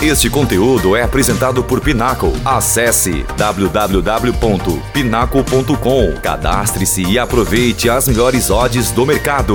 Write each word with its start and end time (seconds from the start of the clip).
Este 0.00 0.30
conteúdo 0.30 0.94
é 0.94 1.02
apresentado 1.02 1.64
por 1.64 1.82
Pinaco. 1.82 2.28
Acesse 2.44 3.24
www.pinaco.com. 3.36 6.20
Cadastre-se 6.22 7.02
e 7.02 7.18
aproveite 7.18 7.90
as 7.90 8.06
melhores 8.06 8.48
odds 8.48 8.92
do 8.92 9.04
mercado. 9.04 9.54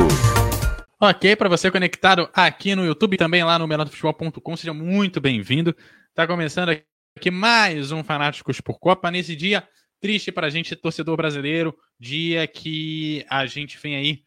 Ok, 0.99 1.37
para 1.37 1.47
você 1.47 1.71
conectado 1.71 2.29
aqui 2.33 2.75
no 2.75 2.85
YouTube 2.85 3.15
também 3.15 3.41
lá 3.41 3.57
no 3.57 3.65
melhordofutebol.com, 3.65 4.57
seja 4.57 4.73
muito 4.73 5.21
bem-vindo. 5.21 5.73
Está 6.09 6.27
começando 6.27 6.77
aqui 7.17 7.31
mais 7.31 7.93
um 7.93 8.03
Fanáticos 8.03 8.59
por 8.59 8.79
Copa 8.79 9.09
nesse 9.09 9.37
dia 9.37 9.65
triste 10.01 10.29
para 10.29 10.47
a 10.47 10.49
gente, 10.49 10.75
torcedor 10.75 11.15
brasileiro, 11.15 11.73
dia 11.97 12.45
que 12.45 13.25
a 13.29 13.45
gente 13.45 13.79
vem 13.81 13.95
aí 13.95 14.23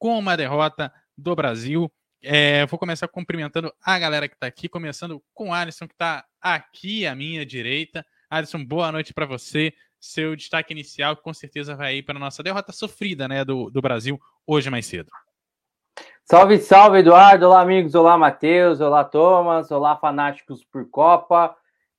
com 0.00 0.18
uma 0.18 0.36
derrota 0.36 0.92
do 1.16 1.32
Brasil. 1.36 1.88
É, 2.26 2.64
vou 2.64 2.78
começar 2.78 3.06
cumprimentando 3.06 3.70
a 3.84 3.98
galera 3.98 4.26
que 4.26 4.34
está 4.34 4.46
aqui, 4.46 4.66
começando 4.66 5.22
com 5.34 5.50
o 5.50 5.52
Alisson, 5.52 5.86
que 5.86 5.92
está 5.92 6.24
aqui 6.40 7.06
à 7.06 7.14
minha 7.14 7.44
direita. 7.44 8.02
Alisson, 8.30 8.64
boa 8.64 8.90
noite 8.90 9.12
para 9.12 9.26
você. 9.26 9.74
Seu 10.00 10.34
destaque 10.34 10.72
inicial, 10.72 11.18
com 11.18 11.34
certeza 11.34 11.76
vai 11.76 11.96
ir 11.96 12.02
para 12.02 12.16
a 12.16 12.18
nossa 12.18 12.42
derrota 12.42 12.72
sofrida 12.72 13.28
né, 13.28 13.44
do, 13.44 13.68
do 13.68 13.82
Brasil 13.82 14.18
hoje 14.46 14.70
mais 14.70 14.86
cedo. 14.86 15.10
Salve, 16.24 16.56
salve, 16.60 17.00
Eduardo. 17.00 17.44
Olá, 17.44 17.60
amigos. 17.60 17.94
Olá, 17.94 18.16
Matheus. 18.16 18.80
Olá, 18.80 19.04
Thomas. 19.04 19.70
Olá, 19.70 19.94
fanáticos 19.94 20.64
por 20.64 20.88
Copa. 20.88 21.54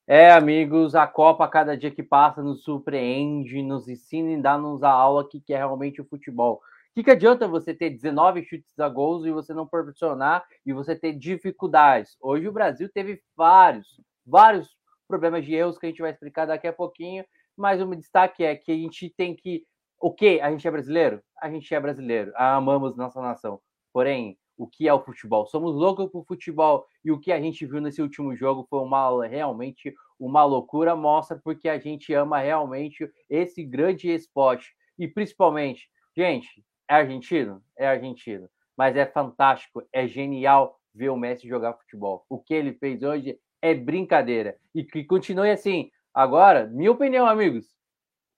É, 0.07 0.31
amigos, 0.31 0.95
a 0.95 1.05
Copa, 1.05 1.47
cada 1.47 1.77
dia 1.77 1.91
que 1.91 2.01
passa, 2.01 2.41
nos 2.41 2.63
surpreende, 2.63 3.61
nos 3.61 3.87
ensina 3.87 4.31
e 4.31 4.41
dá-nos 4.41 4.81
a 4.81 4.89
aula 4.89 5.27
que 5.29 5.53
é 5.53 5.57
realmente 5.57 6.01
o 6.01 6.05
futebol. 6.05 6.61
Que, 6.95 7.03
que 7.03 7.11
adianta 7.11 7.45
você 7.45 7.73
ter 7.73 7.89
19 7.89 8.45
chutes 8.45 8.79
a 8.79 8.87
gols 8.87 9.25
e 9.25 9.31
você 9.31 9.53
não 9.53 9.67
proporcionar 9.67 10.45
e 10.65 10.71
você 10.71 10.95
ter 10.95 11.11
dificuldades? 11.11 12.15
Hoje 12.21 12.47
o 12.47 12.53
Brasil 12.53 12.87
teve 12.87 13.21
vários, 13.35 13.99
vários 14.25 14.77
problemas 15.05 15.43
de 15.43 15.53
erros 15.53 15.77
que 15.77 15.85
a 15.85 15.89
gente 15.89 16.01
vai 16.01 16.11
explicar 16.11 16.45
daqui 16.45 16.67
a 16.67 16.71
pouquinho, 16.71 17.25
mas 17.57 17.81
o 17.81 17.85
meu 17.85 17.99
destaque 17.99 18.45
é 18.45 18.55
que 18.55 18.71
a 18.71 18.75
gente 18.75 19.09
tem 19.09 19.35
que. 19.35 19.65
O 19.99 20.09
que? 20.09 20.39
A 20.39 20.49
gente 20.49 20.65
é 20.65 20.71
brasileiro? 20.71 21.21
A 21.41 21.49
gente 21.49 21.75
é 21.75 21.79
brasileiro. 21.81 22.31
Amamos 22.37 22.95
nossa 22.95 23.21
nação. 23.21 23.59
Porém, 23.91 24.37
o 24.57 24.65
que 24.65 24.87
é 24.87 24.93
o 24.93 25.03
futebol? 25.03 25.45
Somos 25.47 25.75
loucos 25.75 26.09
por 26.09 26.23
futebol 26.25 26.85
e 27.03 27.11
o 27.11 27.19
que 27.19 27.33
a 27.33 27.41
gente 27.41 27.65
viu 27.65 27.81
nesse 27.81 28.01
último 28.01 28.33
jogo 28.37 28.65
foi 28.69 28.79
uma 28.79 29.27
realmente 29.27 29.93
uma 30.17 30.45
loucura, 30.45 30.95
mostra 30.95 31.37
porque 31.43 31.67
a 31.67 31.77
gente 31.77 32.13
ama 32.13 32.39
realmente 32.39 33.11
esse 33.29 33.65
grande 33.65 34.09
esporte 34.09 34.73
e 34.97 35.09
principalmente, 35.09 35.89
gente, 36.15 36.63
é 36.89 36.95
argentino, 36.95 37.63
é 37.77 37.87
argentino, 37.87 38.49
mas 38.77 38.95
é 38.95 39.05
fantástico, 39.05 39.83
é 39.91 40.07
genial 40.07 40.79
ver 40.93 41.09
o 41.09 41.17
Messi 41.17 41.47
jogar 41.47 41.73
futebol. 41.73 42.25
O 42.29 42.39
que 42.39 42.53
ele 42.53 42.73
fez 42.73 43.03
hoje 43.03 43.37
é 43.61 43.73
brincadeira 43.73 44.57
e 44.73 44.83
que 44.83 45.03
continue 45.03 45.51
assim. 45.51 45.91
Agora, 46.13 46.67
minha 46.67 46.91
opinião, 46.91 47.27
amigos, 47.27 47.75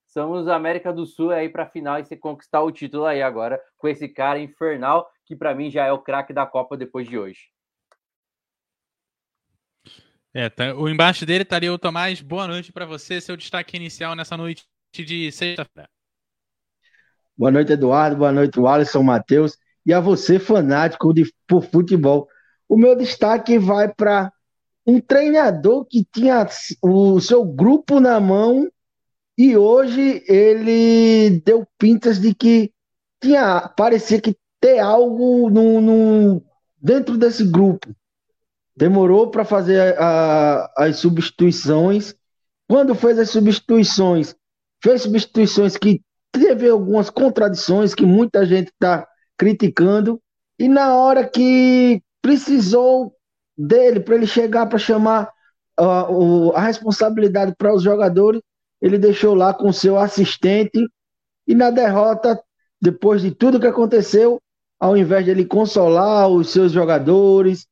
somos 0.07 0.47
América 0.47 0.91
do 0.91 1.05
Sul 1.05 1.31
aí 1.31 1.49
para 1.49 1.69
final 1.69 1.99
e 1.99 2.05
se 2.05 2.15
conquistar 2.17 2.61
o 2.61 2.71
título 2.71 3.05
aí 3.05 3.21
agora 3.21 3.61
com 3.77 3.87
esse 3.87 4.07
cara 4.07 4.39
infernal 4.39 5.07
que 5.25 5.35
para 5.35 5.53
mim 5.53 5.69
já 5.69 5.85
é 5.85 5.91
o 5.91 5.99
craque 5.99 6.33
da 6.33 6.45
Copa 6.45 6.77
depois 6.77 7.07
de 7.07 7.19
hoje. 7.19 7.51
É, 10.33 10.49
tá, 10.49 10.73
o 10.75 10.87
embaixo 10.87 11.25
dele 11.25 11.43
estaria 11.43 11.73
o 11.73 11.79
Tomás. 11.79 12.21
Boa 12.21 12.47
noite 12.47 12.71
para 12.71 12.85
você, 12.85 13.19
seu 13.19 13.35
destaque 13.35 13.75
inicial 13.75 14.15
nessa 14.15 14.37
noite 14.37 14.65
de 14.93 15.31
sexta-feira. 15.31 15.89
Boa 17.37 17.51
noite, 17.51 17.71
Eduardo. 17.71 18.17
Boa 18.17 18.31
noite, 18.31 18.59
Alisson, 18.59 19.03
Matheus. 19.03 19.57
E 19.85 19.93
a 19.93 19.99
você, 19.99 20.39
fanático 20.39 21.13
de, 21.13 21.31
por 21.47 21.63
futebol. 21.63 22.27
O 22.67 22.75
meu 22.75 22.95
destaque 22.95 23.59
vai 23.59 23.93
para 23.93 24.33
um 24.87 24.99
treinador 24.99 25.85
que 25.85 26.03
tinha 26.11 26.47
o 26.81 27.21
seu 27.21 27.45
grupo 27.45 27.99
na 27.99 28.19
mão 28.19 28.67
e 29.37 29.55
hoje 29.55 30.23
ele 30.27 31.41
deu 31.45 31.67
pintas 31.77 32.19
de 32.19 32.33
que 32.33 32.71
tinha 33.21 33.69
parecia 33.77 34.19
que 34.19 34.35
ter 34.59 34.79
algo 34.79 35.49
no, 35.49 35.79
no 35.79 36.43
dentro 36.81 37.17
desse 37.17 37.43
grupo. 37.43 37.95
Demorou 38.75 39.29
para 39.29 39.45
fazer 39.45 39.95
a, 39.99 40.71
as 40.75 40.97
substituições. 40.97 42.15
Quando 42.67 42.95
fez 42.95 43.19
as 43.19 43.29
substituições, 43.29 44.35
fez 44.81 45.03
substituições 45.03 45.77
que 45.77 46.01
teve 46.31 46.69
algumas 46.69 47.09
contradições 47.09 47.95
que 47.95 48.05
muita 48.05 48.45
gente 48.45 48.67
está 48.69 49.07
criticando. 49.37 50.21
E 50.59 50.67
na 50.67 50.95
hora 50.95 51.27
que 51.27 52.01
precisou 52.21 53.13
dele, 53.57 53.99
para 53.99 54.15
ele 54.15 54.27
chegar 54.27 54.65
para 54.65 54.77
chamar 54.77 55.29
uh, 55.79 56.51
a 56.53 56.61
responsabilidade 56.61 57.53
para 57.57 57.73
os 57.73 57.83
jogadores, 57.83 58.41
ele 58.81 58.97
deixou 58.97 59.33
lá 59.33 59.53
com 59.53 59.71
seu 59.71 59.97
assistente. 59.97 60.87
E 61.47 61.55
na 61.55 61.69
derrota, 61.69 62.39
depois 62.81 63.21
de 63.21 63.31
tudo 63.31 63.59
que 63.59 63.67
aconteceu, 63.67 64.41
ao 64.79 64.95
invés 64.95 65.25
de 65.25 65.31
ele 65.31 65.45
consolar 65.45 66.27
os 66.27 66.49
seus 66.49 66.71
jogadores, 66.71 67.65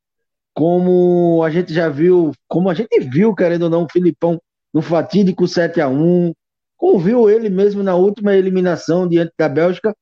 como 0.53 1.43
a 1.43 1.49
gente 1.49 1.73
já 1.73 1.89
viu, 1.89 2.31
como 2.47 2.69
a 2.69 2.73
gente 2.73 2.99
viu, 2.99 3.35
querendo 3.35 3.63
ou 3.63 3.69
não, 3.69 3.83
o 3.83 3.91
Filipão 3.91 4.39
no 4.73 4.81
fatídico 4.81 5.47
7 5.47 5.81
a 5.81 5.87
1 5.87 6.33
como 6.77 6.99
viu 6.99 7.29
ele 7.29 7.49
mesmo 7.49 7.81
na 7.81 7.95
última 7.95 8.35
eliminação 8.35 9.07
diante 9.07 9.33
da 9.37 9.47
Bélgica, 9.47 9.95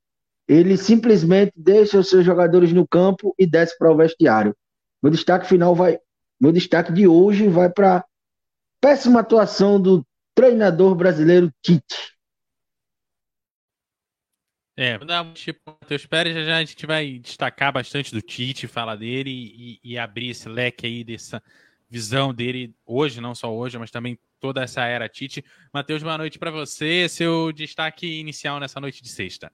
ele 0.47 0.77
simplesmente 0.77 1.53
deixa 1.55 1.99
os 1.99 2.09
seus 2.09 2.25
jogadores 2.25 2.73
no 2.73 2.87
campo 2.87 3.33
e 3.37 3.45
desce 3.45 3.77
para 3.77 3.91
o 3.91 3.97
vestiário. 3.97 4.55
Meu 5.01 5.11
destaque 5.11 5.47
final 5.47 5.75
vai, 5.75 5.99
meu 6.39 6.51
destaque 6.51 6.91
de 6.91 7.07
hoje 7.07 7.47
vai 7.47 7.69
para 7.69 8.05
péssima 8.81 9.21
atuação 9.21 9.81
do 9.81 10.05
treinador 10.35 10.95
brasileiro 10.95 11.51
Tite. 11.61 12.13
É, 14.75 14.97
tipo 15.35 15.59
Matheus 15.67 16.05
Pérez, 16.05 16.33
já, 16.33 16.43
já 16.43 16.57
a 16.57 16.65
gente 16.65 16.85
vai 16.85 17.19
destacar 17.19 17.71
bastante 17.71 18.11
do 18.11 18.21
Tite, 18.21 18.67
falar 18.67 18.95
dele 18.95 19.29
e, 19.29 19.79
e, 19.83 19.97
abrir 19.99 20.29
esse 20.29 20.49
leque 20.49 20.87
aí 20.87 21.03
dessa 21.03 21.41
visão 21.87 22.33
dele 22.33 22.73
hoje, 22.83 23.21
não 23.21 23.35
só 23.35 23.53
hoje, 23.53 23.77
mas 23.77 23.91
também 23.91 24.17
toda 24.43 24.61
essa 24.61 24.83
era 24.83 25.07
Tite. 25.07 25.41
Matheus, 25.73 26.03
boa 26.03 26.17
noite 26.17 26.37
para 26.37 26.51
você, 26.51 27.07
seu 27.07 27.53
destaque 27.53 28.19
inicial 28.19 28.59
nessa 28.59 28.77
noite 28.77 29.01
de 29.01 29.07
sexta. 29.07 29.49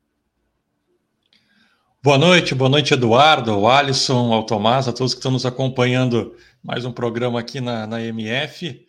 Boa 2.02 2.18
noite, 2.18 2.56
boa 2.56 2.72
noite, 2.72 2.96
Eduardo, 2.96 3.52
ao 3.52 3.68
Alisson, 3.70 4.34
ao 4.34 4.44
Tomás, 4.48 4.88
a 4.88 4.92
todos 4.92 5.14
que 5.14 5.20
estão 5.20 5.32
nos 5.32 5.46
acompanhando 5.46 6.36
mais 6.64 6.86
um 6.86 6.92
programa 6.92 7.40
aqui 7.40 7.62
na, 7.62 7.86
na 7.86 8.02
MF 8.02 8.84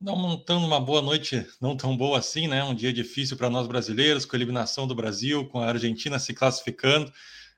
não 0.00 0.16
montando 0.16 0.66
uma 0.66 0.80
boa 0.80 1.00
noite, 1.00 1.46
não 1.60 1.76
tão 1.76 1.96
boa 1.96 2.18
assim, 2.18 2.48
né? 2.48 2.62
Um 2.64 2.74
dia 2.74 2.92
difícil 2.92 3.36
para 3.36 3.48
nós 3.48 3.68
brasileiros, 3.68 4.26
com 4.26 4.34
a 4.34 4.38
eliminação 4.38 4.88
do 4.88 4.94
Brasil, 4.94 5.46
com 5.46 5.60
a 5.60 5.68
Argentina 5.68 6.18
se 6.18 6.34
classificando. 6.34 7.10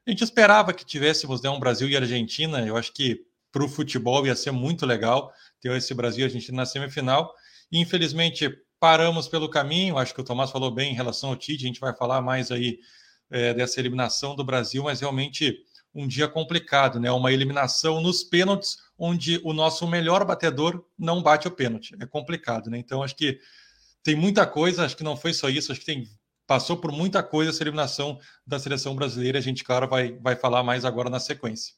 A 0.07 0.11
gente 0.11 0.23
esperava 0.23 0.73
que 0.75 0.85
tivéssemos 0.85 1.43
né, 1.43 1.49
um 1.49 1.59
Brasil 1.59 1.89
e 1.89 1.97
Argentina. 1.97 2.61
Eu 2.61 2.77
acho 2.77 2.93
que 2.93 3.23
para 3.51 3.65
o 3.65 3.69
futebol 3.69 4.25
ia 4.27 4.37
ser 4.37 4.53
muito 4.53 4.85
legal 4.85 5.33
ter 5.61 5.75
esse 5.77 5.93
Brasil 5.95 6.21
e 6.21 6.25
Argentina 6.25 6.59
na 6.59 6.67
semifinal. 6.67 7.35
Infelizmente, 7.71 8.51
paramos 8.79 9.29
pelo 9.29 9.49
caminho. 9.49 9.99
Acho 9.99 10.15
que 10.15 10.21
o 10.21 10.25
Tomás 10.25 10.51
falou 10.51 10.71
bem 10.71 10.93
em 10.93 10.97
relação 10.97 11.31
ao 11.31 11.37
Tite. 11.37 11.65
A 11.65 11.67
gente 11.67 11.81
vai 11.81 11.95
falar 11.95 12.21
mais 12.21 12.51
aí 12.51 12.79
é, 13.31 13.55
dessa 13.55 13.81
eliminação 13.81 14.35
do 14.35 14.45
Brasil, 14.45 14.83
mas 14.85 15.01
realmente 15.01 15.59
um 15.95 16.07
dia 16.07 16.29
complicado, 16.29 17.01
né? 17.01 17.11
Uma 17.11 17.33
eliminação 17.33 18.01
nos 18.01 18.23
pênaltis 18.23 18.77
onde 18.99 19.41
o 19.43 19.53
nosso 19.53 19.87
melhor 19.87 20.25
batedor 20.25 20.85
não 20.99 21.23
bate 21.23 21.49
o 21.49 21.51
pênalti. 21.51 21.95
É 22.01 22.07
complicado, 22.07 22.71
né? 22.71 22.79
Então, 22.79 23.03
acho 23.03 23.17
que 23.17 23.39
tem 24.03 24.15
muita 24.15 24.47
coisa, 24.47 24.85
acho 24.85 24.97
que 24.97 25.03
não 25.03 25.17
foi 25.17 25.33
só 25.33 25.49
isso, 25.49 25.73
acho 25.73 25.81
que 25.81 25.87
tem 25.87 26.05
passou 26.47 26.77
por 26.77 26.93
muita 26.93 27.23
coisa 27.23 27.51
essa 27.51 27.63
eliminação 27.63 28.21
da 28.47 28.59
seleção 28.59 28.95
brasileira. 28.95 29.39
A 29.39 29.43
gente, 29.43 29.65
claro, 29.65 29.89
vai, 29.89 30.13
vai 30.19 30.37
falar 30.37 30.63
mais 30.63 30.85
agora 30.85 31.11
na 31.11 31.19
sequência. 31.19 31.75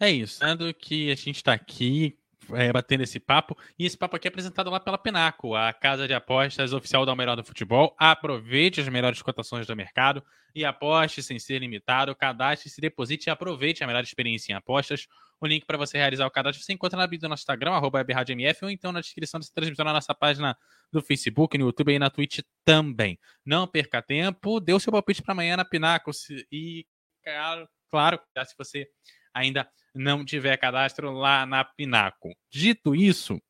É 0.00 0.10
isso, 0.10 0.38
sendo 0.38 0.72
que 0.74 1.10
a 1.10 1.14
gente 1.14 1.36
está 1.36 1.52
aqui 1.52 2.17
é, 2.54 2.72
batendo 2.72 3.02
esse 3.02 3.18
papo. 3.20 3.56
E 3.78 3.84
esse 3.84 3.96
papo 3.96 4.16
aqui 4.16 4.28
é 4.28 4.30
apresentado 4.30 4.70
lá 4.70 4.80
pela 4.80 4.98
Penaco, 4.98 5.54
a 5.54 5.72
casa 5.72 6.06
de 6.06 6.14
apostas 6.14 6.72
oficial 6.72 7.04
da 7.04 7.14
Melhor 7.14 7.36
do 7.36 7.44
Futebol. 7.44 7.94
Aproveite 7.98 8.80
as 8.80 8.88
melhores 8.88 9.22
cotações 9.22 9.66
do 9.66 9.76
mercado 9.76 10.22
e 10.54 10.64
aposte 10.64 11.22
sem 11.22 11.38
ser 11.38 11.58
limitado. 11.60 12.14
Cadastre-se, 12.14 12.80
deposite 12.80 13.26
e 13.26 13.30
aproveite 13.30 13.84
a 13.84 13.86
melhor 13.86 14.02
experiência 14.02 14.52
em 14.52 14.54
apostas. 14.54 15.06
O 15.40 15.46
link 15.46 15.64
para 15.64 15.78
você 15.78 15.96
realizar 15.96 16.26
o 16.26 16.30
cadastro 16.30 16.64
você 16.64 16.72
encontra 16.72 16.98
na 16.98 17.06
bio 17.06 17.20
do 17.20 17.28
nosso 17.28 17.42
Instagram, 17.42 17.72
arroba 17.72 18.04
ou 18.62 18.70
então 18.70 18.90
na 18.90 19.00
descrição 19.00 19.38
dessa 19.38 19.52
transmissão 19.54 19.84
na 19.84 19.92
nossa 19.92 20.14
página 20.14 20.56
do 20.92 21.00
Facebook, 21.00 21.56
no 21.56 21.66
YouTube 21.66 21.92
e 21.92 21.98
na 21.98 22.10
Twitch 22.10 22.40
também. 22.64 23.18
Não 23.44 23.66
perca 23.66 24.02
tempo, 24.02 24.58
dê 24.58 24.72
o 24.72 24.80
seu 24.80 24.92
palpite 24.92 25.22
para 25.22 25.32
amanhã 25.32 25.56
na 25.56 25.64
Pinaco 25.64 26.10
e, 26.50 26.84
claro, 27.22 27.68
claro, 27.88 28.20
se 28.44 28.54
você 28.56 28.88
ainda 29.32 29.68
não 29.98 30.24
tiver 30.24 30.56
cadastro 30.56 31.10
lá 31.10 31.44
na 31.44 31.64
Pinaco. 31.64 32.32
Dito 32.48 32.94
isso, 32.94 33.42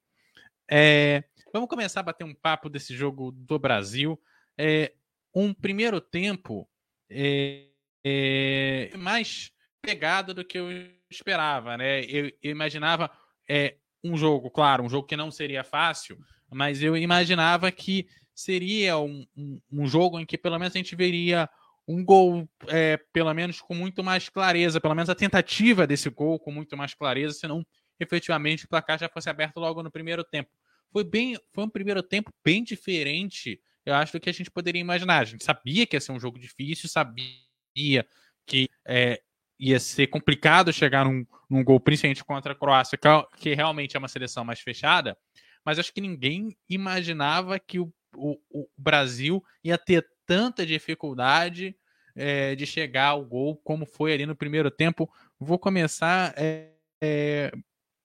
é, 0.70 1.22
vamos 1.52 1.68
começar 1.68 2.00
a 2.00 2.04
bater 2.04 2.24
um 2.24 2.34
papo 2.34 2.70
desse 2.70 2.96
jogo 2.96 3.30
do 3.30 3.58
Brasil. 3.58 4.18
É, 4.56 4.92
um 5.34 5.52
primeiro 5.52 6.00
tempo 6.00 6.66
é, 7.10 7.66
é, 8.02 8.90
mais 8.96 9.52
pegado 9.82 10.32
do 10.32 10.44
que 10.44 10.58
eu 10.58 10.68
esperava, 11.10 11.76
né? 11.76 12.02
Eu, 12.04 12.32
eu 12.42 12.50
imaginava 12.50 13.10
é, 13.46 13.76
um 14.02 14.16
jogo, 14.16 14.50
claro, 14.50 14.82
um 14.82 14.88
jogo 14.88 15.06
que 15.06 15.16
não 15.16 15.30
seria 15.30 15.62
fácil, 15.62 16.18
mas 16.50 16.82
eu 16.82 16.96
imaginava 16.96 17.70
que 17.70 18.08
seria 18.34 18.96
um, 18.98 19.26
um, 19.36 19.60
um 19.70 19.86
jogo 19.86 20.18
em 20.18 20.24
que 20.24 20.38
pelo 20.38 20.58
menos 20.58 20.74
a 20.74 20.78
gente 20.78 20.96
veria 20.96 21.48
um 21.88 22.05
gol, 22.05 22.46
é, 22.69 22.99
pelo 23.14 23.32
menos 23.32 23.62
com 23.62 23.75
muito 23.75 24.05
mais 24.05 24.29
clareza, 24.29 24.79
pelo 24.79 24.94
menos 24.94 25.08
a 25.08 25.14
tentativa 25.14 25.87
desse 25.87 26.11
gol 26.11 26.38
com 26.38 26.52
muito 26.52 26.76
mais 26.76 26.93
clareza, 26.93 27.32
senão 27.32 27.67
efetivamente 27.99 28.67
o 28.67 28.69
placar 28.69 28.99
já 28.99 29.08
fosse 29.08 29.31
aberto 29.31 29.56
logo 29.56 29.82
no 29.82 29.90
primeiro 29.90 30.23
tempo. 30.23 30.50
Foi 30.93 31.02
bem, 31.02 31.38
foi 31.55 31.64
um 31.64 31.70
primeiro 31.70 32.02
tempo 32.02 32.31
bem 32.44 32.62
diferente, 32.62 33.58
eu 33.87 33.94
acho, 33.94 34.12
do 34.12 34.20
que 34.20 34.29
a 34.29 34.32
gente 34.35 34.50
poderia 34.50 34.81
imaginar. 34.81 35.20
A 35.20 35.25
gente 35.25 35.43
sabia 35.43 35.87
que 35.87 35.96
ia 35.96 36.00
ser 36.00 36.12
um 36.12 36.20
jogo 36.20 36.38
difícil, 36.38 36.90
sabia 36.90 38.06
que 38.46 38.69
é, 38.87 39.20
ia 39.58 39.81
ser 39.81 40.08
complicado 40.08 40.73
chegar 40.73 41.06
num, 41.06 41.26
num 41.49 41.64
gol, 41.64 41.81
principalmente 41.81 42.23
contra 42.23 42.52
a 42.52 42.56
Croácia, 42.56 42.99
que, 42.99 43.08
é, 43.08 43.25
que 43.38 43.55
realmente 43.55 43.96
é 43.96 43.99
uma 43.99 44.08
seleção 44.08 44.44
mais 44.44 44.61
fechada, 44.61 45.17
mas 45.64 45.79
acho 45.79 45.93
que 45.93 46.02
ninguém 46.02 46.55
imaginava 46.69 47.58
que 47.58 47.79
o, 47.79 47.90
o, 48.14 48.38
o 48.50 48.69
Brasil 48.76 49.43
ia 49.64 49.79
ter 49.79 50.06
tanta 50.28 50.66
dificuldade 50.66 51.75
é, 52.14 52.54
de 52.54 52.66
chegar 52.66 53.06
ao 53.06 53.25
gol 53.25 53.56
como 53.56 53.86
foi 53.86 54.12
ali 54.12 54.26
no 54.26 54.36
primeiro 54.36 54.70
tempo. 54.70 55.10
Vou 55.40 55.58
começar 55.58 56.34
é, 56.36 56.75
é, 57.02 57.50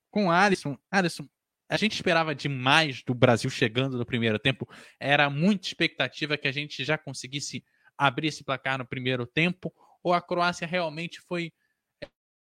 com 0.10 0.32
Alisson. 0.32 0.78
Alisson, 0.90 1.28
a 1.70 1.76
gente 1.76 1.96
esperava 1.96 2.34
demais 2.34 3.04
do 3.04 3.14
Brasil 3.14 3.50
chegando 3.50 3.98
no 3.98 4.06
primeiro 4.06 4.40
tempo. 4.40 4.68
Era 4.98 5.30
muita 5.30 5.68
expectativa 5.68 6.38
que 6.38 6.48
a 6.48 6.52
gente 6.52 6.86
já 6.86 6.98
conseguisse 6.98 7.62
abrir 7.98 8.28
esse 8.28 8.44
placar 8.44 8.78
no 8.78 8.86
primeiro 8.86 9.26
tempo. 9.28 9.74
Ou 10.02 10.14
a 10.14 10.22
Croácia 10.22 10.66
realmente 10.66 11.20
foi, 11.28 11.52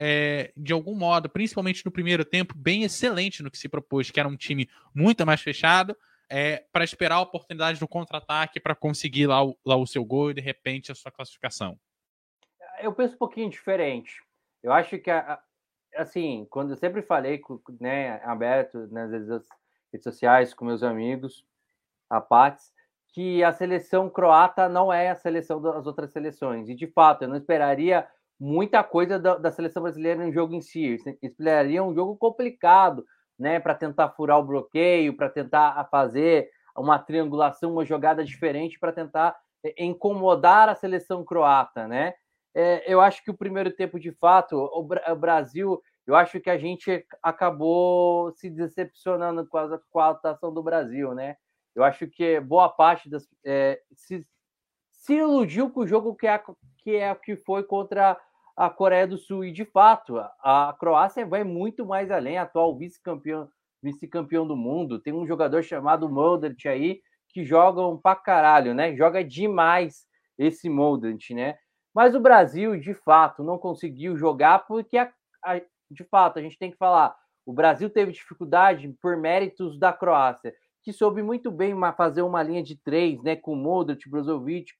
é, 0.00 0.52
de 0.56 0.72
algum 0.72 0.96
modo, 0.96 1.28
principalmente 1.28 1.86
no 1.86 1.92
primeiro 1.92 2.24
tempo, 2.24 2.52
bem 2.56 2.82
excelente 2.82 3.44
no 3.44 3.50
que 3.50 3.58
se 3.58 3.68
propôs, 3.68 4.10
que 4.10 4.18
era 4.18 4.28
um 4.28 4.36
time 4.36 4.68
muito 4.92 5.24
mais 5.24 5.40
fechado, 5.40 5.96
é, 6.30 6.64
para 6.72 6.84
esperar 6.84 7.16
a 7.16 7.20
oportunidade 7.20 7.80
do 7.80 7.88
contra-ataque 7.88 8.60
para 8.60 8.74
conseguir 8.74 9.26
lá 9.26 9.44
o, 9.44 9.56
lá 9.64 9.76
o 9.76 9.86
seu 9.86 10.04
gol 10.04 10.30
e 10.30 10.34
de 10.34 10.40
repente 10.40 10.92
a 10.92 10.94
sua 10.94 11.10
classificação? 11.10 11.78
Eu 12.80 12.92
penso 12.92 13.14
um 13.14 13.18
pouquinho 13.18 13.50
diferente. 13.50 14.22
Eu 14.62 14.72
acho 14.72 14.98
que, 14.98 15.10
assim, 15.96 16.46
quando 16.50 16.70
eu 16.70 16.76
sempre 16.76 17.02
falei, 17.02 17.40
né, 17.80 18.20
aberto 18.24 18.86
nas 18.88 19.10
redes 19.10 19.48
sociais 20.02 20.54
com 20.54 20.64
meus 20.64 20.82
amigos, 20.82 21.44
a 22.10 22.20
Pats, 22.20 22.72
que 23.12 23.42
a 23.42 23.52
seleção 23.52 24.08
croata 24.08 24.68
não 24.68 24.92
é 24.92 25.10
a 25.10 25.16
seleção 25.16 25.60
das 25.60 25.86
outras 25.86 26.12
seleções. 26.12 26.68
E, 26.68 26.74
de 26.74 26.86
fato, 26.86 27.22
eu 27.22 27.28
não 27.28 27.36
esperaria 27.36 28.06
muita 28.38 28.84
coisa 28.84 29.18
da, 29.18 29.36
da 29.36 29.50
seleção 29.50 29.82
brasileira 29.82 30.24
no 30.24 30.32
jogo 30.32 30.54
em 30.54 30.60
si. 30.60 30.84
Eu 31.04 31.18
esperaria 31.22 31.82
um 31.82 31.94
jogo 31.94 32.16
complicado, 32.16 33.04
né, 33.38 33.60
para 33.60 33.74
tentar 33.74 34.10
furar 34.10 34.38
o 34.38 34.44
bloqueio, 34.44 35.16
para 35.16 35.28
tentar 35.28 35.82
fazer 35.90 36.50
uma 36.76 36.98
triangulação, 36.98 37.72
uma 37.72 37.84
jogada 37.84 38.24
diferente 38.24 38.78
para 38.78 38.92
tentar 38.92 39.36
é, 39.64 39.84
incomodar 39.84 40.68
a 40.68 40.74
seleção 40.74 41.24
croata, 41.24 41.86
né? 41.86 42.14
É, 42.54 42.92
eu 42.92 43.00
acho 43.00 43.22
que 43.22 43.30
o 43.30 43.36
primeiro 43.36 43.70
tempo, 43.70 44.00
de 44.00 44.12
fato, 44.12 44.56
o, 44.56 44.80
o, 44.80 45.16
Brasil, 45.16 45.80
eu 46.06 46.16
acho 46.16 46.40
que 46.40 46.50
a 46.50 46.58
gente 46.58 47.04
acabou 47.22 48.32
se 48.32 48.48
decepcionando 48.50 49.46
com 49.46 49.58
a, 49.58 49.80
com 49.90 50.00
a 50.00 50.10
atuação 50.10 50.52
do 50.52 50.62
Brasil, 50.62 51.14
né? 51.14 51.36
Eu 51.74 51.84
acho 51.84 52.08
que 52.08 52.40
boa 52.40 52.68
parte 52.68 53.08
das 53.08 53.28
é, 53.44 53.80
se, 53.94 54.26
se 54.90 55.14
iludiu 55.14 55.70
com 55.70 55.80
o 55.80 55.86
jogo 55.86 56.16
que 56.16 56.26
é 56.26 56.42
que 56.78 56.96
é 56.96 57.14
que 57.14 57.36
foi 57.36 57.62
contra 57.62 58.18
a 58.58 58.68
Coreia 58.68 59.06
do 59.06 59.16
Sul. 59.16 59.44
E, 59.44 59.52
de 59.52 59.64
fato, 59.64 60.18
a 60.42 60.74
Croácia 60.78 61.24
vai 61.24 61.44
muito 61.44 61.86
mais 61.86 62.10
além, 62.10 62.36
atual 62.36 62.76
vice-campeão 62.76 63.48
vice-campeão 63.80 64.44
do 64.44 64.56
mundo. 64.56 64.98
Tem 64.98 65.12
um 65.12 65.24
jogador 65.24 65.62
chamado 65.62 66.08
Modric 66.08 66.66
aí 66.66 67.00
que 67.28 67.44
joga 67.44 67.86
um 67.86 67.96
pra 67.96 68.16
caralho, 68.16 68.74
né? 68.74 68.96
Joga 68.96 69.22
demais 69.22 70.04
esse 70.36 70.68
Modric, 70.68 71.32
né? 71.32 71.56
Mas 71.94 72.16
o 72.16 72.20
Brasil, 72.20 72.76
de 72.80 72.92
fato, 72.92 73.44
não 73.44 73.56
conseguiu 73.56 74.16
jogar 74.16 74.66
porque, 74.66 74.98
a, 74.98 75.12
a, 75.44 75.60
de 75.88 76.02
fato, 76.10 76.40
a 76.40 76.42
gente 76.42 76.58
tem 76.58 76.72
que 76.72 76.76
falar, 76.76 77.14
o 77.46 77.52
Brasil 77.52 77.88
teve 77.88 78.10
dificuldade 78.10 78.92
por 79.00 79.16
méritos 79.16 79.78
da 79.78 79.92
Croácia, 79.92 80.52
que 80.82 80.92
soube 80.92 81.22
muito 81.22 81.48
bem 81.48 81.72
fazer 81.96 82.22
uma 82.22 82.42
linha 82.42 82.64
de 82.64 82.74
três, 82.74 83.22
né? 83.22 83.36
Com 83.36 83.54
Modric, 83.54 84.10
Brozovic, 84.10 84.72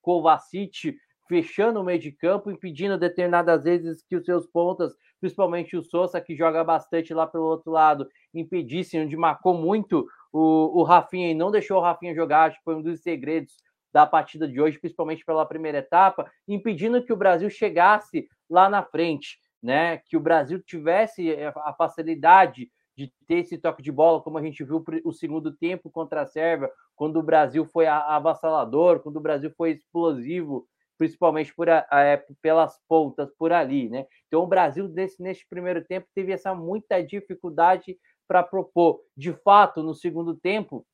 Kovacic, 0.00 0.96
fechando 1.28 1.80
o 1.80 1.84
meio 1.84 1.98
de 1.98 2.10
campo, 2.10 2.50
impedindo 2.50 2.98
determinadas 2.98 3.64
vezes 3.64 4.02
que 4.02 4.16
os 4.16 4.24
seus 4.24 4.46
pontas, 4.46 4.94
principalmente 5.20 5.76
o 5.76 5.82
Sousa, 5.82 6.20
que 6.20 6.34
joga 6.34 6.64
bastante 6.64 7.12
lá 7.12 7.26
pelo 7.26 7.44
outro 7.44 7.70
lado, 7.70 8.08
impedissem, 8.34 9.02
onde 9.02 9.16
marcou 9.16 9.54
muito 9.54 10.06
o, 10.32 10.80
o 10.80 10.82
Rafinha 10.82 11.30
e 11.30 11.34
não 11.34 11.50
deixou 11.50 11.78
o 11.78 11.82
Rafinha 11.82 12.14
jogar, 12.14 12.48
acho 12.48 12.58
que 12.58 12.64
foi 12.64 12.74
um 12.74 12.82
dos 12.82 13.00
segredos 13.00 13.56
da 13.92 14.06
partida 14.06 14.48
de 14.48 14.60
hoje, 14.60 14.78
principalmente 14.78 15.24
pela 15.24 15.46
primeira 15.46 15.78
etapa, 15.78 16.30
impedindo 16.46 17.02
que 17.02 17.12
o 17.12 17.16
Brasil 17.16 17.48
chegasse 17.50 18.28
lá 18.48 18.68
na 18.68 18.82
frente, 18.82 19.38
né? 19.62 19.98
Que 19.98 20.16
o 20.16 20.20
Brasil 20.20 20.62
tivesse 20.62 21.30
eh, 21.30 21.52
a 21.56 21.72
facilidade 21.72 22.70
de 22.96 23.12
ter 23.26 23.36
esse 23.36 23.56
toque 23.56 23.82
de 23.82 23.92
bola, 23.92 24.20
como 24.20 24.38
a 24.38 24.42
gente 24.42 24.64
viu 24.64 24.84
o 25.04 25.12
segundo 25.12 25.52
tempo 25.52 25.90
contra 25.90 26.22
a 26.22 26.26
Sérvia, 26.26 26.70
quando 26.96 27.18
o 27.18 27.22
Brasil 27.22 27.64
foi 27.64 27.86
avassalador, 27.86 29.00
quando 29.00 29.16
o 29.16 29.20
Brasil 29.20 29.52
foi 29.56 29.70
explosivo 29.70 30.66
principalmente 30.98 31.54
por 31.54 31.70
a, 31.70 31.86
a, 31.90 32.20
pelas 32.42 32.78
pontas 32.88 33.30
por 33.38 33.52
ali, 33.52 33.88
né? 33.88 34.06
Então 34.26 34.42
o 34.42 34.46
Brasil 34.46 34.88
nesse, 34.88 35.22
nesse 35.22 35.48
primeiro 35.48 35.82
tempo 35.84 36.08
teve 36.14 36.32
essa 36.32 36.54
muita 36.54 37.00
dificuldade 37.02 37.96
para 38.26 38.42
propor. 38.42 39.00
De 39.16 39.32
fato, 39.32 39.82
no 39.82 39.94
segundo 39.94 40.34
tempo, 40.34 40.84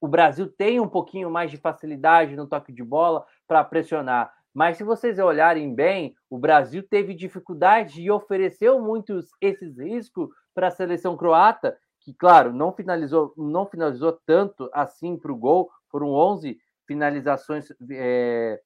o 0.00 0.06
Brasil 0.06 0.46
tem 0.46 0.78
um 0.78 0.88
pouquinho 0.88 1.30
mais 1.30 1.50
de 1.50 1.56
facilidade 1.56 2.36
no 2.36 2.46
toque 2.46 2.72
de 2.72 2.84
bola 2.84 3.26
para 3.48 3.64
pressionar. 3.64 4.32
Mas 4.54 4.76
se 4.76 4.84
vocês 4.84 5.18
olharem 5.18 5.74
bem, 5.74 6.14
o 6.30 6.38
Brasil 6.38 6.82
teve 6.82 7.14
dificuldade 7.14 8.00
e 8.00 8.10
ofereceu 8.10 8.80
muitos 8.80 9.30
esses 9.40 9.78
riscos 9.78 10.28
para 10.54 10.68
a 10.68 10.72
seleção 10.72 11.16
croata, 11.16 11.76
que 12.00 12.14
claro, 12.14 12.52
não 12.52 12.72
finalizou, 12.72 13.32
não 13.36 13.66
finalizou 13.66 14.18
tanto 14.24 14.70
assim 14.72 15.16
para 15.16 15.32
o 15.32 15.36
gol, 15.36 15.70
foram 15.90 16.08
11 16.08 16.58
finalizações 16.86 17.68
é, 17.90 18.60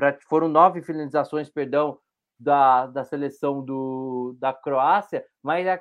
pra, 0.00 0.18
foram 0.26 0.48
nove 0.48 0.80
finalizações, 0.80 1.50
perdão, 1.50 1.98
da, 2.38 2.86
da 2.86 3.04
seleção 3.04 3.62
do, 3.62 4.34
da 4.40 4.50
Croácia, 4.50 5.22
mas 5.42 5.68
a, 5.68 5.78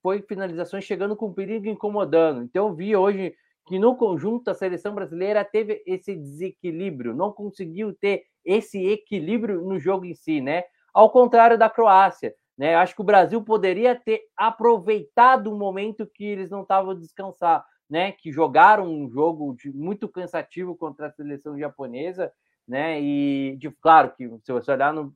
foi 0.00 0.22
finalizações 0.22 0.84
chegando 0.84 1.14
com 1.14 1.34
perigo 1.34 1.68
incomodando. 1.68 2.42
Então 2.42 2.68
eu 2.68 2.74
vi 2.74 2.96
hoje 2.96 3.34
que 3.68 3.78
no 3.78 3.94
conjunto 3.94 4.48
a 4.48 4.54
seleção 4.54 4.94
brasileira 4.94 5.44
teve 5.44 5.82
esse 5.86 6.16
desequilíbrio, 6.16 7.14
não 7.14 7.30
conseguiu 7.30 7.94
ter 7.94 8.24
esse 8.42 8.84
equilíbrio 8.86 9.60
no 9.60 9.78
jogo 9.78 10.06
em 10.06 10.14
si, 10.14 10.40
né? 10.40 10.64
Ao 10.92 11.10
contrário 11.10 11.58
da 11.58 11.68
Croácia, 11.68 12.34
né? 12.56 12.74
Acho 12.74 12.94
que 12.94 13.02
o 13.02 13.04
Brasil 13.04 13.42
poderia 13.44 13.94
ter 13.94 14.22
aproveitado 14.34 15.48
o 15.48 15.58
momento 15.58 16.06
que 16.06 16.24
eles 16.24 16.50
não 16.50 16.62
estavam 16.62 16.98
descansar, 16.98 17.64
né? 17.88 18.12
Que 18.12 18.32
jogaram 18.32 18.86
um 18.86 19.08
jogo 19.10 19.54
de, 19.54 19.70
muito 19.70 20.08
cansativo 20.08 20.74
contra 20.74 21.08
a 21.08 21.12
seleção 21.12 21.56
japonesa 21.58 22.32
né? 22.66 23.00
E, 23.00 23.56
de, 23.58 23.70
claro, 23.70 24.12
que 24.16 24.28
se 24.44 24.52
você 24.52 24.72
olhar 24.72 24.92
no. 24.92 25.14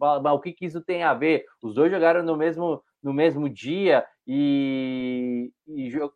O 0.00 0.40
que, 0.40 0.52
que 0.52 0.66
isso 0.66 0.82
tem 0.82 1.02
a 1.02 1.14
ver? 1.14 1.46
Os 1.62 1.74
dois 1.74 1.90
jogaram 1.90 2.22
no 2.22 2.36
mesmo, 2.36 2.82
no 3.02 3.12
mesmo 3.12 3.48
dia 3.48 4.04
e 4.26 5.50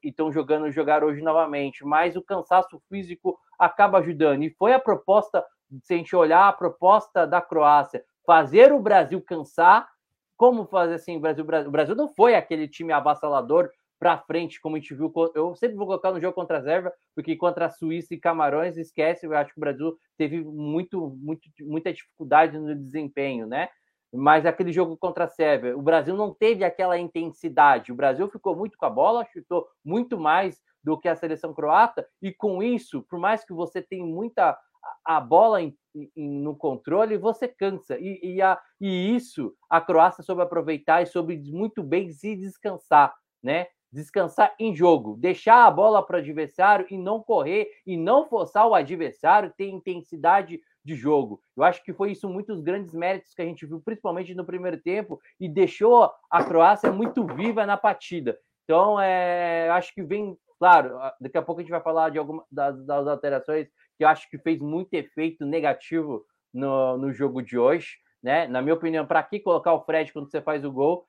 estão 0.02 0.30
jogando 0.30 0.70
jogar 0.70 1.02
hoje 1.02 1.22
novamente, 1.22 1.82
mas 1.82 2.14
o 2.14 2.22
cansaço 2.22 2.78
físico 2.90 3.38
acaba 3.58 3.98
ajudando. 3.98 4.42
E 4.42 4.50
foi 4.50 4.74
a 4.74 4.78
proposta, 4.78 5.42
se 5.82 5.94
a 5.94 5.96
gente 5.96 6.14
olhar 6.14 6.48
a 6.48 6.52
proposta 6.52 7.26
da 7.26 7.40
Croácia, 7.40 8.04
fazer 8.26 8.72
o 8.72 8.80
Brasil 8.80 9.20
cansar. 9.22 9.88
Como 10.36 10.66
fazer 10.66 10.94
assim? 10.94 11.16
O 11.16 11.20
Brasil, 11.20 11.44
o 11.44 11.70
Brasil 11.70 11.94
não 11.94 12.08
foi 12.08 12.34
aquele 12.34 12.68
time 12.68 12.92
avassalador 12.92 13.70
para 14.02 14.18
frente, 14.18 14.60
como 14.60 14.74
a 14.74 14.80
gente 14.80 14.96
viu. 14.96 15.12
Eu 15.32 15.54
sempre 15.54 15.76
vou 15.76 15.86
colocar 15.86 16.10
no 16.10 16.20
jogo 16.20 16.34
contra 16.34 16.58
a 16.58 16.62
Sérvia, 16.64 16.92
porque 17.14 17.36
contra 17.36 17.66
a 17.66 17.70
Suíça 17.70 18.12
e 18.12 18.18
Camarões, 18.18 18.76
esquece, 18.76 19.24
eu 19.24 19.32
acho 19.32 19.52
que 19.52 19.58
o 19.58 19.60
Brasil 19.60 19.96
teve 20.18 20.42
muito, 20.42 21.16
muito, 21.20 21.48
muita 21.60 21.92
dificuldade 21.92 22.58
no 22.58 22.74
desempenho, 22.74 23.46
né? 23.46 23.68
Mas 24.12 24.44
aquele 24.44 24.72
jogo 24.72 24.96
contra 24.96 25.26
a 25.26 25.28
Sérvia, 25.28 25.78
o 25.78 25.80
Brasil 25.80 26.16
não 26.16 26.34
teve 26.34 26.64
aquela 26.64 26.98
intensidade. 26.98 27.92
O 27.92 27.94
Brasil 27.94 28.28
ficou 28.28 28.56
muito 28.56 28.76
com 28.76 28.86
a 28.86 28.90
bola, 28.90 29.24
chutou 29.32 29.68
muito 29.84 30.18
mais 30.18 30.60
do 30.82 30.98
que 30.98 31.06
a 31.06 31.14
seleção 31.14 31.54
croata, 31.54 32.04
e 32.20 32.32
com 32.32 32.60
isso, 32.60 33.02
por 33.08 33.20
mais 33.20 33.44
que 33.44 33.52
você 33.52 33.80
tenha 33.80 34.04
muita 34.04 34.58
a 35.04 35.20
bola 35.20 35.62
em, 35.62 35.78
em, 35.94 36.40
no 36.40 36.56
controle, 36.56 37.16
você 37.16 37.46
cansa. 37.46 37.96
E, 38.00 38.18
e, 38.20 38.42
a, 38.42 38.60
e 38.80 39.14
isso 39.14 39.54
a 39.70 39.80
Croácia 39.80 40.24
soube 40.24 40.42
aproveitar 40.42 41.02
e 41.02 41.06
soube 41.06 41.38
muito 41.52 41.84
bem 41.84 42.10
se 42.10 42.34
descansar, 42.34 43.14
né? 43.40 43.68
Descansar 43.92 44.54
em 44.58 44.74
jogo, 44.74 45.16
deixar 45.16 45.66
a 45.66 45.70
bola 45.70 46.04
para 46.04 46.16
o 46.16 46.20
adversário 46.20 46.86
e 46.90 46.96
não 46.96 47.22
correr 47.22 47.68
e 47.86 47.96
não 47.96 48.26
forçar 48.26 48.66
o 48.66 48.74
adversário, 48.74 49.52
ter 49.56 49.68
intensidade 49.68 50.60
de 50.84 50.94
jogo. 50.94 51.40
Eu 51.56 51.62
acho 51.62 51.84
que 51.84 51.92
foi 51.92 52.12
isso 52.12 52.28
muitos 52.28 52.60
grandes 52.60 52.94
méritos 52.94 53.34
que 53.34 53.42
a 53.42 53.44
gente 53.44 53.66
viu, 53.66 53.80
principalmente 53.80 54.34
no 54.34 54.44
primeiro 54.44 54.80
tempo, 54.80 55.20
e 55.38 55.48
deixou 55.48 56.10
a 56.30 56.42
Croácia 56.42 56.90
muito 56.90 57.26
viva 57.26 57.66
na 57.66 57.76
partida. 57.76 58.38
Então, 58.64 58.98
é, 59.00 59.68
acho 59.70 59.94
que 59.94 60.02
vem, 60.02 60.36
claro, 60.58 60.98
daqui 61.20 61.36
a 61.36 61.42
pouco 61.42 61.60
a 61.60 61.62
gente 61.62 61.70
vai 61.70 61.82
falar 61.82 62.10
de 62.10 62.18
algumas 62.18 62.46
das, 62.50 62.84
das 62.84 63.06
alterações 63.06 63.68
que 63.98 64.04
eu 64.04 64.08
acho 64.08 64.28
que 64.30 64.38
fez 64.38 64.60
muito 64.60 64.94
efeito 64.94 65.44
negativo 65.44 66.24
no, 66.52 66.96
no 66.96 67.12
jogo 67.12 67.42
de 67.42 67.58
hoje. 67.58 67.98
Né? 68.22 68.46
Na 68.46 68.62
minha 68.62 68.74
opinião, 68.74 69.06
para 69.06 69.22
que 69.22 69.40
colocar 69.40 69.74
o 69.74 69.84
Fred 69.84 70.12
quando 70.12 70.30
você 70.30 70.40
faz 70.40 70.64
o 70.64 70.72
gol? 70.72 71.06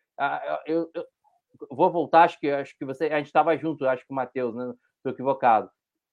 Eu, 0.66 0.75
eu, 0.75 0.92
eu 0.94 1.06
vou 1.70 1.92
voltar, 1.92 2.24
acho 2.24 2.40
que 2.40 2.50
acho 2.50 2.78
que 2.78 2.86
você. 2.86 3.06
A 3.06 3.18
gente 3.18 3.28
estava 3.28 3.56
junto, 3.58 3.88
acho 3.88 4.06
que 4.06 4.12
o 4.12 4.16
Matheus, 4.16 4.56
né? 4.56 4.74
Estou 4.98 5.12
equivocado. 5.12 5.70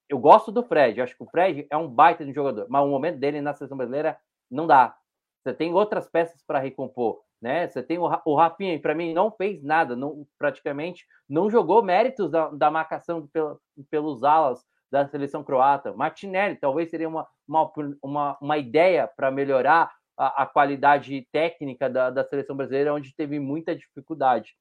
Eu 0.08 0.18
gosto 0.18 0.50
do 0.50 0.64
Fred, 0.64 1.00
acho 1.00 1.16
que 1.16 1.22
o 1.22 1.30
Fred 1.30 1.66
é 1.70 1.76
um 1.76 1.88
baita 1.88 2.24
de 2.24 2.32
jogador, 2.32 2.66
mas 2.68 2.82
o 2.82 2.88
momento 2.88 3.18
dele 3.18 3.40
na 3.40 3.54
seleção 3.54 3.76
brasileira 3.76 4.18
não 4.50 4.66
dá. 4.66 4.96
Você 5.42 5.54
tem 5.54 5.72
outras 5.72 6.08
peças 6.08 6.42
para 6.44 6.58
recompor, 6.58 7.22
né? 7.40 7.68
Você 7.68 7.82
tem 7.82 7.98
o, 7.98 8.10
o 8.24 8.34
Rafinha, 8.34 8.78
para 8.80 8.94
mim, 8.94 9.14
não 9.14 9.30
fez 9.30 9.62
nada, 9.62 9.94
não 9.94 10.26
praticamente 10.36 11.06
não 11.28 11.48
jogou 11.48 11.82
méritos 11.82 12.30
da, 12.30 12.48
da 12.48 12.70
marcação 12.70 13.26
pelo, 13.28 13.60
pelos 13.88 14.24
alas 14.24 14.64
da 14.90 15.06
seleção 15.06 15.44
croata. 15.44 15.92
Martinelli 15.92 16.56
talvez 16.56 16.90
seria 16.90 17.08
uma, 17.08 17.26
uma, 17.46 17.72
uma, 18.02 18.38
uma 18.40 18.58
ideia 18.58 19.06
para 19.06 19.30
melhorar 19.30 19.92
a, 20.18 20.42
a, 20.42 20.46
qualidade 20.46 21.26
técnica 21.32 21.88
da, 21.88 22.10
da 22.10 22.24
seleção 22.24 22.56
brasileira, 22.56 22.92
onde 22.92 23.14
teve 23.14 23.38
muita 23.38 23.74
dificuldade. 23.74 24.54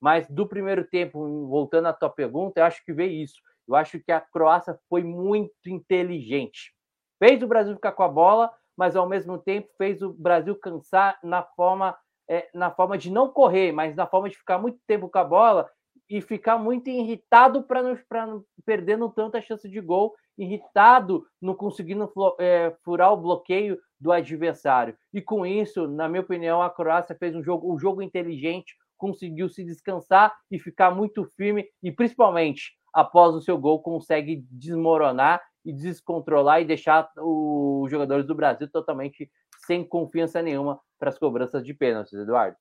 Mas 0.00 0.28
do 0.28 0.46
primeiro 0.46 0.84
tempo, 0.84 1.46
voltando 1.48 1.86
à 1.86 1.92
tua 1.92 2.10
pergunta, 2.10 2.60
eu 2.60 2.64
acho 2.64 2.84
que 2.84 2.92
veio 2.92 3.22
isso. 3.22 3.40
Eu 3.66 3.74
acho 3.74 4.00
que 4.00 4.12
a 4.12 4.20
Croácia 4.20 4.78
foi 4.88 5.02
muito 5.02 5.52
inteligente. 5.66 6.72
Fez 7.18 7.42
o 7.42 7.46
Brasil 7.48 7.74
ficar 7.74 7.92
com 7.92 8.02
a 8.02 8.08
bola, 8.08 8.50
mas 8.76 8.94
ao 8.94 9.08
mesmo 9.08 9.38
tempo 9.38 9.68
fez 9.76 10.00
o 10.00 10.12
Brasil 10.12 10.54
cansar 10.56 11.18
na 11.22 11.42
forma, 11.42 11.96
é, 12.30 12.48
na 12.54 12.70
forma 12.70 12.96
de 12.96 13.10
não 13.10 13.28
correr, 13.28 13.72
mas 13.72 13.96
na 13.96 14.06
forma 14.06 14.28
de 14.28 14.38
ficar 14.38 14.58
muito 14.58 14.78
tempo 14.86 15.08
com 15.08 15.18
a 15.18 15.24
bola 15.24 15.68
e 16.08 16.22
ficar 16.22 16.56
muito 16.56 16.88
irritado 16.88 17.62
para 17.64 17.82
não 17.82 18.44
perdendo 18.64 19.10
tanta 19.10 19.42
chance 19.42 19.68
de 19.68 19.80
gol, 19.80 20.14
irritado 20.38 21.26
não 21.42 21.54
conseguindo 21.54 22.10
é, 22.38 22.74
furar 22.84 23.12
o 23.12 23.16
bloqueio 23.16 23.78
do 24.00 24.12
adversário. 24.12 24.96
E 25.12 25.20
com 25.20 25.44
isso, 25.44 25.86
na 25.88 26.08
minha 26.08 26.22
opinião, 26.22 26.62
a 26.62 26.70
Croácia 26.70 27.16
fez 27.18 27.34
um 27.34 27.42
jogo, 27.42 27.74
um 27.74 27.78
jogo 27.78 28.00
inteligente, 28.00 28.74
conseguiu 28.98 29.48
se 29.48 29.64
descansar 29.64 30.36
e 30.50 30.58
ficar 30.58 30.90
muito 30.90 31.24
firme 31.24 31.66
e 31.82 31.90
principalmente 31.90 32.76
após 32.92 33.34
o 33.34 33.40
seu 33.40 33.56
gol 33.56 33.80
consegue 33.80 34.44
desmoronar 34.50 35.40
e 35.64 35.72
descontrolar 35.72 36.60
e 36.60 36.64
deixar 36.64 37.08
os 37.16 37.90
jogadores 37.90 38.26
do 38.26 38.34
Brasil 38.34 38.68
totalmente 38.68 39.30
sem 39.66 39.86
confiança 39.86 40.42
nenhuma 40.42 40.80
para 40.98 41.10
as 41.10 41.18
cobranças 41.18 41.64
de 41.64 41.74
pênaltis, 41.74 42.14
Eduardo. 42.14 42.56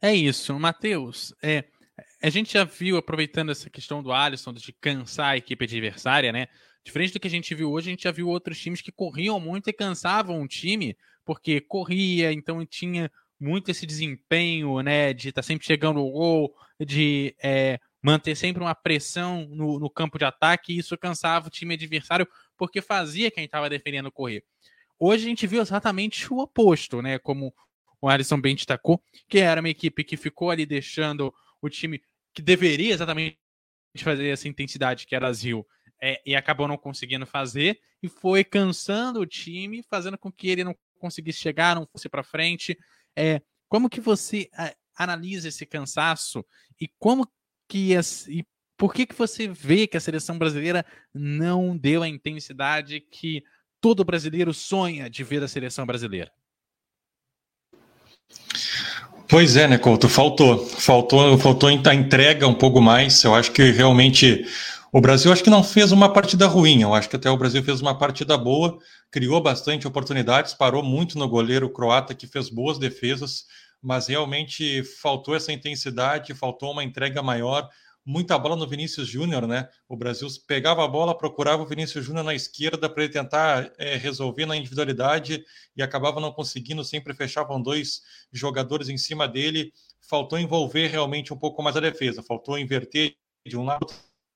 É 0.00 0.14
isso, 0.14 0.58
Matheus. 0.58 1.34
É, 1.42 1.64
a 2.22 2.28
gente 2.28 2.52
já 2.52 2.64
viu, 2.64 2.96
aproveitando 2.96 3.50
essa 3.50 3.70
questão 3.70 4.02
do 4.02 4.12
Alisson, 4.12 4.52
de 4.52 4.72
cansar 4.72 5.30
a 5.30 5.36
equipe 5.36 5.64
adversária, 5.64 6.32
né? 6.32 6.48
Diferente 6.84 7.12
do 7.12 7.20
que 7.20 7.26
a 7.26 7.30
gente 7.30 7.54
viu 7.54 7.70
hoje, 7.70 7.88
a 7.88 7.92
gente 7.92 8.04
já 8.04 8.12
viu 8.12 8.28
outros 8.28 8.58
times 8.58 8.80
que 8.80 8.92
corriam 8.92 9.40
muito 9.40 9.68
e 9.68 9.72
cansavam 9.72 10.40
o 10.42 10.48
time, 10.48 10.96
porque 11.24 11.60
corria, 11.60 12.32
então 12.32 12.64
tinha 12.64 13.10
muito 13.38 13.70
esse 13.70 13.86
desempenho, 13.86 14.80
né? 14.82 15.12
De 15.12 15.28
estar 15.28 15.42
tá 15.42 15.46
sempre 15.46 15.66
chegando 15.66 16.00
ao 16.00 16.10
gol, 16.10 16.54
de 16.80 17.34
é, 17.42 17.78
manter 18.02 18.36
sempre 18.36 18.62
uma 18.62 18.74
pressão 18.74 19.46
no, 19.50 19.78
no, 19.78 19.90
campo 19.90 20.18
de 20.18 20.24
ataque, 20.24 20.72
e 20.72 20.78
isso 20.78 20.96
cansava 20.96 21.48
o 21.48 21.50
time 21.50 21.74
adversário, 21.74 22.26
porque 22.56 22.80
fazia 22.80 23.30
quem 23.30 23.44
estava 23.44 23.70
defendendo 23.70 24.10
correr. 24.10 24.44
Hoje 24.98 25.24
a 25.24 25.28
gente 25.28 25.46
viu 25.46 25.60
exatamente 25.60 26.32
o 26.32 26.38
oposto, 26.38 27.02
né? 27.02 27.18
Como 27.18 27.52
o 28.00 28.08
Alisson 28.08 28.40
bem 28.40 28.54
destacou, 28.54 29.02
que 29.28 29.38
era 29.38 29.60
uma 29.60 29.68
equipe 29.68 30.04
que 30.04 30.16
ficou 30.16 30.50
ali 30.50 30.64
deixando 30.64 31.32
o 31.60 31.68
time 31.68 32.00
que 32.32 32.42
deveria 32.42 32.92
exatamente 32.92 33.38
fazer 33.98 34.28
essa 34.28 34.46
intensidade 34.46 35.06
que 35.06 35.14
era 35.14 35.26
Brasil 35.26 35.66
é, 36.00 36.20
e 36.24 36.36
acabou 36.36 36.68
não 36.68 36.76
conseguindo 36.76 37.26
fazer 37.26 37.80
e 38.02 38.08
foi 38.08 38.44
cansando 38.44 39.20
o 39.20 39.26
time, 39.26 39.82
fazendo 39.82 40.18
com 40.18 40.30
que 40.30 40.48
ele 40.48 40.64
não 40.64 40.76
conseguisse 40.98 41.38
chegar, 41.38 41.74
não 41.74 41.86
fosse 41.86 42.08
para 42.08 42.22
frente. 42.22 42.78
É, 43.16 43.40
como 43.68 43.88
que 43.88 44.00
você 44.00 44.48
analisa 44.96 45.48
esse 45.48 45.64
cansaço 45.66 46.44
e 46.80 46.88
como 46.98 47.26
que 47.68 47.94
e 48.28 48.44
por 48.76 48.92
que 48.92 49.06
que 49.06 49.14
você 49.14 49.48
vê 49.48 49.86
que 49.86 49.96
a 49.96 50.00
seleção 50.00 50.38
brasileira 50.38 50.84
não 51.14 51.76
deu 51.76 52.02
a 52.02 52.08
intensidade 52.08 53.00
que 53.00 53.42
todo 53.80 54.04
brasileiro 54.04 54.52
sonha 54.52 55.08
de 55.08 55.24
ver 55.24 55.42
a 55.42 55.48
seleção 55.48 55.86
brasileira? 55.86 56.30
Pois 59.28 59.56
é, 59.56 59.66
né, 59.66 59.78
Couto? 59.78 60.08
Faltou. 60.08 60.64
Faltou, 60.66 61.36
faltou 61.38 61.68
a 61.68 61.94
entrega 61.94 62.46
um 62.46 62.54
pouco 62.54 62.80
mais. 62.80 63.24
Eu 63.24 63.34
acho 63.34 63.50
que 63.50 63.70
realmente 63.70 64.46
o 64.96 65.00
Brasil 65.00 65.30
acho 65.30 65.44
que 65.44 65.50
não 65.50 65.62
fez 65.62 65.92
uma 65.92 66.10
partida 66.10 66.46
ruim. 66.46 66.80
Eu 66.80 66.94
acho 66.94 67.10
que 67.10 67.16
até 67.16 67.30
o 67.30 67.36
Brasil 67.36 67.62
fez 67.62 67.82
uma 67.82 67.98
partida 67.98 68.34
boa, 68.38 68.78
criou 69.10 69.42
bastante 69.42 69.86
oportunidades, 69.86 70.54
parou 70.54 70.82
muito 70.82 71.18
no 71.18 71.28
goleiro 71.28 71.68
croata 71.68 72.14
que 72.14 72.26
fez 72.26 72.48
boas 72.48 72.78
defesas, 72.78 73.44
mas 73.82 74.06
realmente 74.06 74.82
faltou 74.82 75.36
essa 75.36 75.52
intensidade, 75.52 76.32
faltou 76.32 76.72
uma 76.72 76.82
entrega 76.82 77.22
maior 77.22 77.68
muita 78.06 78.38
bola 78.38 78.56
no 78.56 78.66
Vinícius 78.66 79.06
Júnior, 79.06 79.46
né? 79.46 79.68
O 79.86 79.98
Brasil 79.98 80.28
pegava 80.46 80.82
a 80.82 80.88
bola, 80.88 81.18
procurava 81.18 81.62
o 81.62 81.66
Vinícius 81.66 82.02
Júnior 82.02 82.24
na 82.24 82.34
esquerda 82.34 82.88
para 82.88 83.04
ele 83.04 83.12
tentar 83.12 83.70
é, 83.76 83.96
resolver 83.96 84.46
na 84.46 84.56
individualidade 84.56 85.44
e 85.76 85.82
acabava 85.82 86.22
não 86.22 86.32
conseguindo, 86.32 86.82
sempre 86.82 87.12
fechavam 87.12 87.60
dois 87.60 88.00
jogadores 88.32 88.88
em 88.88 88.96
cima 88.96 89.28
dele. 89.28 89.74
Faltou 90.00 90.38
envolver 90.38 90.86
realmente 90.86 91.34
um 91.34 91.36
pouco 91.36 91.62
mais 91.62 91.76
a 91.76 91.80
defesa, 91.80 92.22
faltou 92.22 92.58
inverter 92.58 93.14
de 93.44 93.58
um 93.58 93.64
lado 93.64 93.86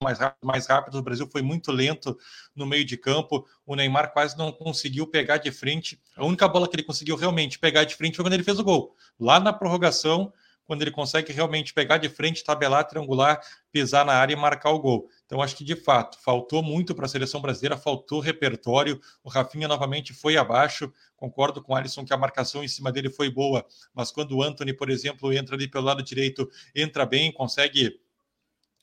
mais 0.03 0.19
rápido, 0.19 0.47
mais 0.47 0.67
rápido. 0.67 0.99
O 0.99 1.03
Brasil 1.03 1.29
foi 1.31 1.43
muito 1.43 1.71
lento 1.71 2.19
no 2.57 2.65
meio 2.65 2.85
de 2.85 2.97
campo. 2.97 3.47
O 3.67 3.77
Neymar 3.77 4.13
quase 4.13 4.37
não 4.37 4.51
conseguiu 4.51 5.07
pegar 5.07 5.37
de 5.37 5.53
frente. 5.53 6.01
A 6.17 6.25
única 6.25 6.49
bola 6.49 6.67
que 6.67 6.75
ele 6.75 6.83
conseguiu 6.83 7.17
realmente 7.17 7.59
pegar 7.59 7.85
de 7.85 7.95
frente 7.95 8.17
foi 8.17 8.25
quando 8.25 8.33
ele 8.33 8.43
fez 8.43 8.59
o 8.59 8.65
gol. 8.65 8.97
Lá 9.19 9.39
na 9.39 9.53
prorrogação, 9.53 10.33
quando 10.65 10.81
ele 10.83 10.91
consegue 10.91 11.33
realmente 11.33 11.75
pegar 11.75 11.99
de 11.99 12.09
frente, 12.09 12.43
tabelar, 12.43 12.85
triangular, 12.87 13.41
pisar 13.71 14.07
na 14.07 14.15
área 14.15 14.33
e 14.33 14.37
marcar 14.37 14.71
o 14.71 14.79
gol. 14.79 15.09
Então, 15.27 15.43
acho 15.43 15.55
que 15.55 15.65
de 15.65 15.77
fato 15.77 16.17
faltou 16.19 16.63
muito 16.63 16.95
para 16.95 17.05
a 17.05 17.09
seleção 17.09 17.43
brasileira, 17.43 17.77
faltou 17.77 18.21
repertório. 18.21 18.99
O 19.23 19.29
Rafinha 19.29 19.69
novamente 19.69 20.15
foi 20.15 20.39
abaixo. 20.39 20.91
Concordo 21.15 21.61
com 21.61 21.75
o 21.75 21.77
Alisson 21.77 22.07
que 22.07 22.15
a 22.15 22.17
marcação 22.17 22.65
em 22.65 22.69
cima 22.69 22.91
dele 22.91 23.11
foi 23.11 23.29
boa, 23.29 23.67
mas 23.93 24.11
quando 24.11 24.35
o 24.35 24.43
Anthony, 24.43 24.73
por 24.73 24.89
exemplo, 24.89 25.31
entra 25.31 25.57
ali 25.57 25.69
pelo 25.69 25.85
lado 25.85 26.03
direito, 26.03 26.49
entra 26.75 27.05
bem, 27.05 27.31
consegue 27.31 28.01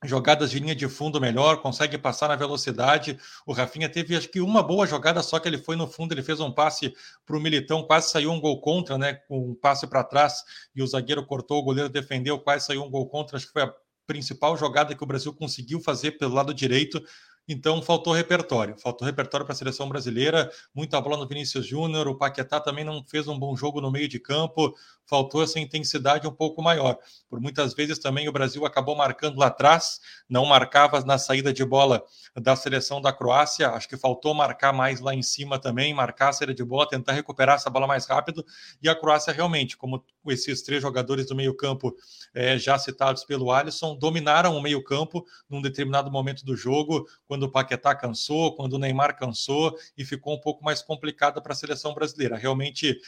jogadas 0.03 0.51
de 0.51 0.59
linha 0.59 0.75
de 0.75 0.87
fundo 0.87 1.19
melhor, 1.19 1.61
consegue 1.61 1.97
passar 1.97 2.27
na 2.27 2.35
velocidade. 2.35 3.17
O 3.45 3.53
Rafinha 3.53 3.89
teve 3.89 4.15
acho 4.15 4.29
que 4.29 4.39
uma 4.39 4.61
boa 4.61 4.85
jogada, 4.85 5.23
só 5.23 5.39
que 5.39 5.47
ele 5.47 5.57
foi 5.57 5.75
no 5.75 5.87
fundo, 5.87 6.13
ele 6.13 6.21
fez 6.21 6.39
um 6.39 6.51
passe 6.51 6.93
para 7.25 7.35
o 7.35 7.39
Militão, 7.39 7.83
quase 7.83 8.11
saiu 8.11 8.31
um 8.31 8.39
gol 8.39 8.61
contra, 8.61 8.97
né? 8.97 9.13
Com 9.13 9.51
um 9.51 9.55
passe 9.55 9.87
para 9.87 10.03
trás 10.03 10.43
e 10.75 10.83
o 10.83 10.87
zagueiro 10.87 11.25
cortou, 11.25 11.59
o 11.59 11.63
goleiro 11.63 11.89
defendeu, 11.89 12.39
quase 12.39 12.65
saiu 12.65 12.83
um 12.83 12.89
gol 12.89 13.07
contra. 13.07 13.37
Acho 13.37 13.47
que 13.47 13.53
foi 13.53 13.63
a 13.63 13.73
principal 14.05 14.55
jogada 14.55 14.95
que 14.95 15.03
o 15.03 15.07
Brasil 15.07 15.33
conseguiu 15.33 15.81
fazer 15.81 16.11
pelo 16.11 16.33
lado 16.33 16.53
direito. 16.53 17.03
Então 17.49 17.81
faltou 17.81 18.11
repertório, 18.11 18.75
faltou 18.77 19.05
repertório 19.05 19.45
para 19.45 19.53
a 19.53 19.55
seleção 19.55 19.87
brasileira, 19.87 20.51
muita 20.75 20.99
bola 20.99 21.15
no 21.15 21.25
Vinícius 21.25 21.65
Júnior, 21.65 22.05
o 22.09 22.15
Paquetá 22.15 22.59
também 22.59 22.83
não 22.83 23.01
fez 23.05 23.25
um 23.25 23.39
bom 23.39 23.55
jogo 23.55 23.79
no 23.79 23.89
meio 23.89 24.09
de 24.09 24.19
campo, 24.19 24.75
faltou 25.05 25.41
essa 25.41 25.57
intensidade 25.57 26.27
um 26.27 26.31
pouco 26.31 26.61
maior. 26.61 26.97
Por 27.29 27.39
muitas 27.39 27.73
vezes 27.73 27.99
também 27.99 28.27
o 28.27 28.33
Brasil 28.33 28.65
acabou 28.65 28.97
marcando 28.97 29.37
lá 29.37 29.47
atrás, 29.47 30.01
não 30.27 30.45
marcava 30.45 30.99
na 31.05 31.17
saída 31.17 31.53
de 31.53 31.63
bola 31.63 32.03
da 32.35 32.53
seleção 32.53 32.99
da 32.99 33.13
Croácia, 33.13 33.69
acho 33.69 33.87
que 33.87 33.95
faltou 33.95 34.33
marcar 34.33 34.73
mais 34.73 34.99
lá 34.99 35.15
em 35.15 35.23
cima 35.23 35.57
também, 35.57 35.93
marcar 35.93 36.29
a 36.29 36.33
saída 36.33 36.53
de 36.53 36.65
bola, 36.65 36.85
tentar 36.87 37.13
recuperar 37.13 37.55
essa 37.55 37.69
bola 37.69 37.87
mais 37.87 38.05
rápido, 38.05 38.45
e 38.81 38.89
a 38.89 38.95
Croácia 38.95 39.31
realmente, 39.31 39.77
como 39.77 40.03
esses 40.27 40.61
três 40.61 40.81
jogadores 40.81 41.27
do 41.27 41.35
meio 41.35 41.55
campo 41.55 41.95
é, 42.33 42.57
já 42.57 42.77
citados 42.77 43.23
pelo 43.23 43.51
Alisson, 43.51 43.95
dominaram 43.95 44.57
o 44.57 44.61
meio 44.61 44.83
campo 44.83 45.25
num 45.49 45.61
determinado 45.61 46.11
momento 46.11 46.43
do 46.43 46.57
jogo, 46.57 47.07
quando 47.25 47.36
quando 47.37 47.43
o 47.43 47.51
Paquetá 47.51 47.93
cansou, 47.93 48.55
quando 48.55 48.73
o 48.73 48.79
Neymar 48.79 49.15
cansou 49.15 49.77
e 49.95 50.03
ficou 50.03 50.33
um 50.33 50.39
pouco 50.39 50.65
mais 50.65 50.81
complicado 50.81 51.39
para 51.39 51.53
a 51.53 51.55
seleção 51.55 51.93
brasileira. 51.93 52.35
Realmente 52.35 52.99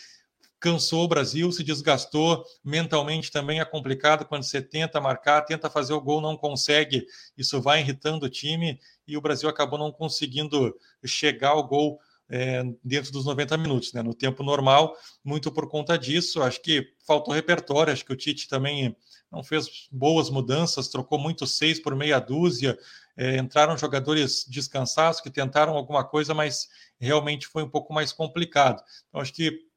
cansou 0.59 1.05
o 1.05 1.07
Brasil, 1.07 1.51
se 1.51 1.63
desgastou, 1.63 2.45
mentalmente 2.63 3.31
também 3.31 3.59
é 3.59 3.65
complicado 3.65 4.25
quando 4.25 4.43
você 4.43 4.61
tenta 4.61 5.01
marcar, 5.01 5.41
tenta 5.41 5.67
fazer 5.67 5.93
o 5.93 6.01
gol, 6.01 6.21
não 6.21 6.37
consegue, 6.37 7.07
isso 7.35 7.59
vai 7.59 7.79
irritando 7.79 8.27
o 8.27 8.29
time 8.29 8.79
e 9.07 9.17
o 9.17 9.21
Brasil 9.21 9.49
acabou 9.49 9.79
não 9.79 9.91
conseguindo 9.91 10.77
chegar 11.03 11.49
ao 11.49 11.67
gol 11.67 11.99
é, 12.29 12.61
dentro 12.83 13.11
dos 13.11 13.25
90 13.25 13.57
minutos, 13.57 13.91
né? 13.93 14.03
no 14.03 14.13
tempo 14.13 14.43
normal, 14.43 14.95
muito 15.23 15.51
por 15.51 15.67
conta 15.67 15.97
disso. 15.97 16.43
Acho 16.43 16.61
que 16.61 16.93
faltou 17.05 17.33
repertório, 17.33 17.91
acho 17.91 18.05
que 18.05 18.13
o 18.13 18.15
Tite 18.15 18.47
também 18.47 18.95
não 19.31 19.43
fez 19.43 19.87
boas 19.91 20.29
mudanças, 20.29 20.87
trocou 20.87 21.17
muito 21.17 21.47
seis 21.47 21.79
por 21.79 21.95
meia 21.95 22.19
dúzia, 22.19 22.77
É, 23.21 23.37
entraram 23.37 23.77
jogadores 23.77 24.45
descansados 24.47 25.19
que 25.19 25.29
tentaram 25.29 25.75
alguma 25.75 26.05
coisa, 26.05 26.33
mas 26.33 26.69
realmente 26.97 27.47
foi 27.47 27.63
um 27.63 27.69
pouco 27.69 27.93
mais 27.93 28.13
complicado. 28.13 28.81
Então, 29.09 29.19
acho 29.19 29.33
que 29.33 29.67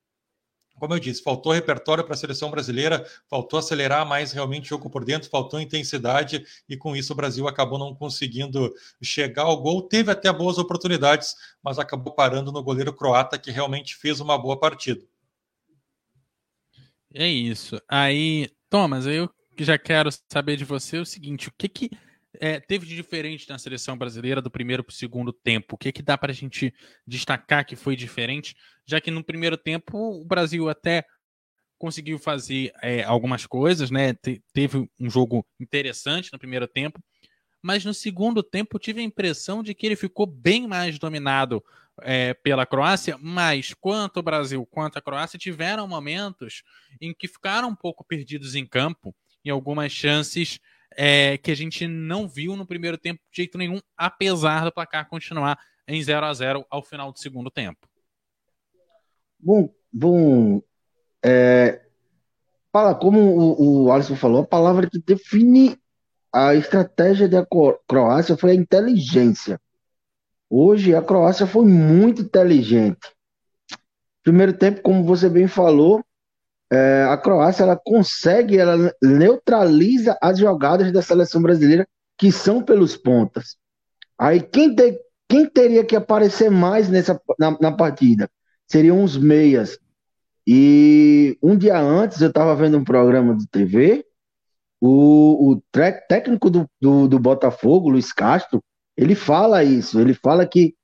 como 0.77 0.95
eu 0.95 0.99
disse, 0.99 1.23
faltou 1.23 1.53
repertório 1.53 2.03
para 2.03 2.15
a 2.15 2.17
seleção 2.17 2.51
brasileira, 2.51 3.05
faltou 3.29 3.59
acelerar 3.59 4.07
mais 4.07 4.33
realmente 4.33 4.67
o 4.67 4.69
jogo 4.71 4.89
por 4.89 5.05
dentro, 5.05 5.29
faltou 5.29 5.61
intensidade 5.61 6.45
e 6.69 6.77
com 6.77 6.97
isso 6.97 7.13
o 7.13 7.17
Brasil 7.17 7.47
acabou 7.47 7.79
não 7.79 7.95
conseguindo 7.95 8.73
chegar 9.03 9.43
ao 9.43 9.61
gol. 9.61 9.83
Teve 9.83 10.11
até 10.11 10.33
boas 10.33 10.59
oportunidades, 10.59 11.35
mas 11.63 11.79
acabou 11.79 12.15
parando 12.15 12.51
no 12.51 12.63
goleiro 12.63 12.93
croata 12.93 13.39
que 13.39 13.51
realmente 13.51 13.97
fez 13.97 14.19
uma 14.19 14.39
boa 14.39 14.59
partida. 14.59 15.05
É 17.13 17.29
isso. 17.29 17.81
Aí, 17.89 18.49
Thomas, 18.71 19.07
eu 19.07 19.29
já 19.59 19.77
quero 19.77 20.11
saber 20.33 20.57
de 20.57 20.65
você 20.65 20.99
o 20.99 21.07
seguinte: 21.07 21.49
o 21.49 21.53
que 21.57 21.69
que 21.69 21.91
é, 22.41 22.59
teve 22.61 22.87
de 22.87 22.97
diferente 22.97 23.49
na 23.49 23.59
seleção 23.59 23.97
brasileira 23.97 24.41
do 24.41 24.51
primeiro 24.51 24.83
para 24.83 24.93
o 24.93 24.95
segundo 24.95 25.33
tempo? 25.33 25.75
O 25.75 25.79
que, 25.79 25.93
que 25.93 26.03
dá 26.03 26.17
para 26.17 26.33
a 26.33 26.35
gente 26.35 26.73
destacar 27.07 27.65
que 27.67 27.77
foi 27.77 27.95
diferente? 27.95 28.57
Já 28.87 29.01
que 29.01 29.11
no 29.11 29.23
primeiro 29.23 29.57
tempo 29.57 29.97
o 29.97 30.25
Brasil 30.25 30.69
até 30.69 31.05
conseguiu 31.79 32.19
fazer 32.19 32.73
é, 32.83 33.03
algumas 33.03 33.47
coisas, 33.47 33.91
né? 33.91 34.15
Te, 34.15 34.43
teve 34.53 34.89
um 34.99 35.11
jogo 35.11 35.45
interessante 35.61 36.33
no 36.33 36.39
primeiro 36.39 36.67
tempo, 36.67 37.03
mas 37.61 37.85
no 37.85 37.93
segundo 37.93 38.43
tempo 38.43 38.79
tive 38.79 39.01
a 39.01 39.05
impressão 39.05 39.63
de 39.63 39.75
que 39.75 39.87
ele 39.87 39.97
ficou 39.97 40.27
bem 40.27 40.67
mais 40.67 40.99
dominado 40.99 41.63
é, 42.01 42.35
pela 42.35 42.65
Croácia, 42.65 43.19
mas 43.21 43.75
quanto 43.75 44.19
o 44.19 44.23
Brasil 44.23 44.65
quanto 44.67 44.99
a 44.99 45.03
Croácia 45.03 45.39
tiveram 45.39 45.87
momentos 45.87 46.63
em 47.01 47.13
que 47.13 47.29
ficaram 47.29 47.69
um 47.69 47.77
pouco 47.77 48.05
perdidos 48.05 48.55
em 48.55 48.67
campo, 48.67 49.15
em 49.45 49.51
algumas 49.51 49.93
chances 49.93 50.59
é, 50.97 51.39
que 51.39 51.51
a 51.51 51.55
gente 51.55 51.87
não 51.87 52.29
viu 52.29 52.57
no 52.57 52.67
primeiro 52.67 52.99
tempo 52.99 53.21
de 53.31 53.37
jeito 53.37 53.59
nenhum, 53.59 53.81
apesar 53.97 54.65
do 54.65 54.73
placar 54.73 55.09
continuar 55.09 55.59
em 55.87 56.03
0 56.03 56.27
a 56.27 56.33
0 56.33 56.67
ao 56.71 56.83
final 56.83 57.13
do 57.13 57.19
segundo 57.19 57.51
tempo. 57.51 57.89
Bom, 59.39 59.69
bom 59.93 60.63
é, 61.25 61.81
como 63.01 63.21
o, 63.21 63.85
o 63.85 63.93
Alisson 63.93 64.17
falou, 64.17 64.43
a 64.43 64.47
palavra 64.47 64.89
que 64.89 64.99
define 64.99 65.79
a 66.33 66.55
estratégia 66.55 67.29
da 67.29 67.47
Croácia 67.87 68.37
foi 68.37 68.53
a 68.53 68.55
inteligência. 68.55 69.61
Hoje 70.49 70.95
a 70.95 71.03
Croácia 71.03 71.47
foi 71.47 71.67
muito 71.67 72.23
inteligente. 72.23 73.13
Primeiro 74.23 74.53
tempo, 74.53 74.81
como 74.83 75.05
você 75.05 75.29
bem 75.29 75.47
falou, 75.47 76.03
é, 76.73 77.05
a 77.05 77.19
Croácia 77.19 77.65
ela 77.65 77.77
consegue, 77.77 78.57
ela 78.57 78.95
neutraliza 79.03 80.17
as 80.23 80.39
jogadas 80.39 80.91
da 80.91 81.03
seleção 81.03 81.43
brasileira 81.43 81.87
que 82.17 82.33
são 82.33 82.63
pelos 82.63 82.97
pontas. 82.97 83.57
Aí 84.19 84.41
quem, 84.41 84.75
te, 84.75 84.99
quem 85.29 85.45
teria 85.45 85.85
que 85.85 85.95
aparecer 85.95 86.51
mais 86.51 86.89
nessa, 86.89 87.21
na, 87.39 87.59
na 87.61 87.73
partida? 87.73 88.31
Seriam 88.67 89.05
os 89.05 89.19
meias. 89.19 89.79
E 90.47 91.37
um 91.43 91.59
dia 91.59 91.79
antes 91.79 92.23
eu 92.23 92.29
estava 92.29 92.57
vendo 92.57 92.79
um 92.79 92.85
programa 92.85 93.37
de 93.37 93.47
TV, 93.49 94.07
o, 94.81 95.51
o 95.53 95.63
técnico 96.09 96.49
do, 96.49 96.67
do, 96.81 97.07
do, 97.07 97.19
Botafogo, 97.19 97.91
Luiz 97.91 98.15
Castro, 98.15 98.65
ele 98.97 99.15
fala 99.15 99.63
isso, 99.63 100.01
ele 100.01 100.15
fala 100.15 100.47
que 100.47 100.75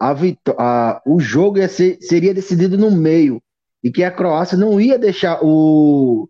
a, 0.00 0.14
a, 0.58 1.02
o 1.06 1.20
jogo 1.20 1.56
ser, 1.68 1.98
seria 2.00 2.32
decidido 2.32 2.78
no 2.78 2.90
meio 2.90 3.42
e 3.84 3.92
que 3.92 4.02
a 4.02 4.10
Croácia 4.10 4.56
não 4.56 4.80
ia 4.80 4.98
deixar 4.98 5.40
o, 5.42 6.26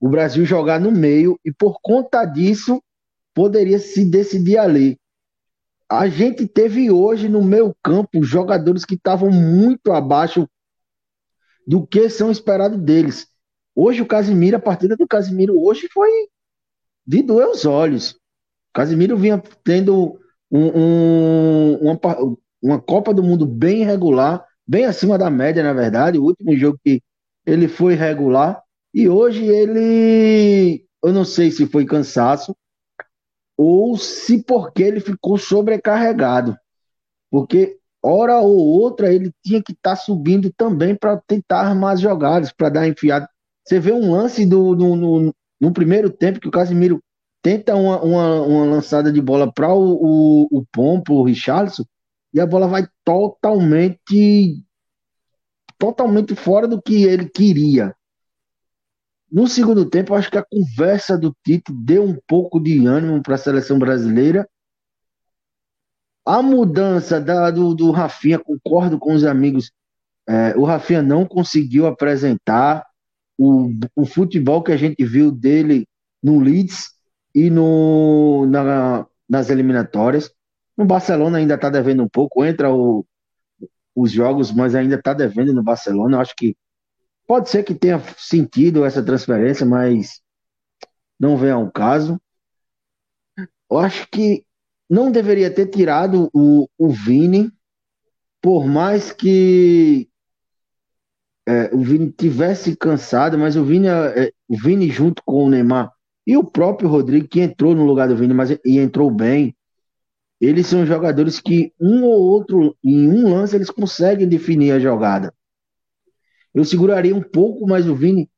o 0.00 0.08
Brasil 0.08 0.44
jogar 0.46 0.78
no 0.78 0.92
meio 0.92 1.36
e 1.44 1.52
por 1.52 1.80
conta 1.82 2.24
disso 2.24 2.80
poderia 3.34 3.80
se 3.80 4.04
decidir 4.04 4.58
ali. 4.58 4.96
A 5.90 6.06
gente 6.08 6.46
teve 6.46 6.92
hoje 6.92 7.28
no 7.28 7.42
meio 7.42 7.74
campo 7.82 8.22
jogadores 8.22 8.84
que 8.84 8.94
estavam 8.94 9.28
muito 9.28 9.92
abaixo 9.92 10.48
do 11.66 11.84
que 11.84 12.08
são 12.08 12.30
esperados 12.30 12.78
deles. 12.78 13.26
Hoje 13.74 14.00
o 14.00 14.06
Casimiro, 14.06 14.56
a 14.56 14.60
partida 14.60 14.96
do 14.96 15.08
Casimiro 15.08 15.60
hoje 15.60 15.88
foi 15.92 16.08
de 17.04 17.22
doer 17.22 17.48
os 17.48 17.64
olhos. 17.64 18.12
O 18.12 18.72
Casimiro 18.72 19.16
vinha 19.16 19.42
tendo 19.64 20.16
um, 20.48 20.66
um, 20.78 21.76
uma, 21.78 22.00
uma 22.62 22.80
Copa 22.80 23.12
do 23.12 23.22
Mundo 23.22 23.44
bem 23.46 23.84
regular, 23.84 24.46
bem 24.66 24.84
acima 24.84 25.18
da 25.18 25.30
média, 25.30 25.62
na 25.62 25.72
verdade. 25.72 26.18
O 26.18 26.24
último 26.24 26.56
jogo 26.56 26.78
que 26.84 27.02
ele 27.46 27.68
foi 27.68 27.94
regular. 27.94 28.62
E 28.92 29.08
hoje 29.08 29.44
ele, 29.44 30.86
eu 31.02 31.12
não 31.12 31.24
sei 31.24 31.50
se 31.50 31.66
foi 31.66 31.84
cansaço 31.84 32.54
ou 33.56 33.96
se 33.96 34.42
porque 34.42 34.82
ele 34.82 35.00
ficou 35.00 35.38
sobrecarregado. 35.38 36.56
Porque 37.30 37.78
hora 38.02 38.38
ou 38.38 38.56
outra 38.56 39.12
ele 39.12 39.32
tinha 39.42 39.62
que 39.62 39.72
estar 39.72 39.90
tá 39.90 39.96
subindo 39.96 40.52
também 40.56 40.94
para 40.94 41.20
tentar 41.26 41.60
armar 41.60 41.94
as 41.94 42.00
jogadas, 42.00 42.52
para 42.52 42.68
dar 42.68 42.88
enfiada. 42.88 43.28
Você 43.64 43.80
vê 43.80 43.92
um 43.92 44.12
lance 44.12 44.44
do, 44.44 44.76
no, 44.76 45.34
no, 45.60 45.72
primeiro 45.72 46.10
tempo 46.10 46.38
que 46.38 46.48
o 46.48 46.52
Casimiro 46.52 47.02
tenta 47.42 47.74
uma, 47.74 48.00
uma, 48.02 48.42
uma 48.42 48.64
lançada 48.66 49.10
de 49.10 49.20
bola 49.20 49.50
para 49.50 49.72
o, 49.72 49.94
o, 49.94 50.58
o 50.58 50.66
Pompo, 50.70 51.14
o 51.14 51.24
Richarlison, 51.24 51.84
e 52.34 52.40
a 52.40 52.46
bola 52.46 52.66
vai 52.66 52.86
totalmente 53.04 54.60
totalmente 55.78 56.34
fora 56.34 56.66
do 56.66 56.82
que 56.82 57.04
ele 57.04 57.28
queria. 57.28 57.94
No 59.30 59.46
segundo 59.46 59.88
tempo, 59.88 60.14
acho 60.14 60.30
que 60.30 60.38
a 60.38 60.44
conversa 60.44 61.18
do 61.18 61.34
Tite 61.44 61.72
deu 61.72 62.04
um 62.04 62.16
pouco 62.26 62.60
de 62.60 62.86
ânimo 62.86 63.22
para 63.22 63.34
a 63.34 63.38
seleção 63.38 63.78
brasileira. 63.78 64.48
A 66.24 66.40
mudança 66.42 67.20
da, 67.20 67.50
do, 67.50 67.74
do 67.74 67.90
Rafinha, 67.90 68.38
concordo 68.38 68.98
com 68.98 69.14
os 69.14 69.24
amigos, 69.24 69.72
é, 70.26 70.56
o 70.56 70.64
Rafinha 70.64 71.02
não 71.02 71.26
conseguiu 71.26 71.86
apresentar 71.86 72.86
o, 73.36 73.70
o 73.94 74.06
futebol 74.06 74.62
que 74.62 74.72
a 74.72 74.76
gente 74.76 75.04
viu 75.04 75.30
dele 75.30 75.86
no 76.22 76.40
Leeds 76.40 76.92
e 77.34 77.50
no, 77.50 78.46
na, 78.46 79.06
nas 79.28 79.50
eliminatórias. 79.50 80.32
No 80.76 80.84
Barcelona 80.84 81.38
ainda 81.38 81.54
está 81.54 81.70
devendo 81.70 82.02
um 82.02 82.08
pouco. 82.08 82.44
Entra 82.44 82.72
o, 82.72 83.06
os 83.94 84.10
jogos, 84.10 84.52
mas 84.52 84.74
ainda 84.74 84.96
está 84.96 85.12
devendo 85.14 85.52
no 85.52 85.62
Barcelona. 85.62 86.16
Eu 86.16 86.20
acho 86.20 86.34
que 86.36 86.56
pode 87.26 87.48
ser 87.48 87.62
que 87.62 87.74
tenha 87.74 88.00
sentido 88.18 88.84
essa 88.84 89.02
transferência, 89.02 89.64
mas 89.64 90.20
não 91.18 91.36
vem 91.36 91.50
ao 91.50 91.70
caso. 91.70 92.20
Eu 93.70 93.78
acho 93.78 94.08
que 94.10 94.44
não 94.88 95.10
deveria 95.10 95.50
ter 95.50 95.66
tirado 95.66 96.28
o, 96.32 96.68
o 96.78 96.88
Vini, 96.90 97.50
por 98.40 98.66
mais 98.66 99.10
que 99.12 100.08
é, 101.46 101.74
o 101.74 101.80
Vini 101.80 102.10
tivesse 102.10 102.76
cansado, 102.76 103.38
mas 103.38 103.56
o 103.56 103.64
Vini, 103.64 103.88
é, 103.88 104.32
o 104.48 104.56
Vini 104.56 104.90
junto 104.90 105.22
com 105.24 105.44
o 105.44 105.50
Neymar 105.50 105.92
e 106.26 106.36
o 106.36 106.44
próprio 106.44 106.88
Rodrigo, 106.88 107.28
que 107.28 107.40
entrou 107.40 107.74
no 107.74 107.84
lugar 107.84 108.08
do 108.08 108.16
Vini, 108.16 108.32
mas 108.32 108.50
e 108.50 108.78
entrou 108.78 109.10
bem, 109.10 109.54
eles 110.40 110.66
são 110.66 110.84
jogadores 110.84 111.40
que 111.40 111.72
um 111.80 112.04
ou 112.04 112.20
outro, 112.20 112.76
em 112.82 113.08
um 113.08 113.34
lance, 113.34 113.54
eles 113.54 113.70
conseguem 113.70 114.28
definir 114.28 114.72
a 114.72 114.78
jogada. 114.78 115.32
Eu 116.54 116.64
seguraria 116.64 117.14
um 117.14 117.22
pouco 117.22 117.66
mais 117.66 117.88
o 117.88 117.94
Vini 117.94 118.28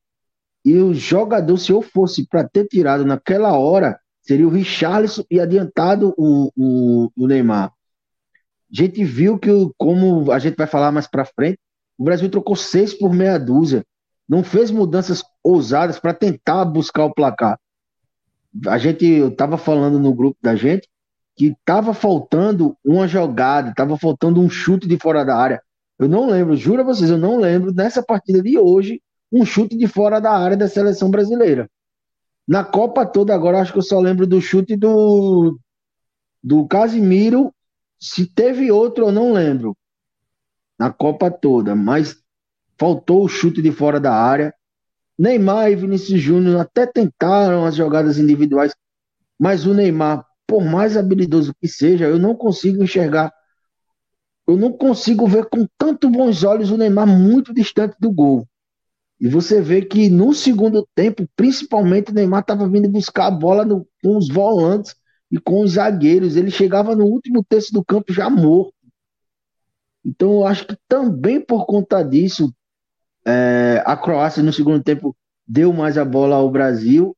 e 0.64 0.74
o 0.76 0.92
jogador, 0.92 1.56
se 1.58 1.70
eu 1.70 1.80
fosse 1.80 2.26
para 2.26 2.48
ter 2.48 2.66
tirado 2.66 3.04
naquela 3.04 3.56
hora, 3.56 4.00
seria 4.20 4.46
o 4.46 4.50
Richarlison 4.50 5.22
e 5.30 5.38
adiantado 5.38 6.12
o, 6.16 6.50
o, 6.56 7.10
o 7.16 7.26
Neymar. 7.28 7.68
A 7.68 7.72
gente 8.82 9.04
viu 9.04 9.38
que, 9.38 9.48
como 9.78 10.32
a 10.32 10.38
gente 10.38 10.56
vai 10.56 10.66
falar 10.66 10.90
mais 10.90 11.06
para 11.06 11.24
frente, 11.24 11.58
o 11.96 12.02
Brasil 12.02 12.28
trocou 12.28 12.56
seis 12.56 12.92
por 12.92 13.12
meia 13.12 13.38
dúzia. 13.38 13.84
Não 14.28 14.42
fez 14.42 14.70
mudanças 14.70 15.22
ousadas 15.42 16.00
para 16.00 16.12
tentar 16.12 16.64
buscar 16.64 17.04
o 17.04 17.14
placar. 17.14 17.58
A 18.66 18.76
gente, 18.76 19.06
eu 19.06 19.28
estava 19.28 19.56
falando 19.56 20.00
no 20.00 20.12
grupo 20.12 20.36
da 20.42 20.56
gente, 20.56 20.88
que 21.36 21.48
estava 21.48 21.92
faltando 21.92 22.76
uma 22.82 23.06
jogada, 23.06 23.70
estava 23.70 23.98
faltando 23.98 24.40
um 24.40 24.48
chute 24.48 24.88
de 24.88 24.98
fora 24.98 25.24
da 25.24 25.36
área. 25.36 25.62
Eu 25.98 26.08
não 26.08 26.28
lembro, 26.28 26.56
juro 26.56 26.80
a 26.80 26.84
vocês, 26.84 27.10
eu 27.10 27.18
não 27.18 27.38
lembro 27.38 27.72
nessa 27.72 28.02
partida 28.02 28.42
de 28.42 28.58
hoje 28.58 29.02
um 29.30 29.44
chute 29.44 29.76
de 29.76 29.86
fora 29.86 30.18
da 30.18 30.32
área 30.32 30.56
da 30.56 30.68
seleção 30.68 31.10
brasileira. 31.10 31.70
Na 32.48 32.64
Copa 32.64 33.04
toda, 33.04 33.34
agora 33.34 33.60
acho 33.60 33.72
que 33.72 33.78
eu 33.78 33.82
só 33.82 34.00
lembro 34.00 34.26
do 34.26 34.40
chute 34.40 34.76
do, 34.76 35.58
do 36.42 36.66
Casimiro. 36.66 37.52
Se 37.98 38.26
teve 38.26 38.70
outro, 38.70 39.06
eu 39.06 39.12
não 39.12 39.32
lembro. 39.32 39.76
Na 40.78 40.92
Copa 40.92 41.30
toda, 41.30 41.74
mas 41.74 42.16
faltou 42.78 43.24
o 43.24 43.28
chute 43.28 43.60
de 43.60 43.72
fora 43.72 44.00
da 44.00 44.14
área. 44.14 44.54
Neymar 45.18 45.70
e 45.70 45.76
Vinícius 45.76 46.20
Júnior 46.20 46.60
até 46.60 46.86
tentaram 46.86 47.64
as 47.64 47.74
jogadas 47.74 48.18
individuais, 48.18 48.74
mas 49.38 49.66
o 49.66 49.72
Neymar 49.72 50.25
por 50.46 50.64
mais 50.64 50.96
habilidoso 50.96 51.54
que 51.60 51.68
seja, 51.68 52.06
eu 52.06 52.18
não 52.18 52.34
consigo 52.34 52.82
enxergar, 52.82 53.32
eu 54.46 54.56
não 54.56 54.72
consigo 54.72 55.26
ver 55.26 55.46
com 55.46 55.66
tanto 55.76 56.08
bons 56.08 56.44
olhos 56.44 56.70
o 56.70 56.76
Neymar 56.76 57.06
muito 57.06 57.52
distante 57.52 57.96
do 57.98 58.12
gol. 58.12 58.46
E 59.18 59.28
você 59.28 59.60
vê 59.60 59.82
que 59.82 60.08
no 60.08 60.32
segundo 60.34 60.86
tempo, 60.94 61.26
principalmente, 61.34 62.10
o 62.10 62.14
Neymar 62.14 62.40
estava 62.40 62.68
vindo 62.68 62.88
buscar 62.88 63.26
a 63.26 63.30
bola 63.30 63.64
no, 63.64 63.86
com 64.02 64.16
os 64.16 64.28
volantes 64.28 64.94
e 65.30 65.38
com 65.38 65.62
os 65.62 65.72
zagueiros. 65.72 66.36
Ele 66.36 66.50
chegava 66.50 66.94
no 66.94 67.06
último 67.06 67.42
terço 67.42 67.72
do 67.72 67.84
campo 67.84 68.12
já 68.12 68.28
morto. 68.28 68.74
Então, 70.04 70.34
eu 70.34 70.46
acho 70.46 70.66
que 70.66 70.76
também 70.86 71.40
por 71.40 71.66
conta 71.66 72.02
disso, 72.02 72.54
é, 73.26 73.82
a 73.84 73.96
Croácia 73.96 74.42
no 74.42 74.52
segundo 74.52 74.82
tempo 74.82 75.16
deu 75.46 75.72
mais 75.72 75.96
a 75.98 76.04
bola 76.04 76.36
ao 76.36 76.50
Brasil 76.50 77.16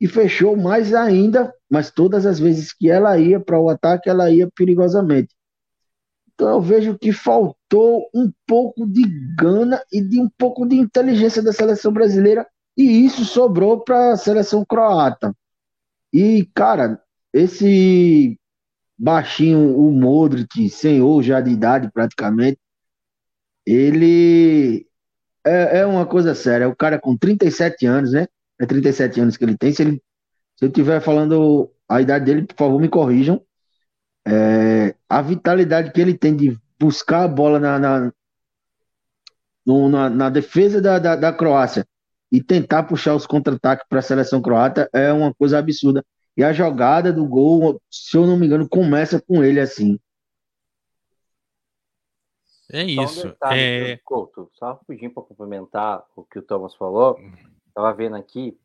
e 0.00 0.06
fechou 0.06 0.56
mais 0.56 0.92
ainda, 0.92 1.54
mas 1.70 1.90
todas 1.90 2.26
as 2.26 2.38
vezes 2.38 2.72
que 2.72 2.90
ela 2.90 3.18
ia 3.18 3.40
para 3.40 3.60
o 3.60 3.68
ataque, 3.68 4.08
ela 4.08 4.30
ia 4.30 4.48
perigosamente. 4.54 5.34
Então 6.34 6.48
eu 6.48 6.60
vejo 6.60 6.98
que 6.98 7.12
faltou 7.12 8.08
um 8.14 8.30
pouco 8.46 8.86
de 8.86 9.02
gana 9.36 9.82
e 9.90 10.02
de 10.02 10.20
um 10.20 10.28
pouco 10.38 10.66
de 10.66 10.76
inteligência 10.76 11.42
da 11.42 11.52
seleção 11.52 11.92
brasileira 11.92 12.46
e 12.76 13.06
isso 13.06 13.24
sobrou 13.24 13.80
para 13.80 14.12
a 14.12 14.16
seleção 14.16 14.64
croata. 14.64 15.34
E, 16.12 16.48
cara, 16.54 17.00
esse 17.32 18.38
baixinho, 18.98 19.78
o 19.78 19.90
Modric, 19.90 20.68
senhor 20.68 21.22
já 21.22 21.40
de 21.40 21.50
idade 21.50 21.90
praticamente, 21.92 22.58
ele 23.64 24.86
é, 25.44 25.80
é 25.80 25.86
uma 25.86 26.06
coisa 26.06 26.34
séria. 26.34 26.68
O 26.68 26.76
cara 26.76 26.98
com 26.98 27.16
37 27.16 27.86
anos, 27.86 28.12
né? 28.12 28.26
É 28.58 28.66
37 28.66 29.20
anos 29.20 29.36
que 29.36 29.44
ele 29.44 29.56
tem. 29.56 29.72
Se, 29.72 29.82
ele, 29.82 30.02
se 30.56 30.64
eu 30.64 30.68
estiver 30.68 31.00
falando 31.00 31.70
a 31.88 32.00
idade 32.00 32.24
dele, 32.24 32.46
por 32.46 32.56
favor, 32.56 32.80
me 32.80 32.88
corrijam. 32.88 33.42
É, 34.26 34.94
a 35.08 35.22
vitalidade 35.22 35.92
que 35.92 36.00
ele 36.00 36.16
tem 36.16 36.34
de 36.34 36.58
buscar 36.78 37.24
a 37.24 37.28
bola 37.28 37.60
na, 37.60 37.78
na, 37.78 38.12
no, 39.64 39.88
na, 39.88 40.10
na, 40.10 40.30
defesa 40.30 40.80
da, 40.80 40.98
da, 40.98 41.14
da 41.14 41.32
Croácia 41.32 41.86
e 42.32 42.42
tentar 42.42 42.84
puxar 42.84 43.14
os 43.14 43.26
contra-ataques 43.26 43.86
para 43.88 44.00
a 44.00 44.02
seleção 44.02 44.42
croata 44.42 44.88
é 44.92 45.12
uma 45.12 45.32
coisa 45.32 45.58
absurda. 45.58 46.04
E 46.36 46.42
a 46.42 46.52
jogada 46.52 47.12
do 47.12 47.26
gol, 47.26 47.80
se 47.90 48.16
eu 48.16 48.26
não 48.26 48.36
me 48.36 48.46
engano, 48.46 48.68
começa 48.68 49.20
com 49.20 49.44
ele 49.44 49.60
assim. 49.60 49.98
É 52.72 52.82
isso. 52.82 53.20
Só 53.20 53.26
um 53.26 53.30
detalhe, 53.30 53.60
é... 53.60 54.00
Couto, 54.04 54.50
só 54.54 54.72
rapidinho 54.72 55.12
para 55.12 55.22
complementar 55.22 56.04
o 56.16 56.24
que 56.24 56.38
o 56.38 56.42
Thomas 56.42 56.74
falou. 56.74 57.18
Estava 57.68 57.92
vendo 57.94 58.16
aqui, 58.16 58.58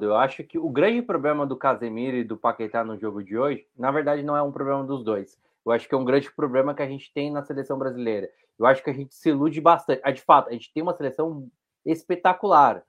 eu 0.00 0.16
acho 0.16 0.44
que 0.44 0.58
o 0.58 0.68
grande 0.68 1.02
problema 1.02 1.46
do 1.46 1.56
Casemiro 1.56 2.16
e 2.16 2.24
do 2.24 2.36
Paquetá 2.36 2.84
no 2.84 2.98
jogo 2.98 3.22
de 3.22 3.36
hoje, 3.36 3.66
na 3.76 3.90
verdade, 3.90 4.22
não 4.22 4.36
é 4.36 4.42
um 4.42 4.52
problema 4.52 4.84
dos 4.84 5.04
dois. 5.04 5.38
Eu 5.64 5.72
acho 5.72 5.88
que 5.88 5.94
é 5.94 5.98
um 5.98 6.04
grande 6.04 6.30
problema 6.32 6.74
que 6.74 6.82
a 6.82 6.88
gente 6.88 7.12
tem 7.12 7.30
na 7.30 7.42
seleção 7.42 7.78
brasileira. 7.78 8.28
Eu 8.58 8.66
acho 8.66 8.82
que 8.82 8.90
a 8.90 8.92
gente 8.92 9.14
se 9.14 9.30
ilude 9.30 9.60
bastante. 9.60 10.00
Ah, 10.04 10.10
de 10.10 10.20
fato, 10.20 10.48
a 10.48 10.52
gente 10.52 10.72
tem 10.72 10.82
uma 10.82 10.94
seleção 10.94 11.48
espetacular. 11.84 12.84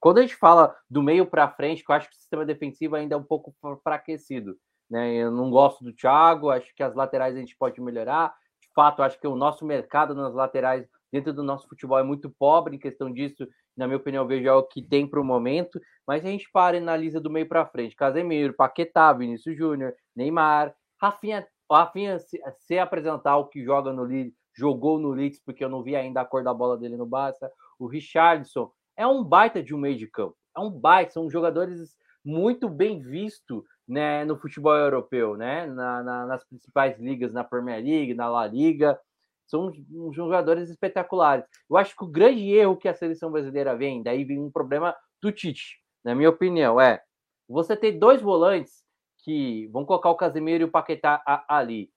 Quando 0.00 0.18
a 0.18 0.22
gente 0.22 0.36
fala 0.36 0.76
do 0.88 1.02
meio 1.02 1.26
para 1.26 1.50
frente, 1.50 1.84
eu 1.86 1.94
acho 1.94 2.08
que 2.08 2.14
o 2.14 2.18
sistema 2.18 2.44
defensivo 2.44 2.96
ainda 2.96 3.14
é 3.14 3.18
um 3.18 3.24
pouco 3.24 3.54
enfraquecido. 3.64 4.56
Né? 4.88 5.14
Eu 5.14 5.30
não 5.30 5.50
gosto 5.50 5.82
do 5.82 5.92
Thiago, 5.92 6.50
acho 6.50 6.74
que 6.74 6.82
as 6.82 6.94
laterais 6.94 7.36
a 7.36 7.40
gente 7.40 7.56
pode 7.56 7.80
melhorar. 7.80 8.34
De 8.60 8.68
fato, 8.74 9.02
acho 9.02 9.18
que 9.18 9.26
o 9.26 9.36
nosso 9.36 9.64
mercado 9.64 10.14
nas 10.14 10.34
laterais 10.34 10.88
dentro 11.14 11.32
do 11.32 11.44
nosso 11.44 11.68
futebol 11.68 11.96
é 11.96 12.02
muito 12.02 12.28
pobre 12.28 12.74
em 12.74 12.78
questão 12.78 13.08
disso. 13.08 13.46
Na 13.76 13.86
minha 13.86 13.98
opinião, 13.98 14.26
vejo 14.26 14.48
é 14.48 14.52
o 14.52 14.64
que 14.64 14.82
tem 14.82 15.06
para 15.06 15.20
o 15.20 15.24
momento. 15.24 15.80
Mas 16.04 16.24
a 16.24 16.28
gente 16.28 16.50
para 16.52 16.76
e 16.76 16.80
analisa 16.80 17.20
do 17.20 17.30
meio 17.30 17.46
para 17.46 17.64
frente. 17.64 17.94
Casemiro, 17.94 18.52
Paquetá, 18.52 19.12
Vinícius 19.12 19.56
Júnior, 19.56 19.94
Neymar, 20.16 20.74
Rafinha, 21.00 21.46
Rafinha 21.70 22.18
se, 22.18 22.40
se, 22.66 22.80
apresentar 22.80 23.36
o 23.36 23.46
que 23.46 23.62
joga 23.62 23.92
no 23.92 24.02
Leeds, 24.02 24.34
jogou 24.52 24.98
no 24.98 25.10
Leeds, 25.10 25.40
porque 25.44 25.64
eu 25.64 25.68
não 25.68 25.84
vi 25.84 25.94
ainda 25.94 26.20
a 26.20 26.24
cor 26.24 26.42
da 26.42 26.52
bola 26.52 26.76
dele 26.76 26.96
no 26.96 27.06
Barça. 27.06 27.48
O 27.78 27.86
Richardson, 27.86 28.72
é 28.96 29.06
um 29.06 29.22
baita 29.22 29.62
de 29.62 29.72
um 29.72 29.78
meio 29.78 29.96
de 29.96 30.08
campo. 30.08 30.36
É 30.56 30.58
um 30.58 30.70
baita, 30.70 31.12
são 31.12 31.30
jogadores 31.30 31.96
muito 32.24 32.68
bem 32.68 33.00
vistos 33.00 33.62
né, 33.86 34.24
no 34.24 34.36
futebol 34.36 34.74
europeu, 34.74 35.36
né? 35.36 35.66
Na, 35.66 36.02
na, 36.02 36.26
nas 36.26 36.44
principais 36.44 36.98
ligas, 36.98 37.32
na 37.32 37.44
Premier 37.44 37.84
League, 37.84 38.14
na 38.14 38.28
La 38.28 38.48
Liga. 38.48 38.98
São 39.46 39.72
jogadores 40.12 40.70
espetaculares. 40.70 41.44
Eu 41.68 41.76
acho 41.76 41.96
que 41.96 42.04
o 42.04 42.08
grande 42.08 42.50
erro 42.50 42.76
que 42.76 42.88
a 42.88 42.94
seleção 42.94 43.30
brasileira 43.30 43.76
vem, 43.76 44.02
daí 44.02 44.24
vem 44.24 44.38
um 44.38 44.50
problema 44.50 44.94
do 45.20 45.30
Tite, 45.30 45.78
na 46.04 46.14
minha 46.14 46.30
opinião, 46.30 46.80
é 46.80 47.02
você 47.48 47.76
ter 47.76 47.92
dois 47.92 48.20
volantes 48.20 48.84
que 49.18 49.66
vão 49.68 49.84
colocar 49.84 50.10
o 50.10 50.16
Casemiro 50.16 50.64
e 50.64 50.66
o 50.66 50.70
Paquetá 50.70 51.22
ali, 51.48 51.90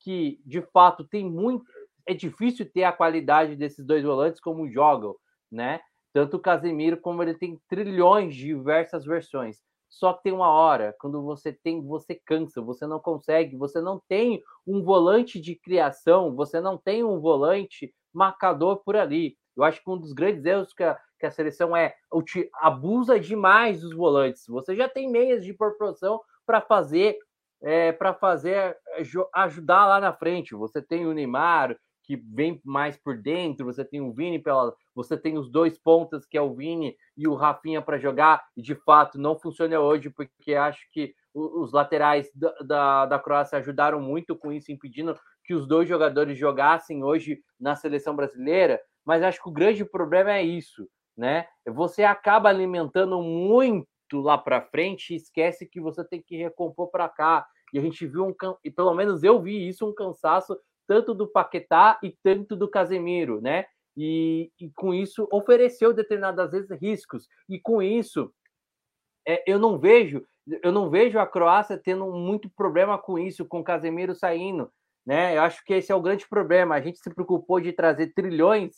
que 0.00 0.40
de 0.44 0.62
fato 0.62 1.04
tem 1.04 1.24
muito. 1.28 1.64
É 2.06 2.14
difícil 2.14 2.70
ter 2.70 2.84
a 2.84 2.92
qualidade 2.92 3.56
desses 3.56 3.84
dois 3.84 4.04
volantes 4.04 4.40
como 4.40 4.70
jogam, 4.70 5.14
né? 5.50 5.80
Tanto 6.12 6.38
o 6.38 6.40
Casemiro 6.40 6.98
como 6.98 7.22
ele 7.22 7.34
tem 7.34 7.60
trilhões 7.68 8.34
de 8.34 8.46
diversas 8.46 9.04
versões. 9.04 9.62
Só 9.88 10.12
que 10.12 10.24
tem 10.24 10.32
uma 10.32 10.50
hora, 10.50 10.94
quando 11.00 11.22
você 11.22 11.52
tem, 11.52 11.82
você 11.82 12.14
cansa, 12.14 12.60
você 12.60 12.86
não 12.86 13.00
consegue, 13.00 13.56
você 13.56 13.80
não 13.80 14.00
tem 14.08 14.42
um 14.66 14.82
volante 14.82 15.40
de 15.40 15.54
criação, 15.54 16.34
você 16.34 16.60
não 16.60 16.76
tem 16.76 17.02
um 17.02 17.18
volante 17.20 17.92
marcador 18.12 18.82
por 18.84 18.96
ali. 18.96 19.36
Eu 19.56 19.64
acho 19.64 19.82
que 19.82 19.90
um 19.90 19.98
dos 19.98 20.12
grandes 20.12 20.44
erros 20.44 20.72
que 20.72 20.84
a, 20.84 20.98
que 21.18 21.26
a 21.26 21.30
seleção 21.30 21.76
é 21.76 21.94
abusa 22.60 23.18
demais 23.18 23.80
dos 23.80 23.94
volantes. 23.94 24.44
Você 24.46 24.76
já 24.76 24.88
tem 24.88 25.10
meias 25.10 25.44
de 25.44 25.52
proporção 25.52 26.20
para 26.46 26.60
fazer 26.60 27.18
é, 27.60 27.90
para 27.90 28.14
fazer 28.14 28.76
ajudar 29.34 29.86
lá 29.86 30.00
na 30.00 30.12
frente. 30.12 30.54
Você 30.54 30.80
tem 30.80 31.06
o 31.06 31.12
Neymar, 31.12 31.76
que 32.08 32.16
vem 32.16 32.58
mais 32.64 32.96
por 32.96 33.18
dentro, 33.18 33.66
você 33.66 33.84
tem 33.84 34.00
o 34.00 34.10
Vini 34.10 34.38
pela, 34.38 34.74
você 34.94 35.14
tem 35.14 35.36
os 35.36 35.50
dois 35.50 35.78
pontas 35.78 36.24
que 36.24 36.38
é 36.38 36.40
o 36.40 36.54
Vini 36.54 36.96
e 37.14 37.28
o 37.28 37.34
Rafinha 37.34 37.82
para 37.82 37.98
jogar, 37.98 38.42
e 38.56 38.62
de 38.62 38.74
fato 38.74 39.18
não 39.18 39.38
funciona 39.38 39.78
hoje 39.78 40.08
porque 40.08 40.54
acho 40.54 40.90
que 40.90 41.14
os 41.34 41.70
laterais 41.70 42.30
da, 42.34 42.50
da, 42.62 43.06
da, 43.06 43.18
Croácia 43.18 43.58
ajudaram 43.58 44.00
muito 44.00 44.34
com 44.34 44.50
isso, 44.50 44.72
impedindo 44.72 45.14
que 45.44 45.52
os 45.52 45.68
dois 45.68 45.86
jogadores 45.86 46.38
jogassem 46.38 47.04
hoje 47.04 47.42
na 47.60 47.76
seleção 47.76 48.16
brasileira, 48.16 48.80
mas 49.04 49.22
acho 49.22 49.42
que 49.42 49.48
o 49.50 49.52
grande 49.52 49.84
problema 49.84 50.32
é 50.32 50.42
isso, 50.42 50.88
né? 51.14 51.46
Você 51.66 52.04
acaba 52.04 52.48
alimentando 52.48 53.20
muito 53.22 53.86
lá 54.14 54.38
para 54.38 54.62
frente 54.62 55.12
e 55.12 55.16
esquece 55.16 55.66
que 55.66 55.78
você 55.78 56.02
tem 56.02 56.22
que 56.22 56.38
recompor 56.38 56.90
para 56.90 57.06
cá. 57.06 57.46
E 57.70 57.78
a 57.78 57.82
gente 57.82 58.06
viu 58.06 58.26
um, 58.26 58.34
e 58.64 58.70
pelo 58.70 58.94
menos 58.94 59.22
eu 59.22 59.40
vi 59.42 59.68
isso, 59.68 59.86
um 59.86 59.94
cansaço 59.94 60.58
tanto 60.88 61.14
do 61.14 61.28
Paquetá 61.28 62.00
e 62.02 62.10
tanto 62.22 62.56
do 62.56 62.66
Casemiro, 62.66 63.40
né? 63.40 63.66
E, 63.96 64.50
e 64.58 64.70
com 64.70 64.94
isso 64.94 65.28
ofereceu 65.30 65.92
determinadas 65.92 66.50
vezes 66.50 66.70
riscos. 66.80 67.28
E 67.48 67.60
com 67.60 67.82
isso, 67.82 68.32
é, 69.26 69.44
eu 69.46 69.58
não 69.58 69.78
vejo, 69.78 70.26
eu 70.62 70.72
não 70.72 70.88
vejo 70.88 71.18
a 71.18 71.26
Croácia 71.26 71.76
tendo 71.76 72.10
muito 72.10 72.48
problema 72.50 72.96
com 72.96 73.18
isso, 73.18 73.44
com 73.44 73.60
o 73.60 73.64
Casemiro 73.64 74.14
saindo, 74.14 74.72
né? 75.06 75.36
Eu 75.36 75.42
acho 75.42 75.62
que 75.64 75.74
esse 75.74 75.92
é 75.92 75.94
o 75.94 76.00
grande 76.00 76.26
problema. 76.26 76.74
A 76.74 76.80
gente 76.80 76.98
se 76.98 77.12
preocupou 77.12 77.60
de 77.60 77.72
trazer 77.72 78.14
trilhões, 78.14 78.76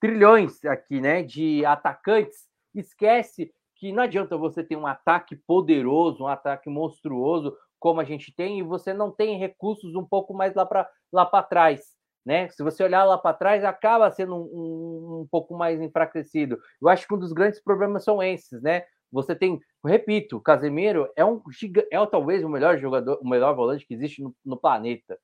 trilhões 0.00 0.64
aqui, 0.64 1.00
né? 1.00 1.22
De 1.22 1.64
atacantes. 1.64 2.46
Esquece 2.74 3.52
que 3.74 3.92
não 3.92 4.04
adianta 4.04 4.36
você 4.36 4.62
ter 4.62 4.76
um 4.76 4.86
ataque 4.86 5.34
poderoso, 5.34 6.24
um 6.24 6.28
ataque 6.28 6.68
monstruoso, 6.68 7.56
como 7.78 8.00
a 8.00 8.04
gente 8.04 8.34
tem, 8.34 8.58
e 8.58 8.62
você 8.62 8.92
não 8.92 9.10
tem 9.10 9.38
recursos 9.38 9.94
um 9.94 10.04
pouco 10.04 10.34
mais 10.34 10.54
lá 10.54 10.66
para 10.66 10.88
lá 11.12 11.26
trás. 11.42 11.96
Né? 12.24 12.48
Se 12.50 12.62
você 12.62 12.84
olhar 12.84 13.04
lá 13.04 13.16
para 13.16 13.36
trás, 13.36 13.64
acaba 13.64 14.10
sendo 14.10 14.34
um, 14.34 14.40
um, 14.40 15.20
um, 15.20 15.28
pouco 15.30 15.56
mais 15.56 15.80
enfraquecido. 15.80 16.58
Eu 16.80 16.88
acho 16.88 17.06
que 17.06 17.14
um 17.14 17.18
dos 17.18 17.32
grandes 17.32 17.62
problemas 17.62 18.04
são 18.04 18.22
esses, 18.22 18.60
né? 18.60 18.84
Você 19.10 19.34
tem, 19.34 19.58
repito, 19.84 20.40
Casemiro 20.40 21.10
é 21.16 21.24
um 21.24 21.40
é 21.90 22.06
talvez 22.06 22.44
o 22.44 22.48
melhor 22.48 22.76
jogador, 22.76 23.18
o 23.22 23.28
melhor 23.28 23.54
volante 23.54 23.86
que 23.86 23.94
existe 23.94 24.22
no, 24.22 24.34
no 24.44 24.58
planeta, 24.58 25.18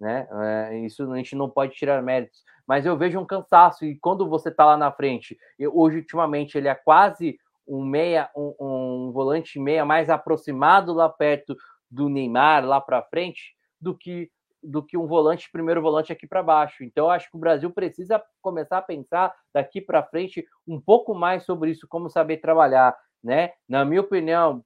né? 0.00 0.26
É, 0.32 0.78
isso 0.80 1.10
a 1.12 1.16
gente 1.16 1.36
não 1.36 1.48
pode 1.48 1.74
tirar 1.74 2.02
méritos, 2.02 2.42
mas 2.66 2.84
eu 2.84 2.96
vejo 2.96 3.20
um 3.20 3.26
cansaço 3.26 3.84
e 3.84 3.96
quando 3.96 4.28
você 4.28 4.48
está 4.48 4.64
lá 4.64 4.76
na 4.76 4.90
frente, 4.90 5.38
eu, 5.58 5.76
hoje 5.76 5.98
ultimamente 5.98 6.58
ele 6.58 6.66
é 6.66 6.74
quase 6.74 7.38
um 7.68 7.84
meia, 7.84 8.30
um, 8.34 8.54
um 8.58 9.12
volante 9.12 9.60
meia 9.60 9.84
mais 9.84 10.08
aproximado 10.10 10.92
lá 10.92 11.08
perto 11.08 11.56
do 11.90 12.08
Neymar 12.08 12.64
lá 12.64 12.80
para 12.80 13.02
frente 13.02 13.54
do 13.80 13.96
que 13.96 14.30
do 14.62 14.82
que 14.82 14.96
um 14.96 15.06
volante, 15.06 15.50
primeiro 15.50 15.80
volante 15.80 16.12
aqui 16.12 16.26
para 16.26 16.42
baixo. 16.42 16.82
Então, 16.82 17.08
acho 17.08 17.30
que 17.30 17.36
o 17.36 17.40
Brasil 17.40 17.70
precisa 17.70 18.22
começar 18.42 18.78
a 18.78 18.82
pensar 18.82 19.32
daqui 19.54 19.80
para 19.80 20.02
frente 20.02 20.44
um 20.66 20.80
pouco 20.80 21.14
mais 21.14 21.44
sobre 21.44 21.70
isso, 21.70 21.86
como 21.88 22.10
saber 22.10 22.38
trabalhar, 22.38 22.96
né? 23.22 23.52
Na 23.68 23.84
minha 23.84 24.00
opinião, 24.00 24.64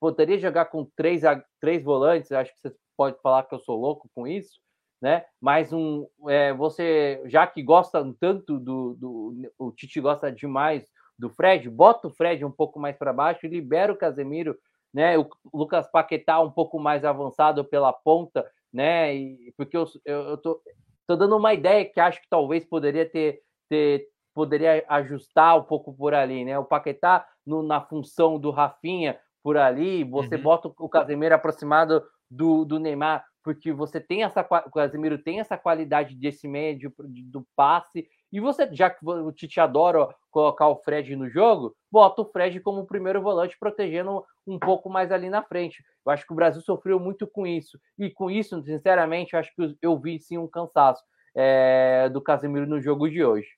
poderia 0.00 0.38
jogar 0.38 0.66
com 0.66 0.84
três, 0.96 1.22
três 1.60 1.82
volantes. 1.84 2.32
Acho 2.32 2.52
que 2.52 2.60
você 2.60 2.74
pode 2.96 3.20
falar 3.22 3.44
que 3.44 3.54
eu 3.54 3.60
sou 3.60 3.78
louco 3.78 4.10
com 4.14 4.26
isso, 4.26 4.60
né? 5.00 5.24
Mas 5.40 5.72
um, 5.72 6.06
é, 6.26 6.52
você 6.52 7.22
já 7.26 7.46
que 7.46 7.62
gosta 7.62 8.02
tanto 8.18 8.58
do, 8.58 8.94
do, 8.94 9.52
o 9.58 9.70
Tite 9.70 10.00
gosta 10.00 10.32
demais 10.32 10.90
do 11.18 11.30
Fred, 11.30 11.68
bota 11.68 12.08
o 12.08 12.10
Fred 12.10 12.44
um 12.44 12.50
pouco 12.50 12.78
mais 12.78 12.96
para 12.96 13.12
baixo 13.12 13.44
e 13.44 13.48
libera 13.48 13.92
o 13.92 13.96
Casemiro 13.96 14.56
né? 14.92 15.18
O 15.18 15.28
Lucas 15.52 15.90
Paquetá 15.90 16.40
um 16.40 16.50
pouco 16.50 16.78
mais 16.78 17.04
avançado 17.04 17.64
pela 17.64 17.92
ponta, 17.92 18.48
né? 18.72 19.14
E, 19.14 19.52
porque 19.56 19.76
eu, 19.76 19.84
eu, 20.04 20.20
eu 20.30 20.38
tô, 20.38 20.60
tô 21.06 21.16
dando 21.16 21.36
uma 21.36 21.54
ideia 21.54 21.84
que 21.84 22.00
acho 22.00 22.20
que 22.20 22.28
talvez 22.28 22.64
poderia 22.64 23.08
ter, 23.08 23.40
ter 23.68 24.08
poderia 24.34 24.84
ajustar 24.88 25.58
um 25.58 25.64
pouco 25.64 25.92
por 25.92 26.14
ali, 26.14 26.44
né? 26.44 26.58
O 26.58 26.64
Paquetá 26.64 27.26
no, 27.44 27.62
na 27.62 27.80
função 27.80 28.38
do 28.38 28.50
Rafinha, 28.50 29.18
por 29.42 29.56
ali, 29.56 30.04
você 30.04 30.36
uhum. 30.36 30.42
bota 30.42 30.68
o 30.78 30.88
Casemiro 30.88 31.34
aproximado 31.34 32.02
do, 32.30 32.64
do 32.64 32.78
Neymar, 32.78 33.24
porque 33.42 33.72
você 33.72 34.00
tem 34.00 34.22
essa. 34.22 34.46
O 34.66 34.70
Casemiro 34.70 35.18
tem 35.18 35.40
essa 35.40 35.56
qualidade 35.56 36.14
desse 36.14 36.46
médio 36.46 36.92
do 36.98 37.46
passe. 37.56 38.06
E 38.30 38.40
você, 38.40 38.68
já 38.72 38.90
que 38.90 38.98
o 39.04 39.32
Tite 39.32 39.58
adora 39.58 40.08
colocar 40.30 40.68
o 40.68 40.76
Fred 40.76 41.16
no 41.16 41.28
jogo, 41.30 41.74
bota 41.90 42.20
o 42.20 42.30
Fred 42.30 42.60
como 42.60 42.86
primeiro 42.86 43.22
volante, 43.22 43.56
protegendo 43.58 44.22
um 44.46 44.58
pouco 44.58 44.90
mais 44.90 45.10
ali 45.10 45.30
na 45.30 45.42
frente. 45.42 45.82
Eu 46.04 46.12
acho 46.12 46.26
que 46.26 46.32
o 46.32 46.36
Brasil 46.36 46.60
sofreu 46.60 47.00
muito 47.00 47.26
com 47.26 47.46
isso. 47.46 47.78
E 47.98 48.10
com 48.10 48.30
isso, 48.30 48.62
sinceramente, 48.62 49.32
eu 49.32 49.40
acho 49.40 49.50
que 49.54 49.76
eu 49.80 49.98
vi 49.98 50.18
sim 50.18 50.36
um 50.36 50.46
cansaço 50.46 51.02
é, 51.34 52.08
do 52.10 52.20
Casemiro 52.20 52.66
no 52.66 52.80
jogo 52.80 53.08
de 53.08 53.24
hoje. 53.24 53.48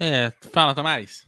É, 0.00 0.32
fala, 0.52 0.74
Tomás. 0.74 1.26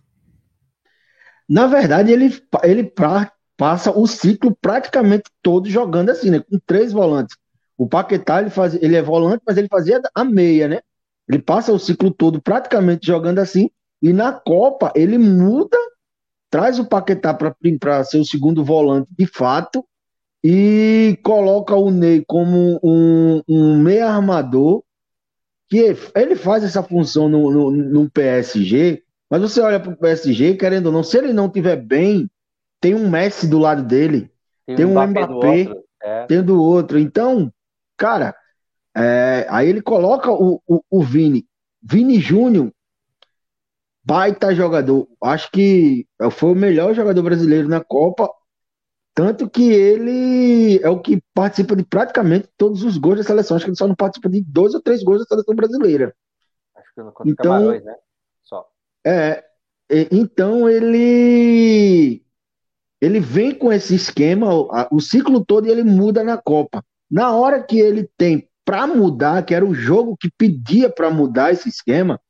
Na 1.48 1.66
verdade, 1.66 2.12
ele, 2.12 2.30
ele 2.64 2.84
pra, 2.84 3.32
passa 3.56 3.90
o 3.90 4.06
ciclo 4.06 4.56
praticamente 4.60 5.30
todo 5.40 5.70
jogando 5.70 6.10
assim, 6.10 6.30
né? 6.30 6.40
Com 6.40 6.58
três 6.58 6.92
volantes. 6.92 7.36
O 7.76 7.88
Paquetá, 7.88 8.40
ele, 8.40 8.50
faz, 8.50 8.74
ele 8.74 8.96
é 8.96 9.02
volante, 9.02 9.42
mas 9.46 9.56
ele 9.56 9.68
fazia 9.68 10.02
a 10.14 10.24
meia, 10.24 10.66
né? 10.66 10.80
Ele 11.28 11.42
passa 11.42 11.72
o 11.72 11.78
ciclo 11.78 12.10
todo 12.10 12.40
praticamente 12.40 13.06
jogando 13.06 13.38
assim. 13.38 13.70
E 14.00 14.12
na 14.12 14.32
Copa, 14.32 14.92
ele 14.94 15.18
muda, 15.18 15.76
traz 16.50 16.78
o 16.78 16.86
Paquetá 16.86 17.34
para 17.34 18.04
ser 18.04 18.18
o 18.18 18.24
segundo 18.24 18.64
volante 18.64 19.10
de 19.16 19.26
fato. 19.26 19.84
E 20.42 21.18
coloca 21.22 21.74
o 21.74 21.90
Ney 21.90 22.24
como 22.26 22.78
um, 22.82 23.42
um 23.48 23.78
meia 23.78 24.08
armador. 24.08 24.82
Que 25.68 25.94
ele 26.14 26.34
faz 26.34 26.64
essa 26.64 26.82
função 26.82 27.28
no, 27.28 27.50
no, 27.50 27.70
no 27.70 28.10
PSG. 28.10 29.02
Mas 29.28 29.42
você 29.42 29.60
olha 29.60 29.78
para 29.78 29.92
o 29.92 29.96
PSG, 29.96 30.54
querendo 30.54 30.86
ou 30.86 30.92
não, 30.92 31.02
se 31.02 31.18
ele 31.18 31.34
não 31.34 31.50
tiver 31.50 31.76
bem, 31.76 32.30
tem 32.80 32.94
um 32.94 33.10
Messi 33.10 33.46
do 33.46 33.58
lado 33.58 33.82
dele, 33.82 34.30
tem, 34.64 34.76
tem 34.76 34.86
um 34.86 34.92
Mbappé, 34.92 35.64
Mbappé 35.64 35.80
é. 36.02 36.24
tem 36.24 36.42
do 36.42 36.62
outro. 36.62 36.98
Então, 36.98 37.52
Cara, 37.98 38.32
é, 38.98 39.46
aí 39.48 39.68
ele 39.68 39.80
coloca 39.80 40.32
o, 40.32 40.60
o, 40.66 40.82
o 40.90 41.02
Vini. 41.02 41.46
Vini 41.80 42.18
Júnior, 42.18 42.72
baita 44.04 44.52
jogador. 44.52 45.06
Acho 45.22 45.48
que 45.52 46.04
foi 46.32 46.50
o 46.50 46.56
melhor 46.56 46.94
jogador 46.94 47.22
brasileiro 47.22 47.68
na 47.68 47.82
Copa. 47.82 48.28
Tanto 49.14 49.48
que 49.48 49.70
ele 49.72 50.80
é 50.82 50.88
o 50.88 51.00
que 51.00 51.22
participa 51.32 51.76
de 51.76 51.84
praticamente 51.84 52.48
todos 52.56 52.82
os 52.82 52.98
gols 52.98 53.18
da 53.18 53.24
seleção. 53.24 53.56
Acho 53.56 53.66
que 53.66 53.70
ele 53.70 53.78
só 53.78 53.86
não 53.86 53.94
participa 53.94 54.28
de 54.28 54.40
dois 54.42 54.74
ou 54.74 54.82
três 54.82 55.02
gols 55.04 55.20
da 55.20 55.26
seleção 55.26 55.54
brasileira. 55.54 56.14
Acho 56.76 56.94
que 56.94 57.00
não 57.00 57.12
conta 57.12 57.30
então, 57.30 57.52
Camarões, 57.52 57.84
né? 57.84 57.94
Só. 58.42 58.66
É. 59.06 59.44
Então 60.10 60.68
ele 60.68 62.24
ele 63.00 63.20
vem 63.20 63.54
com 63.54 63.72
esse 63.72 63.94
esquema, 63.94 64.48
o 64.90 65.00
ciclo 65.00 65.44
todo 65.44 65.66
e 65.66 65.70
ele 65.70 65.84
muda 65.84 66.24
na 66.24 66.36
Copa. 66.36 66.84
Na 67.08 67.32
hora 67.32 67.62
que 67.62 67.78
ele 67.78 68.10
tem 68.16 68.47
para 68.68 68.86
mudar, 68.86 69.42
que 69.46 69.54
era 69.54 69.64
o 69.64 69.72
jogo 69.72 70.14
que 70.14 70.30
pedia 70.30 70.90
para 70.90 71.10
mudar 71.10 71.50
esse 71.50 71.70
esquema, 71.70 72.20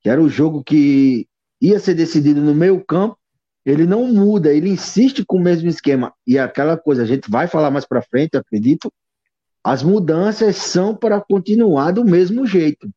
que 0.00 0.08
era 0.08 0.22
o 0.22 0.28
jogo 0.28 0.62
que 0.62 1.26
ia 1.60 1.80
ser 1.80 1.94
decidido 1.94 2.40
no 2.40 2.54
meio 2.54 2.80
campo, 2.84 3.18
ele 3.66 3.84
não 3.84 4.06
muda, 4.06 4.54
ele 4.54 4.70
insiste 4.70 5.24
com 5.26 5.38
o 5.38 5.42
mesmo 5.42 5.68
esquema. 5.68 6.14
E 6.24 6.38
aquela 6.38 6.76
coisa, 6.76 7.02
a 7.02 7.04
gente 7.04 7.28
vai 7.28 7.48
falar 7.48 7.72
mais 7.72 7.84
para 7.84 8.02
frente, 8.02 8.36
acredito, 8.36 8.88
as 9.64 9.82
mudanças 9.82 10.54
são 10.58 10.94
para 10.94 11.20
continuar 11.20 11.90
do 11.90 12.04
mesmo 12.04 12.46
jeito. 12.46 12.88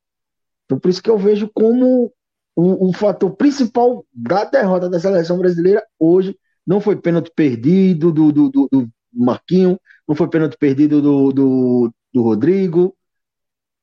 Então, 0.65 0.77
por 0.77 0.89
isso 0.89 1.01
que 1.01 1.09
eu 1.09 1.17
vejo 1.17 1.49
como 1.51 2.13
o, 2.55 2.89
o 2.89 2.93
fator 2.93 3.35
principal 3.35 4.05
da 4.13 4.45
derrota 4.45 4.87
da 4.87 4.99
seleção 4.99 5.39
brasileira 5.39 5.83
hoje 5.97 6.37
não 6.65 6.79
foi 6.79 6.95
pênalti 6.95 7.31
perdido 7.35 8.11
do, 8.11 8.31
do, 8.31 8.49
do, 8.49 8.69
do 8.71 8.89
Marquinho, 9.11 9.79
não 10.07 10.15
foi 10.15 10.29
pênalti 10.29 10.55
perdido 10.59 11.01
do, 11.01 11.31
do, 11.33 11.93
do 12.13 12.21
Rodrigo. 12.21 12.95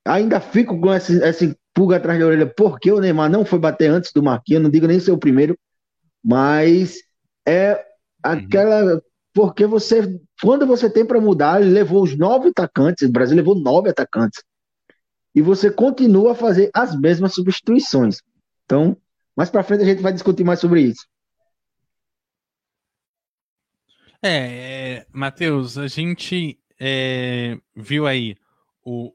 Ainda 0.05 0.39
fico 0.39 0.79
com 0.79 0.93
esse 0.93 1.55
pulga 1.73 1.97
atrás 1.97 2.19
da 2.19 2.25
orelha, 2.25 2.47
porque 2.47 2.91
o 2.91 2.99
Neymar 2.99 3.29
não 3.29 3.45
foi 3.45 3.59
bater 3.59 3.89
antes 3.89 4.11
do 4.11 4.23
Marquinhos, 4.23 4.63
não 4.63 4.69
digo 4.69 4.87
nem 4.87 4.99
ser 4.99 5.11
o 5.11 5.17
primeiro, 5.17 5.57
mas 6.23 6.97
é 7.47 7.83
aquela. 8.21 9.01
Porque 9.33 9.65
você, 9.65 10.19
quando 10.41 10.67
você 10.67 10.89
tem 10.89 11.05
para 11.05 11.21
mudar, 11.21 11.61
ele 11.61 11.71
levou 11.71 12.03
os 12.03 12.17
nove 12.17 12.49
atacantes, 12.49 13.07
o 13.07 13.11
Brasil 13.11 13.35
levou 13.35 13.55
nove 13.55 13.89
atacantes, 13.89 14.43
e 15.33 15.41
você 15.41 15.71
continua 15.71 16.33
a 16.33 16.35
fazer 16.35 16.69
as 16.73 16.99
mesmas 16.99 17.33
substituições. 17.33 18.17
Então, 18.65 18.97
mais 19.35 19.49
para 19.49 19.63
frente 19.63 19.83
a 19.83 19.85
gente 19.85 20.01
vai 20.01 20.11
discutir 20.11 20.43
mais 20.43 20.59
sobre 20.59 20.81
isso. 20.81 21.05
É, 24.21 24.97
é 24.99 25.05
Matheus, 25.11 25.77
a 25.77 25.87
gente 25.87 26.60
é, 26.83 27.59
viu 27.75 28.07
aí 28.07 28.35
o 28.83 29.13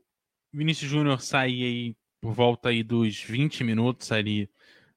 Vinícius 0.52 0.88
Júnior 0.88 1.20
sair 1.20 1.64
aí 1.64 1.96
por 2.20 2.32
volta 2.32 2.68
aí 2.68 2.84
dos 2.84 3.20
20 3.20 3.64
minutos 3.64 4.12
ali 4.12 4.48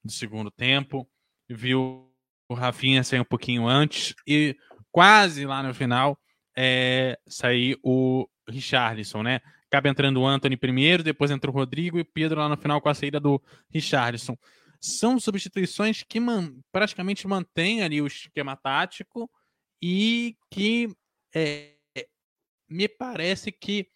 do 0.03 0.12
segundo 0.12 0.51
tempo, 0.51 1.10
viu 1.49 2.08
o 2.47 2.53
Rafinha 2.53 3.03
sair 3.03 3.19
um 3.19 3.25
pouquinho 3.25 3.67
antes 3.67 4.13
e 4.25 4.55
quase 4.91 5.47
lá 5.47 5.63
no 5.63 5.73
final 5.73 6.15
é, 6.55 7.17
sair 7.27 7.75
o 7.82 8.29
Richarlison, 8.47 9.23
né? 9.23 9.41
Acaba 9.65 9.89
entrando 9.89 10.21
o 10.21 10.27
Anthony 10.27 10.55
primeiro, 10.55 11.01
depois 11.01 11.32
entra 11.32 11.49
o 11.49 11.53
Rodrigo 11.53 11.97
e 11.97 12.03
Pedro 12.03 12.39
lá 12.39 12.47
no 12.47 12.58
final 12.58 12.79
com 12.79 12.89
a 12.89 12.93
saída 12.93 13.19
do 13.19 13.41
Richarlison. 13.71 14.38
São 14.79 15.19
substituições 15.19 16.03
que 16.03 16.19
man, 16.19 16.53
praticamente 16.71 17.27
mantêm 17.27 17.82
ali 17.82 17.99
o 17.99 18.08
esquema 18.08 18.55
tático, 18.55 19.29
e 19.82 20.36
que 20.51 20.89
é, 21.34 21.79
me 22.69 22.88
parece 22.88 23.51
que 23.51 23.88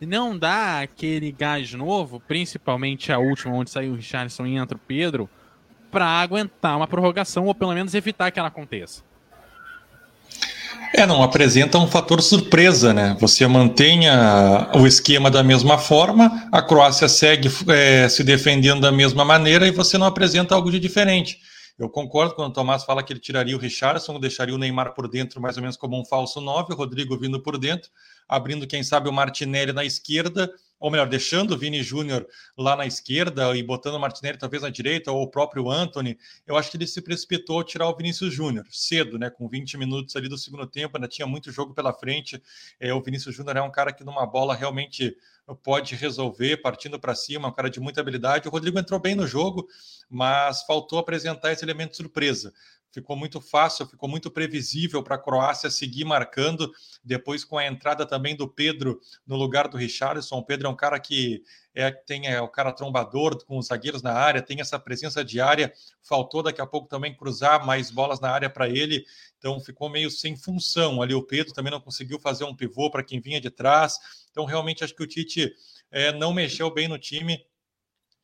não 0.00 0.36
dá 0.36 0.80
aquele 0.80 1.30
gás 1.30 1.72
novo, 1.72 2.20
principalmente 2.20 3.12
a 3.12 3.18
última, 3.18 3.54
onde 3.54 3.70
saiu 3.70 3.92
o 3.92 3.96
Richardson 3.96 4.46
e 4.46 4.56
entra 4.56 4.76
o 4.76 4.80
Pedro, 4.80 5.28
para 5.90 6.06
aguentar 6.06 6.76
uma 6.76 6.86
prorrogação 6.86 7.46
ou 7.46 7.54
pelo 7.54 7.72
menos 7.72 7.94
evitar 7.94 8.30
que 8.30 8.38
ela 8.38 8.48
aconteça. 8.48 9.02
É, 10.94 11.06
não 11.06 11.22
apresenta 11.22 11.78
um 11.78 11.86
fator 11.86 12.22
surpresa, 12.22 12.92
né? 12.92 13.16
Você 13.20 13.46
mantenha 13.46 14.70
o 14.74 14.86
esquema 14.86 15.30
da 15.30 15.42
mesma 15.42 15.78
forma, 15.78 16.48
a 16.52 16.62
Croácia 16.62 17.08
segue 17.08 17.48
é, 17.68 18.08
se 18.08 18.22
defendendo 18.22 18.80
da 18.80 18.92
mesma 18.92 19.24
maneira 19.24 19.66
e 19.66 19.70
você 19.70 19.96
não 19.96 20.06
apresenta 20.06 20.54
algo 20.54 20.70
de 20.70 20.78
diferente. 20.78 21.38
Eu 21.78 21.90
concordo 21.90 22.34
quando 22.34 22.50
o 22.50 22.52
Tomás 22.52 22.84
fala 22.84 23.02
que 23.02 23.12
ele 23.12 23.20
tiraria 23.20 23.54
o 23.54 23.58
Richardson, 23.58 24.18
deixaria 24.18 24.54
o 24.54 24.58
Neymar 24.58 24.94
por 24.94 25.06
dentro, 25.08 25.40
mais 25.40 25.56
ou 25.56 25.62
menos 25.62 25.76
como 25.76 26.00
um 26.00 26.04
falso 26.04 26.40
9, 26.40 26.72
o 26.72 26.76
Rodrigo 26.76 27.18
vindo 27.18 27.42
por 27.42 27.58
dentro, 27.58 27.90
abrindo, 28.28 28.66
quem 28.66 28.82
sabe, 28.82 29.08
o 29.08 29.12
Martinelli 29.12 29.72
na 29.72 29.84
esquerda, 29.84 30.52
ou 30.78 30.90
melhor, 30.90 31.08
deixando 31.08 31.52
o 31.52 31.58
Vini 31.58 31.82
Júnior 31.82 32.26
lá 32.56 32.76
na 32.76 32.86
esquerda 32.86 33.56
e 33.56 33.62
botando 33.62 33.94
o 33.94 34.00
Martinelli 34.00 34.38
talvez 34.38 34.62
na 34.62 34.68
direita, 34.68 35.10
ou 35.10 35.22
o 35.22 35.30
próprio 35.30 35.70
Anthony. 35.70 36.18
Eu 36.46 36.56
acho 36.56 36.70
que 36.70 36.76
ele 36.76 36.86
se 36.86 37.00
precipitou 37.00 37.60
a 37.60 37.64
tirar 37.64 37.88
o 37.88 37.96
Vinícius 37.96 38.34
Júnior 38.34 38.66
cedo, 38.70 39.18
né? 39.18 39.30
Com 39.30 39.48
20 39.48 39.78
minutos 39.78 40.14
ali 40.16 40.28
do 40.28 40.36
segundo 40.36 40.66
tempo, 40.66 40.96
ainda 40.96 41.08
tinha 41.08 41.26
muito 41.26 41.50
jogo 41.50 41.72
pela 41.72 41.92
frente. 41.92 42.42
É, 42.78 42.92
o 42.92 43.02
Vinícius 43.02 43.34
Júnior 43.34 43.56
é 43.56 43.62
um 43.62 43.70
cara 43.70 43.92
que 43.92 44.04
numa 44.04 44.26
bola 44.26 44.54
realmente 44.54 45.16
pode 45.62 45.94
resolver 45.94 46.56
partindo 46.56 46.98
para 46.98 47.14
cima, 47.14 47.48
um 47.48 47.52
cara 47.52 47.70
de 47.70 47.78
muita 47.78 48.00
habilidade. 48.00 48.48
O 48.48 48.50
Rodrigo 48.50 48.78
entrou 48.78 48.98
bem 48.98 49.14
no 49.14 49.26
jogo, 49.26 49.68
mas 50.10 50.62
faltou 50.64 50.98
apresentar 50.98 51.52
esse 51.52 51.64
elemento 51.64 51.96
surpresa. 51.96 52.52
Ficou 52.96 53.14
muito 53.14 53.42
fácil, 53.42 53.86
ficou 53.86 54.08
muito 54.08 54.30
previsível 54.30 55.02
para 55.02 55.16
a 55.16 55.18
Croácia 55.18 55.68
seguir 55.68 56.06
marcando. 56.06 56.72
Depois, 57.04 57.44
com 57.44 57.58
a 57.58 57.66
entrada 57.66 58.06
também 58.06 58.34
do 58.34 58.48
Pedro 58.48 58.98
no 59.26 59.36
lugar 59.36 59.68
do 59.68 59.76
Richarlison. 59.76 60.38
O 60.38 60.42
Pedro 60.42 60.66
é 60.66 60.70
um 60.70 60.74
cara 60.74 60.98
que 60.98 61.42
é, 61.74 61.90
tem 61.90 62.26
é, 62.26 62.40
o 62.40 62.48
cara 62.48 62.72
trombador 62.72 63.44
com 63.44 63.58
os 63.58 63.66
zagueiros 63.66 64.00
na 64.00 64.14
área, 64.14 64.40
tem 64.40 64.62
essa 64.62 64.78
presença 64.78 65.22
diária. 65.22 65.74
Faltou 66.02 66.42
daqui 66.42 66.62
a 66.62 66.66
pouco 66.66 66.88
também 66.88 67.14
cruzar 67.14 67.66
mais 67.66 67.90
bolas 67.90 68.18
na 68.18 68.30
área 68.30 68.48
para 68.48 68.66
ele. 68.66 69.04
Então 69.36 69.60
ficou 69.60 69.90
meio 69.90 70.10
sem 70.10 70.34
função 70.34 71.02
ali. 71.02 71.12
O 71.12 71.22
Pedro 71.22 71.52
também 71.52 71.70
não 71.70 71.82
conseguiu 71.82 72.18
fazer 72.18 72.44
um 72.44 72.56
pivô 72.56 72.90
para 72.90 73.04
quem 73.04 73.20
vinha 73.20 73.42
de 73.42 73.50
trás. 73.50 73.98
Então, 74.30 74.46
realmente, 74.46 74.82
acho 74.82 74.94
que 74.94 75.02
o 75.02 75.06
Tite 75.06 75.52
é, 75.90 76.12
não 76.12 76.32
mexeu 76.32 76.72
bem 76.72 76.88
no 76.88 76.98
time 76.98 77.44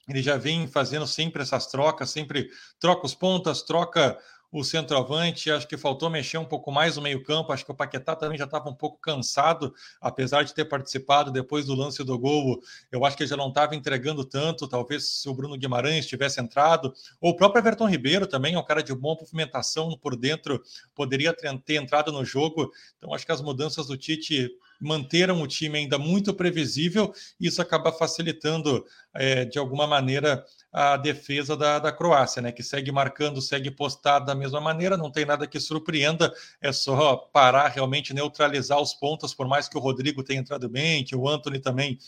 ele 0.08 0.22
já 0.22 0.36
vem 0.36 0.66
fazendo 0.66 1.06
sempre 1.06 1.42
essas 1.42 1.66
trocas, 1.66 2.10
sempre 2.10 2.50
troca 2.78 3.06
os 3.06 3.14
pontas, 3.14 3.62
troca 3.62 4.18
o 4.52 4.62
centroavante. 4.62 5.50
Acho 5.50 5.66
que 5.66 5.78
faltou 5.78 6.10
mexer 6.10 6.36
um 6.36 6.44
pouco 6.44 6.70
mais 6.70 6.96
no 6.96 7.02
meio-campo. 7.02 7.52
Acho 7.52 7.64
que 7.64 7.72
o 7.72 7.74
Paquetá 7.74 8.14
também 8.14 8.36
já 8.36 8.44
estava 8.44 8.68
um 8.68 8.74
pouco 8.74 8.98
cansado, 9.00 9.74
apesar 10.00 10.42
de 10.42 10.52
ter 10.52 10.66
participado 10.66 11.32
depois 11.32 11.64
do 11.64 11.74
lance 11.74 12.04
do 12.04 12.18
gol. 12.18 12.62
Eu 12.90 13.04
acho 13.06 13.16
que 13.16 13.22
ele 13.22 13.30
já 13.30 13.36
não 13.36 13.48
estava 13.48 13.74
entregando 13.74 14.24
tanto. 14.24 14.68
Talvez 14.68 15.08
se 15.08 15.28
o 15.28 15.34
Bruno 15.34 15.56
Guimarães 15.56 16.06
tivesse 16.06 16.40
entrado, 16.40 16.92
ou 17.20 17.30
o 17.30 17.36
próprio 17.36 17.60
Everton 17.60 17.88
Ribeiro 17.88 18.26
também 18.26 18.54
é 18.54 18.58
um 18.58 18.64
cara 18.64 18.82
de 18.82 18.94
boa 18.94 19.16
movimentação 19.18 19.96
por 19.96 20.14
dentro, 20.14 20.62
poderia 20.94 21.32
ter 21.32 21.74
entrado 21.74 22.12
no 22.12 22.24
jogo. 22.24 22.70
Então 22.98 23.14
acho 23.14 23.24
que 23.24 23.32
as 23.32 23.40
mudanças 23.40 23.86
do 23.86 23.96
Tite 23.96 24.50
manteram 24.82 25.40
o 25.40 25.46
time 25.46 25.78
ainda 25.78 25.96
muito 25.96 26.34
previsível, 26.34 27.14
e 27.40 27.46
isso 27.46 27.62
acaba 27.62 27.92
facilitando, 27.92 28.84
é, 29.14 29.44
de 29.44 29.58
alguma 29.58 29.86
maneira, 29.86 30.44
a 30.72 30.96
defesa 30.96 31.56
da, 31.56 31.78
da 31.78 31.92
Croácia, 31.92 32.42
né? 32.42 32.50
Que 32.50 32.62
segue 32.62 32.90
marcando, 32.90 33.40
segue 33.40 33.70
postado 33.70 34.26
da 34.26 34.34
mesma 34.34 34.60
maneira, 34.60 34.96
não 34.96 35.10
tem 35.10 35.24
nada 35.24 35.46
que 35.46 35.60
surpreenda, 35.60 36.32
é 36.60 36.72
só 36.72 37.16
parar, 37.16 37.68
realmente 37.68 38.12
neutralizar 38.12 38.80
os 38.80 38.92
pontos, 38.92 39.32
por 39.32 39.46
mais 39.46 39.68
que 39.68 39.78
o 39.78 39.80
Rodrigo 39.80 40.22
tenha 40.22 40.40
entrado 40.40 40.68
bem, 40.68 41.04
que 41.04 41.14
o 41.14 41.28
Anthony 41.28 41.60
também 41.60 41.98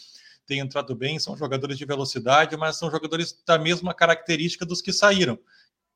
tenha 0.46 0.62
entrado 0.62 0.94
bem, 0.94 1.18
são 1.18 1.36
jogadores 1.36 1.78
de 1.78 1.84
velocidade, 1.84 2.56
mas 2.56 2.76
são 2.76 2.90
jogadores 2.90 3.34
da 3.46 3.58
mesma 3.58 3.94
característica 3.94 4.66
dos 4.66 4.82
que 4.82 4.92
saíram 4.92 5.38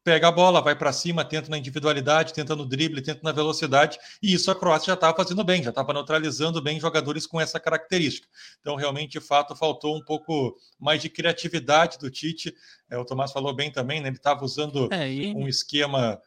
pega 0.09 0.29
a 0.29 0.33
bola, 0.33 0.63
vai 0.63 0.75
para 0.75 0.91
cima, 0.91 1.23
tenta 1.23 1.51
na 1.51 1.59
individualidade, 1.59 2.33
tenta 2.33 2.57
no 2.57 2.65
drible, 2.65 3.03
tenta 3.03 3.21
na 3.23 3.31
velocidade, 3.31 3.99
e 4.23 4.33
isso 4.33 4.51
a 4.51 4.55
Croácia 4.55 4.87
já 4.87 4.95
estava 4.95 5.15
fazendo 5.15 5.45
bem, 5.45 5.63
já 5.63 5.69
estava 5.69 5.93
neutralizando 5.93 6.63
bem 6.63 6.81
jogadores 6.81 7.27
com 7.27 7.39
essa 7.39 7.61
característica. 7.61 8.27
Então, 8.59 8.75
realmente, 8.75 9.13
de 9.13 9.21
fato, 9.21 9.55
faltou 9.55 9.95
um 9.95 10.03
pouco 10.03 10.57
mais 10.81 11.03
de 11.03 11.11
criatividade 11.11 11.99
do 11.99 12.11
Tite. 12.11 12.55
É, 12.89 12.97
o 12.97 13.05
Tomás 13.05 13.33
falou 13.33 13.55
bem 13.55 13.71
também, 13.71 14.01
né? 14.01 14.09
Ele 14.09 14.17
estava 14.17 14.43
usando 14.47 14.89
é, 14.91 15.13
e... 15.13 15.35
um 15.35 15.47
esquema 15.47 16.19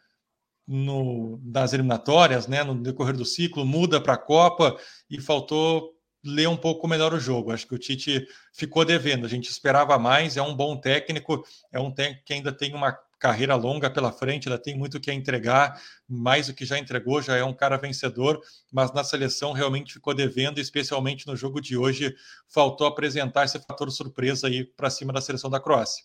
no, 0.67 1.41
nas 1.43 1.73
eliminatórias, 1.73 2.45
né? 2.45 2.63
No 2.63 2.75
decorrer 2.75 3.17
do 3.17 3.25
ciclo, 3.25 3.65
muda 3.65 3.99
para 3.99 4.13
a 4.13 4.17
Copa 4.17 4.77
e 5.09 5.19
faltou 5.19 5.89
ler 6.23 6.47
um 6.47 6.55
pouco 6.55 6.87
melhor 6.87 7.15
o 7.15 7.19
jogo. 7.19 7.51
Acho 7.51 7.65
que 7.65 7.73
o 7.73 7.79
Tite 7.79 8.27
ficou 8.53 8.85
devendo. 8.85 9.25
A 9.25 9.29
gente 9.29 9.49
esperava 9.49 9.97
mais. 9.97 10.37
É 10.37 10.41
um 10.43 10.55
bom 10.55 10.77
técnico, 10.77 11.43
é 11.71 11.79
um 11.79 11.89
técnico 11.89 12.25
que 12.25 12.33
ainda 12.33 12.51
tem 12.51 12.75
uma 12.75 12.95
carreira 13.21 13.53
longa 13.55 13.87
pela 13.87 14.11
frente, 14.11 14.49
ainda 14.49 14.59
tem 14.59 14.75
muito 14.75 14.99
que 14.99 15.13
entregar, 15.13 15.79
mais 16.09 16.47
do 16.47 16.55
que 16.55 16.65
já 16.65 16.79
entregou, 16.79 17.21
já 17.21 17.37
é 17.37 17.43
um 17.43 17.53
cara 17.53 17.77
vencedor, 17.77 18.41
mas 18.73 18.91
na 18.91 19.03
seleção 19.03 19.53
realmente 19.53 19.93
ficou 19.93 20.15
devendo, 20.15 20.59
especialmente 20.59 21.27
no 21.27 21.35
jogo 21.35 21.61
de 21.61 21.77
hoje, 21.77 22.15
faltou 22.51 22.87
apresentar 22.87 23.45
esse 23.45 23.59
fator 23.59 23.91
surpresa 23.91 24.47
aí 24.47 24.65
para 24.65 24.89
cima 24.89 25.13
da 25.13 25.21
seleção 25.21 25.51
da 25.51 25.59
Croácia. 25.59 26.03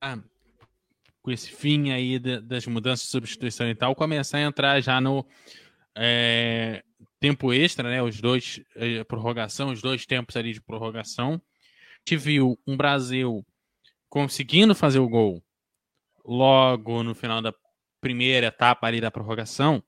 Ah, 0.00 0.18
com 1.20 1.30
esse 1.30 1.50
fim 1.50 1.90
aí 1.90 2.18
das 2.18 2.66
mudanças 2.66 3.04
de 3.04 3.10
substituição 3.10 3.68
e 3.68 3.74
tal, 3.74 3.94
começar 3.94 4.38
a 4.38 4.42
entrar 4.42 4.80
já 4.80 5.02
no 5.02 5.26
é, 5.94 6.82
tempo 7.20 7.52
extra, 7.52 7.90
né? 7.90 8.02
Os 8.02 8.18
dois 8.22 8.58
é, 8.74 9.04
prorrogação, 9.04 9.70
os 9.70 9.82
dois 9.82 10.06
tempos 10.06 10.34
ali 10.34 10.54
de 10.54 10.62
prorrogação. 10.62 11.34
A 11.34 12.10
gente 12.10 12.16
viu 12.16 12.58
um 12.66 12.74
Brasil 12.74 13.44
conseguindo 14.08 14.74
fazer 14.74 14.98
o 14.98 15.08
gol 15.08 15.42
logo 16.24 17.02
no 17.02 17.14
final 17.14 17.40
da 17.42 17.54
primeira 18.00 18.46
etapa 18.46 18.86
ali 18.86 19.00
da 19.00 19.10
prorrogação. 19.10 19.82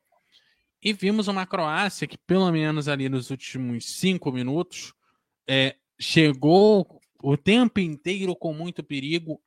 E 0.82 0.92
vimos 0.92 1.28
uma 1.28 1.46
Croácia 1.46 2.06
que, 2.06 2.18
pelo 2.18 2.50
menos 2.50 2.88
ali 2.88 3.08
nos 3.08 3.30
últimos 3.30 3.84
cinco 3.98 4.32
minutos, 4.32 4.92
é, 5.46 5.76
chegou 5.98 7.00
o 7.22 7.36
tempo 7.36 7.78
inteiro 7.78 8.34
com 8.34 8.52
muito 8.52 8.82
perigo 8.82 9.40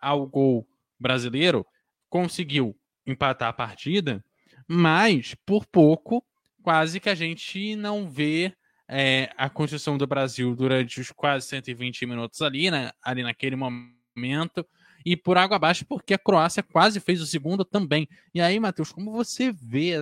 ao 0.00 0.26
gol 0.26 0.66
brasileiro, 0.98 1.66
conseguiu 2.08 2.74
empatar 3.06 3.50
a 3.50 3.52
partida, 3.52 4.24
mas 4.66 5.34
por 5.44 5.66
pouco, 5.66 6.24
quase 6.62 6.98
que 6.98 7.10
a 7.10 7.14
gente 7.14 7.76
não 7.76 8.08
vê 8.08 8.54
é, 8.88 9.30
a 9.36 9.50
construção 9.50 9.98
do 9.98 10.06
Brasil 10.06 10.56
durante 10.56 11.00
os 11.00 11.10
quase 11.12 11.46
120 11.46 12.06
minutos 12.06 12.40
ali, 12.40 12.70
né, 12.70 12.90
ali 13.02 13.22
naquele 13.22 13.56
momento 13.56 14.66
e 15.04 15.16
por 15.16 15.38
água 15.38 15.56
abaixo, 15.56 15.84
porque 15.86 16.14
a 16.14 16.18
Croácia 16.18 16.62
quase 16.62 17.00
fez 17.00 17.20
o 17.20 17.26
segundo 17.26 17.64
também. 17.64 18.08
E 18.34 18.40
aí, 18.40 18.58
Matheus, 18.60 18.92
como 18.92 19.12
você 19.12 19.52
vê 19.52 19.92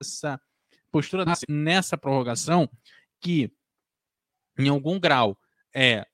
essa 0.00 0.40
postura 0.90 1.24
nessa 1.48 1.96
prorrogação 1.96 2.68
que, 3.20 3.52
em 4.58 4.68
algum 4.68 4.98
grau, 4.98 5.38
é 5.74 6.06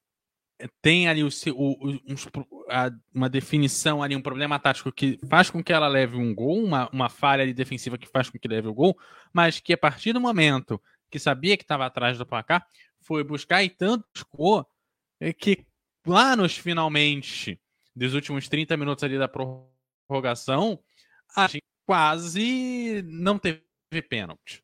tem 0.80 1.06
ali 1.06 1.22
o, 1.22 1.28
o, 1.54 2.64
a, 2.70 2.90
uma 3.14 3.28
definição 3.28 4.02
ali, 4.02 4.16
um 4.16 4.22
problema 4.22 4.58
tático 4.58 4.90
que 4.90 5.18
faz 5.28 5.50
com 5.50 5.62
que 5.62 5.72
ela 5.72 5.86
leve 5.86 6.16
um 6.16 6.34
gol, 6.34 6.64
uma, 6.64 6.88
uma 6.90 7.08
falha 7.08 7.52
defensiva 7.52 7.98
que 7.98 8.08
faz 8.08 8.30
com 8.30 8.38
que 8.38 8.48
leve 8.48 8.68
o 8.68 8.74
gol, 8.74 8.96
mas 9.32 9.60
que 9.60 9.72
a 9.72 9.78
partir 9.78 10.12
do 10.12 10.20
momento 10.20 10.80
que 11.10 11.18
sabia 11.18 11.56
que 11.56 11.62
estava 11.62 11.84
atrás 11.84 12.16
do 12.16 12.26
placar, 12.26 12.66
foi 13.00 13.22
buscar 13.22 13.62
e 13.62 13.70
tanto 13.70 14.06
buscou 14.12 14.66
é 15.20 15.32
que 15.32 15.64
lá 16.06 16.34
nos 16.34 16.56
finalmente 16.56 17.60
dos 17.96 18.12
últimos 18.12 18.46
30 18.46 18.76
minutos 18.76 19.02
ali 19.02 19.18
da 19.18 19.26
prorrogação, 19.26 20.78
a 21.34 21.46
gente 21.46 21.64
quase 21.86 23.02
não 23.06 23.38
teve 23.38 23.62
pênalti. 24.08 24.62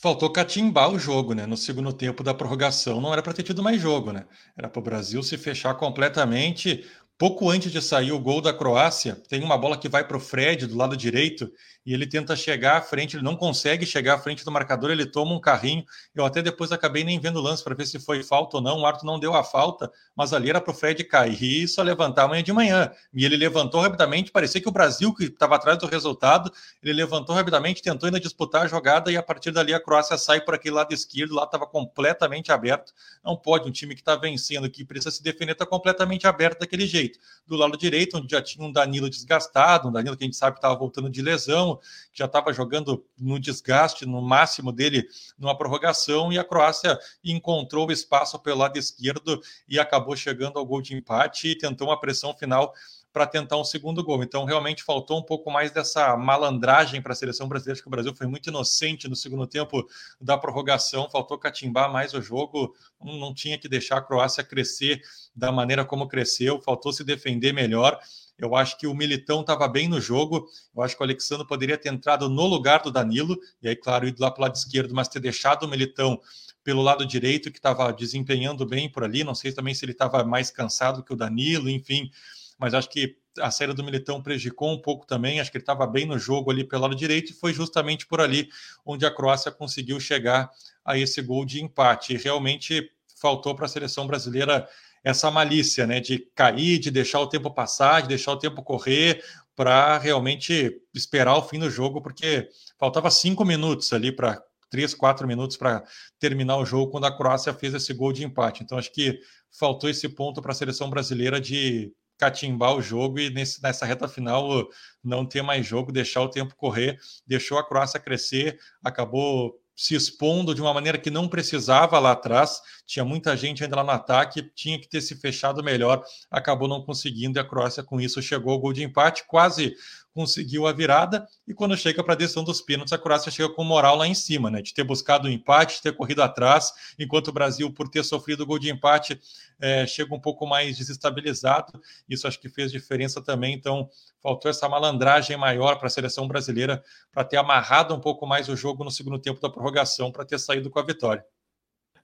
Faltou 0.00 0.30
catimbar 0.30 0.90
o 0.90 0.98
jogo, 0.98 1.34
né? 1.34 1.46
No 1.46 1.56
segundo 1.56 1.92
tempo 1.92 2.22
da 2.22 2.34
prorrogação, 2.34 3.00
não 3.00 3.12
era 3.12 3.22
para 3.22 3.32
ter 3.32 3.42
tido 3.42 3.62
mais 3.62 3.80
jogo, 3.80 4.12
né? 4.12 4.26
Era 4.56 4.68
para 4.68 4.80
o 4.80 4.82
Brasil 4.82 5.22
se 5.22 5.36
fechar 5.36 5.74
completamente. 5.74 6.84
Pouco 7.18 7.48
antes 7.48 7.70
de 7.70 7.80
sair 7.80 8.10
o 8.10 8.18
gol 8.18 8.40
da 8.40 8.52
Croácia, 8.52 9.14
tem 9.28 9.44
uma 9.44 9.56
bola 9.56 9.78
que 9.78 9.88
vai 9.88 10.06
para 10.06 10.16
o 10.16 10.20
Fred 10.20 10.66
do 10.66 10.76
lado 10.76 10.96
direito 10.96 11.50
e 11.84 11.92
ele 11.92 12.06
tenta 12.06 12.36
chegar 12.36 12.78
à 12.78 12.80
frente, 12.80 13.16
ele 13.16 13.24
não 13.24 13.36
consegue 13.36 13.84
chegar 13.84 14.14
à 14.14 14.18
frente 14.18 14.44
do 14.44 14.50
marcador, 14.50 14.90
ele 14.90 15.04
toma 15.04 15.34
um 15.34 15.40
carrinho. 15.40 15.84
Eu 16.14 16.24
até 16.24 16.40
depois 16.40 16.70
acabei 16.70 17.02
nem 17.02 17.18
vendo 17.18 17.38
o 17.38 17.42
lance 17.42 17.62
para 17.62 17.74
ver 17.74 17.86
se 17.86 17.98
foi 17.98 18.22
falta 18.22 18.58
ou 18.58 18.62
não. 18.62 18.80
O 18.80 18.86
árbitro 18.86 19.06
não 19.06 19.18
deu 19.18 19.34
a 19.34 19.42
falta, 19.42 19.90
mas 20.16 20.32
ali 20.32 20.50
era 20.50 20.60
para 20.60 20.70
o 20.70 20.74
Fred 20.74 21.02
cair 21.04 21.42
e 21.42 21.66
só 21.66 21.82
levantar 21.82 22.24
amanhã 22.24 22.42
de 22.42 22.52
manhã. 22.52 22.90
E 23.12 23.24
ele 23.24 23.36
levantou 23.36 23.80
rapidamente, 23.80 24.30
parecia 24.30 24.60
que 24.60 24.68
o 24.68 24.72
Brasil, 24.72 25.12
que 25.12 25.24
estava 25.24 25.56
atrás 25.56 25.76
do 25.78 25.86
resultado, 25.86 26.52
ele 26.82 26.92
levantou 26.92 27.34
rapidamente, 27.34 27.82
tentou 27.82 28.06
ainda 28.06 28.20
disputar 28.20 28.62
a 28.62 28.66
jogada 28.68 29.10
e 29.10 29.16
a 29.16 29.22
partir 29.22 29.50
dali 29.50 29.74
a 29.74 29.80
Croácia 29.80 30.16
sai 30.16 30.40
por 30.40 30.54
aquele 30.54 30.76
lado 30.76 30.94
esquerdo, 30.94 31.34
lá 31.34 31.44
estava 31.44 31.66
completamente 31.66 32.52
aberto. 32.52 32.92
Não 33.24 33.36
pode 33.36 33.68
um 33.68 33.72
time 33.72 33.94
que 33.94 34.00
está 34.00 34.14
vencendo, 34.14 34.70
que 34.70 34.84
precisa 34.84 35.10
se 35.10 35.22
defender, 35.22 35.52
está 35.52 35.66
completamente 35.66 36.28
aberto 36.28 36.60
daquele 36.60 36.86
jeito. 36.86 37.18
Do 37.44 37.56
lado 37.56 37.76
direito, 37.76 38.18
onde 38.18 38.30
já 38.30 38.40
tinha 38.40 38.64
um 38.64 38.70
Danilo 38.70 39.10
desgastado, 39.10 39.88
um 39.88 39.92
Danilo 39.92 40.16
que 40.16 40.22
a 40.22 40.26
gente 40.26 40.36
sabe 40.36 40.54
que 40.54 40.58
estava 40.58 40.76
voltando 40.76 41.10
de 41.10 41.20
lesão, 41.20 41.71
que 41.76 42.18
já 42.18 42.26
estava 42.26 42.52
jogando 42.52 43.04
no 43.18 43.38
desgaste, 43.38 44.06
no 44.06 44.20
máximo 44.20 44.72
dele, 44.72 45.06
numa 45.38 45.56
prorrogação, 45.56 46.32
e 46.32 46.38
a 46.38 46.44
Croácia 46.44 46.98
encontrou 47.24 47.88
o 47.88 47.92
espaço 47.92 48.38
pelo 48.38 48.58
lado 48.58 48.78
esquerdo 48.78 49.40
e 49.68 49.78
acabou 49.78 50.16
chegando 50.16 50.58
ao 50.58 50.66
gol 50.66 50.82
de 50.82 50.94
empate 50.94 51.48
e 51.48 51.58
tentou 51.58 51.88
uma 51.88 52.00
pressão 52.00 52.34
final 52.34 52.72
para 53.12 53.26
tentar 53.26 53.58
um 53.58 53.64
segundo 53.64 54.02
gol. 54.02 54.22
Então, 54.22 54.44
realmente 54.44 54.82
faltou 54.82 55.18
um 55.18 55.22
pouco 55.22 55.50
mais 55.50 55.70
dessa 55.70 56.16
malandragem 56.16 57.02
para 57.02 57.12
a 57.12 57.16
seleção 57.16 57.46
brasileira, 57.46 57.72
Acho 57.74 57.82
que 57.82 57.88
o 57.88 57.90
Brasil 57.90 58.14
foi 58.14 58.26
muito 58.26 58.48
inocente 58.48 59.08
no 59.08 59.14
segundo 59.14 59.46
tempo 59.46 59.86
da 60.20 60.38
prorrogação, 60.38 61.10
faltou 61.10 61.38
catimbar 61.38 61.92
mais 61.92 62.14
o 62.14 62.22
jogo, 62.22 62.74
não 63.00 63.34
tinha 63.34 63.58
que 63.58 63.68
deixar 63.68 63.98
a 63.98 64.02
Croácia 64.02 64.42
crescer 64.42 65.02
da 65.34 65.52
maneira 65.52 65.84
como 65.84 66.08
cresceu, 66.08 66.60
faltou 66.60 66.92
se 66.92 67.04
defender 67.04 67.52
melhor. 67.52 67.98
Eu 68.44 68.54
acho 68.56 68.76
que 68.78 68.86
o 68.86 68.94
Militão 68.94 69.40
estava 69.40 69.68
bem 69.68 69.88
no 69.88 70.00
jogo. 70.00 70.48
Eu 70.74 70.82
acho 70.82 70.96
que 70.96 71.02
o 71.02 71.04
Alexandre 71.04 71.46
poderia 71.46 71.78
ter 71.78 71.92
entrado 71.92 72.28
no 72.28 72.46
lugar 72.46 72.82
do 72.82 72.90
Danilo, 72.90 73.38
e 73.62 73.68
aí, 73.68 73.76
claro, 73.76 74.06
ido 74.06 74.20
lá 74.20 74.30
para 74.30 74.40
o 74.40 74.42
lado 74.42 74.56
esquerdo, 74.56 74.94
mas 74.94 75.08
ter 75.08 75.20
deixado 75.20 75.64
o 75.64 75.68
Militão 75.68 76.20
pelo 76.64 76.82
lado 76.82 77.04
direito, 77.04 77.50
que 77.50 77.58
estava 77.58 77.92
desempenhando 77.92 78.64
bem 78.64 78.88
por 78.88 79.04
ali. 79.04 79.24
Não 79.24 79.34
sei 79.34 79.52
também 79.52 79.74
se 79.74 79.84
ele 79.84 79.92
estava 79.92 80.24
mais 80.24 80.50
cansado 80.50 81.02
que 81.02 81.12
o 81.12 81.16
Danilo, 81.16 81.68
enfim. 81.68 82.10
Mas 82.58 82.74
acho 82.74 82.88
que 82.88 83.16
a 83.40 83.50
saída 83.50 83.74
do 83.74 83.82
Militão 83.82 84.22
prejudicou 84.22 84.70
um 84.72 84.80
pouco 84.80 85.06
também. 85.06 85.40
Acho 85.40 85.50
que 85.50 85.56
ele 85.56 85.62
estava 85.62 85.86
bem 85.86 86.06
no 86.06 86.18
jogo 86.18 86.50
ali 86.50 86.64
pelo 86.64 86.82
lado 86.82 86.94
direito, 86.94 87.32
e 87.32 87.34
foi 87.34 87.52
justamente 87.52 88.06
por 88.06 88.20
ali 88.20 88.48
onde 88.84 89.04
a 89.04 89.10
Croácia 89.10 89.50
conseguiu 89.50 89.98
chegar 89.98 90.50
a 90.84 90.98
esse 90.98 91.20
gol 91.22 91.44
de 91.44 91.62
empate. 91.62 92.14
E 92.14 92.16
realmente 92.16 92.90
faltou 93.16 93.54
para 93.54 93.66
a 93.66 93.68
seleção 93.68 94.06
brasileira 94.06 94.68
essa 95.04 95.30
malícia, 95.30 95.86
né, 95.86 96.00
de 96.00 96.18
cair, 96.34 96.78
de 96.78 96.90
deixar 96.90 97.20
o 97.20 97.26
tempo 97.26 97.50
passar, 97.50 98.02
de 98.02 98.08
deixar 98.08 98.32
o 98.32 98.38
tempo 98.38 98.62
correr, 98.62 99.22
para 99.54 99.98
realmente 99.98 100.80
esperar 100.94 101.36
o 101.36 101.42
fim 101.42 101.58
do 101.58 101.70
jogo, 101.70 102.00
porque 102.00 102.48
faltava 102.78 103.10
cinco 103.10 103.44
minutos 103.44 103.92
ali 103.92 104.10
para 104.10 104.42
três, 104.70 104.94
quatro 104.94 105.28
minutos 105.28 105.56
para 105.58 105.84
terminar 106.18 106.56
o 106.56 106.64
jogo 106.64 106.90
quando 106.90 107.04
a 107.04 107.14
Croácia 107.14 107.52
fez 107.52 107.74
esse 107.74 107.92
gol 107.92 108.12
de 108.12 108.24
empate. 108.24 108.62
Então 108.62 108.78
acho 108.78 108.90
que 108.90 109.20
faltou 109.50 109.90
esse 109.90 110.08
ponto 110.08 110.40
para 110.40 110.52
a 110.52 110.54
seleção 110.54 110.88
brasileira 110.88 111.38
de 111.38 111.92
catimbar 112.16 112.74
o 112.74 112.80
jogo 112.80 113.18
e 113.18 113.28
nesse, 113.28 113.62
nessa 113.62 113.84
reta 113.84 114.08
final 114.08 114.66
não 115.04 115.26
ter 115.26 115.42
mais 115.42 115.66
jogo, 115.66 115.92
deixar 115.92 116.22
o 116.22 116.30
tempo 116.30 116.56
correr, 116.56 116.98
deixou 117.26 117.58
a 117.58 117.66
Croácia 117.66 118.00
crescer, 118.00 118.58
acabou 118.82 119.61
se 119.74 119.94
expondo 119.94 120.54
de 120.54 120.60
uma 120.60 120.72
maneira 120.72 120.98
que 120.98 121.10
não 121.10 121.28
precisava 121.28 121.98
lá 121.98 122.12
atrás. 122.12 122.60
Tinha 122.86 123.04
muita 123.04 123.36
gente 123.36 123.62
ainda 123.64 123.76
lá 123.76 123.84
no 123.84 123.90
ataque, 123.90 124.50
tinha 124.54 124.78
que 124.78 124.88
ter 124.88 125.00
se 125.00 125.16
fechado 125.16 125.62
melhor, 125.62 126.02
acabou 126.30 126.68
não 126.68 126.82
conseguindo 126.82 127.38
e 127.38 127.40
a 127.40 127.44
Croácia 127.44 127.82
com 127.82 128.00
isso 128.00 128.20
chegou 128.22 128.52
ao 128.52 128.58
gol 128.58 128.72
de 128.72 128.82
empate, 128.82 129.24
quase 129.26 129.74
conseguiu 130.14 130.66
a 130.66 130.72
virada, 130.72 131.26
e 131.46 131.54
quando 131.54 131.76
chega 131.76 132.02
para 132.02 132.14
a 132.14 132.16
decisão 132.16 132.44
dos 132.44 132.60
pênaltis, 132.60 132.92
a 132.92 132.98
Croácia 132.98 133.30
chega 133.30 133.48
com 133.48 133.64
moral 133.64 133.96
lá 133.96 134.06
em 134.06 134.14
cima, 134.14 134.50
né? 134.50 134.60
De 134.60 134.74
ter 134.74 134.84
buscado 134.84 135.26
o 135.26 135.30
um 135.30 135.32
empate, 135.32 135.76
de 135.76 135.82
ter 135.82 135.96
corrido 135.96 136.22
atrás, 136.22 136.72
enquanto 136.98 137.28
o 137.28 137.32
Brasil, 137.32 137.72
por 137.72 137.88
ter 137.88 138.04
sofrido 138.04 138.42
o 138.42 138.46
gol 138.46 138.58
de 138.58 138.70
empate, 138.70 139.18
é, 139.60 139.86
chega 139.86 140.14
um 140.14 140.20
pouco 140.20 140.46
mais 140.46 140.76
desestabilizado. 140.76 141.80
Isso 142.08 142.26
acho 142.26 142.38
que 142.38 142.48
fez 142.48 142.70
diferença 142.70 143.22
também. 143.22 143.54
Então, 143.54 143.88
faltou 144.22 144.50
essa 144.50 144.68
malandragem 144.68 145.36
maior 145.36 145.76
para 145.76 145.86
a 145.86 145.90
seleção 145.90 146.28
brasileira 146.28 146.82
para 147.10 147.24
ter 147.24 147.38
amarrado 147.38 147.94
um 147.94 148.00
pouco 148.00 148.26
mais 148.26 148.48
o 148.48 148.56
jogo 148.56 148.84
no 148.84 148.90
segundo 148.90 149.18
tempo 149.18 149.40
da 149.40 149.48
prorrogação, 149.48 150.12
para 150.12 150.24
ter 150.24 150.38
saído 150.38 150.70
com 150.70 150.78
a 150.78 150.84
vitória. 150.84 151.24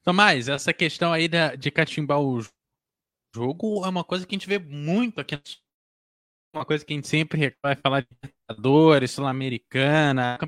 Tomás, 0.03 0.49
essa 0.49 0.73
questão 0.73 1.13
aí 1.13 1.29
de 1.59 1.71
catimbar 1.71 2.21
o 2.21 2.43
jogo 3.35 3.85
é 3.85 3.89
uma 3.89 4.05
coisa 4.05 4.27
que 4.27 4.35
a 4.35 4.39
gente 4.39 4.49
vê 4.49 4.59
muito 4.59 5.21
aqui 5.21 5.39
uma 6.53 6.65
coisa 6.65 6.85
que 6.85 6.93
a 6.93 6.97
gente 6.97 7.09
sempre 7.09 7.55
vai 7.63 7.77
falar 7.77 8.01
de 8.01 8.09
Libertadores, 8.23 9.11
Sul-Americana, 9.11 10.39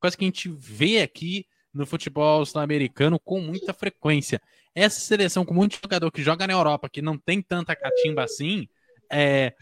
coisa 0.00 0.16
que 0.16 0.24
a 0.24 0.26
gente 0.26 0.48
vê 0.48 1.00
aqui 1.00 1.46
no 1.72 1.86
futebol 1.86 2.44
sul-americano 2.44 3.18
com 3.18 3.40
muita 3.40 3.72
frequência. 3.72 4.40
Essa 4.74 5.00
seleção 5.00 5.44
com 5.44 5.54
muito 5.54 5.78
jogador 5.82 6.10
que 6.10 6.22
joga 6.22 6.46
na 6.46 6.52
Europa, 6.52 6.88
que 6.90 7.00
não 7.00 7.16
tem 7.16 7.40
tanta 7.40 7.76
catimba 7.76 8.24
assim, 8.24 8.68
é... 9.10 9.54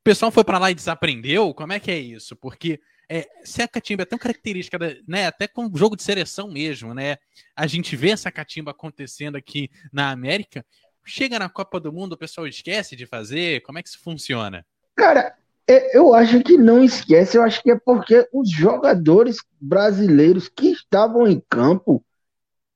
o 0.00 0.04
pessoal 0.04 0.30
foi 0.30 0.44
para 0.44 0.58
lá 0.58 0.70
e 0.70 0.74
desaprendeu? 0.74 1.52
Como 1.52 1.72
é 1.72 1.80
que 1.80 1.90
é 1.90 1.98
isso? 1.98 2.36
Porque 2.36 2.80
é, 3.08 3.28
se 3.44 3.60
a 3.60 3.68
catimba 3.68 4.02
é 4.02 4.06
tão 4.06 4.18
característica, 4.18 4.78
né, 5.06 5.26
até 5.26 5.46
com 5.46 5.70
jogo 5.76 5.96
de 5.96 6.02
seleção 6.02 6.50
mesmo, 6.50 6.94
né? 6.94 7.18
A 7.54 7.66
gente 7.66 7.94
vê 7.96 8.10
essa 8.10 8.30
catimba 8.30 8.70
acontecendo 8.70 9.36
aqui 9.36 9.70
na 9.92 10.10
América. 10.10 10.64
Chega 11.04 11.38
na 11.38 11.48
Copa 11.48 11.80
do 11.80 11.92
Mundo, 11.92 12.12
o 12.12 12.16
pessoal 12.16 12.46
esquece 12.46 12.94
de 12.94 13.04
fazer? 13.04 13.60
Como 13.62 13.78
é 13.78 13.82
que 13.82 13.88
isso 13.88 13.98
funciona? 13.98 14.64
Cara, 14.96 15.34
é, 15.68 15.96
eu 15.96 16.14
acho 16.14 16.42
que 16.42 16.56
não 16.56 16.82
esquece, 16.82 17.36
eu 17.36 17.42
acho 17.42 17.62
que 17.62 17.70
é 17.70 17.78
porque 17.78 18.28
os 18.32 18.50
jogadores 18.50 19.38
brasileiros 19.60 20.48
que 20.48 20.68
estavam 20.68 21.26
em 21.26 21.42
campo, 21.48 22.04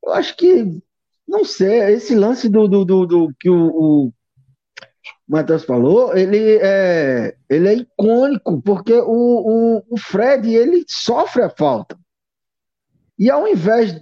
eu 0.04 0.12
acho 0.12 0.36
que, 0.36 0.80
não 1.26 1.44
sei, 1.44 1.80
esse 1.94 2.14
lance 2.14 2.48
do, 2.48 2.68
do, 2.68 2.84
do, 2.84 3.06
do 3.06 3.34
que 3.38 3.50
o, 3.50 4.06
o 4.08 4.12
Matheus 5.28 5.64
falou, 5.64 6.16
ele 6.16 6.58
é, 6.62 7.36
ele 7.50 7.68
é 7.68 7.74
icônico, 7.74 8.62
porque 8.62 8.94
o, 8.94 9.78
o, 9.78 9.82
o 9.90 9.98
Fred, 9.98 10.48
ele 10.54 10.84
sofre 10.88 11.42
a 11.42 11.50
falta. 11.50 11.98
E 13.18 13.30
ao 13.30 13.48
invés 13.48 14.00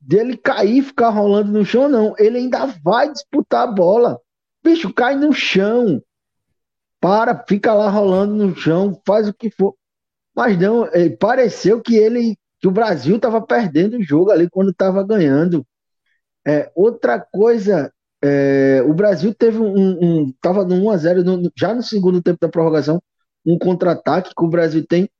dele 0.00 0.36
cair 0.36 0.78
e 0.78 0.82
ficar 0.82 1.10
rolando 1.10 1.52
no 1.52 1.64
chão, 1.64 1.88
não, 1.88 2.14
ele 2.18 2.38
ainda 2.38 2.66
vai 2.66 3.10
disputar 3.10 3.64
a 3.64 3.72
bola. 3.72 4.20
Bicho, 4.62 4.92
cai 4.92 5.16
no 5.16 5.32
chão 5.32 6.02
para, 7.02 7.44
fica 7.48 7.74
lá 7.74 7.90
rolando 7.90 8.46
no 8.46 8.54
chão, 8.54 8.96
faz 9.04 9.26
o 9.28 9.34
que 9.34 9.50
for. 9.50 9.74
Mas 10.36 10.56
não, 10.56 10.86
é, 10.86 11.10
pareceu 11.10 11.82
que 11.82 11.96
ele, 11.96 12.38
que 12.60 12.68
o 12.68 12.70
Brasil 12.70 13.16
estava 13.16 13.44
perdendo 13.44 13.96
o 13.96 14.02
jogo 14.02 14.30
ali 14.30 14.48
quando 14.48 14.70
estava 14.70 15.02
ganhando. 15.02 15.66
É, 16.46 16.70
outra 16.76 17.18
coisa, 17.18 17.92
é, 18.22 18.84
o 18.86 18.94
Brasil 18.94 19.34
teve 19.34 19.58
um, 19.58 20.28
estava 20.28 20.64
no 20.64 20.76
1 20.76 20.90
a 20.90 20.96
0 20.96 21.24
no, 21.24 21.52
já 21.58 21.74
no 21.74 21.82
segundo 21.82 22.22
tempo 22.22 22.38
da 22.40 22.48
prorrogação, 22.48 23.02
um 23.44 23.58
contra-ataque 23.58 24.32
que 24.32 24.44
o 24.44 24.48
Brasil 24.48 24.86
tem 24.86 25.10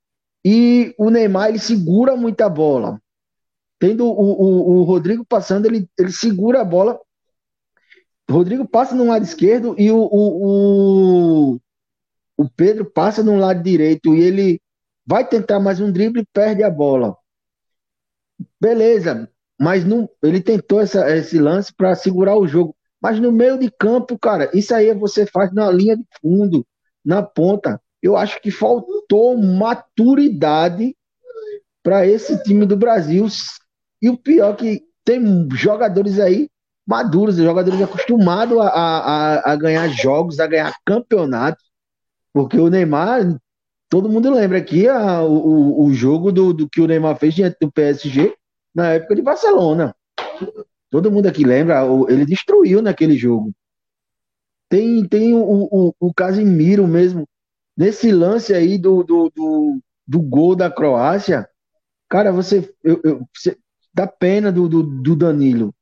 e 0.45 0.95
o 0.97 1.09
Neymar 1.09 1.49
ele 1.49 1.59
segura 1.59 2.15
muita 2.15 2.47
bola. 2.47 2.97
Tendo 3.77 4.05
o, 4.05 4.09
o, 4.09 4.79
o 4.79 4.83
Rodrigo 4.83 5.25
passando, 5.25 5.65
ele, 5.65 5.85
ele 5.99 6.13
segura 6.13 6.61
a 6.61 6.65
bola. 6.65 6.97
O 8.29 8.33
Rodrigo 8.33 8.65
passa 8.65 8.95
no 8.95 9.07
lado 9.07 9.23
esquerdo 9.23 9.75
e 9.77 9.91
o, 9.91 9.97
o, 9.97 11.55
o 11.55 11.59
Pedro 12.49 12.85
passa 12.85 13.23
no 13.23 13.37
lado 13.37 13.61
direito 13.61 14.15
e 14.15 14.21
ele 14.21 14.61
vai 15.05 15.27
tentar 15.27 15.59
mais 15.59 15.79
um 15.79 15.91
drible 15.91 16.21
e 16.21 16.27
perde 16.33 16.63
a 16.63 16.69
bola. 16.69 17.15
Beleza, 18.59 19.29
mas 19.59 19.85
não, 19.85 20.09
ele 20.21 20.41
tentou 20.41 20.81
essa, 20.81 21.09
esse 21.15 21.37
lance 21.39 21.73
para 21.75 21.95
segurar 21.95 22.37
o 22.37 22.47
jogo. 22.47 22.75
Mas 23.01 23.19
no 23.19 23.31
meio 23.31 23.59
de 23.59 23.69
campo, 23.69 24.17
cara, 24.17 24.49
isso 24.53 24.73
aí 24.73 24.93
você 24.93 25.25
faz 25.25 25.53
na 25.53 25.69
linha 25.69 25.97
de 25.97 26.05
fundo, 26.21 26.65
na 27.03 27.21
ponta. 27.21 27.81
Eu 28.01 28.15
acho 28.15 28.41
que 28.41 28.49
faltou 28.49 29.37
maturidade 29.37 30.95
para 31.83 32.07
esse 32.07 32.41
time 32.43 32.65
do 32.65 32.77
Brasil. 32.77 33.27
E 34.01 34.09
o 34.09 34.17
pior 34.17 34.53
é 34.53 34.55
que 34.55 34.83
tem 35.03 35.47
jogadores 35.51 36.19
aí 36.19 36.49
maduros, 36.87 37.37
jogadores 37.37 37.81
acostumados 37.81 38.57
a, 38.57 38.67
a, 38.67 39.51
a 39.51 39.55
ganhar 39.55 39.87
jogos, 39.89 40.39
a 40.39 40.47
ganhar 40.47 40.73
campeonatos. 40.85 41.63
Porque 42.33 42.59
o 42.59 42.69
Neymar, 42.69 43.39
todo 43.87 44.09
mundo 44.09 44.33
lembra 44.33 44.57
aqui 44.57 44.87
a, 44.87 45.21
o, 45.21 45.85
o 45.85 45.93
jogo 45.93 46.31
do, 46.31 46.51
do 46.51 46.67
que 46.67 46.81
o 46.81 46.87
Neymar 46.87 47.17
fez 47.17 47.35
diante 47.35 47.57
do 47.61 47.71
PSG 47.71 48.35
na 48.73 48.93
época 48.93 49.15
de 49.15 49.21
Barcelona. 49.21 49.95
Todo 50.89 51.11
mundo 51.11 51.27
aqui 51.27 51.43
lembra, 51.43 51.83
ele 52.09 52.25
destruiu 52.25 52.81
naquele 52.81 53.15
jogo. 53.15 53.53
Tem, 54.67 55.07
tem 55.07 55.35
o, 55.35 55.41
o, 55.41 55.95
o 55.99 56.13
Casimiro 56.13 56.87
mesmo, 56.87 57.27
nesse 57.77 58.11
lance 58.11 58.53
aí 58.53 58.77
do, 58.77 59.03
do, 59.03 59.31
do, 59.35 59.79
do 60.07 60.21
gol 60.21 60.55
da 60.55 60.71
Croácia. 60.71 61.47
Cara, 62.09 62.31
você, 62.31 62.73
eu, 62.83 62.99
eu, 63.03 63.27
você 63.31 63.55
dá 63.93 64.07
pena 64.07 64.51
do, 64.51 64.67
do, 64.67 64.83
do 64.83 65.15
Danilo. 65.15 65.73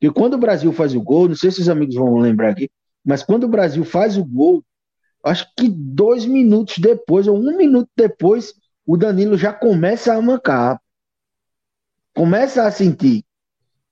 Porque 0.00 0.14
quando 0.18 0.34
o 0.34 0.38
Brasil 0.38 0.72
faz 0.72 0.94
o 0.94 1.02
gol, 1.02 1.28
não 1.28 1.36
sei 1.36 1.50
se 1.50 1.60
os 1.60 1.68
amigos 1.68 1.96
vão 1.96 2.16
lembrar 2.16 2.50
aqui, 2.50 2.70
mas 3.04 3.22
quando 3.22 3.44
o 3.44 3.48
Brasil 3.48 3.84
faz 3.84 4.16
o 4.16 4.24
gol, 4.24 4.64
acho 5.28 5.46
que 5.56 5.68
dois 5.68 6.24
minutos 6.24 6.78
depois, 6.78 7.26
ou 7.28 7.38
um 7.38 7.56
minuto 7.56 7.88
depois, 7.96 8.54
o 8.86 8.96
Danilo 8.96 9.36
já 9.36 9.52
começa 9.52 10.14
a 10.14 10.22
mancar. 10.22 10.80
Começa 12.14 12.64
a 12.64 12.70
sentir. 12.70 13.24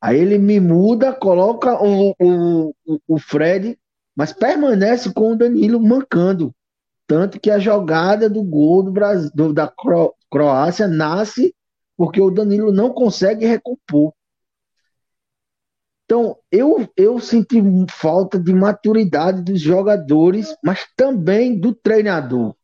Aí 0.01 0.18
ele 0.18 0.39
me 0.39 0.61
muda, 0.61 1.12
coloca 1.12 1.82
o, 1.82 2.14
o, 2.20 2.74
o 3.07 3.18
Fred, 3.18 3.78
mas 4.14 4.32
permanece 4.32 5.12
com 5.12 5.32
o 5.32 5.37
Danilo 5.37 5.80
mancando. 5.80 6.55
Tanto 7.07 7.39
que 7.39 7.51
a 7.51 7.59
jogada 7.59 8.28
do 8.28 8.43
gol 8.43 8.82
do 8.82 8.91
Brasil, 8.91 9.53
da 9.53 9.68
Cro, 9.68 10.14
Croácia 10.30 10.89
nasce 10.89 11.55
porque 11.97 12.20
o 12.20 12.30
Danilo 12.30 12.72
não 12.72 12.93
consegue 12.93 13.47
recompor. 13.47 14.12
Então, 16.07 16.38
eu, 16.50 16.88
eu 16.96 17.18
senti 17.18 17.61
falta 17.90 18.38
de 18.38 18.54
maturidade 18.54 19.42
dos 19.42 19.61
jogadores, 19.61 20.57
mas 20.62 20.86
também 20.96 21.59
do 21.59 21.74
treinador. 21.74 22.54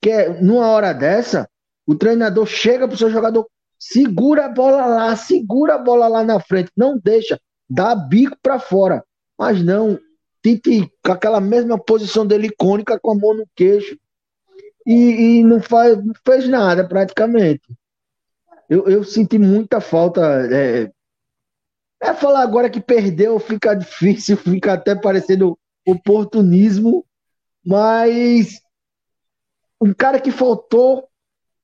Que 0.00 0.10
é, 0.10 0.40
numa 0.40 0.66
hora 0.68 0.92
dessa, 0.92 1.48
o 1.86 1.94
treinador 1.94 2.46
chega 2.46 2.88
para 2.88 2.94
o 2.94 2.98
seu 2.98 3.10
jogador, 3.10 3.46
segura 3.78 4.46
a 4.46 4.48
bola 4.48 4.86
lá, 4.86 5.14
segura 5.14 5.74
a 5.74 5.78
bola 5.78 6.08
lá 6.08 6.24
na 6.24 6.40
frente, 6.40 6.72
não 6.74 6.98
deixa, 6.98 7.38
dá 7.68 7.94
bico 7.94 8.36
para 8.42 8.58
fora. 8.58 9.04
Mas 9.38 9.62
não, 9.62 9.98
Tite 10.42 10.92
com 11.04 11.12
aquela 11.12 11.40
mesma 11.40 11.78
posição 11.78 12.26
dele 12.26 12.48
icônica, 12.48 12.98
com 12.98 13.12
a 13.12 13.14
mão 13.14 13.34
no 13.34 13.46
queixo, 13.54 13.96
e, 14.84 15.38
e 15.38 15.44
não, 15.44 15.62
faz, 15.62 15.96
não 16.04 16.12
fez 16.26 16.48
nada 16.48 16.86
praticamente. 16.86 17.62
Eu, 18.68 18.88
eu 18.88 19.04
senti 19.04 19.38
muita 19.38 19.80
falta. 19.80 20.20
É, 20.50 20.90
é 22.02 22.12
falar 22.12 22.42
agora 22.42 22.68
que 22.68 22.80
perdeu, 22.80 23.38
fica 23.38 23.74
difícil, 23.74 24.36
fica 24.36 24.72
até 24.72 24.94
parecendo 24.94 25.56
oportunismo, 25.86 27.06
mas 27.64 28.60
um 29.80 29.94
cara 29.94 30.20
que 30.20 30.32
faltou 30.32 31.08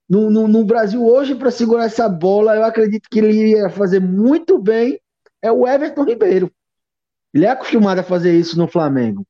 no, 0.09 0.31
no, 0.31 0.47
no 0.47 0.65
Brasil 0.65 1.05
hoje 1.05 1.35
para 1.35 1.51
segurar 1.51 1.85
essa 1.85 2.09
bola, 2.09 2.55
eu 2.55 2.65
acredito 2.65 3.09
que 3.11 3.19
ele 3.19 3.51
ia 3.51 3.69
fazer 3.69 4.01
muito 4.01 4.59
bem, 4.59 5.01
é 5.43 5.51
o 5.51 5.67
Everton 5.67 6.05
Ribeiro. 6.05 6.51
Ele 7.35 7.45
é 7.45 7.51
acostumado 7.51 7.99
a 7.99 8.05
fazer 8.05 8.33
isso 8.33 8.57
no 8.57 8.69
Flamengo. 8.69 9.27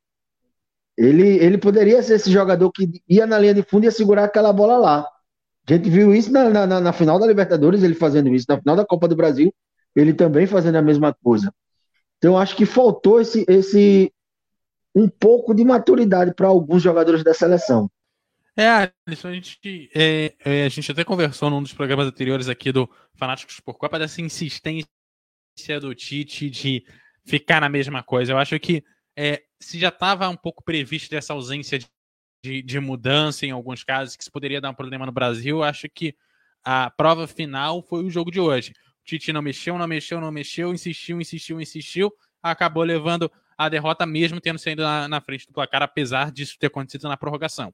Ele, 0.96 1.26
ele 1.38 1.56
poderia 1.56 2.02
ser 2.02 2.14
esse 2.14 2.30
jogador 2.30 2.70
que 2.70 3.02
ia 3.08 3.26
na 3.26 3.38
linha 3.38 3.54
de 3.54 3.62
fundo 3.62 3.84
e 3.84 3.86
ia 3.86 3.90
segurar 3.90 4.24
aquela 4.24 4.52
bola 4.52 4.76
lá. 4.76 5.08
A 5.66 5.72
gente 5.72 5.88
viu 5.88 6.14
isso 6.14 6.30
na, 6.30 6.66
na, 6.66 6.80
na 6.80 6.92
final 6.92 7.18
da 7.18 7.26
Libertadores, 7.26 7.82
ele 7.82 7.94
fazendo 7.94 8.28
isso, 8.34 8.46
na 8.48 8.58
final 8.58 8.76
da 8.76 8.86
Copa 8.86 9.08
do 9.08 9.16
Brasil, 9.16 9.52
ele 9.94 10.12
também 10.14 10.46
fazendo 10.46 10.76
a 10.76 10.82
mesma 10.82 11.12
coisa. 11.12 11.52
Então, 12.18 12.36
acho 12.36 12.56
que 12.56 12.66
faltou 12.66 13.20
esse, 13.20 13.44
esse 13.48 14.12
um 14.94 15.08
pouco 15.08 15.54
de 15.54 15.64
maturidade 15.64 16.34
para 16.34 16.48
alguns 16.48 16.82
jogadores 16.82 17.22
da 17.22 17.32
seleção. 17.32 17.90
É, 18.56 18.92
Alisson, 19.06 19.28
a 19.28 19.32
gente, 19.34 19.90
é, 19.94 20.34
é, 20.44 20.64
a 20.64 20.68
gente 20.68 20.90
até 20.90 21.04
conversou 21.04 21.48
num 21.48 21.62
dos 21.62 21.72
programas 21.72 22.08
anteriores 22.08 22.48
aqui 22.48 22.72
do 22.72 22.90
Fanáticos 23.14 23.60
por 23.60 23.74
Copa 23.74 24.00
dessa 24.00 24.20
insistência 24.20 24.88
do 25.80 25.94
Tite 25.94 26.50
de 26.50 26.84
ficar 27.24 27.60
na 27.60 27.68
mesma 27.68 28.02
coisa. 28.02 28.32
Eu 28.32 28.38
acho 28.38 28.58
que 28.58 28.82
é, 29.16 29.44
se 29.60 29.78
já 29.78 29.90
estava 29.90 30.28
um 30.28 30.36
pouco 30.36 30.64
previsto 30.64 31.08
dessa 31.08 31.32
ausência 31.32 31.78
de, 31.78 31.86
de, 32.42 32.62
de, 32.62 32.80
mudança 32.80 33.46
em 33.46 33.52
alguns 33.52 33.84
casos, 33.84 34.16
que 34.16 34.24
isso 34.24 34.32
poderia 34.32 34.60
dar 34.60 34.70
um 34.70 34.74
problema 34.74 35.06
no 35.06 35.12
Brasil, 35.12 35.62
acho 35.62 35.88
que 35.88 36.16
a 36.64 36.90
prova 36.90 37.28
final 37.28 37.80
foi 37.80 38.02
o 38.04 38.10
jogo 38.10 38.30
de 38.30 38.40
hoje. 38.40 38.72
Tite 39.08 39.32
não 39.32 39.40
mexeu, 39.40 39.78
não 39.78 39.86
mexeu, 39.86 40.20
não 40.20 40.30
mexeu, 40.30 40.70
insistiu, 40.70 41.18
insistiu, 41.18 41.58
insistiu, 41.58 42.12
acabou 42.42 42.82
levando 42.82 43.32
a 43.56 43.66
derrota 43.66 44.04
mesmo 44.04 44.38
tendo 44.38 44.58
saído 44.58 44.82
na, 44.82 45.08
na 45.08 45.18
frente 45.18 45.46
do 45.46 45.52
placar, 45.54 45.82
apesar 45.82 46.30
disso 46.30 46.58
ter 46.58 46.66
acontecido 46.66 47.08
na 47.08 47.16
prorrogação. 47.16 47.72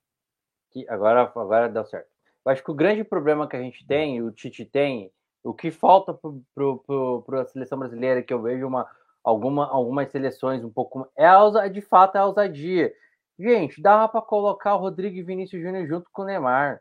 que 0.70 0.88
agora, 0.88 1.22
agora 1.22 1.68
deu 1.68 1.84
certo. 1.84 2.06
Eu 2.46 2.52
acho 2.52 2.62
que 2.62 2.70
o 2.70 2.74
grande 2.74 3.02
problema 3.02 3.48
que 3.48 3.56
a 3.56 3.60
gente 3.60 3.84
tem, 3.84 4.22
o 4.22 4.30
Tite 4.30 4.64
tem, 4.64 5.10
o 5.42 5.52
que 5.52 5.72
falta 5.72 6.16
para 6.54 7.40
a 7.40 7.46
seleção 7.46 7.80
brasileira, 7.80 8.22
que 8.22 8.32
eu 8.32 8.40
vejo 8.40 8.64
uma, 8.68 8.86
alguma, 9.24 9.66
algumas 9.66 10.12
seleções 10.12 10.62
um 10.62 10.70
pouco. 10.70 11.10
É 11.16 11.26
a, 11.26 11.66
de 11.66 11.80
fato 11.80 12.14
é 12.14 12.20
a 12.20 12.26
ousadia. 12.26 12.94
Gente, 13.36 13.82
dava 13.82 14.08
para 14.08 14.22
colocar 14.22 14.76
o 14.76 14.78
Rodrigo 14.78 15.16
e 15.16 15.22
Vinícius 15.22 15.60
Júnior 15.60 15.84
junto 15.88 16.08
com 16.12 16.22
o 16.22 16.26
Neymar. 16.26 16.80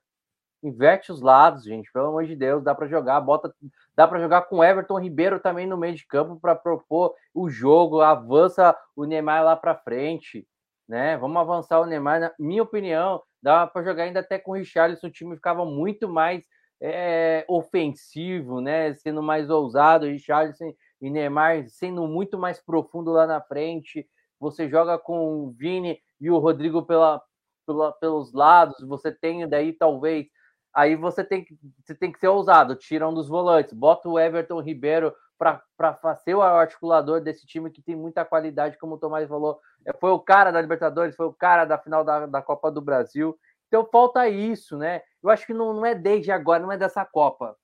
Inverte 0.64 1.11
os 1.11 1.22
lados, 1.22 1.66
gente, 1.66 1.91
pelo 1.91 2.07
amor 2.07 2.26
de 2.26 2.36
Deus, 2.36 2.64
dá 2.64 2.74
para 2.74 2.88
jogar, 2.88 3.20
bota, 3.20 3.53
dá 3.95 4.07
para 4.07 4.20
jogar 4.20 4.43
com 4.43 4.64
Everton 4.64 4.97
Ribeiro 4.97 5.39
também 5.39 5.68
no 5.68 5.78
meio 5.78 5.93
de 5.93 6.07
campo 6.07 6.39
para 6.39 6.55
propor 6.55 7.14
o 7.34 7.49
jogo, 7.49 7.99
avança 7.99 8.74
o 8.95 9.03
Neymar 9.03 9.43
lá 9.43 9.57
para 9.57 9.76
frente, 9.76 10.47
né? 10.88 11.18
Vamos 11.18 11.36
avançar 11.38 11.82
o 11.82 11.86
Neymar, 11.86 12.22
na 12.22 12.32
minha 12.39 12.64
opinião, 12.64 13.22
dá 13.41 13.68
para 13.68 13.84
jogar 13.84 14.03
ainda 14.03 14.22
até 14.22 14.39
com 14.39 14.51
o 14.51 14.55
Richarlison, 14.55 15.07
o 15.07 15.11
time 15.11 15.36
ficava 15.36 15.66
muito 15.66 16.07
mais 16.07 16.45
é, 16.82 17.45
ofensivo, 17.47 18.61
né? 18.61 18.93
Sendo 18.95 19.22
mais 19.22 19.49
ousado, 19.49 20.05
Richarlison 20.05 20.74
e 21.01 21.09
Neymar 21.09 21.68
sendo 21.68 22.07
muito 22.07 22.38
mais 22.38 22.61
profundo 22.64 23.11
lá 23.11 23.28
na 23.28 23.41
frente. 23.41 24.07
Você 24.39 24.70
joga 24.70 24.97
com 24.97 25.45
o 25.45 25.51
Vini 25.51 25.99
e 26.20 26.30
o 26.30 26.38
Rodrigo 26.38 26.86
pela, 26.86 27.22
pela, 27.66 27.91
pelos 27.93 28.34
lados, 28.34 28.78
você 28.88 29.11
tem 29.11 29.47
daí 29.47 29.74
talvez. 29.74 30.28
Aí 30.74 30.95
você 30.95 31.24
tem, 31.24 31.45
que, 31.45 31.55
você 31.86 31.93
tem 31.93 32.11
que 32.11 32.19
ser 32.19 32.30
ousado, 32.30 32.76
tira 32.76 33.07
um 33.07 33.13
dos 33.13 33.28
volantes, 33.28 33.74
bota 33.74 34.09
o 34.09 34.19
Everton 34.19 34.59
Ribeiro 34.59 35.13
para 35.38 36.15
ser 36.24 36.36
o 36.36 36.41
articulador 36.41 37.21
desse 37.21 37.45
time 37.45 37.69
que 37.69 37.82
tem 37.82 37.95
muita 37.95 38.26
qualidade, 38.26 38.78
como 38.78 38.95
o 38.95 38.97
Tomás 38.97 39.28
falou. 39.30 39.59
É, 39.86 39.93
foi 39.93 40.11
o 40.11 40.19
cara 40.19 40.51
da 40.51 40.61
Libertadores, 40.61 41.15
foi 41.15 41.28
o 41.28 41.34
cara 41.34 41.65
da 41.65 41.78
final 41.78 42.03
da, 42.03 42.26
da 42.26 42.41
Copa 42.41 42.71
do 42.71 42.82
Brasil. 42.82 43.38
Então 43.67 43.88
falta 43.91 44.28
isso, 44.28 44.78
né? 44.78 45.01
Eu 45.21 45.30
acho 45.30 45.45
que 45.45 45.53
não, 45.53 45.74
não 45.74 45.86
é 45.86 45.93
desde 45.93 46.32
agora, 46.32 46.63
não 46.63 46.71
é 46.71 46.78
dessa 46.78 47.05
Copa, 47.05 47.55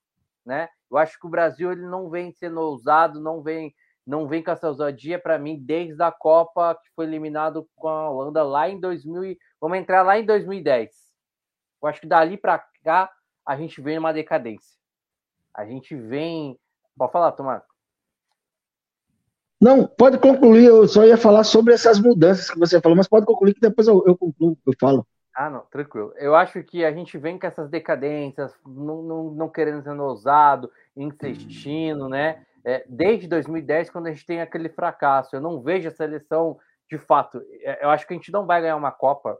né? 0.46 0.70
Eu 0.90 0.98
acho 0.98 1.20
que 1.20 1.26
o 1.26 1.30
Brasil 1.30 1.72
ele 1.72 1.86
não 1.86 2.10
vem 2.10 2.32
sendo 2.32 2.60
ousado, 2.60 3.20
não 3.20 3.42
vem 3.42 3.74
não 4.06 4.28
vem 4.28 4.44
com 4.44 4.50
essa 4.50 4.68
ousadia 4.68 5.20
para 5.20 5.38
mim 5.38 5.60
desde 5.64 6.02
a 6.02 6.12
Copa 6.12 6.74
que 6.74 6.90
foi 6.96 7.06
eliminado 7.06 7.70
com 7.76 7.88
a 7.88 8.10
Holanda 8.10 8.42
lá 8.42 8.68
em 8.68 8.80
2000 8.80 9.38
vamos 9.62 9.78
entrar 9.78 10.02
lá 10.02 10.18
em 10.18 10.26
2010. 10.26 10.90
Eu 11.82 11.88
acho 11.88 12.02
que 12.02 12.08
dali 12.08 12.36
para 12.36 12.64
cá 12.84 13.12
a 13.46 13.56
gente 13.56 13.82
vem 13.82 13.98
uma 13.98 14.14
decadência. 14.14 14.78
A 15.54 15.66
gente 15.66 15.96
vem, 15.96 16.58
pode 16.98 17.12
falar, 17.12 17.32
Tomás. 17.32 17.64
Não, 19.60 19.86
pode 19.86 20.18
concluir. 20.18 20.66
Eu 20.66 20.88
só 20.88 21.04
ia 21.04 21.18
falar 21.18 21.44
sobre 21.44 21.74
essas 21.74 22.00
mudanças 22.00 22.50
que 22.50 22.58
você 22.58 22.80
falou, 22.80 22.96
mas 22.96 23.08
pode 23.08 23.26
concluir 23.26 23.54
que 23.54 23.60
depois 23.60 23.88
eu, 23.88 24.04
eu 24.06 24.18
concluo, 24.18 24.58
eu 24.66 24.74
falo. 24.80 25.06
Ah, 25.36 25.50
não, 25.50 25.62
tranquilo. 25.72 26.14
Eu 26.18 26.36
acho 26.36 26.64
que 26.64 26.84
a 26.86 26.92
gente 26.92 27.18
vem 27.18 27.38
com 27.38 27.48
essas 27.48 27.70
decadências, 27.70 28.54
não, 28.66 29.02
não, 29.02 29.32
não 29.32 29.50
querendo 29.50 29.84
ser 29.84 30.00
ousado, 30.00 30.72
insistindo, 30.96 32.08
né? 32.08 32.46
É, 32.64 32.86
desde 32.88 33.28
2010, 33.28 33.90
quando 33.90 34.08
a 34.08 34.12
gente 34.12 34.26
tem 34.26 34.42
aquele 34.42 34.70
fracasso, 34.70 35.36
eu 35.36 35.42
não 35.42 35.62
vejo 35.62 35.88
a 35.88 35.92
seleção 35.92 36.58
de 36.90 36.98
fato. 36.98 37.42
É, 37.62 37.84
eu 37.84 37.90
acho 37.90 38.06
que 38.06 38.14
a 38.14 38.18
gente 38.18 38.32
não 38.32 38.46
vai 38.46 38.62
ganhar 38.62 38.76
uma 38.76 38.92
Copa. 38.92 39.38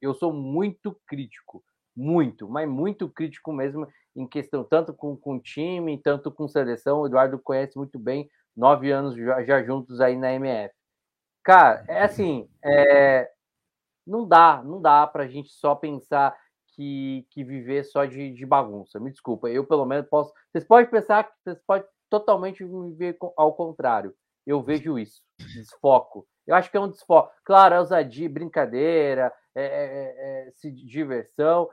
Eu 0.00 0.14
sou 0.14 0.32
muito 0.32 0.98
crítico, 1.06 1.62
muito, 1.96 2.48
mas 2.48 2.68
muito 2.68 3.08
crítico 3.08 3.52
mesmo 3.52 3.86
em 4.14 4.26
questão, 4.26 4.64
tanto 4.64 4.92
com, 4.92 5.16
com 5.16 5.40
time, 5.40 5.98
tanto 5.98 6.30
com 6.30 6.48
seleção. 6.48 7.00
O 7.00 7.06
Eduardo 7.06 7.38
conhece 7.38 7.76
muito 7.76 7.98
bem, 7.98 8.30
nove 8.56 8.90
anos 8.90 9.14
já, 9.14 9.42
já 9.42 9.62
juntos 9.62 10.00
aí 10.00 10.16
na 10.16 10.32
MF. 10.32 10.74
Cara, 11.42 11.84
é 11.88 12.02
assim, 12.02 12.48
é, 12.64 13.30
não 14.06 14.26
dá, 14.26 14.62
não 14.62 14.80
dá 14.80 15.06
para 15.06 15.24
a 15.24 15.28
gente 15.28 15.50
só 15.50 15.74
pensar 15.74 16.36
que, 16.68 17.26
que 17.30 17.44
viver 17.44 17.84
só 17.84 18.04
de, 18.04 18.32
de, 18.32 18.46
bagunça. 18.46 19.00
Me 19.00 19.10
desculpa, 19.10 19.48
eu 19.48 19.66
pelo 19.66 19.84
menos 19.84 20.08
posso. 20.08 20.32
Vocês 20.50 20.64
podem 20.64 20.90
pensar 20.90 21.24
que 21.24 21.32
vocês 21.42 21.58
podem 21.66 21.86
totalmente 22.08 22.64
viver 22.64 23.16
ao 23.36 23.54
contrário. 23.54 24.14
Eu 24.46 24.62
vejo 24.62 24.98
isso, 24.98 25.22
desfoco. 25.38 26.26
Eu 26.46 26.54
acho 26.54 26.70
que 26.70 26.76
é 26.76 26.80
um 26.80 26.90
desfoco. 26.90 27.32
Claro, 27.44 27.74
é 27.74 27.80
ousadia, 27.80 28.28
brincadeira, 28.28 29.32
é, 29.54 29.64
é, 29.64 30.48
é, 30.48 30.70
diversão. 30.70 31.68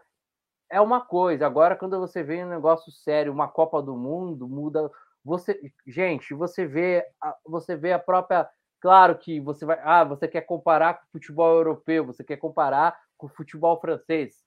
É 0.69 0.79
uma 0.79 1.01
coisa. 1.01 1.45
Agora, 1.45 1.75
quando 1.75 1.99
você 1.99 2.23
vê 2.23 2.43
um 2.43 2.49
negócio 2.49 2.91
sério, 2.91 3.33
uma 3.33 3.47
Copa 3.47 3.81
do 3.81 3.95
Mundo, 3.97 4.47
muda. 4.47 4.89
Você, 5.23 5.59
gente, 5.85 6.33
você 6.33 6.65
vê, 6.65 7.05
você 7.45 7.75
vê 7.75 7.93
a 7.93 7.99
própria 7.99 8.49
Claro 8.79 9.17
que 9.17 9.39
você 9.39 9.65
vai. 9.65 9.79
Ah, 9.83 10.03
você 10.03 10.27
quer 10.27 10.41
comparar 10.41 10.95
com 10.95 11.03
o 11.03 11.11
futebol 11.11 11.53
europeu, 11.55 12.05
você 12.05 12.23
quer 12.23 12.37
comparar 12.37 12.97
com 13.17 13.27
o 13.27 13.29
futebol 13.29 13.79
francês. 13.79 14.43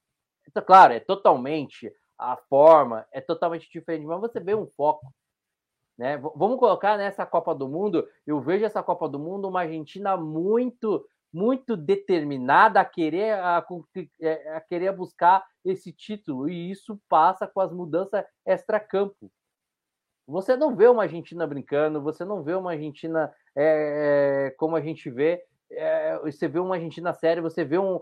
Então, 0.48 0.62
claro, 0.64 0.94
é 0.94 1.00
totalmente 1.00 1.92
a 2.18 2.36
forma, 2.48 3.06
é 3.12 3.20
totalmente 3.20 3.70
diferente, 3.70 4.06
mas 4.06 4.20
você 4.20 4.40
vê 4.40 4.54
um 4.54 4.66
foco. 4.66 5.12
Né? 5.98 6.16
Vamos 6.16 6.58
colocar 6.58 6.96
nessa 6.96 7.26
Copa 7.26 7.54
do 7.54 7.68
Mundo. 7.68 8.08
Eu 8.26 8.40
vejo 8.40 8.64
essa 8.64 8.82
Copa 8.82 9.08
do 9.08 9.18
Mundo 9.18 9.48
uma 9.48 9.60
Argentina 9.60 10.16
muito, 10.16 11.06
muito 11.32 11.76
determinada 11.76 12.80
a 12.80 12.84
querer, 12.84 13.32
a, 13.34 13.64
é, 14.20 14.56
a 14.56 14.60
querer 14.60 14.92
buscar 14.94 15.44
esse 15.64 15.92
título, 15.92 16.48
e 16.48 16.70
isso 16.70 17.00
passa 17.08 17.46
com 17.46 17.60
as 17.60 17.72
mudanças 17.72 18.24
extra-campo. 18.44 19.30
Você 20.26 20.56
não 20.56 20.76
vê 20.76 20.86
uma 20.86 21.04
Argentina 21.04 21.46
brincando, 21.46 22.02
você 22.02 22.24
não 22.24 22.42
vê 22.42 22.54
uma 22.54 22.72
Argentina 22.72 23.32
é, 23.56 24.54
como 24.56 24.76
a 24.76 24.80
gente 24.80 25.10
vê. 25.10 25.42
É, 25.70 26.18
você 26.18 26.46
vê 26.46 26.58
uma 26.58 26.76
Argentina 26.76 27.12
séria, 27.12 27.42
você 27.42 27.64
vê 27.64 27.78
um, 27.78 28.00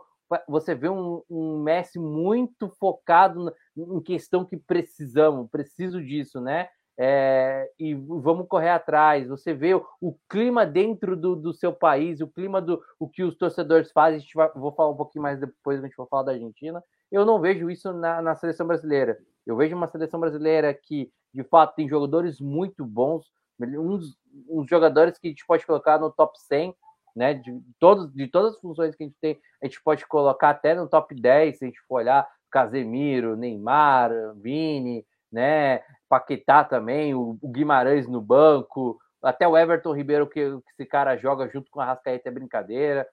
você 0.49 0.75
vê 0.75 0.89
um, 0.89 1.23
um 1.29 1.63
Messi 1.63 1.99
muito 1.99 2.69
focado 2.69 3.53
em 3.77 4.01
questão 4.01 4.45
que 4.45 4.57
precisamos, 4.57 5.51
preciso 5.51 6.03
disso, 6.03 6.41
né? 6.41 6.69
É, 7.03 7.71
e 7.79 7.95
vamos 7.95 8.47
correr 8.47 8.69
atrás. 8.69 9.27
Você 9.29 9.55
vê 9.55 9.75
o, 9.75 9.87
o 10.01 10.15
clima 10.29 10.67
dentro 10.67 11.17
do, 11.17 11.35
do, 11.35 11.55
seu 11.55 11.73
país, 11.73 12.21
o 12.21 12.29
clima 12.29 12.61
do 12.61 12.83
o 12.99 13.09
que 13.09 13.23
os 13.23 13.35
torcedores 13.37 13.91
fazem. 13.91 14.19
A 14.19 14.21
gente 14.21 14.35
vai, 14.35 14.51
vou 14.55 14.73
falar 14.73 14.91
um 14.91 14.97
pouquinho 14.97 15.23
mais 15.23 15.41
depois, 15.41 15.79
a 15.79 15.87
gente 15.87 15.97
vai 15.97 16.07
falar 16.07 16.25
da 16.25 16.33
Argentina. 16.33 16.85
Eu 17.11 17.25
não 17.25 17.41
vejo 17.41 17.71
isso 17.71 17.93
na, 17.93 18.21
na 18.21 18.35
seleção 18.35 18.67
brasileira. 18.67 19.19
Eu 19.47 19.57
vejo 19.57 19.75
uma 19.75 19.89
seleção 19.89 20.21
brasileira 20.21 20.75
que 20.75 21.11
de 21.33 21.45
fato, 21.45 21.75
tem 21.75 21.89
jogadores 21.89 22.41
muito 22.41 22.85
bons, 22.85 23.27
uns, 23.61 24.17
uns 24.49 24.69
jogadores 24.69 25.19
que 25.19 25.29
a 25.29 25.31
gente 25.31 25.47
pode 25.47 25.65
colocar 25.65 25.99
no 25.99 26.11
top 26.11 26.39
100, 26.41 26.75
né? 27.15 27.35
De, 27.35 27.61
todos, 27.79 28.13
de 28.13 28.27
todas 28.27 28.55
as 28.55 28.61
funções 28.61 28.95
que 28.95 29.05
a 29.05 29.07
gente 29.07 29.17
tem, 29.21 29.41
a 29.63 29.67
gente 29.67 29.83
pode 29.83 30.07
colocar 30.07 30.51
até 30.51 30.75
no 30.75 30.89
top 30.89 31.15
10, 31.15 31.59
se 31.59 31.65
a 31.65 31.69
gente 31.69 31.81
for 31.87 31.97
olhar 31.97 32.29
Casemiro, 32.51 33.37
Neymar, 33.37 34.11
Vini, 34.37 35.07
né? 35.31 35.83
Paquetá 36.09 36.65
também, 36.65 37.15
o, 37.15 37.39
Guimarães 37.45 38.07
no 38.07 38.21
banco, 38.21 38.99
até 39.23 39.47
o 39.47 39.57
Everton 39.57 39.95
Ribeiro, 39.95 40.27
que, 40.27 40.41
que 40.41 40.71
esse 40.73 40.87
cara 40.87 41.17
joga 41.17 41.49
junto 41.49 41.71
com 41.71 41.81
a 41.81 41.85
Rascaeta 41.85 42.29
é 42.29 42.33
brincadeira, 42.33 43.07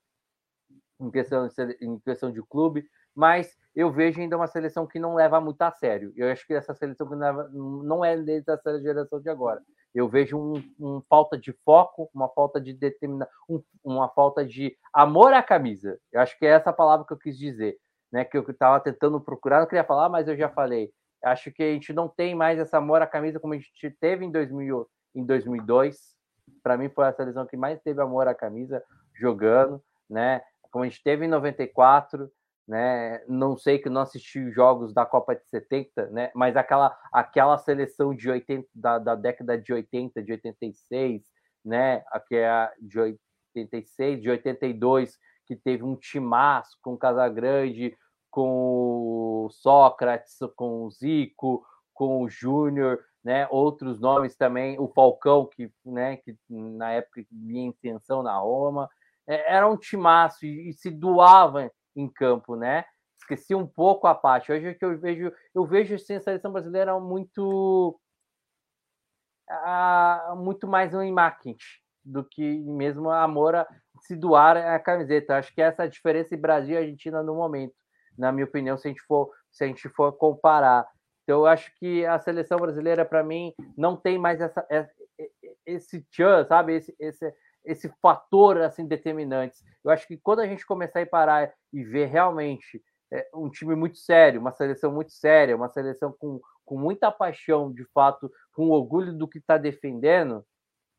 em 1.00 1.12
questão, 1.12 1.48
em 1.82 2.00
questão 2.00 2.32
de 2.32 2.42
clube 2.44 2.88
mas 3.18 3.58
eu 3.76 3.92
vejo 3.92 4.22
ainda 4.22 4.38
uma 4.38 4.46
seleção 4.46 4.86
que 4.86 5.00
não 5.00 5.16
leva 5.16 5.42
muito 5.42 5.60
a 5.64 5.72
sério. 5.72 6.14
Eu 6.16 6.32
acho 6.32 6.46
que 6.46 6.54
essa 6.54 6.76
seleção 6.76 7.10
leva, 7.10 7.50
não 7.52 8.06
é 8.06 8.16
desde 8.16 8.52
essa 8.52 8.80
geração 8.80 9.20
de 9.20 9.28
agora. 9.28 9.60
Eu 9.92 10.08
vejo 10.08 10.38
um, 10.38 10.64
um 10.80 11.02
falta 11.10 11.36
de 11.36 11.52
foco, 11.66 12.08
uma 12.14 12.30
falta 12.30 12.62
de 12.62 12.74
determinação, 12.74 13.34
um, 13.50 13.64
uma 13.84 14.08
falta 14.08 14.46
de 14.46 14.78
amor 14.94 15.34
à 15.34 15.42
camisa. 15.42 16.00
Eu 16.12 16.22
acho 16.22 16.38
que 16.38 16.46
é 16.46 16.50
essa 16.50 16.72
palavra 16.72 17.08
que 17.08 17.14
eu 17.14 17.18
quis 17.18 17.36
dizer, 17.36 17.80
né? 18.12 18.24
Que 18.24 18.38
eu 18.38 18.44
estava 18.48 18.80
tentando 18.80 19.20
procurar, 19.20 19.62
não 19.62 19.68
queria 19.68 19.84
falar, 19.84 20.10
mas 20.10 20.28
eu 20.28 20.38
já 20.38 20.50
falei. 20.50 20.92
Acho 21.24 21.52
que 21.52 21.64
a 21.64 21.74
gente 21.74 21.94
não 21.94 22.08
tem 22.08 22.36
mais 22.36 22.60
essa 22.60 22.78
amor 22.78 23.02
à 23.02 23.08
camisa 23.08 23.40
como 23.40 23.54
a 23.54 23.58
gente 23.58 23.92
teve 24.00 24.26
em, 24.26 24.32
2000, 24.32 24.88
em 25.16 25.26
2002. 25.26 26.16
Para 26.64 26.78
mim 26.78 26.90
foi 26.90 27.06
a 27.06 27.14
seleção 27.14 27.46
que 27.46 27.58
mais 27.58 27.82
teve 27.82 28.02
amor 28.02 28.28
à 28.28 28.36
camisa 28.36 28.84
jogando, 29.14 29.82
né? 30.10 30.42
Como 30.72 30.84
a 30.84 30.88
gente 30.88 31.02
teve 31.04 31.26
em 31.26 31.30
94, 31.30 32.32
né? 32.68 33.24
Não 33.28 33.58
sei 33.58 33.80
que 33.80 33.90
não 33.90 34.02
assisti 34.02 34.52
jogos 34.52 34.94
da 34.94 35.06
Copa 35.06 35.36
de 35.36 35.46
70, 35.48 36.08
né? 36.08 36.32
Mas 36.36 36.56
aquela 36.56 36.98
aquela 37.12 37.58
seleção 37.58 38.14
de 38.14 38.30
80 38.30 38.68
da, 38.76 39.00
da 39.00 39.16
década 39.16 39.58
de 39.58 39.74
80, 39.74 40.22
de 40.22 40.32
86, 40.34 41.24
né? 41.64 42.04
Aqui 42.12 42.36
é 42.36 42.48
a 42.48 42.72
de 42.80 43.00
86, 43.56 44.22
de 44.22 44.30
82, 44.30 45.18
que 45.46 45.56
teve 45.56 45.84
um 45.84 45.96
timaço 45.96 46.78
com 46.82 46.98
Casagrande, 46.98 47.98
com 48.38 49.46
o 49.46 49.50
Sócrates, 49.50 50.38
com 50.56 50.84
o 50.84 50.92
Zico, 50.92 51.66
com 51.92 52.22
o 52.22 52.30
Júnior, 52.30 53.04
né? 53.24 53.48
Outros 53.50 54.00
nomes 54.00 54.36
também, 54.36 54.80
o 54.80 54.88
Falcão 54.88 55.48
que, 55.48 55.74
né, 55.84 56.18
que 56.18 56.38
na 56.48 56.92
época 56.92 57.26
vinha 57.32 57.66
em 57.66 57.72
tensão 57.72 58.22
na 58.22 58.38
Roma. 58.38 58.88
É, 59.28 59.56
era 59.56 59.68
um 59.68 59.76
timaço 59.76 60.46
e, 60.46 60.70
e 60.70 60.74
se 60.74 60.92
doava 60.92 61.72
em 61.96 62.08
campo, 62.08 62.56
né? 62.56 62.86
Esqueci 63.20 63.56
um 63.56 63.66
pouco 63.66 64.06
a 64.06 64.14
parte. 64.14 64.52
Hoje 64.52 64.68
é 64.68 64.74
que 64.76 64.86
eu 64.86 64.96
vejo, 65.00 65.34
eu 65.56 65.66
vejo 65.66 65.96
assim, 65.96 66.14
a 66.14 66.22
seleção 66.22 66.52
brasileira 66.52 67.00
muito 67.00 68.00
uh, 69.50 70.36
muito 70.36 70.68
mais 70.68 70.94
um 70.94 71.12
marketing 71.12 71.58
do 72.06 72.24
que 72.24 72.60
mesmo 72.60 73.10
a 73.10 73.28
Moura 73.28 73.68
se 74.02 74.16
doar 74.16 74.58
a 74.58 74.80
camiseta. 74.80 75.38
Acho 75.38 75.52
que 75.56 75.60
essa 75.60 75.82
é 75.82 75.86
a 75.88 75.90
diferença 75.90 76.36
em 76.36 76.40
Brasil 76.40 76.76
e 76.76 76.78
Argentina 76.78 77.24
no 77.24 77.34
momento. 77.34 77.74
Na 78.18 78.32
minha 78.32 78.46
opinião, 78.46 78.78
se 78.78 78.88
a 78.88 78.92
gente 78.92 79.02
for, 79.04 79.32
se 79.52 79.64
a 79.64 79.68
gente 79.68 79.88
for 79.90 80.12
comparar. 80.14 80.88
Então, 81.24 81.40
eu 81.40 81.46
acho 81.46 81.72
que 81.78 82.06
a 82.06 82.20
seleção 82.20 82.58
brasileira, 82.58 83.06
para 83.06 83.24
mim, 83.24 83.54
não 83.78 83.96
tem 83.98 84.18
mais 84.18 84.40
essa, 84.40 84.66
esse 85.66 86.02
tchan, 86.10 86.46
sabe? 86.46 86.76
Esse, 86.76 86.96
esse, 87.00 87.34
esse 87.66 87.90
fator 88.02 88.62
assim 88.62 88.88
determinante. 88.88 89.58
Eu 89.84 89.92
acho 89.92 90.08
que 90.08 90.18
quando 90.18 90.40
a 90.40 90.48
gente 90.48 90.66
começar 90.66 91.02
a 91.02 91.06
parar 91.06 91.54
e 91.74 91.84
ver 91.84 92.06
realmente 92.06 92.82
é, 93.12 93.28
um 93.34 93.50
time 93.50 93.76
muito 93.76 93.98
sério, 93.98 94.40
uma 94.40 94.52
seleção 94.52 94.92
muito 94.92 95.12
séria, 95.12 95.56
uma 95.56 95.70
seleção 95.70 96.16
com, 96.18 96.40
com 96.66 96.78
muita 96.78 97.12
paixão, 97.12 97.72
de 97.72 97.86
fato, 97.94 98.32
com 98.54 98.70
orgulho 98.70 99.14
do 99.14 99.28
que 99.28 99.38
está 99.38 99.58
defendendo, 99.58 100.46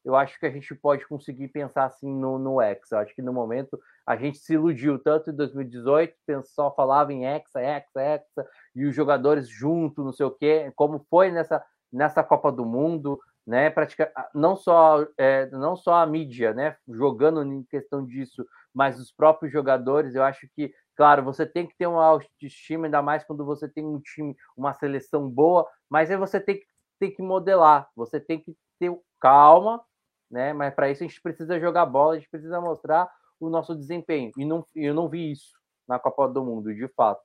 eu 0.05 0.15
acho 0.15 0.39
que 0.39 0.47
a 0.47 0.51
gente 0.51 0.75
pode 0.75 1.07
conseguir 1.07 1.49
pensar 1.49 1.85
assim 1.85 2.11
no, 2.11 2.39
no 2.39 2.63
Hexa. 2.63 2.97
Eu 2.97 2.99
acho 3.01 3.15
que 3.15 3.23
no 3.23 3.33
momento 3.33 3.79
a 4.09 4.17
gente 4.17 4.39
se 4.39 4.55
iludiu 4.55 4.99
tanto 4.99 5.29
em 5.29 5.35
2018, 5.35 6.15
só 6.43 6.75
falava 6.75 7.13
em 7.13 7.27
Hexa, 7.27 7.61
Hexa, 7.61 8.01
Hexa, 8.01 8.49
e 8.75 8.87
os 8.87 8.97
jogadores 8.97 9.47
junto, 9.47 10.03
não 10.03 10.15
sei 10.15 10.25
o 10.25 10.31
quê, 10.31 10.73
como 10.75 11.05
foi 11.11 11.31
nessa, 11.31 11.63
nessa 11.93 12.25
Copa 12.25 12.51
do 12.51 12.65
Mundo, 12.65 13.21
né? 13.47 13.69
Pratica, 13.69 14.11
não 14.35 14.57
só 14.57 15.07
é, 15.19 15.51
não 15.51 15.77
só 15.77 15.97
a 15.97 16.07
mídia, 16.07 16.55
né? 16.55 16.75
Jogando 16.89 17.43
em 17.45 17.63
questão 17.65 18.03
disso, 18.03 18.47
mas 18.73 18.99
os 18.99 19.13
próprios 19.13 19.53
jogadores. 19.53 20.15
Eu 20.15 20.23
acho 20.23 20.49
que, 20.57 20.73
claro, 20.97 21.23
você 21.23 21.45
tem 21.45 21.67
que 21.67 21.77
ter 21.77 21.87
uma 21.87 22.03
autoestima, 22.03 22.87
ainda 22.87 23.03
mais 23.03 23.25
quando 23.25 23.45
você 23.45 23.69
tem 23.69 23.85
um 23.85 24.01
time, 24.01 24.35
uma 24.57 24.73
seleção 24.73 25.29
boa, 25.29 25.69
mas 25.87 26.11
aí 26.11 26.17
você 26.17 26.41
tem 26.41 26.57
que, 26.57 26.67
tem 26.99 27.15
que 27.15 27.21
modelar, 27.21 27.87
você 27.95 28.19
tem 28.19 28.41
que 28.41 28.57
ter 28.79 28.91
calma, 29.21 29.85
né? 30.31 30.55
Mas 30.55 30.75
para 30.75 30.91
isso 30.91 31.05
a 31.05 31.07
gente 31.07 31.21
precisa 31.21 31.61
jogar 31.61 31.85
bola, 31.85 32.15
a 32.15 32.19
gente 32.19 32.31
precisa 32.31 32.59
mostrar 32.59 33.07
o 33.41 33.49
nosso 33.49 33.75
desempenho. 33.75 34.33
E 34.37 34.45
não, 34.45 34.65
eu 34.75 34.95
não 34.95 35.09
vi 35.09 35.33
isso 35.33 35.53
na 35.87 35.99
Copa 35.99 36.29
do 36.29 36.45
Mundo, 36.45 36.75
de 36.75 36.89
fato. 36.89 37.23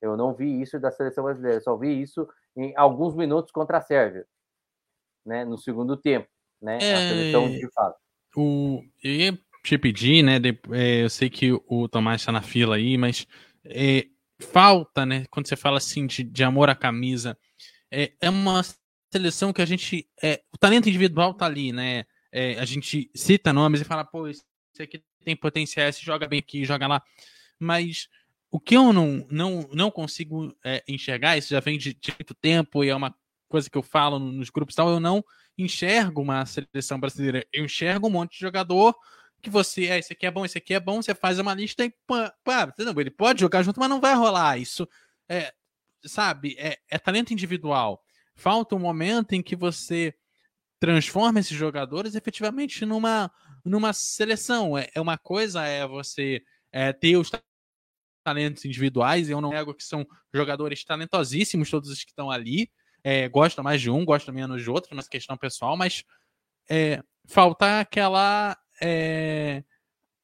Eu 0.00 0.16
não 0.16 0.34
vi 0.34 0.60
isso 0.60 0.78
da 0.80 0.90
seleção 0.90 1.24
brasileira, 1.24 1.60
só 1.60 1.76
vi 1.76 2.02
isso 2.02 2.28
em 2.56 2.76
alguns 2.76 3.14
minutos 3.14 3.52
contra 3.52 3.78
a 3.78 3.80
Sérvia 3.80 4.26
né, 5.24 5.44
no 5.44 5.56
segundo 5.56 5.96
tempo, 5.96 6.28
né? 6.60 6.78
É, 6.80 6.94
a 6.94 7.08
seleção 7.08 7.50
de 7.50 7.72
fato. 7.72 7.96
O, 8.36 8.82
eu 9.02 9.12
ia 9.12 9.38
te 9.64 9.78
pedir, 9.78 10.22
né? 10.22 10.38
De, 10.38 10.58
é, 10.72 11.04
eu 11.04 11.10
sei 11.10 11.30
que 11.30 11.52
o 11.52 11.88
Tomás 11.88 12.20
está 12.20 12.32
na 12.32 12.42
fila 12.42 12.76
aí, 12.76 12.98
mas 12.98 13.26
é, 13.64 14.06
falta, 14.40 15.06
né? 15.06 15.24
Quando 15.30 15.48
você 15.48 15.56
fala 15.56 15.78
assim 15.78 16.06
de, 16.06 16.24
de 16.24 16.44
amor 16.44 16.68
à 16.68 16.74
camisa, 16.74 17.38
é, 17.90 18.12
é 18.20 18.30
uma 18.30 18.62
seleção 19.12 19.52
que 19.52 19.62
a 19.62 19.66
gente. 19.66 20.08
É, 20.22 20.42
o 20.52 20.58
talento 20.58 20.88
individual 20.88 21.34
tá 21.34 21.46
ali, 21.46 21.72
né? 21.72 22.04
É, 22.32 22.58
a 22.58 22.64
gente 22.64 23.10
cita 23.14 23.52
nomes 23.52 23.82
e 23.82 23.84
fala, 23.84 24.04
pô, 24.04 24.26
esse 24.26 24.42
aqui 24.80 25.02
tem 25.22 25.36
potencial, 25.36 25.88
esse 25.88 26.04
joga 26.04 26.28
bem 26.28 26.38
aqui, 26.38 26.64
joga 26.64 26.86
lá. 26.86 27.02
Mas 27.58 28.08
o 28.50 28.60
que 28.60 28.76
eu 28.76 28.92
não, 28.92 29.26
não, 29.30 29.68
não 29.72 29.90
consigo 29.90 30.54
é, 30.64 30.82
enxergar, 30.86 31.38
isso 31.38 31.50
já 31.50 31.60
vem 31.60 31.78
de, 31.78 31.96
muito 32.18 32.34
tempo 32.34 32.84
e 32.84 32.88
é 32.88 32.94
uma 32.94 33.14
coisa 33.48 33.70
que 33.70 33.78
eu 33.78 33.82
falo 33.82 34.18
nos 34.18 34.50
grupos 34.50 34.74
tal, 34.74 34.88
eu 34.90 35.00
não 35.00 35.24
enxergo 35.56 36.22
uma 36.22 36.44
seleção 36.46 36.98
brasileira. 36.98 37.46
Eu 37.52 37.64
enxergo 37.64 38.08
um 38.08 38.10
monte 38.10 38.32
de 38.32 38.40
jogador 38.40 38.94
que 39.42 39.50
você, 39.50 39.86
é, 39.86 39.98
esse 39.98 40.12
aqui 40.12 40.24
é 40.26 40.30
bom, 40.30 40.44
esse 40.44 40.56
aqui 40.56 40.72
é 40.72 40.80
bom, 40.80 41.02
você 41.02 41.14
faz 41.14 41.38
uma 41.38 41.52
lista 41.52 41.84
e 41.84 41.90
pá, 42.06 42.32
pá 42.44 42.72
ele 42.96 43.10
pode 43.10 43.40
jogar 43.40 43.62
junto, 43.62 43.80
mas 43.80 43.90
não 43.90 44.00
vai 44.00 44.14
rolar. 44.14 44.58
Isso 44.58 44.88
é, 45.28 45.52
sabe, 46.04 46.54
é, 46.58 46.78
é 46.88 46.98
talento 46.98 47.32
individual. 47.32 48.02
Falta 48.34 48.74
um 48.74 48.78
momento 48.78 49.32
em 49.32 49.42
que 49.42 49.56
você 49.56 50.14
transforma 50.78 51.40
esses 51.40 51.56
jogadores 51.56 52.14
efetivamente 52.14 52.84
numa, 52.84 53.30
numa 53.64 53.92
seleção. 53.92 54.76
É, 54.76 54.88
é 54.94 55.00
uma 55.00 55.18
coisa 55.18 55.64
é 55.64 55.86
você 55.86 56.42
é, 56.70 56.92
ter 56.92 57.16
os 57.16 57.30
talentos 58.24 58.64
individuais, 58.64 59.28
eu 59.28 59.40
não 59.40 59.50
nego 59.50 59.74
que 59.74 59.84
são 59.84 60.06
jogadores 60.32 60.84
talentosíssimos, 60.84 61.70
todos 61.70 61.90
os 61.90 62.04
que 62.04 62.10
estão 62.10 62.30
ali, 62.30 62.70
é, 63.02 63.28
gosta 63.28 63.62
mais 63.62 63.80
de 63.80 63.90
um, 63.90 64.04
gosta 64.04 64.30
menos 64.30 64.62
de 64.62 64.70
outro, 64.70 64.94
nessa 64.94 65.10
questão 65.10 65.36
pessoal, 65.36 65.76
mas 65.76 66.04
é, 66.70 67.02
falta 67.26 67.80
aquela. 67.80 68.56
É, 68.80 69.62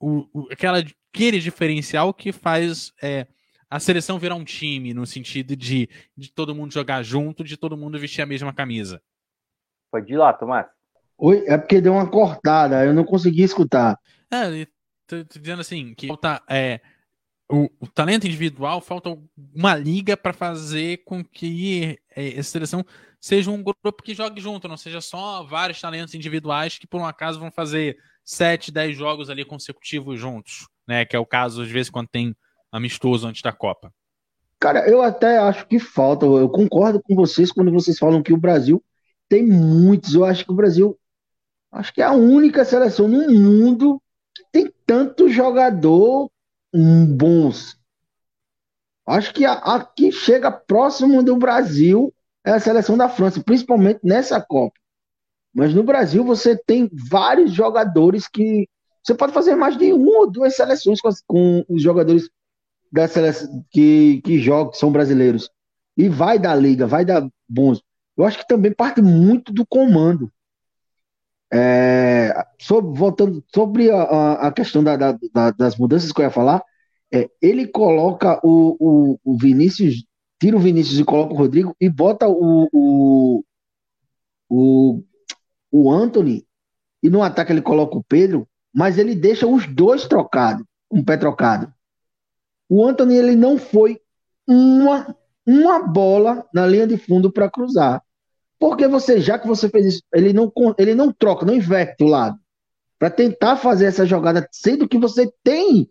o, 0.01 0.29
o, 0.33 0.53
aquela 0.53 0.83
aquele 1.13 1.41
diferencial 1.41 2.15
que 2.15 2.33
faz 2.33 2.93
é, 3.03 3.27
a 3.69 3.81
seleção 3.81 4.19
virar 4.19 4.37
um 4.37 4.45
time, 4.45 4.95
no 4.95 5.07
sentido 5.07 5.57
de, 5.57 5.89
de 6.17 6.33
todo 6.33 6.55
mundo 6.55 6.73
jogar 6.73 7.03
junto, 7.03 7.43
de 7.43 7.57
todo 7.57 7.77
mundo 7.77 7.99
vestir 7.99 8.23
a 8.23 8.27
mesma 8.27 8.53
camisa. 8.53 9.03
Pode 9.91 10.13
ir 10.13 10.17
lá, 10.17 10.33
Tomás. 10.33 10.67
Oi, 11.19 11.45
é 11.47 11.59
porque 11.59 11.81
deu 11.81 11.95
uma 11.95 12.09
cortada, 12.09 12.85
eu 12.85 12.95
não 12.95 13.05
consegui 13.05 13.43
escutar. 13.43 13.99
É, 14.31 14.67
tô, 15.07 15.25
tô 15.25 15.39
dizendo 15.41 15.61
assim, 15.61 15.93
que 15.95 16.07
falta 16.07 16.41
é, 16.49 16.81
o, 17.51 17.69
o, 17.81 17.87
talento 17.89 18.27
individual, 18.27 18.81
falta 18.81 19.19
uma 19.55 19.75
liga 19.75 20.17
para 20.17 20.33
fazer 20.33 20.99
com 21.05 21.25
que 21.25 21.99
é, 22.15 22.39
essa 22.39 22.51
seleção 22.51 22.85
seja 23.21 23.51
um 23.51 23.63
grupo 23.63 24.03
que 24.03 24.15
jogue 24.15 24.41
junto, 24.41 24.69
não 24.69 24.77
seja 24.77 25.01
só 25.01 25.43
vários 25.43 25.81
talentos 25.81 26.15
individuais 26.15 26.79
que 26.79 26.87
por 26.87 27.01
um 27.01 27.07
acaso 27.07 27.41
vão 27.41 27.51
fazer 27.51 27.97
7, 28.25 28.71
10 28.71 28.97
jogos 28.97 29.31
ali 29.31 29.45
consecutivos 29.45 30.21
juntos, 30.21 30.69
né? 30.87 31.05
Que 31.05 31.17
é 31.17 31.19
o 31.19 31.27
caso 31.27 31.63
às 31.63 31.69
vezes 31.69 31.91
quando 31.91 32.09
tem 32.09 32.37
amistoso 32.71 33.27
antes 33.27 33.43
da 33.43 33.53
Copa. 33.53 33.93
Cara, 34.61 34.89
eu 34.89 35.01
até 35.01 35.39
acho 35.39 35.67
que 35.67 35.79
falta. 35.79 36.27
Eu 36.27 36.49
concordo 36.49 37.01
com 37.03 37.15
vocês 37.15 37.51
quando 37.51 37.73
vocês 37.73 37.99
falam 37.99 38.23
que 38.23 38.33
o 38.33 38.37
Brasil 38.37 38.85
tem 39.29 39.47
muitos. 39.47 40.15
Eu 40.15 40.25
acho 40.25 40.45
que 40.45 40.53
o 40.53 40.57
Brasil 40.57 40.99
acho 41.73 41.93
que 41.93 42.03
é 42.03 42.05
a 42.05 42.13
única 42.13 42.65
seleção 42.65 43.09
no 43.09 43.31
mundo 43.31 44.01
que 44.35 44.45
tem 44.53 44.73
tanto 44.87 45.29
jogador 45.29 46.31
bons. 46.73 47.79
Acho 49.07 49.33
que 49.33 49.45
a, 49.45 49.53
a 49.53 49.85
que 49.85 50.13
chega 50.13 50.51
próximo 50.51 51.23
do 51.23 51.37
Brasil 51.37 52.13
é 52.45 52.53
a 52.53 52.61
seleção 52.61 52.97
da 52.97 53.09
França, 53.09 53.43
principalmente 53.43 54.01
nessa 54.03 54.41
Copa. 54.41 54.79
Mas 55.55 55.75
no 55.75 55.83
Brasil 55.83 56.23
você 56.23 56.57
tem 56.57 56.91
vários 56.93 57.53
jogadores 57.53 58.29
que 58.29 58.69
você 59.03 59.15
pode 59.15 59.33
fazer 59.33 59.55
mais 59.55 59.77
de 59.79 59.93
uma 59.93 60.21
ou 60.21 60.31
duas 60.31 60.55
seleções 60.55 61.01
com, 61.01 61.11
com 61.27 61.65
os 61.69 61.83
jogadores 61.83 62.29
da 62.93 63.09
seleção 63.09 63.65
que, 63.71 64.21
que 64.23 64.39
jogam, 64.39 64.71
que 64.71 64.79
são 64.79 64.93
brasileiros. 64.93 65.51
E 65.97 66.09
vai 66.09 66.39
dar 66.39 66.55
liga, 66.55 66.87
vai 66.87 67.05
dar 67.05 67.27
bons. 67.49 67.83
Eu 68.17 68.25
acho 68.25 68.39
que 68.39 68.47
também 68.47 68.73
parte 68.73 69.01
muito 69.01 69.53
do 69.53 69.67
comando. 69.67 70.31
É, 71.51 72.35
sobre, 72.61 72.99
voltando 72.99 73.43
sobre 73.55 73.91
a, 73.91 74.33
a 74.49 74.53
questão 74.53 74.85
da, 74.85 74.97
da, 74.97 75.19
da, 75.33 75.51
das 75.51 75.77
mudanças 75.77 76.13
que 76.13 76.21
eu 76.21 76.25
ia 76.25 76.31
falar, 76.31 76.63
é, 77.13 77.29
ele 77.41 77.67
coloca 77.67 78.39
o, 78.45 78.77
o, 78.79 79.21
o, 79.25 79.39
Vinícius, 79.39 80.05
tira 80.39 80.57
o 80.57 80.61
Vinícius 80.61 80.99
e 80.99 81.05
coloca 81.05 81.33
o 81.33 81.37
Rodrigo 81.37 81.75
e 81.81 81.89
bota 81.89 82.29
o, 82.29 82.69
o, 82.73 83.45
o, 84.49 85.03
o 85.73 85.91
Anthony, 85.91 86.47
e 87.03 87.09
no 87.09 87.23
ataque 87.23 87.53
ele 87.53 87.63
coloca 87.63 87.97
o 87.97 88.05
Pedro, 88.05 88.47
mas 88.75 88.99
ele 88.99 89.15
deixa 89.15 89.47
os 89.47 89.67
dois 89.67 90.07
trocados, 90.07 90.65
um 90.91 91.03
pé 91.03 91.17
trocado. 91.17 91.73
O 92.69 92.87
Anthony 92.87 93.17
ele 93.17 93.35
não 93.35 93.57
foi 93.57 93.99
uma, 94.47 95.17
uma 95.47 95.87
bola 95.87 96.47
na 96.53 96.67
linha 96.67 96.87
de 96.87 96.99
fundo 96.99 97.33
para 97.33 97.51
cruzar. 97.51 98.03
Porque 98.59 98.89
você, 98.89 99.21
já 99.21 99.39
que 99.39 99.47
você 99.47 99.69
fez 99.69 99.87
isso, 99.87 100.03
ele 100.13 100.33
não, 100.33 100.53
ele 100.77 100.95
não 100.95 101.13
troca, 101.13 101.47
não 101.47 101.55
inverte 101.55 102.03
o 102.03 102.09
lado. 102.09 102.39
Para 102.99 103.11
tentar 103.11 103.57
fazer 103.57 103.87
essa 103.87 104.05
jogada, 104.05 104.49
sendo 104.51 104.89
que 104.89 104.99
você 104.99 105.33
tem 105.45 105.89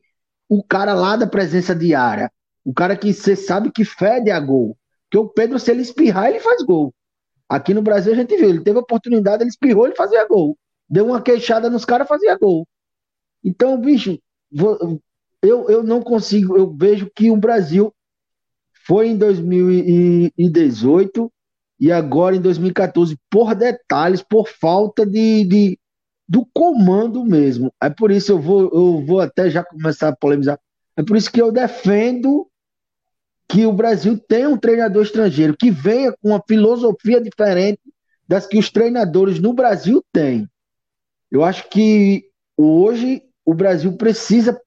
o 0.50 0.62
cara 0.64 0.94
lá 0.94 1.16
da 1.16 1.26
presença 1.26 1.74
diária. 1.74 2.30
O 2.66 2.74
cara 2.74 2.98
que 2.98 3.14
você 3.14 3.36
sabe 3.36 3.72
que 3.72 3.86
fede 3.86 4.30
a 4.30 4.40
gol. 4.40 4.78
Porque 5.10 5.18
o 5.18 5.30
Pedro, 5.30 5.58
se 5.58 5.72
ele 5.72 5.82
espirrar, 5.82 6.30
ele 6.30 6.42
faz 6.42 6.62
gol. 6.64 6.94
Aqui 7.48 7.74
no 7.74 7.82
Brasil 7.82 8.12
a 8.12 8.16
gente 8.16 8.36
viu, 8.36 8.50
ele 8.50 8.60
teve 8.60 8.78
a 8.78 8.82
oportunidade, 8.82 9.42
ele 9.42 9.50
espirrou, 9.50 9.86
ele 9.86 9.96
fazia 9.96 10.28
gol. 10.28 10.58
Deu 10.90 11.06
uma 11.06 11.22
queixada 11.22 11.70
nos 11.70 11.86
caras, 11.86 12.08
fazia 12.08 12.38
gol. 12.38 12.68
Então, 13.42 13.80
bicho, 13.80 14.20
eu, 15.42 15.70
eu 15.70 15.84
não 15.84 16.02
consigo, 16.02 16.58
eu 16.58 16.76
vejo 16.76 17.10
que 17.16 17.32
o 17.32 17.38
Brasil 17.38 17.94
foi 18.86 19.08
em 19.08 19.18
2018 19.18 21.32
e 21.80 21.92
agora 21.92 22.36
em 22.36 22.42
2014 22.42 23.18
por 23.30 23.54
detalhes, 23.54 24.22
por 24.22 24.48
falta 24.48 25.06
de, 25.06 25.44
de 25.46 25.80
do 26.28 26.46
comando 26.54 27.24
mesmo. 27.24 27.72
É 27.82 27.90
por 27.90 28.12
isso 28.12 28.32
eu 28.32 28.40
vou 28.40 28.70
eu 28.74 29.06
vou 29.06 29.20
até 29.20 29.50
já 29.50 29.64
começar 29.64 30.10
a 30.10 30.16
polemizar. 30.16 30.60
É 30.96 31.04
por 31.04 31.16
isso 31.16 31.32
que 31.32 31.42
eu 31.42 31.52
defendo 31.52 32.48
que 33.48 33.66
o 33.66 33.72
Brasil 33.72 34.20
tenha 34.28 34.50
um 34.50 34.58
treinador 34.58 35.04
estrangeiro 35.04 35.56
que 35.58 35.72
venha 35.72 36.12
com 36.12 36.30
uma 36.30 36.44
filosofia 36.46 37.22
diferente 37.22 37.82
das 38.28 38.46
que 38.46 38.58
os 38.58 38.70
treinadores 38.70 39.40
no 39.40 39.54
Brasil 39.54 40.04
têm. 40.12 40.50
Eu 41.32 41.44
acho 41.44 41.70
que 41.70 42.26
hoje 42.58 43.22
o 43.46 43.54
Brasil 43.54 43.96
precisa 43.96 44.60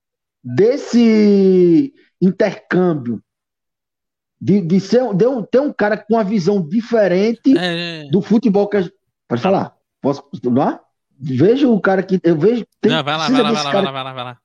desse 0.43 1.93
intercâmbio 2.21 3.23
de, 4.41 4.61
de, 4.61 4.81
ser, 4.81 5.15
de 5.15 5.27
um, 5.27 5.43
ter 5.43 5.61
um 5.61 5.73
cara 5.73 5.97
com 5.97 6.15
uma 6.15 6.25
visão 6.25 6.67
diferente 6.67 7.57
é, 7.59 8.07
é. 8.07 8.11
do 8.11 8.23
futebol 8.23 8.69
que 8.69 8.77
a 8.79 8.83
gente... 8.83 8.95
Pode 9.29 9.43
falar? 9.43 9.77
Posso 10.01 10.23
continuar? 10.23 10.81
Vejo 11.23 11.73
o 11.73 11.81
cara 11.81 12.03
que. 12.03 12.19
Eu 12.25 12.37
vejo. 12.37 12.65
Tem, 12.81 12.91
não, 12.91 13.05
vai 13.05 13.17
lá, 13.17 13.29
vai 13.29 13.43
lá, 13.43 13.53
vai 13.53 13.63
lá, 13.63 13.73
vai 13.73 13.83
lá, 13.83 13.93
vai 13.93 14.05
lá, 14.05 14.13
vai 14.15 14.25
lá. 14.25 14.41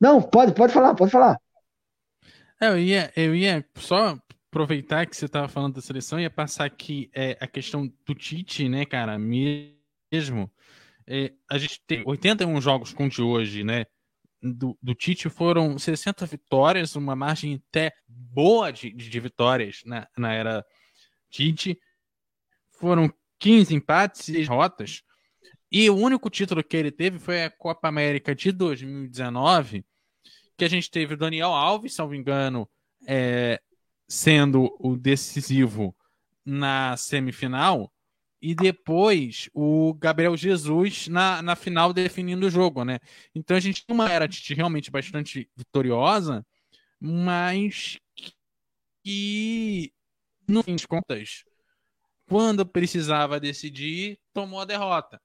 Não, 0.00 0.22
pode, 0.22 0.52
pode 0.52 0.72
falar, 0.72 0.94
pode 0.94 1.10
falar. 1.10 1.38
É, 2.58 2.68
eu 2.68 2.78
ia, 2.78 3.12
eu 3.14 3.34
ia 3.34 3.64
só 3.76 4.18
aproveitar 4.48 5.06
que 5.06 5.14
você 5.14 5.26
estava 5.26 5.46
falando 5.46 5.74
da 5.74 5.82
seleção 5.82 6.18
ia 6.18 6.30
passar 6.30 6.64
aqui 6.64 7.10
é, 7.14 7.36
a 7.38 7.46
questão 7.46 7.86
do 8.06 8.14
Tite, 8.14 8.68
né, 8.68 8.86
cara, 8.86 9.18
mesmo. 9.18 10.50
É, 11.06 11.32
a 11.50 11.58
gente 11.58 11.80
tem 11.86 12.02
81 12.06 12.60
jogos 12.60 12.94
com 12.94 13.08
de 13.08 13.20
hoje, 13.20 13.62
né? 13.62 13.84
Do, 14.42 14.78
do, 14.82 14.94
Tite 14.94 15.28
foram 15.28 15.78
60 15.78 16.24
vitórias, 16.26 16.96
uma 16.96 17.14
margem 17.14 17.62
até 17.68 17.92
boa 18.08 18.70
de, 18.70 18.90
de 18.90 19.20
vitórias 19.20 19.82
na, 19.84 20.08
na 20.16 20.32
era 20.32 20.64
Tite. 21.28 21.78
Foram 22.72 23.12
15 23.38 23.74
empates 23.74 24.28
e 24.28 24.32
derrotas. 24.32 25.02
E 25.70 25.88
o 25.88 25.96
único 25.96 26.28
título 26.28 26.64
que 26.64 26.76
ele 26.76 26.90
teve 26.90 27.18
foi 27.18 27.44
a 27.44 27.50
Copa 27.50 27.88
América 27.88 28.34
de 28.34 28.50
2019, 28.50 29.84
que 30.56 30.64
a 30.64 30.68
gente 30.68 30.90
teve 30.90 31.14
o 31.14 31.16
Daniel 31.16 31.52
Alves, 31.52 31.94
se 31.94 32.00
não 32.00 32.08
me 32.08 32.18
engano, 32.18 32.68
é, 33.06 33.60
sendo 34.08 34.76
o 34.80 34.96
decisivo 34.96 35.94
na 36.44 36.96
semifinal, 36.96 37.92
e 38.40 38.54
depois 38.54 39.48
o 39.52 39.94
Gabriel 39.94 40.36
Jesus 40.36 41.08
na, 41.08 41.42
na 41.42 41.56
final 41.56 41.92
definindo 41.92 42.46
o 42.46 42.50
jogo, 42.50 42.84
né? 42.84 42.98
Então 43.34 43.56
a 43.56 43.60
gente 43.60 43.84
tem 43.84 43.94
uma 43.94 44.10
era 44.10 44.28
realmente 44.50 44.90
bastante 44.90 45.48
vitoriosa, 45.56 46.44
mas 46.98 47.98
que, 49.04 49.92
no 50.48 50.62
fim 50.62 50.76
de 50.76 50.86
contas, 50.86 51.44
quando 52.26 52.64
precisava 52.66 53.40
decidir, 53.40 54.18
tomou 54.32 54.60
a 54.60 54.64
derrota 54.64 55.20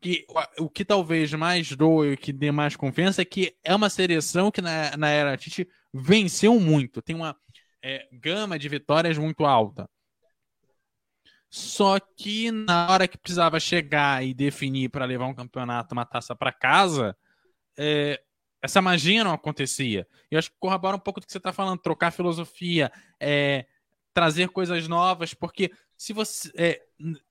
que 0.00 0.26
o 0.58 0.68
que 0.68 0.84
talvez 0.84 1.32
mais 1.34 1.70
doe, 1.76 2.14
o 2.14 2.16
que 2.16 2.32
dê 2.32 2.50
mais 2.50 2.74
confiança 2.74 3.20
é 3.20 3.24
que 3.24 3.54
é 3.62 3.74
uma 3.74 3.90
seleção 3.90 4.50
que 4.50 4.62
na, 4.62 4.96
na 4.96 5.08
era 5.10 5.36
Tite 5.36 5.68
venceu 5.92 6.58
muito, 6.58 7.02
tem 7.02 7.14
uma 7.14 7.36
é, 7.82 8.08
gama 8.12 8.58
de 8.58 8.68
vitórias 8.68 9.18
muito 9.18 9.44
alta. 9.44 9.88
Só 11.50 11.98
que 11.98 12.52
na 12.52 12.88
hora 12.88 13.08
que 13.08 13.18
precisava 13.18 13.58
chegar 13.58 14.24
e 14.24 14.32
definir 14.32 14.88
para 14.88 15.04
levar 15.04 15.26
um 15.26 15.34
campeonato, 15.34 15.92
uma 15.92 16.06
taça 16.06 16.34
para 16.34 16.52
casa, 16.52 17.16
é, 17.76 18.22
essa 18.62 18.80
magia 18.80 19.24
não 19.24 19.32
acontecia. 19.32 20.06
Eu 20.30 20.38
acho 20.38 20.50
que 20.50 20.56
corrobora 20.60 20.96
um 20.96 21.00
pouco 21.00 21.18
do 21.18 21.26
que 21.26 21.32
você 21.32 21.38
está 21.38 21.52
falando, 21.52 21.80
trocar 21.80 22.12
filosofia, 22.12 22.92
é, 23.18 23.66
trazer 24.14 24.48
coisas 24.50 24.86
novas, 24.86 25.34
porque 25.34 25.72
se 25.96 26.12
você. 26.12 26.52
É, 26.54 26.80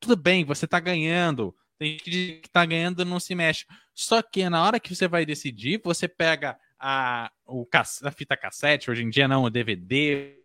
tudo 0.02 0.18
bem, 0.18 0.44
você 0.44 0.66
está 0.66 0.82
ganhando, 0.82 1.56
tem 1.78 1.92
gente 1.94 2.04
que 2.04 2.42
está 2.44 2.66
ganhando 2.66 3.06
não 3.06 3.22
se 3.22 3.34
mexe. 3.34 3.66
Só 3.94 4.22
que 4.22 4.50
na 4.50 4.64
hora 4.64 4.82
que 4.82 4.94
você 4.94 5.08
vai 5.08 5.26
decidir, 5.26 5.80
você 5.82 6.10
pega 6.10 6.60
a, 6.78 7.32
o, 7.46 7.66
a 8.04 8.12
fita 8.12 8.36
cassete, 8.36 8.92
hoje 8.92 9.04
em 9.04 9.10
dia 9.10 9.30
não, 9.30 9.44
o 9.44 9.50
DVD, 9.50 10.36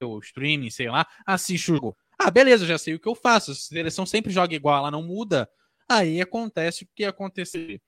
o 0.00 0.18
streaming, 0.20 0.70
sei 0.70 0.88
lá, 0.88 1.06
assiste 1.26 1.72
o 1.72 1.74
jogo. 1.74 1.96
Ah, 2.22 2.30
beleza, 2.30 2.66
já 2.66 2.76
sei 2.76 2.94
o 2.94 3.00
que 3.00 3.08
eu 3.08 3.14
faço. 3.14 3.52
A 3.52 3.54
seleção 3.54 4.04
sempre 4.04 4.30
joga 4.30 4.54
igual, 4.54 4.76
ela 4.76 4.90
não 4.90 5.02
muda. 5.02 5.48
Aí 5.88 6.20
acontece 6.20 6.84
o 6.84 6.88
que 6.94 7.04
aconteceu 7.04 7.80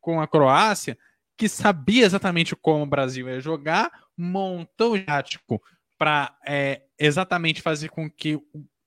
com 0.00 0.20
a 0.20 0.28
Croácia, 0.28 0.96
que 1.36 1.48
sabia 1.48 2.06
exatamente 2.06 2.54
como 2.54 2.84
o 2.84 2.86
Brasil 2.86 3.28
ia 3.28 3.40
jogar, 3.40 3.90
montou 4.16 4.94
o 4.94 5.04
tático 5.04 5.60
para 5.98 6.38
é, 6.46 6.82
exatamente 6.96 7.60
fazer 7.60 7.88
com 7.88 8.08
que 8.08 8.36
o, 8.36 8.44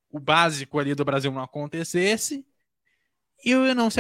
o 0.10 0.20
básico 0.22 0.80
ali 0.80 0.96
do 0.96 1.04
Brasil 1.04 1.34
não 1.34 1.44
acontecesse 1.44 2.46
e 3.44 3.52
eu 3.52 3.76
não 3.76 3.90
se 3.90 4.00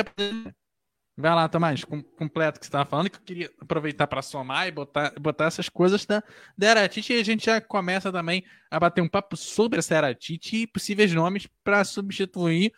Vai 1.19 1.33
lá, 1.33 1.49
Tomás, 1.49 1.83
com, 1.83 2.03
completo 2.03 2.59
que 2.59 2.65
você 2.65 2.69
estava 2.69 2.87
falando, 2.87 3.09
que 3.09 3.17
eu 3.17 3.23
queria 3.23 3.51
aproveitar 3.59 4.05
para 4.05 4.21
somar 4.21 4.67
e 4.67 4.71
botar, 4.71 5.11
botar 5.19 5.45
essas 5.45 5.67
coisas 5.67 6.05
da, 6.05 6.23
da 6.55 6.67
Eratite 6.67 7.11
e 7.11 7.19
a 7.19 7.23
gente 7.23 7.47
já 7.47 7.59
começa 7.59 8.11
também 8.11 8.43
a 8.69 8.79
bater 8.79 9.01
um 9.01 9.07
papo 9.07 9.35
sobre 9.35 9.79
essa 9.79 9.95
Eratite 9.95 10.57
e 10.57 10.67
possíveis 10.67 11.11
nomes 11.11 11.47
para 11.63 11.83
substituir 11.83 12.71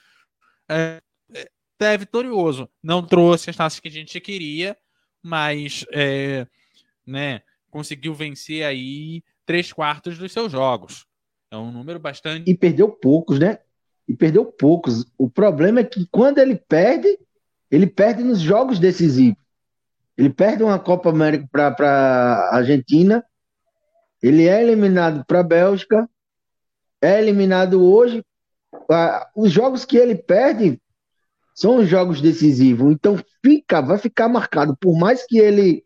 é, 0.70 1.02
é, 1.82 1.98
vitorioso. 1.98 2.70
Não 2.82 3.06
trouxe 3.06 3.50
as 3.50 3.58
taças 3.58 3.82
que 3.82 3.90
a 3.90 3.92
gente 3.92 4.20
queria, 4.22 4.78
mas 5.22 5.86
é, 5.92 6.48
né, 7.06 7.42
conseguiu 7.70 8.14
vencer 8.14 8.64
aí 8.64 9.22
três 9.46 9.74
quartos 9.74 10.18
dos 10.18 10.32
seus 10.32 10.50
jogos. 10.50 11.06
É 11.52 11.58
um 11.58 11.72
número 11.72 12.00
bastante. 12.00 12.50
E 12.50 12.56
perdeu 12.56 12.88
poucos, 12.88 13.38
né? 13.38 13.60
e 14.10 14.16
perdeu 14.16 14.44
poucos. 14.44 15.06
O 15.16 15.30
problema 15.30 15.82
é 15.82 15.84
que 15.84 16.08
quando 16.08 16.40
ele 16.40 16.56
perde, 16.56 17.20
ele 17.72 17.88
perde 17.88 18.24
nos 18.24 18.40
jogos 18.40 18.80
decisivos. 18.80 19.38
Ele 20.18 20.30
perde 20.30 20.64
uma 20.64 20.80
Copa 20.80 21.10
América 21.10 21.48
para 21.52 21.88
a 22.52 22.58
Argentina, 22.58 23.24
ele 24.22 24.48
é 24.48 24.62
eliminado 24.62 25.24
para 25.26 25.40
a 25.40 25.44
Bélgica, 25.44 26.10
é 27.02 27.20
eliminado 27.20 27.82
hoje. 27.82 28.24
Os 29.36 29.52
jogos 29.52 29.86
que 29.86 29.98
ele 29.98 30.16
perde 30.16 30.80
são 31.56 31.78
os 31.78 31.88
jogos 31.88 32.22
decisivos. 32.22 32.92
Então 32.92 33.18
fica, 33.44 33.82
vai 33.82 33.98
ficar 33.98 34.28
marcado. 34.28 34.76
Por 34.78 34.98
mais 34.98 35.26
que 35.26 35.38
ele 35.38 35.84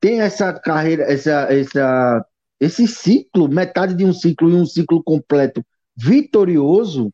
tenha 0.00 0.24
essa 0.24 0.52
carreira, 0.52 1.04
essa, 1.04 1.52
essa, 1.52 2.26
esse 2.58 2.88
ciclo, 2.88 3.48
metade 3.48 3.94
de 3.94 4.04
um 4.04 4.12
ciclo 4.12 4.50
e 4.50 4.54
um 4.54 4.66
ciclo 4.66 5.02
completo 5.02 5.64
vitorioso, 5.96 7.12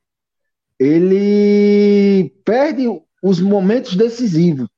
ele 0.78 2.30
perde 2.44 2.86
os 3.22 3.40
momentos 3.40 3.96
decisivos. 3.96 4.68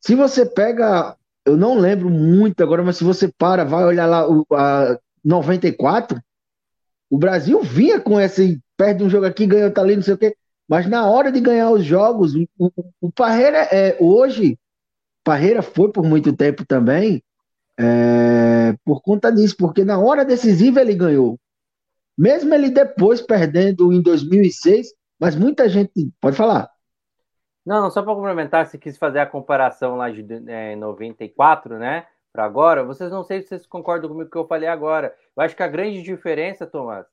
Se 0.00 0.14
você 0.14 0.46
pega, 0.46 1.16
eu 1.44 1.56
não 1.56 1.76
lembro 1.78 2.08
muito 2.08 2.62
agora, 2.62 2.82
mas 2.82 2.96
se 2.96 3.04
você 3.04 3.28
para, 3.28 3.64
vai 3.64 3.84
olhar 3.84 4.06
lá 4.06 4.28
o 4.28 4.46
a 4.52 4.98
94, 5.24 6.20
o 7.10 7.18
Brasil 7.18 7.62
vinha 7.62 8.00
com 8.00 8.20
esse 8.20 8.60
perde 8.76 9.02
um 9.02 9.10
jogo 9.10 9.26
aqui, 9.26 9.46
ganha 9.46 9.70
tá 9.70 9.80
ali, 9.82 9.96
não 9.96 10.02
sei 10.02 10.14
o 10.14 10.18
quê. 10.18 10.36
Mas 10.68 10.86
na 10.88 11.06
hora 11.06 11.32
de 11.32 11.40
ganhar 11.40 11.70
os 11.70 11.84
jogos, 11.84 12.34
o, 12.34 12.46
o, 12.58 12.70
o 13.00 13.12
Parreira 13.12 13.58
é 13.72 13.96
hoje, 13.98 14.58
Parreira 15.24 15.62
foi 15.62 15.90
por 15.90 16.04
muito 16.04 16.32
tempo 16.34 16.64
também, 16.64 17.22
é, 17.78 18.74
por 18.84 19.00
conta 19.02 19.30
disso, 19.30 19.56
porque 19.56 19.84
na 19.84 19.98
hora 19.98 20.24
decisiva 20.24 20.80
ele 20.80 20.94
ganhou. 20.94 21.38
Mesmo 22.16 22.52
ele 22.54 22.70
depois 22.70 23.20
perdendo 23.20 23.92
em 23.92 24.02
2006, 24.02 24.88
mas 25.18 25.36
muita 25.36 25.68
gente. 25.68 26.10
Pode 26.20 26.36
falar. 26.36 26.68
Não, 27.68 27.82
não 27.82 27.90
só 27.90 28.02
para 28.02 28.14
complementar, 28.14 28.66
se 28.66 28.78
quis 28.78 28.96
fazer 28.96 29.18
a 29.18 29.26
comparação 29.26 29.94
lá 29.94 30.08
de 30.08 30.24
é, 30.50 30.74
94, 30.74 31.78
né? 31.78 32.06
Para 32.32 32.46
agora, 32.46 32.82
vocês 32.82 33.10
não 33.10 33.22
sei 33.22 33.42
se 33.42 33.48
vocês 33.48 33.66
concordam 33.66 34.08
comigo 34.08 34.30
que 34.30 34.38
eu 34.38 34.46
falei 34.46 34.66
agora. 34.66 35.14
Eu 35.36 35.42
acho 35.42 35.54
que 35.54 35.62
a 35.62 35.68
grande 35.68 36.00
diferença, 36.02 36.66
Tomás, 36.66 37.04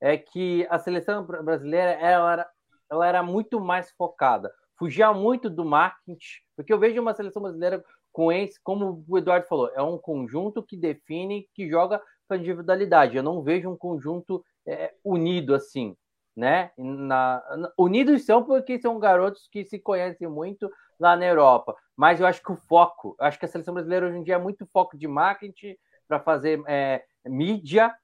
é 0.00 0.18
que 0.18 0.66
a 0.68 0.80
seleção 0.80 1.24
brasileira 1.24 1.92
ela 1.92 2.32
era, 2.32 2.50
ela 2.90 3.06
era 3.06 3.22
muito 3.22 3.60
mais 3.60 3.92
focada, 3.92 4.52
fugia 4.76 5.12
muito 5.12 5.48
do 5.48 5.64
marketing, 5.64 6.40
porque 6.56 6.72
eu 6.72 6.78
vejo 6.80 7.00
uma 7.00 7.14
seleção 7.14 7.40
brasileira 7.40 7.80
com 8.10 8.32
esse, 8.32 8.60
como 8.64 9.04
o 9.08 9.16
Eduardo 9.16 9.46
falou, 9.46 9.70
é 9.76 9.82
um 9.82 9.96
conjunto 9.96 10.60
que 10.60 10.76
define, 10.76 11.48
que 11.54 11.70
joga 11.70 12.02
com 12.28 12.34
individualidade. 12.34 13.16
Eu 13.16 13.22
não 13.22 13.44
vejo 13.44 13.70
um 13.70 13.76
conjunto 13.76 14.44
é, 14.66 14.92
unido 15.04 15.54
assim, 15.54 15.96
né? 16.36 16.70
Na, 16.78 17.42
unidos 17.78 18.24
são 18.24 18.44
porque 18.44 18.78
são 18.80 18.98
garotos 18.98 19.48
que 19.50 19.64
se 19.64 19.78
conhecem 19.78 20.28
muito 20.28 20.70
lá 20.98 21.16
na 21.16 21.26
Europa. 21.26 21.74
Mas 21.96 22.20
eu 22.20 22.26
acho 22.26 22.42
que 22.42 22.52
o 22.52 22.56
foco, 22.56 23.16
acho 23.18 23.38
que 23.38 23.44
a 23.44 23.48
seleção 23.48 23.74
brasileira 23.74 24.06
hoje 24.06 24.18
em 24.18 24.22
dia 24.22 24.34
é 24.34 24.38
muito 24.38 24.66
foco 24.66 24.96
de 24.96 25.06
marketing 25.06 25.76
para 26.08 26.20
fazer 26.20 26.62
é, 26.66 27.04
mídia, 27.26 27.94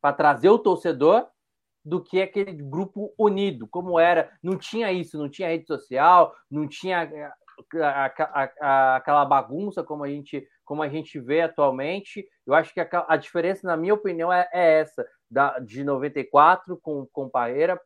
para 0.00 0.14
trazer 0.14 0.48
o 0.48 0.58
torcedor, 0.58 1.26
do 1.84 2.02
que 2.02 2.22
aquele 2.22 2.52
grupo 2.52 3.12
unido, 3.18 3.68
como 3.68 3.98
era. 3.98 4.30
Não 4.42 4.56
tinha 4.56 4.90
isso, 4.90 5.18
não 5.18 5.28
tinha 5.28 5.48
rede 5.48 5.66
social, 5.66 6.34
não 6.50 6.66
tinha 6.66 7.02
é, 7.02 7.30
a, 7.82 8.06
a, 8.06 8.50
a, 8.60 8.96
aquela 8.96 9.24
bagunça 9.24 9.84
como 9.84 10.04
a 10.04 10.08
gente 10.08 10.46
como 10.64 10.82
a 10.82 10.88
gente 10.88 11.20
vê 11.20 11.42
atualmente. 11.42 12.26
Eu 12.46 12.54
acho 12.54 12.72
que 12.72 12.80
a, 12.80 12.88
a 13.06 13.16
diferença, 13.18 13.66
na 13.66 13.76
minha 13.76 13.92
opinião, 13.92 14.32
é, 14.32 14.48
é 14.52 14.80
essa 14.80 15.06
da, 15.34 15.58
de 15.58 15.82
94 15.82 16.78
com, 16.80 17.04
com 17.12 17.28
Parreira 17.28 17.78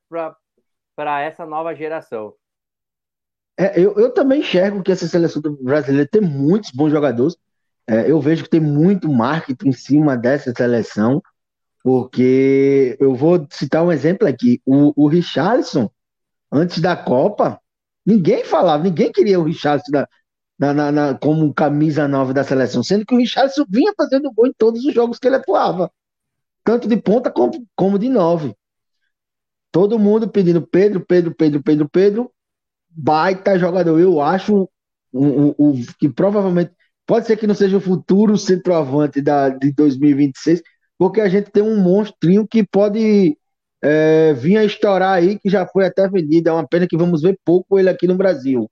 para 0.94 1.20
essa 1.22 1.46
nova 1.46 1.74
geração. 1.74 2.34
É, 3.59 3.80
eu, 3.80 3.94
eu 3.99 4.12
também 4.12 4.40
enxergo 4.40 4.82
que 4.82 4.92
essa 4.92 5.09
seleção 5.09 5.40
brasileira 5.62 6.07
tem 6.07 6.20
muitos 6.20 6.70
bons 6.70 6.90
jogadores. 6.90 7.36
É, 7.86 8.09
eu 8.09 8.20
vejo 8.20 8.44
que 8.44 8.51
tem 8.51 8.61
muito 8.61 9.11
marketing 9.11 9.70
em 9.70 9.72
cima 9.72 10.14
dessa 10.14 10.53
seleção, 10.55 11.22
porque 11.82 12.96
eu 13.01 13.14
vou 13.14 13.46
citar 13.51 13.82
um 13.82 13.90
exemplo 13.90 14.28
aqui. 14.28 14.61
O, 14.66 14.92
o 15.05 15.09
Richarlison, 15.09 15.90
antes 16.53 16.80
da 16.80 16.94
Copa, 16.94 17.59
ninguém 18.05 18.44
falava, 18.44 18.84
ninguém 18.84 19.11
queria 19.11 19.40
o 19.40 19.44
Richarlison 19.44 19.90
na, 19.90 20.07
na, 20.59 20.74
na, 20.74 20.92
na, 20.92 21.18
como 21.18 21.55
camisa 21.55 22.07
nova 22.07 22.34
da 22.34 22.44
seleção, 22.44 22.82
sendo 22.82 23.07
que 23.07 23.14
o 23.14 23.18
Richarlison 23.18 23.64
vinha 23.70 23.94
fazendo 23.96 24.30
gol 24.30 24.46
em 24.46 24.53
todos 24.53 24.84
os 24.84 24.92
jogos 24.92 25.18
que 25.18 25.26
ele 25.26 25.36
atuava 25.36 25.90
tanto 26.65 26.89
de 26.89 26.97
ponta 26.97 27.31
como, 27.31 27.67
como 27.75 27.99
de 27.99 28.09
nove. 28.09 28.55
Todo 29.71 29.99
mundo 29.99 30.29
pedindo 30.29 30.67
Pedro, 30.67 31.05
Pedro, 31.05 31.35
Pedro, 31.35 31.63
Pedro, 31.63 31.89
Pedro. 31.89 32.33
Baita 32.91 33.59
jogador. 33.59 33.99
Eu 34.01 34.21
acho 34.21 34.69
o, 35.13 35.27
o, 35.27 35.71
o 35.71 35.75
que 35.99 36.09
provavelmente 36.09 36.73
Pode 37.09 37.27
ser 37.27 37.39
que 37.39 37.47
não 37.47 37.55
seja 37.55 37.79
o 37.79 37.81
futuro 37.81 38.37
centroavante 38.37 39.23
da, 39.23 39.49
de 39.49 39.73
2026, 39.73 40.61
porque 40.99 41.23
a 41.23 41.29
gente 41.29 41.51
tem 41.51 41.63
um 41.63 41.81
monstrinho 41.83 42.47
que 42.47 42.63
pode 42.63 43.35
é, 43.83 44.35
vir 44.35 44.59
a 44.59 44.65
estourar 44.65 45.15
aí, 45.15 45.39
que 45.39 45.49
já 45.49 45.67
foi 45.67 45.87
até 45.87 46.07
vendido. 46.07 46.51
É 46.51 46.53
uma 46.53 46.69
pena 46.69 46.87
que 46.87 46.99
vamos 46.99 47.23
ver 47.23 47.39
pouco 47.47 47.79
ele 47.79 47.89
aqui 47.89 48.07
no 48.07 48.15
Brasil. 48.15 48.71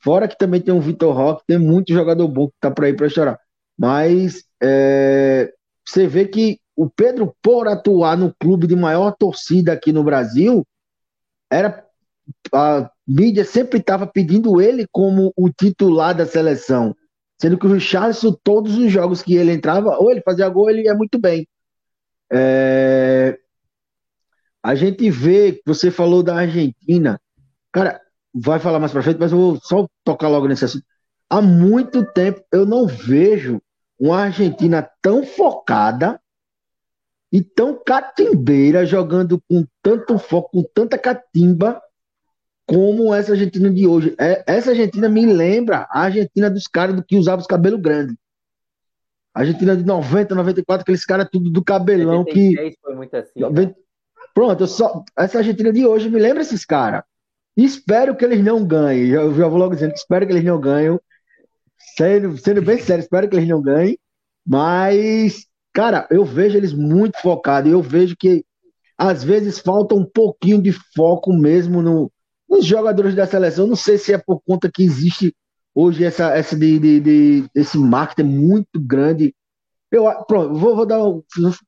Fora 0.00 0.28
que 0.28 0.36
também 0.36 0.60
tem 0.60 0.74
o 0.74 0.82
Vitor 0.82 1.16
Roque, 1.16 1.44
tem 1.46 1.58
muito 1.58 1.94
jogador 1.94 2.28
bom 2.28 2.48
que 2.48 2.56
tá 2.60 2.70
para 2.70 2.90
ir 2.90 2.94
para 2.94 3.06
estourar. 3.06 3.40
Mas 3.78 4.44
é, 4.62 5.50
você 5.82 6.06
vê 6.06 6.26
que 6.26 6.58
o 6.76 6.88
Pedro, 6.88 7.34
por 7.42 7.68
atuar 7.68 8.16
no 8.16 8.34
clube 8.34 8.66
de 8.66 8.74
maior 8.74 9.12
torcida 9.12 9.72
aqui 9.72 9.92
no 9.92 10.02
Brasil, 10.02 10.66
era 11.50 11.84
a 12.52 12.90
mídia 13.06 13.44
sempre 13.44 13.78
estava 13.78 14.06
pedindo 14.06 14.60
ele 14.60 14.86
como 14.90 15.32
o 15.36 15.50
titular 15.50 16.14
da 16.14 16.26
seleção. 16.26 16.94
Sendo 17.40 17.58
que 17.58 17.66
o 17.66 17.72
Richarlison, 17.72 18.36
todos 18.42 18.76
os 18.76 18.90
jogos 18.90 19.22
que 19.22 19.34
ele 19.34 19.52
entrava, 19.52 19.96
ou 19.98 20.10
ele 20.10 20.22
fazia 20.22 20.48
gol, 20.48 20.70
ele 20.70 20.82
ia 20.82 20.94
muito 20.94 21.18
bem. 21.18 21.46
É... 22.32 23.38
A 24.62 24.74
gente 24.74 25.10
vê, 25.10 25.60
você 25.66 25.90
falou 25.90 26.22
da 26.22 26.36
Argentina, 26.36 27.20
cara, 27.70 28.00
vai 28.32 28.58
falar 28.58 28.80
mais 28.80 28.92
pra 28.92 29.02
frente, 29.02 29.18
mas 29.20 29.30
eu 29.30 29.38
vou 29.38 29.60
só 29.62 29.86
tocar 30.02 30.28
logo 30.28 30.48
nesse 30.48 30.64
assunto. 30.64 30.84
Há 31.28 31.42
muito 31.42 32.04
tempo 32.12 32.42
eu 32.50 32.64
não 32.64 32.86
vejo 32.86 33.60
uma 33.98 34.22
Argentina 34.22 34.88
tão 35.02 35.24
focada 35.24 36.20
e 37.34 37.42
tão 37.42 37.76
catimbeira, 37.84 38.86
jogando 38.86 39.42
com 39.50 39.66
tanto 39.82 40.16
foco, 40.20 40.50
com 40.52 40.62
tanta 40.72 40.96
catimba, 40.96 41.82
como 42.64 43.12
essa 43.12 43.32
Argentina 43.32 43.68
de 43.68 43.88
hoje. 43.88 44.14
É, 44.20 44.44
essa 44.46 44.70
Argentina 44.70 45.08
me 45.08 45.26
lembra 45.26 45.84
a 45.90 46.02
Argentina 46.02 46.48
dos 46.48 46.68
caras 46.68 46.94
do 46.94 47.02
que 47.02 47.16
usava 47.16 47.42
os 47.42 47.48
cabelos 47.48 47.80
grandes. 47.80 48.14
A 49.34 49.40
Argentina 49.40 49.76
de 49.76 49.82
90, 49.82 50.32
94, 50.32 50.82
aqueles 50.82 51.04
caras 51.04 51.28
tudo 51.28 51.50
do 51.50 51.64
cabelão 51.64 52.18
96 52.18 52.74
que. 52.74 52.80
Foi 52.80 52.94
muito 52.94 53.16
assim. 53.16 53.40
Né? 53.40 53.74
Pronto, 54.32 54.64
só... 54.68 55.02
essa 55.18 55.38
Argentina 55.38 55.72
de 55.72 55.84
hoje 55.84 56.08
me 56.08 56.20
lembra 56.20 56.42
esses 56.42 56.64
caras. 56.64 57.02
Espero 57.56 58.14
que 58.14 58.24
eles 58.24 58.44
não 58.44 58.64
ganhem. 58.64 59.08
Eu 59.08 59.34
já 59.34 59.48
vou 59.48 59.58
logo 59.58 59.74
dizendo 59.74 59.90
que 59.90 59.98
espero 59.98 60.24
que 60.24 60.32
eles 60.32 60.44
não 60.44 60.60
ganhem. 60.60 61.00
Sendo, 61.96 62.38
sendo 62.38 62.62
bem 62.62 62.78
sério, 62.78 63.02
espero 63.02 63.28
que 63.28 63.34
eles 63.34 63.48
não 63.48 63.60
ganhem. 63.60 63.98
Mas 64.46 65.48
Cara, 65.74 66.06
eu 66.08 66.24
vejo 66.24 66.56
eles 66.56 66.72
muito 66.72 67.20
focados. 67.20 67.70
Eu 67.70 67.82
vejo 67.82 68.16
que 68.16 68.44
às 68.96 69.24
vezes 69.24 69.58
falta 69.58 69.94
um 69.94 70.04
pouquinho 70.04 70.62
de 70.62 70.72
foco 70.72 71.32
mesmo 71.32 71.82
no, 71.82 72.10
nos 72.48 72.64
jogadores 72.64 73.14
da 73.14 73.26
seleção. 73.26 73.66
Não 73.66 73.74
sei 73.74 73.98
se 73.98 74.12
é 74.12 74.18
por 74.18 74.40
conta 74.46 74.70
que 74.72 74.84
existe 74.84 75.34
hoje 75.74 76.04
essa, 76.04 76.28
essa 76.36 76.56
de, 76.56 76.78
de, 76.78 77.00
de 77.00 77.44
esse 77.54 77.76
marketing 77.76 78.28
muito 78.28 78.80
grande. 78.80 79.34
Eu 79.90 80.04
pronto, 80.26 80.54
vou, 80.54 80.76
vou 80.76 80.86
dar 80.86 81.00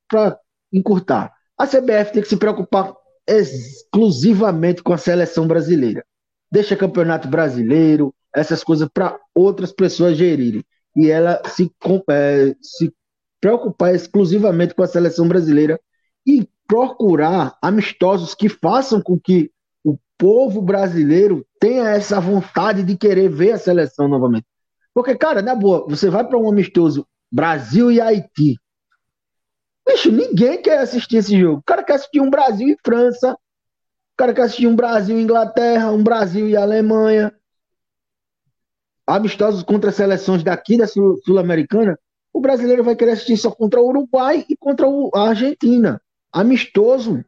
para 0.08 0.38
encurtar. 0.72 1.32
A 1.58 1.66
CBF 1.66 2.12
tem 2.12 2.22
que 2.22 2.28
se 2.28 2.36
preocupar 2.36 2.94
exclusivamente 3.26 4.84
com 4.84 4.92
a 4.92 4.98
seleção 4.98 5.48
brasileira. 5.48 6.04
Deixa 6.50 6.76
campeonato 6.76 7.26
brasileiro, 7.26 8.14
essas 8.32 8.62
coisas 8.62 8.88
para 8.92 9.18
outras 9.34 9.72
pessoas 9.72 10.16
gerirem. 10.16 10.62
E 10.94 11.10
ela 11.10 11.42
se, 11.46 11.70
é, 12.08 12.54
se 12.62 12.94
preocupar 13.46 13.94
exclusivamente 13.94 14.74
com 14.74 14.82
a 14.82 14.88
seleção 14.88 15.28
brasileira 15.28 15.80
e 16.26 16.48
procurar 16.66 17.56
amistosos 17.62 18.34
que 18.34 18.48
façam 18.48 19.00
com 19.00 19.16
que 19.16 19.52
o 19.84 19.96
povo 20.18 20.60
brasileiro 20.60 21.46
tenha 21.60 21.90
essa 21.90 22.18
vontade 22.18 22.82
de 22.82 22.96
querer 22.96 23.28
ver 23.28 23.52
a 23.52 23.58
seleção 23.58 24.08
novamente. 24.08 24.44
Porque, 24.92 25.14
cara, 25.14 25.42
na 25.42 25.54
boa, 25.54 25.86
você 25.88 26.10
vai 26.10 26.26
para 26.26 26.36
um 26.36 26.50
amistoso 26.50 27.06
Brasil 27.30 27.92
e 27.92 28.00
Haiti. 28.00 28.58
Bicho, 29.86 30.10
ninguém 30.10 30.60
quer 30.60 30.80
assistir 30.80 31.18
esse 31.18 31.38
jogo. 31.38 31.60
O 31.60 31.62
cara 31.62 31.84
quer 31.84 31.94
assistir 31.94 32.20
um 32.20 32.30
Brasil 32.30 32.66
e 32.66 32.76
França. 32.84 33.34
O 33.34 34.16
cara 34.16 34.34
quer 34.34 34.42
assistir 34.42 34.66
um 34.66 34.74
Brasil 34.74 35.20
e 35.20 35.22
Inglaterra, 35.22 35.92
um 35.92 36.02
Brasil 36.02 36.48
e 36.48 36.56
Alemanha. 36.56 37.32
Amistosos 39.06 39.62
contra 39.62 39.92
seleções 39.92 40.42
daqui 40.42 40.76
da 40.76 40.88
Sul-Americana 40.88 41.96
o 42.36 42.40
brasileiro 42.40 42.84
vai 42.84 42.94
querer 42.94 43.12
assistir 43.12 43.38
só 43.38 43.50
contra 43.50 43.80
o 43.80 43.88
Uruguai 43.88 44.44
e 44.46 44.54
contra 44.54 44.86
a 45.14 45.28
Argentina. 45.30 45.98
Amistoso. 46.30 47.24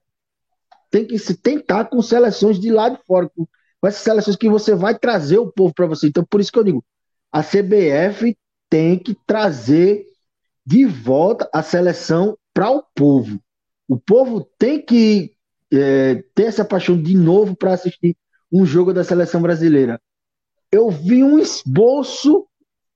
Tem 0.91 1.07
que 1.07 1.19
se 1.19 1.35
tentar 1.35 1.87
com 1.87 2.03
seleções 2.03 2.61
de 2.61 2.71
lá 2.71 2.91
de 2.91 2.99
fora, 3.07 3.27
com 3.35 3.47
essas 3.87 4.03
seleções 4.03 4.37
que 4.37 4.51
você 4.51 4.75
vai 4.75 4.99
trazer 4.99 5.39
o 5.39 5.51
povo 5.51 5.73
para 5.73 5.87
você. 5.87 6.09
Então, 6.09 6.23
por 6.29 6.43
isso 6.43 6.53
que 6.53 6.59
eu 6.59 6.65
digo, 6.65 6.85
a 7.33 7.43
CBF 7.43 8.37
tem 8.69 8.99
que 8.99 9.17
trazer 9.27 10.05
de 10.65 10.85
volta 10.85 11.49
a 11.55 11.63
seleção 11.63 12.37
para 12.53 12.71
o 12.71 12.83
povo. 12.95 13.41
O 13.89 13.99
povo 13.99 14.47
tem 14.59 14.79
que 14.79 15.33
é, 15.73 16.23
ter 16.35 16.45
essa 16.45 16.67
paixão 16.67 17.01
de 17.01 17.17
novo 17.17 17.57
para 17.57 17.73
assistir 17.73 18.15
um 18.53 18.67
jogo 18.67 18.93
da 18.93 19.03
seleção 19.03 19.41
brasileira. 19.41 19.99
Eu 20.71 20.91
vi 20.91 21.25
um 21.25 21.39
esboço 21.39 22.47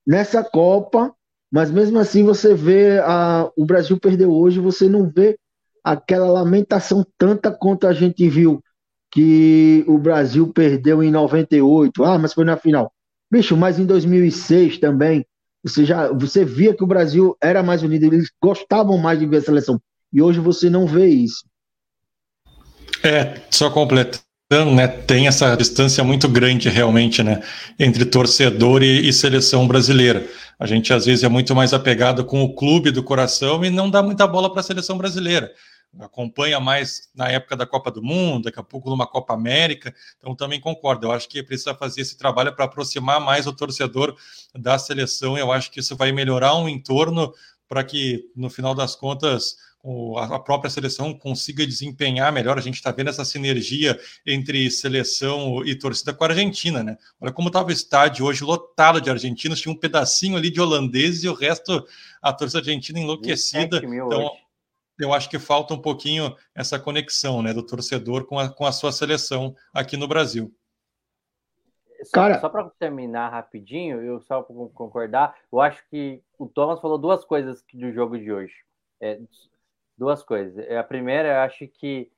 nessa 0.07 0.45
Copa 0.45 1.15
mas 1.53 1.71
mesmo 1.71 1.99
assim 1.99 2.25
você 2.25 2.55
vê 2.55 2.99
a, 3.01 3.51
o 3.55 3.67
Brasil 3.67 4.01
perdeu 4.01 4.33
hoje, 4.33 4.59
você 4.59 4.89
não 4.89 5.07
vê 5.07 5.39
aquela 5.85 6.31
lamentação 6.31 7.05
tanta 7.19 7.51
quanto 7.51 7.87
a 7.87 7.93
gente 7.93 8.27
viu 8.27 8.63
que 9.11 9.85
o 9.87 9.99
Brasil 9.99 10.51
perdeu 10.51 11.03
em 11.03 11.11
98. 11.11 12.03
Ah, 12.05 12.19
mas 12.19 12.33
foi 12.33 12.47
na 12.47 12.57
final. 12.57 12.91
Bicho, 13.31 13.55
mas 13.55 13.79
em 13.79 13.85
2006 13.85 14.79
também, 14.79 15.27
você 15.63 15.85
já 15.85 16.11
você 16.11 16.43
via 16.43 16.75
que 16.75 16.83
o 16.83 16.87
Brasil 16.87 17.37
era 17.43 17.63
mais 17.63 17.83
unido, 17.83 18.05
eles 18.07 18.31
gostavam 18.43 18.97
mais 18.97 19.19
de 19.19 19.27
ver 19.27 19.37
a 19.39 19.43
seleção. 19.43 19.79
E 20.11 20.23
hoje 20.23 20.41
você 20.41 20.71
não 20.71 20.87
vê 20.87 21.07
isso. 21.07 21.45
É, 23.05 23.43
só 23.51 23.69
completando, 24.53 24.75
né, 24.75 24.87
tem 24.87 25.27
essa 25.27 25.57
distância 25.57 26.05
muito 26.05 26.29
grande 26.29 26.69
realmente, 26.69 27.23
né, 27.23 27.43
entre 27.79 28.05
torcedor 28.05 28.83
e, 28.83 29.09
e 29.09 29.13
seleção 29.13 29.67
brasileira. 29.67 30.27
A 30.59 30.67
gente 30.67 30.93
às 30.93 31.07
vezes 31.07 31.25
é 31.25 31.29
muito 31.29 31.55
mais 31.55 31.73
apegado 31.73 32.25
com 32.25 32.43
o 32.43 32.55
clube 32.55 32.91
do 32.91 33.03
coração 33.03 33.65
e 33.65 33.71
não 33.71 33.91
dá 33.91 34.03
muita 34.03 34.27
bola 34.27 34.51
para 34.51 34.61
a 34.61 34.63
seleção 34.63 34.99
brasileira. 34.99 35.51
Acompanha 36.01 36.59
mais 36.59 37.11
na 37.15 37.29
época 37.29 37.57
da 37.57 37.67
Copa 37.67 37.91
do 37.91 38.03
Mundo, 38.03 38.45
daqui 38.45 38.59
a 38.59 38.63
pouco 38.63 38.89
numa 38.89 39.07
Copa 39.07 39.35
América. 39.35 39.95
Então 40.19 40.35
também 40.35 40.59
concordo. 40.59 41.07
Eu 41.07 41.13
acho 41.13 41.29
que 41.29 41.43
precisa 41.43 41.75
fazer 41.75 42.01
esse 42.01 42.17
trabalho 42.17 42.55
para 42.55 42.65
aproximar 42.65 43.21
mais 43.21 43.47
o 43.47 43.53
torcedor 43.53 44.17
da 44.55 44.79
seleção. 44.79 45.37
Eu 45.37 45.53
acho 45.53 45.71
que 45.71 45.81
isso 45.81 45.95
vai 45.95 46.11
melhorar 46.11 46.57
um 46.57 46.67
entorno 46.67 47.35
para 47.69 47.85
que 47.85 48.25
no 48.35 48.49
final 48.49 48.75
das 48.75 48.95
contas 48.97 49.57
a 50.17 50.39
própria 50.39 50.71
seleção 50.71 51.13
consiga 51.13 51.67
desempenhar 51.67 52.33
melhor. 52.33 52.57
A 52.57 52.61
gente 52.61 52.77
está 52.77 52.93
vendo 52.93 53.11
essa 53.11 53.25
sinergia 53.25 53.99
entre 54.25 54.71
seleção 54.71 55.65
e 55.65 55.75
torcida 55.75 56.15
com 56.15 56.23
a 56.23 56.29
Argentina, 56.29 56.85
né? 56.85 56.97
Olha 57.21 57.33
como 57.33 57.49
estava 57.49 57.69
o 57.69 57.73
estádio 57.73 58.25
hoje 58.27 58.45
lotado 58.45 59.01
de 59.01 59.11
argentinos, 59.11 59.61
tinha 59.61 59.73
um 59.73 59.79
pedacinho 59.79 60.37
ali 60.37 60.51
de 60.51 60.61
holandeses 60.61 61.25
e 61.25 61.29
o 61.29 61.35
resto 61.35 61.85
a 62.21 62.33
torcida 62.33 62.61
argentina 62.61 63.01
enlouquecida. 63.01 63.79
Então, 63.79 64.27
hoje. 64.27 64.43
eu 65.01 65.13
acho 65.13 65.29
que 65.29 65.39
falta 65.39 65.75
um 65.75 65.83
pouquinho 65.83 66.37
essa 66.55 66.79
conexão, 66.79 67.43
né, 67.43 67.53
do 67.53 67.65
torcedor 67.65 68.25
com 68.25 68.39
a, 68.39 68.49
com 68.49 68.65
a 68.65 68.73
sua 68.73 68.93
seleção 68.93 69.57
aqui 69.75 69.97
no 69.97 70.07
Brasil. 70.07 70.55
Cara, 72.13 72.35
só, 72.35 72.43
só 72.43 72.49
para 72.49 72.71
terminar 72.79 73.31
rapidinho, 73.31 74.01
eu 74.01 74.21
só 74.21 74.43
para 74.43 74.55
concordar, 74.75 75.37
eu 75.53 75.61
acho 75.61 75.83
que 75.89 76.21
o 76.39 76.47
Thomas 76.47 76.81
falou 76.81 76.99
duas 76.99 77.25
coisas 77.25 77.65
do 77.75 77.93
jogo 77.93 78.19
de 78.19 78.33
hoje. 78.33 78.55
É, 79.01 79.21
duas 80.03 80.21
coisas. 80.25 80.59
É, 80.67 80.77
a 80.77 80.83
primeira, 80.83 81.29
eu 81.29 81.41
acho 81.43 81.69
que 81.69 82.11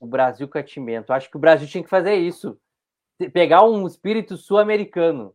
o 0.00 0.06
Brasil 0.06 0.48
catimento. 0.48 1.12
Acho 1.12 1.30
que 1.30 1.36
o 1.36 1.40
Brasil 1.40 1.68
tinha 1.68 1.84
que 1.84 1.90
fazer 1.90 2.14
isso. 2.14 2.58
Pegar 3.34 3.64
um 3.64 3.86
espírito 3.86 4.36
sul-americano. 4.38 5.34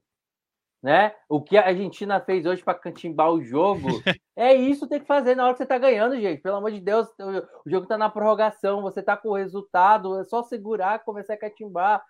Né? 0.82 1.16
O 1.30 1.41
que 1.41 1.56
a 1.56 1.68
Argentina 1.68 2.20
fez 2.20 2.46
hoje 2.46 2.62
para 2.62 2.78
cantimbar 2.78 3.32
o 3.32 3.41
jogo, 3.41 3.88
é 4.36 4.54
isso 4.54 4.86
tem 4.86 5.00
que 5.00 5.06
fazer 5.06 5.34
na 5.34 5.46
hora 5.46 5.54
que 5.54 5.60
você 5.60 5.66
tá 5.66 5.78
ganhando, 5.78 6.20
gente. 6.20 6.41
Pelo 6.41 6.58
amor 6.58 6.72
de 6.72 6.82
Deus, 6.82 7.08
o 7.66 7.70
jogo 7.70 7.88
tá 7.88 7.98
na 7.98 8.10
prorrogação, 8.10 8.82
você 8.82 9.02
tá 9.02 9.16
com 9.16 9.30
o 9.30 9.36
resultado, 9.36 10.20
é 10.20 10.26
só 10.26 10.44
segurar, 10.44 11.04
começar 11.06 11.36
a 11.36 11.39
catimbar. 11.39 12.04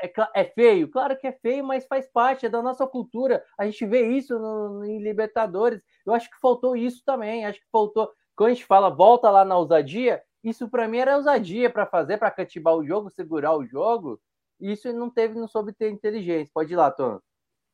É, 0.00 0.40
é, 0.42 0.44
feio, 0.44 0.88
claro 0.88 1.18
que 1.18 1.26
é 1.26 1.32
feio, 1.32 1.64
mas 1.64 1.84
faz 1.86 2.08
parte, 2.10 2.46
é 2.46 2.48
da 2.48 2.62
nossa 2.62 2.86
cultura. 2.86 3.44
A 3.58 3.66
gente 3.66 3.84
vê 3.84 4.06
isso 4.06 4.38
no, 4.38 4.84
em 4.84 5.02
Libertadores. 5.02 5.82
Eu 6.06 6.14
acho 6.14 6.30
que 6.30 6.38
faltou 6.40 6.76
isso 6.76 7.02
também. 7.04 7.44
Acho 7.44 7.58
que 7.58 7.66
faltou. 7.70 8.10
Quando 8.40 8.52
a 8.52 8.54
gente 8.54 8.64
fala 8.64 8.88
volta 8.88 9.28
lá 9.28 9.44
na 9.44 9.54
ousadia, 9.58 10.22
isso 10.42 10.66
para 10.66 10.88
mim 10.88 10.96
era 10.96 11.18
ousadia 11.18 11.68
para 11.68 11.84
fazer, 11.84 12.16
para 12.16 12.30
cativar 12.30 12.74
o 12.74 12.82
jogo, 12.82 13.10
segurar 13.10 13.54
o 13.54 13.66
jogo. 13.66 14.18
Isso 14.58 14.90
não 14.94 15.10
teve, 15.10 15.38
não 15.38 15.46
soube 15.46 15.74
ter 15.74 15.90
inteligência. 15.90 16.50
Pode 16.54 16.72
ir 16.72 16.76
lá, 16.76 16.90
Tom. 16.90 17.20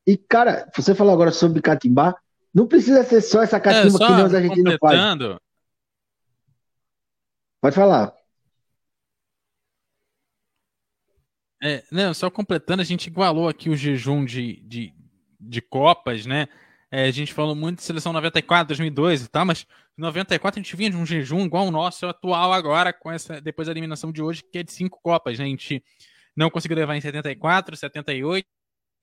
E, 0.04 0.16
cara, 0.16 0.68
você 0.74 0.92
falou 0.92 1.12
agora 1.12 1.30
sobre 1.30 1.62
catimbar. 1.62 2.20
Não 2.52 2.66
precisa 2.66 3.04
ser 3.04 3.20
só 3.20 3.44
essa 3.44 3.60
catimba 3.60 3.86
é, 3.86 3.90
só 3.90 4.06
que 4.08 4.12
nós 4.20 4.34
a 4.34 4.42
gente 4.42 4.60
não 4.60 4.76
faz. 4.76 5.00
Pode 7.60 7.76
falar. 7.76 8.12
É, 11.62 11.84
não, 11.92 12.12
só 12.12 12.28
completando, 12.28 12.82
a 12.82 12.84
gente 12.84 13.06
igualou 13.06 13.48
aqui 13.48 13.70
o 13.70 13.76
jejum 13.76 14.24
de, 14.24 14.56
de 14.62 14.92
de 15.38 15.60
Copas, 15.60 16.26
né? 16.26 16.48
É, 16.90 17.04
a 17.04 17.10
gente 17.10 17.32
falou 17.32 17.54
muito 17.54 17.78
de 17.78 17.84
seleção 17.84 18.12
94, 18.12 18.68
2002 18.68 19.24
e 19.24 19.28
tal, 19.28 19.44
mas 19.44 19.66
94 19.96 20.60
a 20.60 20.62
gente 20.62 20.76
vinha 20.76 20.90
de 20.90 20.96
um 20.96 21.04
jejum 21.04 21.44
igual 21.44 21.66
o 21.66 21.70
nosso 21.70 22.06
atual 22.06 22.52
agora, 22.52 22.92
com 22.92 23.10
essa 23.10 23.40
depois 23.40 23.66
da 23.66 23.72
eliminação 23.72 24.12
de 24.12 24.22
hoje, 24.22 24.42
que 24.42 24.58
é 24.58 24.62
de 24.62 24.72
cinco 24.72 25.00
Copas, 25.02 25.38
né? 25.38 25.44
A 25.44 25.48
gente 25.48 25.82
não 26.36 26.48
conseguiu 26.48 26.76
levar 26.76 26.96
em 26.96 27.00
74, 27.00 27.76
78, 27.76 28.46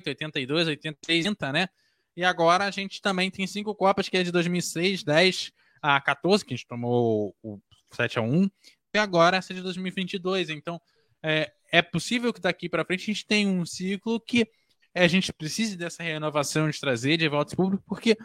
82, 0.06 0.68
86, 0.68 1.26
80, 1.26 1.52
né? 1.52 1.68
E 2.16 2.24
agora 2.24 2.66
a 2.66 2.72
gente 2.72 3.02
também 3.02 3.30
tem 3.30 3.46
cinco 3.48 3.76
Copas, 3.76 4.08
que 4.08 4.18
é 4.18 4.24
de 4.24 4.32
2006, 4.32 5.04
10 5.04 5.52
a 5.82 6.00
14, 6.00 6.46
que 6.46 6.54
a 6.54 6.58
gente 6.58 6.68
tomou 6.68 7.36
o 7.44 7.60
7 7.92 8.20
a 8.20 8.22
1 8.22 8.50
e 8.94 8.98
agora 8.98 9.38
essa 9.38 9.54
de 9.54 9.62
2022. 9.62 10.50
Então, 10.50 10.80
é, 11.22 11.52
é 11.72 11.82
possível 11.82 12.32
que 12.32 12.40
daqui 12.40 12.70
para 12.70 12.86
frente 12.86 13.04
a 13.04 13.14
gente 13.14 13.26
tenha 13.26 13.50
um 13.50 13.66
ciclo 13.66 14.20
que 14.20 14.48
é, 14.94 15.04
a 15.04 15.08
gente 15.08 15.34
precise 15.34 15.76
dessa 15.76 16.04
renovação 16.04 16.70
de 16.70 16.80
trazer 16.80 17.18
de 17.18 17.28
volta 17.28 17.56
público, 17.56 17.84
porque 17.88 18.18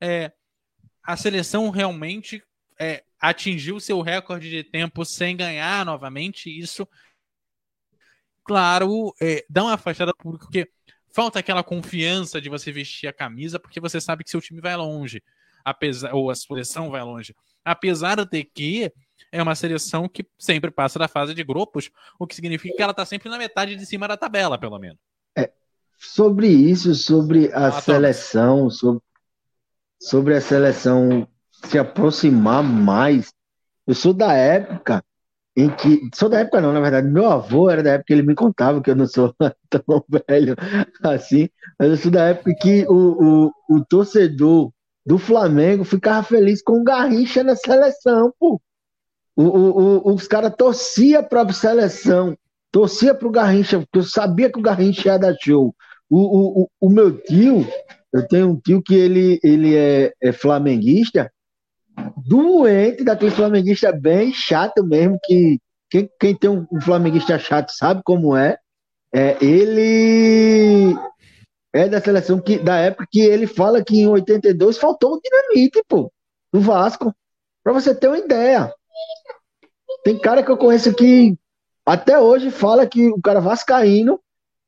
é, 0.00 0.32
a 1.02 1.16
seleção 1.16 1.70
realmente 1.70 2.42
é, 2.78 3.04
atingiu 3.18 3.80
seu 3.80 4.00
recorde 4.00 4.50
de 4.50 4.64
tempo 4.64 5.04
sem 5.04 5.36
ganhar 5.36 5.84
novamente. 5.84 6.50
Isso, 6.50 6.86
claro, 8.44 9.14
é, 9.20 9.44
dá 9.48 9.64
uma 9.64 9.74
afastada 9.74 10.14
público, 10.14 10.46
porque 10.46 10.70
falta 11.12 11.38
aquela 11.38 11.62
confiança 11.62 12.40
de 12.40 12.48
você 12.48 12.70
vestir 12.70 13.06
a 13.06 13.12
camisa, 13.12 13.58
porque 13.58 13.80
você 13.80 14.00
sabe 14.00 14.24
que 14.24 14.30
seu 14.30 14.40
time 14.40 14.60
vai 14.60 14.76
longe, 14.76 15.22
apesar 15.64 16.14
ou 16.14 16.30
a 16.30 16.34
seleção 16.34 16.90
vai 16.90 17.02
longe. 17.02 17.34
Apesar 17.64 18.24
de 18.24 18.44
que 18.44 18.92
é 19.32 19.42
uma 19.42 19.54
seleção 19.54 20.08
que 20.08 20.26
sempre 20.38 20.70
passa 20.70 20.98
da 20.98 21.08
fase 21.08 21.34
de 21.34 21.44
grupos, 21.44 21.90
o 22.18 22.26
que 22.26 22.34
significa 22.34 22.74
que 22.76 22.82
ela 22.82 22.92
está 22.92 23.04
sempre 23.04 23.28
na 23.28 23.38
metade 23.38 23.76
de 23.76 23.86
cima 23.86 24.08
da 24.08 24.16
tabela, 24.16 24.58
pelo 24.58 24.78
menos. 24.78 25.09
Sobre 26.02 26.48
isso, 26.48 26.94
sobre 26.94 27.52
a 27.52 27.66
ah, 27.66 27.72
seleção, 27.72 28.70
sobre, 28.70 29.02
sobre 30.00 30.34
a 30.34 30.40
seleção 30.40 31.28
se 31.66 31.78
aproximar 31.78 32.62
mais, 32.62 33.32
eu 33.86 33.94
sou 33.94 34.14
da 34.14 34.32
época 34.32 35.04
em 35.54 35.68
que. 35.68 36.00
Sou 36.14 36.28
da 36.28 36.40
época, 36.40 36.60
não, 36.60 36.72
na 36.72 36.80
verdade. 36.80 37.06
Meu 37.08 37.26
avô 37.26 37.68
era 37.68 37.82
da 37.82 37.90
época 37.90 38.06
que 38.06 38.12
ele 38.14 38.22
me 38.22 38.34
contava, 38.34 38.80
que 38.80 38.90
eu 38.90 38.96
não 38.96 39.06
sou 39.06 39.34
tão 39.68 40.04
velho 40.08 40.56
assim, 41.02 41.48
mas 41.78 41.90
eu 41.90 41.96
sou 41.96 42.10
da 42.10 42.28
época 42.28 42.54
que 42.60 42.86
o, 42.88 43.50
o, 43.68 43.76
o 43.76 43.84
torcedor 43.84 44.72
do 45.04 45.18
Flamengo 45.18 45.84
ficava 45.84 46.22
feliz 46.22 46.62
com 46.62 46.80
o 46.80 46.84
Garrincha 46.84 47.44
na 47.44 47.56
seleção, 47.56 48.32
pô. 48.38 48.60
O, 49.36 49.42
o, 49.42 50.08
o, 50.08 50.14
os 50.14 50.26
caras 50.26 50.54
torciam 50.56 51.22
para 51.24 51.42
a 51.42 51.52
seleção, 51.52 52.36
torcia 52.70 53.14
para 53.14 53.28
o 53.28 53.30
Garrincha, 53.30 53.80
porque 53.80 53.98
eu 53.98 54.02
sabia 54.02 54.50
que 54.50 54.58
o 54.58 54.62
Garrincha 54.62 55.08
ia 55.08 55.18
dar 55.18 55.34
show. 55.38 55.74
O, 56.10 56.62
o, 56.62 56.70
o, 56.80 56.90
meu 56.90 57.16
tio, 57.22 57.64
eu 58.12 58.26
tenho 58.26 58.50
um 58.50 58.56
tio 58.56 58.82
que 58.82 58.94
ele, 58.94 59.38
ele 59.44 59.76
é, 59.76 60.12
é 60.20 60.32
flamenguista, 60.32 61.32
doente 62.26 63.04
daquele 63.04 63.30
flamenguista 63.30 63.92
bem 63.92 64.32
chato 64.32 64.84
mesmo, 64.84 65.18
que 65.22 65.60
quem, 65.88 66.10
quem 66.18 66.34
tem 66.34 66.50
um, 66.50 66.66
um 66.72 66.80
flamenguista 66.80 67.38
chato 67.38 67.70
sabe 67.70 68.02
como 68.04 68.36
é. 68.36 68.58
é. 69.14 69.36
Ele 69.44 70.96
é 71.72 71.88
da 71.88 72.00
seleção 72.00 72.40
que, 72.40 72.58
da 72.58 72.76
época 72.76 73.06
que 73.10 73.20
ele 73.20 73.46
fala 73.46 73.84
que 73.84 74.00
em 74.00 74.08
82 74.08 74.78
faltou 74.78 75.14
o 75.14 75.20
dinamite, 75.20 75.82
pô, 75.88 76.12
no 76.52 76.60
Vasco. 76.60 77.14
Pra 77.62 77.72
você 77.72 77.94
ter 77.94 78.08
uma 78.08 78.18
ideia. 78.18 78.72
Tem 80.02 80.18
cara 80.18 80.42
que 80.42 80.50
eu 80.50 80.56
conheço 80.56 80.94
que 80.94 81.36
até 81.84 82.18
hoje 82.18 82.50
fala 82.50 82.86
que 82.86 83.08
o 83.08 83.20
cara 83.20 83.40
vascaíno 83.40 84.20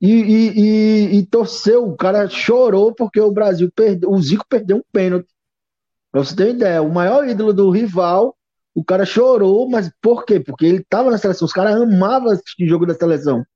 e, 0.02 0.10
e, 0.10 0.60
e, 0.60 1.18
e 1.18 1.26
torceu, 1.26 1.86
o 1.86 1.96
cara 1.96 2.28
chorou 2.28 2.92
porque 2.92 3.20
o 3.20 3.30
Brasil 3.30 3.70
perdeu, 3.72 4.10
o 4.10 4.20
Zico 4.20 4.44
perdeu 4.48 4.78
um 4.78 4.82
pênalti. 4.92 5.28
Pra 6.10 6.24
você 6.24 6.34
ter 6.34 6.42
uma 6.42 6.50
ideia, 6.50 6.82
o 6.82 6.92
maior 6.92 7.26
ídolo 7.28 7.52
do 7.52 7.70
rival, 7.70 8.36
o 8.74 8.82
cara 8.82 9.04
chorou, 9.04 9.68
mas 9.70 9.92
por 10.02 10.24
quê? 10.24 10.40
Porque 10.40 10.66
ele 10.66 10.84
tava 10.88 11.08
na 11.08 11.18
seleção, 11.18 11.46
os 11.46 11.52
caras 11.52 11.76
amavam 11.76 12.32
assistir 12.32 12.66
jogo 12.66 12.84
da 12.84 12.94
seleção. 12.94 13.46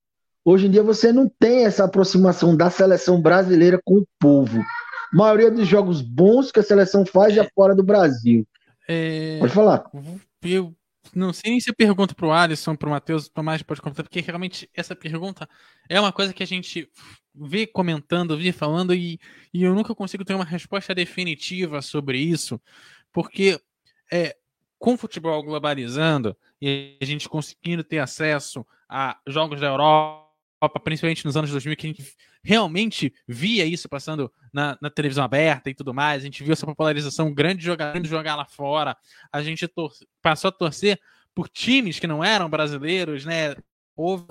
Hoje 0.45 0.69
em 0.69 0.71
dia 0.71 0.85
você 0.85 1.13
não 1.13 1.29
tem 1.29 1.65
essa 1.65 1.83
aproximação 1.83 2.57
da 2.57 2.71
seleção 2.71 3.21
brasileira 3.21 3.81
com 3.85 3.97
o 3.97 4.07
povo. 4.17 4.61
A 4.61 5.17
maioria 5.17 5.51
dos 5.51 5.67
jogos 5.67 6.01
bons 6.01 6.53
que 6.53 6.61
a 6.61 6.63
seleção 6.63 7.05
faz 7.05 7.37
é 7.37 7.43
fora 7.57 7.75
do 7.75 7.83
Brasil. 7.83 8.47
É... 8.89 9.39
Pode 9.41 9.53
falar. 9.53 9.85
Eu 10.45 10.73
não 11.15 11.33
sei 11.33 11.51
nem 11.51 11.61
se 11.61 11.71
eu 11.71 11.75
pergunto 11.75 12.15
pro 12.15 12.33
Alisson, 12.33 12.75
pro 12.77 12.91
Matheus, 12.91 13.29
pro 13.29 13.43
mais 13.43 13.63
pode 13.63 13.81
comentar, 13.81 14.05
porque 14.05 14.21
realmente 14.21 14.69
essa 14.75 14.95
pergunta 14.95 15.49
é 15.89 16.01
uma 16.01 16.13
coisa 16.13 16.33
que 16.33 16.43
a 16.43 16.47
gente 16.47 16.91
vê 17.35 17.67
comentando, 17.67 18.37
vê 18.37 18.53
falando, 18.53 18.95
e, 18.95 19.19
e 19.53 19.63
eu 19.63 19.75
nunca 19.75 19.95
consigo 19.95 20.25
ter 20.25 20.35
uma 20.35 20.45
resposta 20.45 20.95
definitiva 20.95 21.83
sobre 21.83 22.19
isso, 22.19 22.61
porque 23.13 23.61
é, 24.13 24.37
com 24.79 24.95
o 24.95 24.99
futebol 24.99 25.43
globalizando 25.43 26.37
e 26.61 26.97
a 27.01 27.05
gente 27.05 27.29
conseguindo 27.29 27.85
ter 27.85 27.99
acesso 27.99 28.67
a 28.89 29.19
jogos 29.27 29.61
da 29.61 29.69
Europa 29.69 30.27
principalmente 30.83 31.25
nos 31.25 31.37
anos 31.37 31.51
2000, 31.51 31.77
que 31.77 31.87
a 31.87 31.91
gente 31.91 32.17
realmente 32.47 33.13
via 33.27 33.67
isso 33.67 33.89
passando 33.89 34.33
na, 34.53 34.79
na 34.81 34.89
televisão 34.89 35.25
aberta 35.25 35.69
e 35.69 35.75
tudo 35.75 35.93
mais. 35.93 36.23
A 36.23 36.25
gente 36.25 36.45
viu 36.45 36.53
essa 36.53 36.65
popularização 36.65 37.35
grande 37.35 37.59
de 37.59 37.65
jogar, 37.65 38.01
jogar 38.05 38.37
lá 38.37 38.45
fora. 38.45 38.97
A 39.33 39.43
gente 39.43 39.69
passou 40.23 40.51
a 40.51 40.53
torcer 40.53 41.01
por 41.35 41.49
times 41.49 41.99
que 41.99 42.07
não 42.07 42.23
eram 42.23 42.49
brasileiros, 42.49 43.25
né? 43.25 43.57
Houve, 43.97 44.27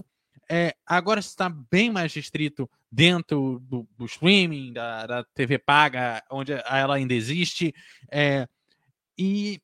é, 0.49 0.73
agora 0.85 1.19
está 1.19 1.49
bem 1.49 1.91
mais 1.91 2.13
restrito 2.13 2.69
dentro 2.89 3.59
do, 3.67 3.85
do 3.97 4.05
streaming, 4.05 4.71
da, 4.71 5.05
da, 5.05 5.23
TV 5.35 5.57
paga, 5.57 6.23
onde 6.31 6.53
ela 6.53 6.95
ainda 6.95 7.13
existe. 7.13 7.75
É, 8.09 8.47
e 9.17 9.59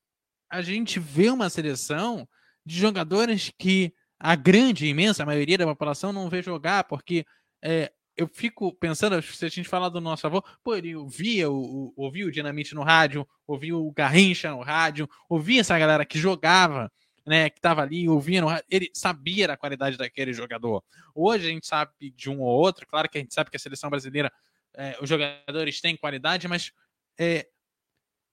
a 0.49 0.61
gente 0.61 0.99
vê 0.99 1.29
uma 1.29 1.49
seleção 1.49 2.27
de 2.65 2.77
jogadores 2.77 3.49
que 3.57 3.93
a 4.19 4.35
grande, 4.35 4.87
imensa 4.87 5.25
maioria 5.25 5.57
da 5.57 5.65
população 5.65 6.11
não 6.11 6.29
vê 6.29 6.41
jogar, 6.41 6.83
porque 6.83 7.25
é, 7.63 7.89
eu 8.15 8.27
fico 8.27 8.73
pensando, 8.73 9.21
se 9.21 9.45
a 9.45 9.49
gente 9.49 9.67
falar 9.67 9.89
do 9.89 10.01
nosso 10.01 10.27
avô, 10.27 10.43
pô, 10.63 10.75
ele 10.75 10.95
ouvia 10.95 11.49
o, 11.49 11.93
ouvia 11.95 12.25
o 12.25 12.31
Dinamite 12.31 12.75
no 12.75 12.83
rádio, 12.83 13.27
ouvia 13.47 13.75
o 13.75 13.91
Garrincha 13.91 14.51
no 14.51 14.61
rádio, 14.61 15.09
ouvia 15.29 15.61
essa 15.61 15.77
galera 15.77 16.05
que 16.05 16.19
jogava, 16.19 16.91
né, 17.25 17.49
que 17.49 17.57
estava 17.57 17.81
ali, 17.81 18.07
ouvia 18.07 18.41
no 18.41 18.47
rádio, 18.47 18.65
ele 18.69 18.89
sabia 18.93 19.47
da 19.47 19.57
qualidade 19.57 19.97
daquele 19.97 20.33
jogador. 20.33 20.83
Hoje 21.15 21.47
a 21.47 21.51
gente 21.51 21.67
sabe 21.67 22.11
de 22.11 22.29
um 22.29 22.41
ou 22.41 22.47
outro, 22.47 22.85
claro 22.85 23.09
que 23.09 23.17
a 23.17 23.21
gente 23.21 23.33
sabe 23.33 23.49
que 23.49 23.57
a 23.57 23.59
seleção 23.59 23.89
brasileira, 23.89 24.31
é, 24.75 24.97
os 25.01 25.09
jogadores 25.09 25.81
têm 25.81 25.95
qualidade, 25.95 26.47
mas 26.47 26.71
é, 27.17 27.47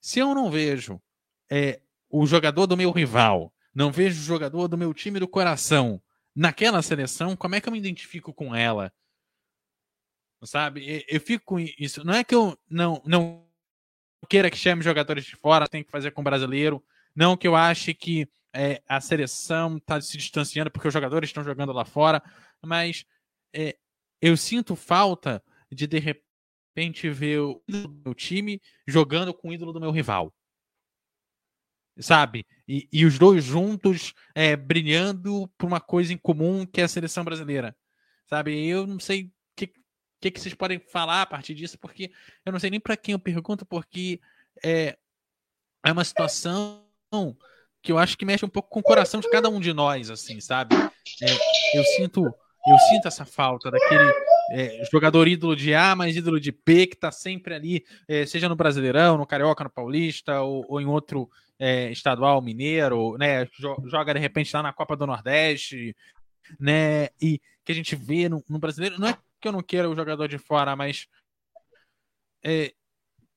se 0.00 0.18
eu 0.18 0.34
não 0.34 0.50
vejo 0.50 1.00
é, 1.50 1.80
o 2.10 2.26
jogador 2.26 2.66
do 2.66 2.76
meu 2.76 2.90
rival 2.90 3.52
não 3.74 3.92
vejo 3.92 4.20
jogador 4.20 4.66
do 4.66 4.76
meu 4.76 4.92
time 4.92 5.20
do 5.20 5.28
coração 5.28 6.02
naquela 6.34 6.82
seleção, 6.82 7.36
como 7.36 7.54
é 7.54 7.60
que 7.60 7.68
eu 7.68 7.72
me 7.72 7.78
identifico 7.78 8.32
com 8.32 8.54
ela? 8.54 8.92
Sabe? 10.44 11.04
Eu 11.08 11.20
fico 11.20 11.44
com 11.44 11.58
isso. 11.58 12.04
Não 12.04 12.14
é 12.14 12.22
que 12.22 12.34
eu 12.34 12.56
não, 12.70 13.02
não 13.04 13.46
queira 14.28 14.50
que 14.50 14.56
chame 14.56 14.82
jogadores 14.82 15.24
de 15.24 15.36
fora, 15.36 15.68
tem 15.68 15.82
que 15.82 15.90
fazer 15.90 16.12
com 16.12 16.20
o 16.20 16.24
brasileiro. 16.24 16.82
Não 17.14 17.36
que 17.36 17.48
eu 17.48 17.56
ache 17.56 17.92
que 17.92 18.28
é, 18.54 18.82
a 18.88 19.00
seleção 19.00 19.76
está 19.76 20.00
se 20.00 20.16
distanciando 20.16 20.70
porque 20.70 20.88
os 20.88 20.94
jogadores 20.94 21.28
estão 21.28 21.42
jogando 21.42 21.72
lá 21.72 21.84
fora, 21.84 22.22
mas 22.62 23.04
é, 23.52 23.76
eu 24.20 24.36
sinto 24.36 24.76
falta 24.76 25.42
de 25.70 25.86
de 25.86 25.98
repente 25.98 27.10
ver 27.10 27.40
o 27.40 27.62
meu 28.04 28.14
time 28.14 28.60
jogando 28.86 29.34
com 29.34 29.48
o 29.48 29.52
ídolo 29.52 29.72
do 29.72 29.80
meu 29.80 29.90
rival 29.90 30.32
sabe? 32.00 32.46
E, 32.66 32.88
e 32.92 33.04
os 33.04 33.18
dois 33.18 33.44
juntos 33.44 34.14
é, 34.34 34.56
brilhando 34.56 35.48
por 35.58 35.66
uma 35.66 35.80
coisa 35.80 36.12
em 36.12 36.18
comum 36.18 36.64
que 36.66 36.80
é 36.80 36.84
a 36.84 36.88
seleção 36.88 37.24
brasileira, 37.24 37.76
sabe? 38.26 38.66
Eu 38.66 38.86
não 38.86 38.98
sei 39.00 39.30
que, 40.20 40.30
que, 40.30 40.40
vocês 40.40 40.54
podem 40.54 40.78
falar 40.78 41.22
a 41.22 41.26
partir 41.26 41.54
disso, 41.54 41.78
porque 41.78 42.10
eu 42.44 42.52
não 42.52 42.58
sei 42.58 42.70
nem 42.70 42.80
para 42.80 42.96
quem 42.96 43.12
eu 43.12 43.18
pergunto, 43.18 43.64
porque 43.64 44.20
é, 44.64 44.96
é 45.84 45.92
uma 45.92 46.04
situação 46.04 46.84
que 47.82 47.92
eu 47.92 47.98
acho 47.98 48.18
que 48.18 48.24
mexe 48.24 48.44
um 48.44 48.48
pouco 48.48 48.68
com 48.68 48.80
o 48.80 48.82
coração 48.82 49.20
de 49.20 49.30
cada 49.30 49.48
um 49.48 49.60
de 49.60 49.72
nós, 49.72 50.10
assim, 50.10 50.40
sabe? 50.40 50.74
É, 50.76 51.78
eu 51.78 51.84
sinto 51.84 52.34
eu 52.66 52.78
sinto 52.90 53.08
essa 53.08 53.24
falta 53.24 53.70
daquele 53.70 54.12
é, 54.50 54.84
jogador 54.90 55.26
ídolo 55.26 55.56
de 55.56 55.74
A, 55.74 55.94
mas 55.94 56.16
ídolo 56.16 56.38
de 56.38 56.52
B, 56.52 56.86
que 56.86 56.96
tá 56.96 57.10
sempre 57.10 57.54
ali, 57.54 57.84
é, 58.06 58.26
seja 58.26 58.48
no 58.48 58.56
Brasileirão, 58.56 59.16
no 59.16 59.26
Carioca, 59.26 59.64
no 59.64 59.70
Paulista, 59.70 60.42
ou, 60.42 60.64
ou 60.68 60.80
em 60.80 60.86
outro 60.86 61.30
é, 61.58 61.90
estadual 61.90 62.42
mineiro, 62.42 63.16
né? 63.16 63.48
Joga 63.86 64.12
de 64.12 64.20
repente 64.20 64.54
lá 64.54 64.62
na 64.62 64.72
Copa 64.72 64.96
do 64.96 65.06
Nordeste, 65.06 65.96
né? 66.58 67.08
E 67.20 67.40
que 67.64 67.72
a 67.72 67.74
gente 67.74 67.96
vê 67.96 68.28
no, 68.28 68.44
no 68.48 68.58
brasileiro. 68.58 69.00
Não 69.00 69.08
é 69.08 69.16
que 69.40 69.48
eu 69.48 69.52
não 69.52 69.62
queira 69.62 69.88
o 69.88 69.94
jogador 69.94 70.28
de 70.28 70.38
fora, 70.38 70.74
mas. 70.76 71.06
É, 72.44 72.74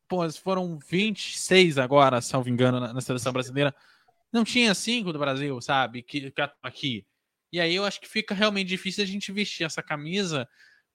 pô, 0.08 0.30
foram 0.32 0.78
26 0.78 1.78
agora, 1.78 2.22
salvo 2.22 2.50
engano, 2.50 2.80
na, 2.80 2.94
na 2.94 3.02
seleção 3.02 3.34
brasileira. 3.34 3.74
Não 4.32 4.44
tinha 4.44 4.74
cinco 4.74 5.12
do 5.12 5.20
Brasil, 5.20 5.60
sabe? 5.62 6.02
Que, 6.04 6.32
que 6.32 6.42
aqui. 6.62 7.06
E 7.52 7.60
aí 7.60 7.76
eu 7.76 7.84
acho 7.84 8.00
que 8.00 8.08
fica 8.08 8.34
realmente 8.34 8.68
difícil 8.68 9.04
a 9.04 9.08
gente 9.08 9.32
vestir 9.32 9.66
essa 9.66 9.84
camisa, 9.84 10.48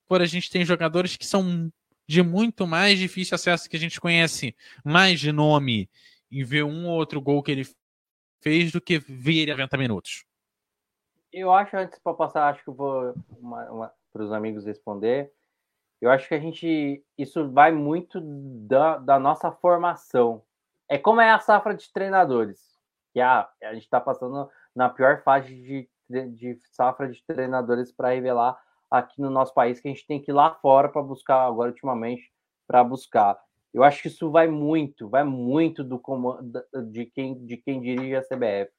por 0.07 0.21
a 0.21 0.25
gente 0.25 0.49
tem 0.49 0.65
jogadores 0.65 1.15
que 1.15 1.25
são 1.25 1.71
de 2.07 2.23
muito 2.23 2.65
mais 2.65 2.97
difícil 2.97 3.35
acesso 3.35 3.69
que 3.69 3.75
a 3.75 3.79
gente 3.79 3.99
conhece 3.99 4.55
mais 4.83 5.19
de 5.19 5.31
nome 5.31 5.89
e 6.31 6.43
ver 6.43 6.63
um 6.63 6.87
ou 6.87 6.95
outro 6.95 7.21
gol 7.21 7.43
que 7.43 7.51
ele 7.51 7.67
fez 8.41 8.71
do 8.71 8.81
que 8.81 8.97
ver 8.97 9.39
ele 9.39 9.51
90 9.51 9.77
minutos. 9.77 10.25
Eu 11.31 11.51
acho, 11.51 11.75
antes 11.75 11.99
para 11.99 12.13
passar, 12.13 12.49
acho 12.49 12.63
que 12.63 12.71
vou 12.71 13.13
para 14.17 14.25
os 14.25 14.31
amigos 14.33 14.65
responder. 14.65 15.31
Eu 16.01 16.09
acho 16.09 16.27
que 16.27 16.33
a 16.33 16.39
gente. 16.39 17.03
Isso 17.17 17.49
vai 17.51 17.71
muito 17.71 18.19
da, 18.21 18.97
da 18.97 19.19
nossa 19.19 19.51
formação. 19.51 20.43
É 20.89 20.97
como 20.97 21.21
é 21.21 21.29
a 21.29 21.39
safra 21.39 21.75
de 21.75 21.91
treinadores. 21.91 22.59
Que 23.13 23.21
a, 23.21 23.47
a 23.63 23.73
gente 23.73 23.83
está 23.83 24.01
passando 24.01 24.49
na 24.75 24.89
pior 24.89 25.21
fase 25.23 25.53
de, 25.53 25.89
de, 26.29 26.59
safra 26.71 27.09
de 27.09 27.23
treinadores 27.25 27.91
para 27.91 28.09
revelar 28.09 28.59
aqui 28.89 29.21
no 29.21 29.29
nosso 29.29 29.53
país, 29.53 29.79
que 29.79 29.87
a 29.87 29.91
gente 29.91 30.07
tem 30.07 30.21
que 30.21 30.31
ir 30.31 30.33
lá 30.33 30.53
fora 30.55 30.87
para 30.87 31.01
buscar, 31.01 31.45
agora 31.45 31.69
ultimamente, 31.69 32.31
para 32.65 32.83
buscar. 32.83 33.37
Eu 33.73 33.83
acho 33.83 34.01
que 34.01 34.07
isso 34.07 34.31
vai 34.31 34.47
muito, 34.47 35.09
vai 35.09 35.23
muito 35.23 35.83
do 35.83 35.99
comando 35.99 36.63
de 36.91 37.05
quem, 37.05 37.45
de 37.45 37.57
quem 37.57 37.81
dirige 37.81 38.15
a 38.15 38.21
CBF. 38.21 38.71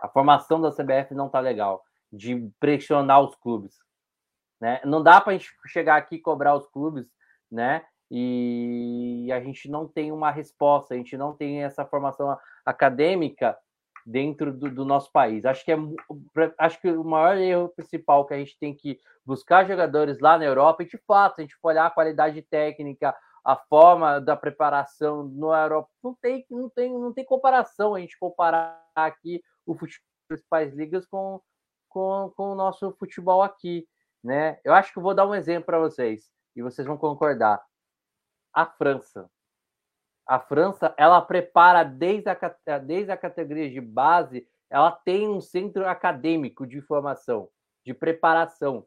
A 0.00 0.08
formação 0.08 0.60
da 0.60 0.72
CBF 0.72 1.14
não 1.14 1.26
está 1.26 1.38
legal, 1.38 1.84
de 2.10 2.50
pressionar 2.58 3.20
os 3.20 3.34
clubes. 3.36 3.85
Né? 4.60 4.80
Não 4.84 5.02
dá 5.02 5.20
para 5.20 5.32
a 5.32 5.36
gente 5.36 5.50
chegar 5.66 5.96
aqui 5.96 6.16
e 6.16 6.20
cobrar 6.20 6.54
os 6.54 6.66
clubes, 6.66 7.06
né? 7.50 7.84
E 8.10 9.28
a 9.32 9.40
gente 9.40 9.68
não 9.68 9.86
tem 9.86 10.12
uma 10.12 10.30
resposta, 10.30 10.94
a 10.94 10.96
gente 10.96 11.16
não 11.16 11.36
tem 11.36 11.64
essa 11.64 11.84
formação 11.84 12.36
acadêmica 12.64 13.56
dentro 14.06 14.52
do, 14.52 14.70
do, 14.70 14.84
nosso 14.84 15.10
país. 15.10 15.44
Acho 15.44 15.64
que 15.64 15.72
é 15.72 15.76
acho 16.58 16.80
que 16.80 16.88
o 16.88 17.02
maior 17.02 17.36
erro 17.36 17.68
principal 17.70 18.24
que 18.24 18.34
a 18.34 18.38
gente 18.38 18.56
tem 18.58 18.72
que 18.72 19.00
buscar 19.24 19.66
jogadores 19.66 20.20
lá 20.20 20.38
na 20.38 20.44
Europa, 20.44 20.84
e 20.84 20.86
de 20.86 20.98
fato, 20.98 21.40
a 21.40 21.42
gente 21.42 21.56
for 21.56 21.70
olhar 21.70 21.86
a 21.86 21.90
qualidade 21.90 22.40
técnica, 22.42 23.14
a 23.44 23.56
forma 23.56 24.20
da 24.20 24.36
preparação 24.36 25.24
no 25.24 25.52
Europa, 25.52 25.88
não 26.02 26.14
tem, 26.14 26.46
não 26.48 26.68
tem, 26.68 26.92
não 26.92 27.12
tem 27.12 27.24
comparação 27.24 27.94
a 27.94 28.00
gente 28.00 28.18
comparar 28.18 28.80
aqui 28.94 29.42
o 29.64 29.74
futebol 29.74 30.06
das 30.28 30.38
principais 30.38 30.74
ligas 30.74 31.06
com, 31.06 31.40
com, 31.88 32.32
com 32.36 32.52
o 32.52 32.54
nosso 32.54 32.92
futebol 32.98 33.42
aqui, 33.42 33.86
né? 34.22 34.58
Eu 34.64 34.72
acho 34.72 34.92
que 34.92 35.00
vou 35.00 35.14
dar 35.14 35.26
um 35.26 35.34
exemplo 35.34 35.66
para 35.66 35.78
vocês 35.78 36.30
e 36.54 36.62
vocês 36.62 36.86
vão 36.86 36.96
concordar. 36.96 37.62
A 38.52 38.64
França, 38.64 39.30
a 40.26 40.40
França, 40.40 40.94
ela 40.96 41.20
prepara 41.22 41.84
desde 41.84 42.28
a, 42.28 42.78
desde 42.78 43.12
a 43.12 43.16
categoria 43.16 43.70
de 43.70 43.80
base, 43.80 44.48
ela 44.68 44.90
tem 44.90 45.28
um 45.28 45.40
centro 45.40 45.86
acadêmico 45.86 46.66
de 46.66 46.80
formação, 46.80 47.48
de 47.84 47.94
preparação. 47.94 48.86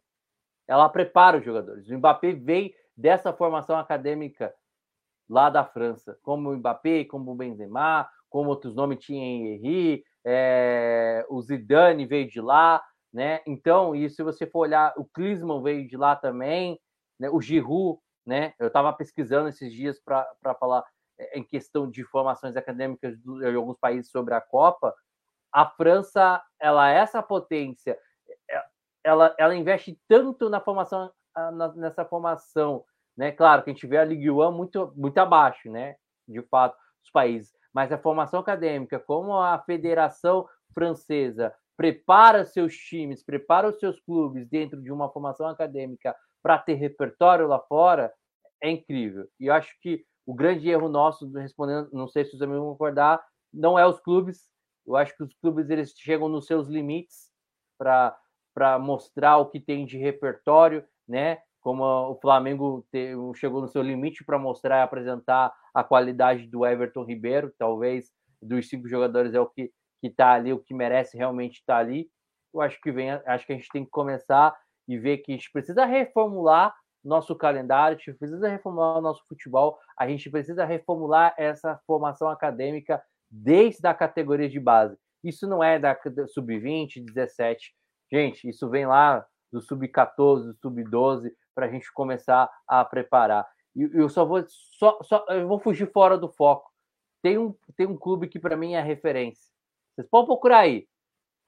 Ela 0.68 0.90
prepara 0.90 1.38
os 1.38 1.46
jogadores. 1.46 1.88
O 1.88 1.98
Mbappé 1.98 2.34
veio 2.34 2.74
dessa 2.96 3.32
formação 3.32 3.78
acadêmica 3.78 4.54
lá 5.30 5.50
da 5.50 5.64
França, 5.64 6.18
como 6.22 6.50
o 6.50 6.58
Mbappé, 6.58 7.06
como 7.06 7.32
o 7.32 7.36
Benzema, 7.36 8.10
como 8.30 8.50
outros 8.50 8.76
nomes 8.76 9.00
tinha 9.00 9.24
Henry, 9.24 10.04
é, 10.26 11.26
o 11.30 11.42
Zidane 11.42 12.06
veio 12.06 12.28
de 12.28 12.42
lá, 12.42 12.84
né? 13.14 13.41
Então, 13.45 13.95
e 13.95 14.10
se 14.10 14.22
você 14.24 14.45
for 14.45 14.60
olhar, 14.60 14.93
o 14.97 15.05
Klinsmann 15.05 15.62
veio 15.62 15.88
de 15.88 15.97
lá 15.97 16.16
também, 16.16 16.80
né? 17.20 17.30
O 17.30 17.41
Giroud, 17.41 17.99
né? 18.26 18.53
Eu 18.60 18.68
estava 18.68 18.93
pesquisando 18.93 19.49
esses 19.49 19.74
dias 19.74 19.99
para 19.99 20.55
falar 20.60 20.84
é, 21.18 21.39
em 21.39 21.43
questão 21.43 21.89
de 21.89 22.03
formações 22.03 22.55
acadêmicas 22.55 23.18
de 23.18 23.55
alguns 23.55 23.78
países 23.78 24.12
sobre 24.12 24.34
a 24.34 24.41
Copa, 24.41 24.93
a 25.51 25.66
França, 25.66 26.41
ela 26.60 26.91
é 26.91 26.97
essa 26.97 27.24
potência, 27.24 27.97
é, 28.49 28.64
ela, 29.03 29.36
ela 29.38 29.55
investe 29.55 29.99
tanto 30.07 30.49
na 30.49 30.62
formação, 30.62 31.12
nessa 31.76 32.05
formação, 32.05 32.86
né? 33.18 33.32
Claro 33.32 33.64
que 33.64 33.72
a 33.72 33.74
gente 33.74 33.88
vê 33.88 33.97
a 33.97 34.05
Ligue 34.05 34.30
1 34.30 34.51
muito, 34.51 34.93
muito 34.95 35.18
abaixo, 35.18 35.70
né? 35.72 35.95
De 36.28 36.41
fato, 36.43 36.78
dos 37.01 37.12
países, 37.12 37.51
mas 37.74 37.91
a 37.91 37.97
formação 37.97 38.39
acadêmica, 38.39 38.99
como 38.99 39.36
a 39.36 39.57
Federação 39.60 40.47
Francesa 40.74 41.53
prepara 41.80 42.44
seus 42.44 42.76
times, 42.76 43.24
prepara 43.24 43.70
os 43.70 43.80
seus 43.80 44.02
clubes 44.02 44.46
dentro 44.50 44.82
de 44.82 44.92
uma 44.92 45.10
formação 45.10 45.48
acadêmica 45.48 46.14
para 46.44 46.58
ter 46.58 46.74
repertório 46.74 47.48
lá 47.48 47.58
fora, 47.58 48.14
é 48.62 48.70
incrível. 48.70 49.30
E 49.40 49.46
eu 49.46 49.54
acho 49.54 49.74
que 49.80 50.04
o 50.26 50.34
grande 50.34 50.70
erro 50.70 50.90
nosso, 50.90 51.32
respondendo, 51.32 51.88
não 51.94 52.06
sei 52.06 52.26
se 52.26 52.36
os 52.36 52.42
amigos 52.42 52.64
vão 52.64 52.72
concordar, 52.72 53.24
não 53.54 53.80
é 53.80 53.88
os 53.88 53.98
clubes. 54.02 54.50
Eu 54.86 54.98
acho 54.98 55.16
que 55.16 55.24
os 55.24 55.34
clubes 55.36 55.70
eles 55.70 55.94
chegam 55.98 56.28
nos 56.28 56.48
seus 56.48 56.68
limites 56.68 57.32
para 57.78 58.78
mostrar 58.78 59.38
o 59.38 59.46
que 59.46 59.62
tem 59.62 59.86
de 59.86 59.98
repertório, 59.98 60.84
né? 61.08 61.38
Como 61.62 61.86
o 61.86 62.20
Flamengo 62.20 62.86
chegou 63.36 63.62
no 63.62 63.70
seu 63.70 63.82
limite 63.82 64.26
para 64.26 64.38
mostrar 64.38 64.80
e 64.80 64.84
apresentar 64.84 65.54
a 65.74 65.82
qualidade 65.82 66.46
do 66.46 66.66
Everton 66.66 67.06
Ribeiro, 67.06 67.54
talvez 67.58 68.12
dos 68.42 68.68
cinco 68.68 68.86
jogadores 68.90 69.34
é 69.34 69.40
o 69.40 69.48
que 69.48 69.72
que 70.00 70.08
está 70.08 70.34
ali, 70.34 70.54
o 70.54 70.60
que 70.60 70.74
merece 70.74 71.18
realmente 71.18 71.60
estar 71.60 71.76
tá 71.76 71.80
ali. 71.80 72.10
Eu 72.54 72.62
acho 72.62 72.80
que 72.82 72.91
vem, 72.91 73.12
acho 73.12 73.45
que 73.45 73.54
a 73.54 73.56
gente 73.56 73.70
tem 73.70 73.84
que 73.84 73.91
começar 73.91 74.56
e 74.88 74.97
ver 74.97 75.20
que 75.20 75.32
a 75.32 75.36
gente 75.36 75.52
precisa 75.52 75.86
reformular 75.86 76.76
nosso 77.04 77.36
calendário, 77.36 77.95
a 77.95 77.97
gente 77.97 78.18
precisa 78.18 78.47
reformular 78.47 78.97
o 78.97 79.02
nosso 79.02 79.26
futebol, 79.28 79.78
a 79.97 80.08
gente 80.08 80.30
precisa 80.30 80.66
reformular 80.66 81.34
essa 81.38 81.80
formação 81.86 82.30
acadêmica 82.30 83.02
desde 83.30 83.88
a 83.88 83.93
categoria 83.93 84.50
de 84.50 84.60
base. 84.60 84.97
Isso 85.24 85.47
não 85.47 85.64
é 85.64 85.78
da 85.80 85.97
sub-20, 86.28 87.06
17. 87.06 87.74
Gente, 88.12 88.50
isso 88.50 88.70
vem 88.70 88.86
lá 88.86 89.26
do 89.52 89.62
sub-14, 89.62 90.45
do 90.45 90.54
sub-12, 90.56 91.32
para 91.54 91.66
a 91.66 91.70
gente 91.70 91.91
começar 91.93 92.50
a 92.68 92.84
preparar. 92.86 93.45
E 93.76 93.89
eu 93.93 94.10
só 94.10 94.26
vou 94.26 94.43
só, 94.47 95.00
só 95.04 95.26
eu 95.30 95.47
vou 95.47 95.60
fugir 95.60 95.91
fora 95.91 96.18
do 96.18 96.30
foco. 96.30 96.70
Tem 97.22 97.38
um, 97.38 97.54
tem 97.76 97.86
um 97.86 97.97
clube 97.97 98.28
que 98.28 98.39
para 98.39 98.56
mim 98.56 98.74
é 98.74 98.82
referência. 98.82 99.54
Vocês 100.00 100.10
podem 100.10 100.28
procurar 100.28 100.60
aí, 100.60 100.88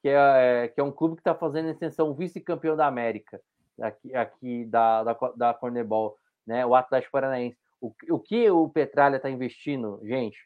que 0.01 0.09
é, 0.09 0.67
que 0.67 0.81
é 0.81 0.83
um 0.83 0.91
clube 0.91 1.15
que 1.15 1.21
está 1.21 1.33
fazendo 1.33 1.69
extensão 1.69 2.13
vice-campeão 2.13 2.75
da 2.75 2.85
América 2.85 3.41
aqui, 3.79 4.13
aqui 4.13 4.65
da, 4.65 5.05
da, 5.05 5.13
da 5.37 5.53
Cornebol, 5.53 6.17
né? 6.45 6.65
O 6.65 6.75
Atlético 6.75 7.13
Paranaense. 7.13 7.57
O, 7.79 7.93
o 8.09 8.19
que 8.19 8.51
o 8.51 8.67
Petralha 8.67 9.15
está 9.15 9.29
investindo, 9.29 10.01
gente? 10.03 10.37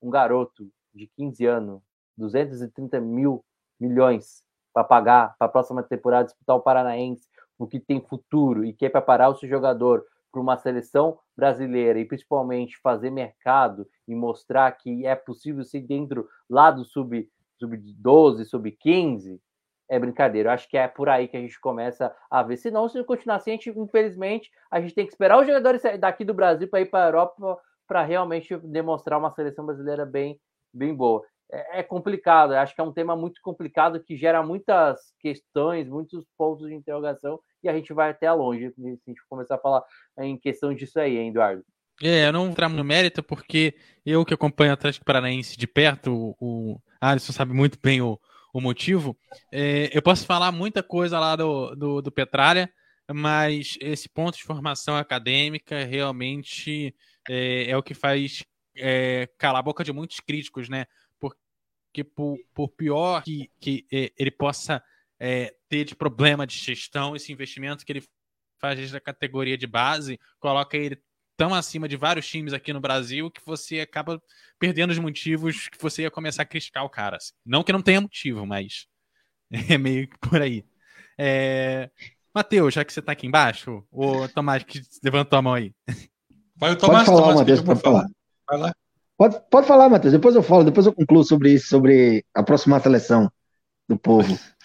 Um 0.00 0.08
garoto 0.08 0.70
de 0.94 1.06
15 1.08 1.44
anos, 1.44 1.82
230 2.16 2.98
mil 2.98 3.44
milhões 3.78 4.42
para 4.72 4.82
pagar 4.82 5.36
para 5.36 5.46
a 5.46 5.50
próxima 5.50 5.82
temporada 5.82 6.24
disputar 6.24 6.56
o 6.56 6.62
Paranaense, 6.62 7.28
o 7.58 7.66
que 7.66 7.78
tem 7.78 8.00
futuro 8.00 8.64
e 8.64 8.72
que 8.72 8.86
é 8.86 8.88
preparar 8.88 9.28
o 9.28 9.34
seu 9.34 9.46
jogador 9.46 10.06
para 10.32 10.40
uma 10.40 10.56
seleção 10.56 11.18
brasileira 11.36 11.98
e 11.98 12.06
principalmente 12.06 12.78
fazer 12.78 13.10
mercado 13.10 13.86
e 14.08 14.14
mostrar 14.14 14.72
que 14.72 15.04
é 15.04 15.14
possível 15.14 15.62
ser 15.62 15.82
dentro 15.82 16.26
lá 16.48 16.70
do 16.70 16.86
sub 16.86 17.28
sub 17.60 17.76
12, 17.76 18.44
sub 18.46 18.70
15, 18.72 19.40
é 19.88 19.98
brincadeira. 19.98 20.48
Eu 20.48 20.52
acho 20.54 20.68
que 20.68 20.76
é 20.76 20.88
por 20.88 21.08
aí 21.08 21.28
que 21.28 21.36
a 21.36 21.40
gente 21.40 21.60
começa 21.60 22.14
a 22.30 22.42
ver. 22.42 22.56
Senão, 22.56 22.88
se 22.88 23.02
continuar 23.04 23.36
assim, 23.36 23.50
a 23.50 23.54
gente, 23.54 23.70
infelizmente, 23.70 24.50
a 24.70 24.80
gente 24.80 24.94
tem 24.94 25.06
que 25.06 25.12
esperar 25.12 25.38
os 25.38 25.46
jogadores 25.46 25.82
daqui 25.98 26.24
do 26.24 26.32
Brasil 26.32 26.68
para 26.68 26.80
ir 26.80 26.86
para 26.86 27.04
a 27.04 27.08
Europa 27.08 27.58
para 27.86 28.04
realmente 28.04 28.56
demonstrar 28.58 29.18
uma 29.18 29.32
seleção 29.32 29.66
brasileira 29.66 30.06
bem, 30.06 30.40
bem 30.72 30.94
boa. 30.94 31.22
É, 31.50 31.80
é 31.80 31.82
complicado, 31.82 32.52
acho 32.52 32.72
que 32.72 32.80
é 32.80 32.84
um 32.84 32.92
tema 32.92 33.16
muito 33.16 33.40
complicado 33.42 34.00
que 34.00 34.16
gera 34.16 34.42
muitas 34.44 35.12
questões, 35.18 35.88
muitos 35.88 36.24
pontos 36.38 36.68
de 36.68 36.74
interrogação 36.74 37.40
e 37.62 37.68
a 37.68 37.74
gente 37.74 37.92
vai 37.92 38.10
até 38.10 38.30
longe 38.32 38.70
se 38.70 38.80
a 38.80 39.10
gente 39.10 39.20
começar 39.28 39.56
a 39.56 39.58
falar 39.58 39.84
em 40.18 40.38
questão 40.38 40.72
disso 40.72 41.00
aí, 41.00 41.18
hein, 41.18 41.30
Eduardo? 41.30 41.64
É, 42.02 42.26
eu 42.26 42.32
não 42.32 42.42
vou 42.42 42.50
entrar 42.50 42.68
no 42.68 42.84
mérito 42.84 43.22
porque 43.22 43.74
eu 44.04 44.24
que 44.24 44.32
acompanho 44.32 44.70
o 44.70 44.74
Atlético 44.74 45.04
Paranaense 45.04 45.56
de 45.56 45.66
perto, 45.66 46.12
o, 46.12 46.36
o 46.40 46.80
Alisson 47.00 47.32
sabe 47.32 47.52
muito 47.52 47.78
bem 47.82 48.00
o, 48.00 48.18
o 48.54 48.60
motivo. 48.60 49.16
É, 49.52 49.90
eu 49.92 50.00
posso 50.00 50.24
falar 50.24 50.50
muita 50.50 50.82
coisa 50.82 51.18
lá 51.18 51.36
do, 51.36 51.74
do, 51.74 52.02
do, 52.02 52.12
Petralha, 52.12 52.72
mas 53.12 53.76
esse 53.80 54.08
ponto 54.08 54.36
de 54.36 54.44
formação 54.44 54.96
acadêmica 54.96 55.84
realmente 55.84 56.94
é, 57.28 57.70
é 57.70 57.76
o 57.76 57.82
que 57.82 57.92
faz 57.92 58.44
é, 58.76 59.28
calar 59.36 59.60
a 59.60 59.62
boca 59.62 59.84
de 59.84 59.92
muitos 59.92 60.20
críticos, 60.20 60.68
né? 60.68 60.86
Porque 61.18 62.02
por, 62.02 62.38
por 62.54 62.68
pior 62.70 63.22
que, 63.22 63.50
que 63.60 63.86
é, 63.92 64.10
ele 64.18 64.30
possa 64.30 64.82
é, 65.18 65.54
ter 65.68 65.84
de 65.84 65.94
problema 65.94 66.46
de 66.46 66.56
gestão, 66.56 67.14
esse 67.14 67.30
investimento 67.30 67.84
que 67.84 67.92
ele 67.92 68.04
faz 68.58 68.78
desde 68.78 68.96
a 68.96 69.00
categoria 69.00 69.56
de 69.56 69.66
base, 69.66 70.18
coloca 70.38 70.76
ele 70.76 70.98
tão 71.40 71.54
acima 71.54 71.88
de 71.88 71.96
vários 71.96 72.28
times 72.28 72.52
aqui 72.52 72.70
no 72.70 72.82
Brasil 72.82 73.30
que 73.30 73.40
você 73.46 73.80
acaba 73.80 74.22
perdendo 74.58 74.90
os 74.90 74.98
motivos 74.98 75.70
que 75.70 75.80
você 75.80 76.02
ia 76.02 76.10
começar 76.10 76.42
a 76.42 76.44
criticar 76.44 76.84
o 76.84 76.90
cara. 76.90 77.16
Assim. 77.16 77.32
Não 77.46 77.62
que 77.62 77.72
não 77.72 77.80
tenha 77.80 77.98
motivo, 77.98 78.44
mas 78.44 78.86
é 79.70 79.78
meio 79.78 80.06
que 80.06 80.18
por 80.18 80.42
aí. 80.42 80.66
É... 81.18 81.88
Matheus, 82.34 82.74
já 82.74 82.84
que 82.84 82.92
você 82.92 83.00
está 83.00 83.12
aqui 83.12 83.26
embaixo, 83.26 83.82
o 83.90 84.28
Tomás 84.28 84.64
que 84.64 84.82
levantou 85.02 85.38
a 85.38 85.42
mão 85.42 85.54
aí. 85.54 85.72
Vai 86.56 86.72
o 86.72 86.76
Tomás, 86.76 87.06
pode 87.06 87.22
falar, 87.22 87.34
Matheus, 87.34 87.62
pode 87.62 87.80
falar. 87.80 88.06
Vai 88.46 88.58
lá. 88.58 88.74
Pode, 89.16 89.40
pode 89.50 89.66
falar, 89.66 89.88
Matheus, 89.88 90.12
depois 90.12 90.34
eu 90.34 90.42
falo, 90.42 90.62
depois 90.62 90.84
eu 90.84 90.92
concluo 90.92 91.24
sobre 91.24 91.54
isso, 91.54 91.68
sobre 91.68 92.22
a 92.34 92.42
próxima 92.42 92.78
seleção 92.80 93.32
do 93.88 93.98
povo. 93.98 94.38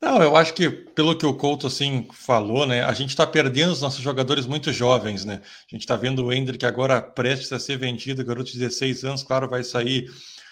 Não, 0.00 0.22
eu 0.22 0.36
acho 0.36 0.52
que 0.52 0.68
pelo 0.68 1.16
que 1.16 1.24
o 1.24 1.34
Couto 1.34 1.66
assim 1.66 2.06
falou, 2.12 2.66
né, 2.66 2.84
a 2.84 2.92
gente 2.92 3.10
está 3.10 3.26
perdendo 3.26 3.72
os 3.72 3.80
nossos 3.80 4.00
jogadores 4.02 4.46
muito 4.46 4.72
jovens, 4.72 5.24
né? 5.24 5.40
A 5.42 5.74
gente 5.74 5.80
está 5.80 5.96
vendo 5.96 6.24
o 6.24 6.32
Hendrick 6.32 6.66
agora 6.66 7.00
prestes 7.00 7.52
a 7.52 7.58
ser 7.58 7.78
vendido, 7.78 8.24
garoto 8.24 8.52
de 8.52 8.58
16 8.58 9.04
anos, 9.04 9.22
claro, 9.22 9.48
vai 9.48 9.64
sair 9.64 10.10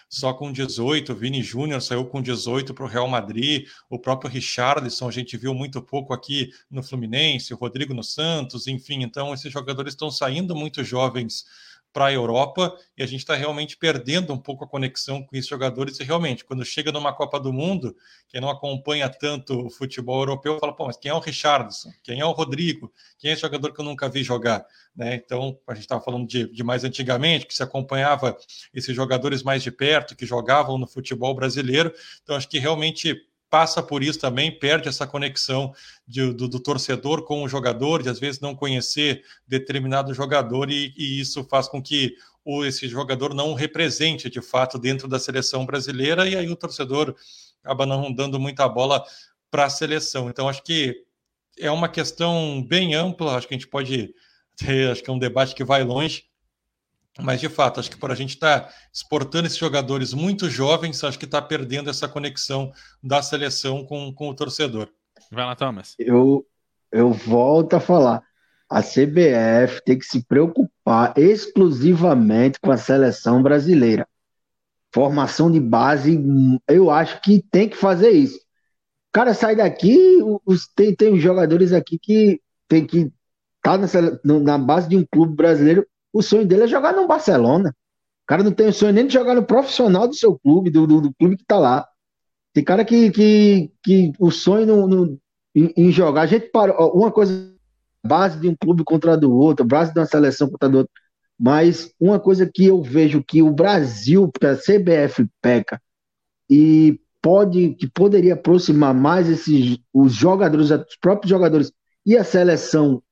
só 0.09 0.35
com 0.35 0.53
18, 0.53 1.13
o 1.13 1.17
Vini 1.17 1.43
Júnior 1.43 1.81
saiu 1.81 2.05
com 2.05 2.21
18 2.21 2.75
para 2.75 2.85
o 2.85 2.89
Real 2.89 3.09
Madrid, 3.09 3.67
o 3.89 3.99
próprio 3.99 4.31
Richarlison 4.31 5.09
a 5.09 5.11
gente 5.11 5.39
viu 5.39 5.55
muito 5.55 5.81
pouco 5.81 6.13
aqui 6.13 6.51
no 6.71 6.83
Fluminense, 6.83 7.55
o 7.55 7.57
Rodrigo 7.57 7.95
no 7.95 8.05
Santos, 8.05 8.67
enfim, 8.67 9.03
então 9.03 9.33
esses 9.33 9.51
jogadores 9.51 9.95
estão 9.95 10.11
saindo 10.11 10.55
muito 10.55 10.85
jovens 10.85 11.45
para 11.93 12.07
a 12.07 12.13
Europa 12.13 12.77
e 12.97 13.03
a 13.03 13.07
gente 13.07 13.21
está 13.21 13.35
realmente 13.35 13.77
perdendo 13.77 14.33
um 14.33 14.39
pouco 14.39 14.65
a 14.65 14.69
conexão 14.69 15.23
com 15.23 15.37
esses 15.37 15.49
jogadores. 15.49 16.01
E 16.01 16.05
realmente, 16.05 16.45
quando 16.45 16.65
chega 16.65 16.91
numa 16.91 17.13
Copa 17.13 17.39
do 17.39 17.53
Mundo, 17.53 17.95
quem 18.29 18.41
não 18.41 18.49
acompanha 18.49 19.09
tanto 19.09 19.67
o 19.67 19.71
futebol 19.71 20.21
europeu 20.21 20.59
fala: 20.59 20.75
pô, 20.75 20.87
mas 20.87 20.97
quem 20.97 21.11
é 21.11 21.15
o 21.15 21.19
Richardson? 21.19 21.91
Quem 22.03 22.21
é 22.21 22.25
o 22.25 22.33
Rodrigo? 22.33 22.93
Quem 23.19 23.31
é 23.31 23.35
esse 23.35 23.43
jogador 23.43 23.73
que 23.73 23.81
eu 23.81 23.85
nunca 23.85 24.09
vi 24.09 24.23
jogar? 24.23 24.65
Né? 24.97 25.15
Então, 25.15 25.59
a 25.67 25.75
gente 25.75 25.85
estava 25.85 26.03
falando 26.03 26.27
de, 26.27 26.51
de 26.51 26.63
mais 26.63 26.85
antigamente, 26.85 27.47
que 27.47 27.55
se 27.55 27.63
acompanhava 27.63 28.37
esses 28.73 28.95
jogadores 28.95 29.43
mais 29.43 29.63
de 29.63 29.71
perto, 29.71 30.17
que 30.17 30.27
jogavam 30.27 30.79
no 30.79 30.87
futebol 30.87 31.35
brasileiro. 31.35 31.93
Então, 32.23 32.37
acho 32.37 32.49
que 32.49 32.59
realmente 32.59 33.17
passa 33.53 33.83
por 33.83 34.03
isso 34.03 34.19
também, 34.19 34.51
perde 34.51 34.89
essa 34.89 35.07
conexão 35.07 35.75
de, 36.09 36.33
do, 36.33 36.49
do, 36.49 36.59
torcedor 36.59 37.23
com 37.23 37.43
o 37.43 37.49
jogador, 37.49 38.03
de 38.03 38.09
às 38.09 38.19
vezes 38.19 38.41
não 38.41 38.57
conhecer 38.57 39.23
determinado 39.47 40.15
jogador, 40.15 40.71
e, 40.71 40.95
e 40.97 41.21
isso 41.21 41.45
faz 41.45 41.69
com 41.69 41.83
que 41.83 42.17
o, 42.43 42.65
esse 42.65 42.89
jogador 42.89 43.35
não 43.35 43.53
represente 43.53 44.31
de 44.31 44.41
fato 44.41 44.79
dentro 44.79 45.07
da 45.07 45.19
seleção 45.19 45.67
brasileira, 45.67 46.27
e 46.27 46.35
aí 46.35 46.49
o 46.49 46.57
torcedor 46.57 47.15
acaba 47.63 47.85
não 47.85 48.11
dando 48.11 48.41
muita 48.41 48.67
bola 48.67 49.05
para 49.51 49.67
a 49.67 49.71
seleção. 49.71 50.31
Então, 50.31 50.49
acho 50.49 50.63
que 50.63 51.05
é 51.59 51.71
uma 51.71 51.91
questão 51.91 52.65
bem 52.67 52.95
ampla, 52.95 53.37
acho 53.37 53.47
que 53.47 53.53
a 53.53 53.59
gente 53.59 53.69
pode 53.69 54.15
ter, 54.57 54.91
acho 54.91 55.03
que 55.03 55.11
é 55.11 55.13
um 55.13 55.19
debate 55.19 55.55
que 55.55 55.63
vai 55.63 55.85
longe, 55.85 56.25
mas, 57.21 57.41
de 57.41 57.49
fato, 57.49 57.79
acho 57.79 57.91
que 57.91 57.99
por 57.99 58.11
a 58.11 58.15
gente 58.15 58.31
estar 58.35 58.61
tá 58.61 58.75
exportando 58.93 59.47
esses 59.47 59.59
jogadores 59.59 60.15
muito 60.15 60.49
jovens, 60.49 61.05
acho 61.05 61.19
que 61.19 61.27
está 61.27 61.43
perdendo 61.43 61.91
essa 61.91 62.09
conexão 62.09 62.73
da 63.03 63.21
seleção 63.21 63.85
com, 63.85 64.13
com 64.15 64.29
o 64.29 64.35
torcedor. 64.35 64.89
Vai 65.31 65.45
lá, 65.45 65.55
Thomas. 65.55 65.95
Eu, 65.99 66.47
eu 66.91 67.13
volto 67.13 67.75
a 67.75 67.81
falar. 67.81 68.23
A 68.69 68.83
CBF 68.83 69.83
tem 69.85 69.99
que 69.99 70.07
se 70.07 70.25
preocupar 70.25 71.13
exclusivamente 71.17 72.59
com 72.59 72.73
a 72.73 72.79
seleção 72.79 73.43
brasileira. 73.43 74.09
Formação 74.95 75.51
de 75.51 75.61
base, 75.61 76.19
eu 76.67 76.91
acho 76.91 77.21
que 77.21 77.43
tem 77.51 77.69
que 77.69 77.77
fazer 77.77 78.11
isso. 78.11 78.39
O 78.39 79.13
cara 79.13 79.35
sai 79.35 79.55
daqui, 79.55 79.99
os, 80.47 80.67
tem, 80.69 80.95
tem 80.95 81.21
jogadores 81.21 81.75
aqui 81.75 81.99
que 81.99 82.41
tem 82.67 82.87
que 82.87 83.13
estar 83.59 83.79
tá 83.79 84.19
na, 84.25 84.39
na 84.41 84.59
base 84.59 84.89
de 84.89 84.97
um 84.97 85.05
clube 85.05 85.37
brasileiro 85.37 85.87
o 86.13 86.23
sonho 86.23 86.47
dele 86.47 86.65
é 86.65 86.69
jogar 86.69 86.93
no 86.93 87.07
Barcelona. 87.07 87.75
O 88.25 88.27
cara 88.27 88.43
não 88.43 88.53
tem 88.53 88.69
o 88.69 88.73
sonho 88.73 88.93
nem 88.93 89.07
de 89.07 89.13
jogar 89.13 89.35
no 89.35 89.45
profissional 89.45 90.07
do 90.07 90.15
seu 90.15 90.39
clube, 90.39 90.71
do, 90.71 90.87
do, 90.87 91.01
do 91.01 91.15
clube 91.15 91.37
que 91.37 91.45
tá 91.45 91.59
lá. 91.59 91.87
Tem 92.53 92.63
cara 92.63 92.85
que, 92.85 93.11
que, 93.11 93.73
que 93.83 94.13
o 94.19 94.31
sonho 94.31 94.67
no, 94.67 94.87
no 94.87 95.19
em, 95.55 95.73
em, 95.77 95.91
jogar. 95.91 96.23
A 96.23 96.27
gente 96.27 96.51
parou. 96.51 96.93
Uma 96.95 97.11
coisa, 97.11 97.53
base 98.05 98.39
de 98.39 98.49
um 98.49 98.55
clube 98.55 98.85
contra 98.85 99.17
do 99.17 99.33
outro, 99.33 99.65
base 99.65 99.93
de 99.93 99.99
uma 99.99 100.07
seleção 100.07 100.49
contra 100.51 100.69
do 100.69 100.79
outro. 100.79 100.93
Mas 101.39 101.93
uma 101.99 102.21
coisa 102.21 102.49
que 102.53 102.67
eu 102.67 102.83
vejo 102.83 103.25
que 103.25 103.43
o 103.43 103.51
Brasil, 103.51 104.31
que 104.31 104.47
a 104.47 104.57
CBF 104.57 105.27
peca, 105.41 105.81
e 106.49 107.01
pode, 107.21 107.75
que 107.75 107.89
poderia 107.89 108.35
aproximar 108.35 108.95
mais 108.95 109.29
esses, 109.29 109.79
os 109.93 110.13
jogadores, 110.13 110.71
os 110.71 110.97
próprios 111.01 111.31
jogadores 111.31 111.73
e 112.05 112.17
a 112.17 112.25
seleção, 112.25 113.03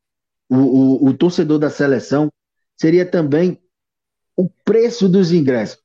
o, 0.48 0.56
o, 0.56 1.08
o 1.08 1.14
torcedor 1.14 1.58
da 1.58 1.70
seleção, 1.70 2.30
seria 2.80 3.04
também 3.04 3.60
o 4.34 4.48
preço 4.64 5.06
dos 5.06 5.32
ingressos. 5.32 5.78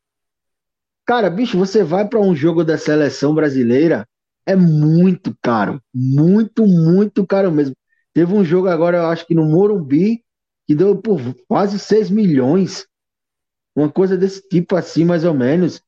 Cara, 1.05 1.29
bicho, 1.29 1.57
você 1.57 1.83
vai 1.83 2.07
para 2.07 2.21
um 2.21 2.33
jogo 2.33 2.63
da 2.63 2.77
seleção 2.77 3.35
brasileira, 3.35 4.07
é 4.45 4.55
muito 4.55 5.35
caro. 5.41 5.81
Muito, 5.93 6.65
muito 6.65 7.27
caro 7.27 7.51
mesmo. 7.51 7.75
Teve 8.13 8.33
um 8.33 8.45
jogo 8.45 8.69
agora, 8.69 8.99
eu 8.99 9.07
acho 9.07 9.27
que 9.27 9.35
no 9.35 9.43
Morumbi, 9.43 10.23
que 10.65 10.73
deu 10.73 10.95
por 10.95 11.19
quase 11.49 11.77
6 11.77 12.09
milhões. 12.09 12.87
Uma 13.75 13.91
coisa 13.91 14.17
desse 14.17 14.47
tipo 14.47 14.77
assim, 14.77 15.03
mais 15.03 15.25
ou 15.25 15.33
menos. 15.33 15.81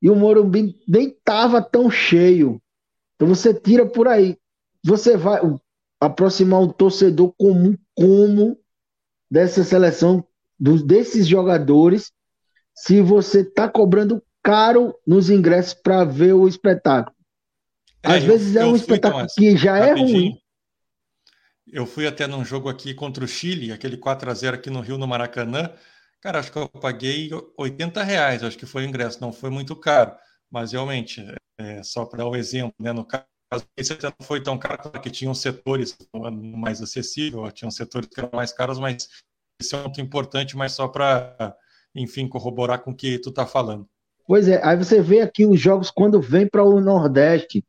E 0.00 0.08
o 0.08 0.14
Morumbi 0.14 0.76
nem 0.86 1.10
tava 1.24 1.60
tão 1.60 1.90
cheio. 1.90 2.62
Então 3.16 3.26
você 3.26 3.52
tira 3.52 3.84
por 3.84 4.06
aí. 4.06 4.38
Você 4.84 5.16
vai 5.16 5.40
aproximar 6.00 6.62
o 6.62 6.72
torcedor 6.72 7.34
comum 7.36 7.76
como 7.92 8.56
dessa 9.30 9.64
seleção, 9.64 10.26
dos, 10.58 10.82
desses 10.82 11.26
jogadores, 11.26 12.12
se 12.74 13.00
você 13.00 13.40
está 13.40 13.68
cobrando 13.68 14.22
caro 14.42 14.94
nos 15.06 15.30
ingressos 15.30 15.74
para 15.74 16.04
ver 16.04 16.32
o 16.34 16.46
espetáculo. 16.46 17.16
É, 18.02 18.12
Às 18.12 18.22
eu, 18.22 18.28
vezes 18.28 18.54
é 18.54 18.64
um 18.64 18.76
espetáculo 18.76 19.26
que 19.36 19.56
já 19.56 19.78
é 19.78 19.92
ruim. 19.92 20.38
Eu 21.66 21.84
fui 21.84 22.06
até 22.06 22.26
num 22.28 22.44
jogo 22.44 22.68
aqui 22.68 22.94
contra 22.94 23.24
o 23.24 23.28
Chile, 23.28 23.72
aquele 23.72 23.96
4 23.96 24.30
a 24.30 24.34
0 24.34 24.56
aqui 24.56 24.70
no 24.70 24.80
Rio, 24.80 24.96
no 24.96 25.06
Maracanã. 25.06 25.72
Cara, 26.20 26.38
acho 26.38 26.52
que 26.52 26.58
eu 26.58 26.68
paguei 26.68 27.30
80 27.58 28.02
reais, 28.04 28.44
acho 28.44 28.56
que 28.56 28.66
foi 28.66 28.84
o 28.84 28.88
ingresso, 28.88 29.20
não 29.20 29.32
foi 29.32 29.50
muito 29.50 29.74
caro. 29.74 30.12
Mas 30.48 30.72
realmente, 30.72 31.24
é, 31.58 31.82
só 31.82 32.04
para 32.04 32.18
dar 32.18 32.26
o 32.26 32.32
um 32.32 32.36
exemplo, 32.36 32.74
né, 32.78 32.92
no 32.92 33.04
caso, 33.04 33.24
esse 33.76 33.92
até 33.92 34.06
não 34.06 34.26
foi 34.26 34.42
tão 34.42 34.58
caro, 34.58 34.90
porque 34.90 35.10
tinham 35.10 35.34
setores 35.34 35.96
mais 36.12 36.80
acessíveis, 36.82 37.52
tinham 37.52 37.70
setores 37.70 38.08
que 38.08 38.20
eram 38.20 38.30
mais 38.32 38.52
caros, 38.52 38.78
mas 38.78 39.08
esse 39.60 39.74
é 39.74 39.78
um 39.78 39.84
ponto 39.84 40.00
importante, 40.00 40.56
mas 40.56 40.72
só 40.72 40.88
para, 40.88 41.56
enfim, 41.94 42.28
corroborar 42.28 42.80
com 42.80 42.90
o 42.90 42.94
que 42.94 43.18
tu 43.18 43.30
está 43.30 43.46
falando. 43.46 43.88
Pois 44.26 44.48
é, 44.48 44.60
aí 44.64 44.76
você 44.76 45.00
vê 45.00 45.20
aqui 45.20 45.46
os 45.46 45.60
jogos 45.60 45.90
quando 45.90 46.20
vem 46.20 46.48
para 46.48 46.64
o 46.64 46.80
Nordeste, 46.80 47.64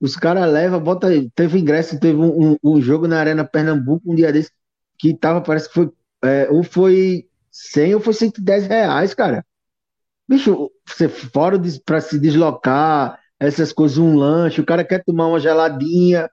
os 0.00 0.16
caras 0.16 0.52
levam, 0.52 0.80
bota, 0.80 1.08
teve 1.34 1.60
ingresso, 1.60 1.98
teve 2.00 2.18
um, 2.18 2.50
um, 2.52 2.56
um, 2.62 2.80
jogo 2.80 3.06
na 3.06 3.20
Arena 3.20 3.44
Pernambuco 3.44 4.10
um 4.10 4.16
dia 4.16 4.32
desse, 4.32 4.50
que 4.98 5.14
tava, 5.14 5.40
parece 5.40 5.68
que 5.68 5.74
foi, 5.74 5.92
é, 6.24 6.50
ou 6.50 6.64
foi 6.64 7.28
100 7.52 7.94
ou 7.94 8.00
foi 8.00 8.12
110 8.12 8.66
reais, 8.66 9.14
cara. 9.14 9.46
Bicho, 10.28 10.72
você 10.84 11.08
fora 11.08 11.60
para 11.84 12.00
se 12.00 12.18
deslocar, 12.18 13.21
essas 13.46 13.72
coisas, 13.72 13.98
um 13.98 14.16
lanche, 14.16 14.60
o 14.60 14.66
cara 14.66 14.84
quer 14.84 15.02
tomar 15.04 15.26
uma 15.26 15.40
geladinha, 15.40 16.30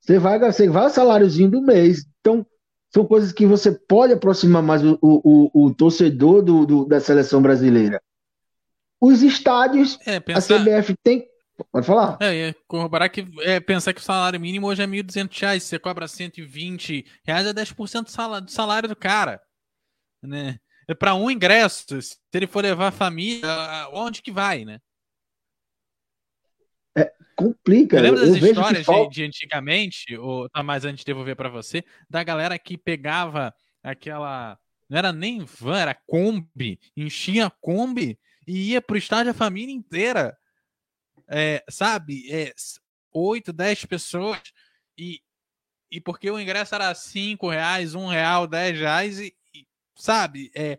você 0.00 0.18
vai, 0.18 0.38
você 0.38 0.68
vai 0.68 0.86
o 0.86 0.90
saláriozinho 0.90 1.50
do 1.50 1.62
mês. 1.62 2.04
Então, 2.20 2.46
são 2.92 3.06
coisas 3.06 3.32
que 3.32 3.46
você 3.46 3.72
pode 3.72 4.12
aproximar 4.12 4.62
mais 4.62 4.82
o, 4.84 4.98
o, 5.00 5.66
o 5.66 5.74
torcedor 5.74 6.42
do, 6.42 6.66
do, 6.66 6.84
da 6.84 7.00
seleção 7.00 7.40
brasileira. 7.40 8.02
Os 9.00 9.22
estádios, 9.22 9.98
é, 10.06 10.20
pensar... 10.20 10.56
a 10.56 10.58
CBF 10.58 10.94
tem. 11.02 11.26
Pode 11.72 11.86
falar. 11.86 12.18
É, 12.20 12.54
corroborar 12.66 13.10
que 13.10 13.26
é, 13.40 13.60
pensar 13.60 13.92
que 13.92 14.00
o 14.00 14.04
salário 14.04 14.40
mínimo 14.40 14.66
hoje 14.66 14.82
é 14.82 14.86
R$ 14.86 15.02
1.200, 15.02 15.60
você 15.60 15.78
cobra 15.78 16.08
120 16.08 17.04
reais, 17.22 17.46
é 17.46 17.52
10% 17.52 18.04
do 18.04 18.10
salário, 18.10 18.44
do 18.46 18.50
salário 18.50 18.88
do 18.88 18.96
cara. 18.96 19.40
Né? 20.22 20.58
É 20.88 20.94
para 20.94 21.14
um 21.14 21.30
ingresso, 21.30 22.00
se 22.00 22.16
ele 22.34 22.46
for 22.46 22.62
levar 22.62 22.88
a 22.88 22.92
família, 22.92 23.48
onde 23.92 24.22
que 24.22 24.32
vai, 24.32 24.64
né? 24.64 24.78
É, 26.96 27.12
complica. 27.36 27.96
Eu 27.96 28.02
lembro 28.02 28.20
das 28.20 28.42
eu 28.42 28.48
histórias 28.48 28.86
de, 28.86 29.08
de, 29.10 29.24
antigamente, 29.24 30.16
ou 30.16 30.48
tá 30.48 30.62
mais 30.62 30.84
antes 30.84 31.00
de 31.00 31.06
devolver 31.06 31.36
para 31.36 31.48
você, 31.48 31.84
da 32.08 32.22
galera 32.22 32.58
que 32.58 32.76
pegava 32.76 33.54
aquela. 33.82 34.58
Não 34.88 34.98
era 34.98 35.12
nem 35.12 35.44
van, 35.44 35.78
era 35.78 35.94
Kombi, 35.94 36.80
enchia 36.96 37.46
a 37.46 37.50
Kombi 37.50 38.18
e 38.46 38.72
ia 38.72 38.82
pro 38.82 38.96
estádio 38.96 39.30
a 39.30 39.34
família 39.34 39.74
inteira. 39.74 40.36
É, 41.28 41.62
sabe? 41.70 42.28
É, 42.30 42.52
8, 43.12 43.52
10 43.52 43.84
pessoas. 43.84 44.40
E, 44.98 45.20
e 45.90 46.00
porque 46.00 46.30
o 46.30 46.38
ingresso 46.38 46.74
era 46.74 46.92
5 46.94 47.48
reais, 47.48 47.94
1 47.94 48.06
real, 48.08 48.46
10 48.46 48.78
reais, 48.78 49.20
e, 49.20 49.34
e 49.54 49.66
sabe? 49.94 50.50
É, 50.54 50.78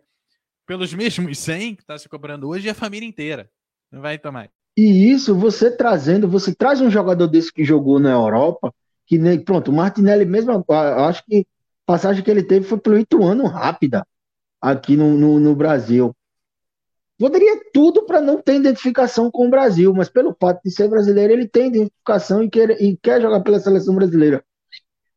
pelos 0.65 0.93
mesmos 0.93 1.38
100 1.39 1.75
que 1.75 1.85
tá 1.85 1.97
se 1.97 2.09
cobrando 2.09 2.47
hoje, 2.47 2.69
a 2.69 2.75
família 2.75 3.07
inteira. 3.07 3.49
Não 3.89 4.01
vai 4.01 4.17
tomar. 4.17 4.49
E 4.77 5.11
isso 5.11 5.35
você 5.35 5.69
trazendo, 5.69 6.27
você 6.27 6.53
traz 6.56 6.80
um 6.81 6.89
jogador 6.89 7.27
desse 7.27 7.52
que 7.52 7.64
jogou 7.64 7.99
na 7.99 8.11
Europa, 8.11 8.73
que 9.06 9.18
nem, 9.18 9.39
pronto, 9.39 9.69
o 9.69 9.73
Martinelli 9.73 10.26
mesmo, 10.26 10.64
acho 10.69 11.23
que 11.26 11.39
a 11.39 11.91
passagem 11.91 12.23
que 12.23 12.31
ele 12.31 12.43
teve 12.43 12.65
foi 12.65 12.80
pelo 12.80 12.98
Ituano 12.98 13.45
rápida, 13.45 14.06
aqui 14.61 14.95
no, 14.95 15.18
no, 15.18 15.39
no 15.39 15.56
Brasil. 15.56 16.15
Poderia 17.18 17.60
tudo 17.73 18.06
para 18.06 18.22
não 18.22 18.41
ter 18.41 18.56
identificação 18.56 19.30
com 19.30 19.48
o 19.48 19.49
Brasil, 19.49 19.93
mas 19.93 20.10
pelo 20.10 20.35
fato 20.39 20.61
de 20.64 20.72
ser 20.72 20.88
brasileiro, 20.88 21.34
ele 21.34 21.48
tem 21.48 21.68
identificação 21.68 22.41
e 22.41 22.49
quer, 22.49 22.81
e 22.81 22.98
quer 22.98 23.22
jogar 23.22 23.41
pela 23.41 23.60
seleção 23.60 23.93
brasileira. 23.93 24.43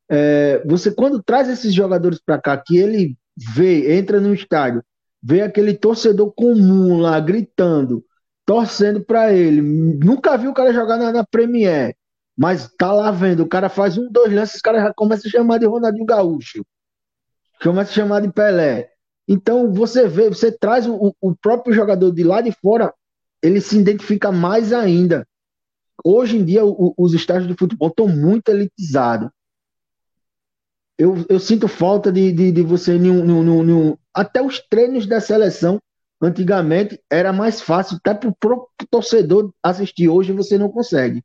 É, 0.08 0.62
você, 0.66 0.90
quando 0.90 1.22
traz 1.22 1.48
esses 1.48 1.72
jogadores 1.72 2.20
para 2.20 2.38
cá, 2.38 2.56
que 2.58 2.76
ele 2.76 3.16
vê, 3.54 3.96
entra 3.96 4.20
no 4.20 4.34
estádio, 4.34 4.82
vê 5.22 5.40
aquele 5.40 5.72
torcedor 5.74 6.32
comum 6.34 6.98
lá 6.98 7.18
gritando, 7.20 8.04
torcendo 8.44 9.04
para 9.04 9.32
ele. 9.32 9.60
Nunca 9.62 10.36
vi 10.36 10.48
o 10.48 10.54
cara 10.54 10.72
jogar 10.72 10.96
na, 10.96 11.12
na 11.12 11.24
Premier. 11.24 11.96
Mas 12.36 12.68
tá 12.76 12.92
lá 12.92 13.10
vendo, 13.10 13.44
o 13.44 13.48
cara 13.48 13.68
faz 13.68 13.96
um, 13.96 14.10
dois 14.10 14.32
lances, 14.32 14.56
os 14.56 14.60
caras 14.60 14.82
já 14.82 14.92
começam 14.92 15.28
a 15.28 15.30
chamar 15.30 15.58
de 15.58 15.66
Ronaldinho 15.66 16.04
Gaúcho. 16.04 16.64
Começa 17.62 17.90
a 17.90 17.94
chamar 17.94 18.20
de 18.20 18.32
Pelé. 18.32 18.90
Então 19.28 19.72
você 19.72 20.08
vê, 20.08 20.28
você 20.28 20.50
traz 20.50 20.86
o, 20.86 21.14
o 21.20 21.34
próprio 21.34 21.74
jogador 21.74 22.10
de 22.10 22.24
lá 22.24 22.40
de 22.40 22.52
fora, 22.60 22.92
ele 23.40 23.60
se 23.60 23.78
identifica 23.78 24.32
mais 24.32 24.72
ainda. 24.72 25.26
Hoje 26.04 26.36
em 26.36 26.44
dia, 26.44 26.64
o, 26.64 26.92
os 26.98 27.14
estádios 27.14 27.46
de 27.46 27.56
futebol 27.56 27.88
estão 27.88 28.08
muito 28.08 28.48
elitizados. 28.48 29.30
Eu, 30.98 31.24
eu 31.28 31.40
sinto 31.40 31.66
falta 31.66 32.12
de, 32.12 32.32
de, 32.32 32.52
de 32.52 32.62
você. 32.62 32.98
até 34.12 34.42
os 34.42 34.60
treinos 34.60 35.06
da 35.06 35.20
seleção, 35.20 35.80
antigamente, 36.20 37.00
era 37.10 37.32
mais 37.32 37.60
fácil, 37.60 37.96
até 37.96 38.14
para 38.14 38.54
o 38.54 38.68
torcedor 38.90 39.52
assistir. 39.62 40.08
Hoje 40.08 40.32
você 40.32 40.58
não 40.58 40.70
consegue. 40.70 41.22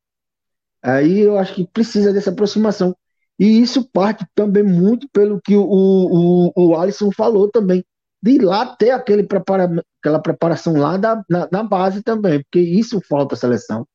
Aí 0.82 1.20
eu 1.20 1.38
acho 1.38 1.56
que 1.56 1.68
precisa 1.68 2.14
dessa 2.14 2.30
aproximação. 2.30 2.96
E 3.38 3.62
isso 3.62 3.90
parte 3.90 4.26
também 4.36 4.64
muito 4.64 5.08
pelo 5.10 5.40
que 5.42 5.56
o, 5.56 5.64
o, 5.66 6.52
o 6.56 6.76
Alisson 6.76 7.12
falou 7.12 7.50
também, 7.50 7.84
de 8.22 8.38
lá 8.40 8.66
ter 8.76 8.92
aquele 8.92 9.24
prepara, 9.24 9.70
aquela 10.02 10.20
preparação 10.20 10.74
lá 10.78 10.98
da, 10.98 11.24
na, 11.30 11.48
na 11.50 11.64
base 11.64 12.04
também, 12.04 12.44
porque 12.44 12.60
isso 12.60 13.00
falta 13.08 13.36
a 13.36 13.38
seleção. 13.38 13.88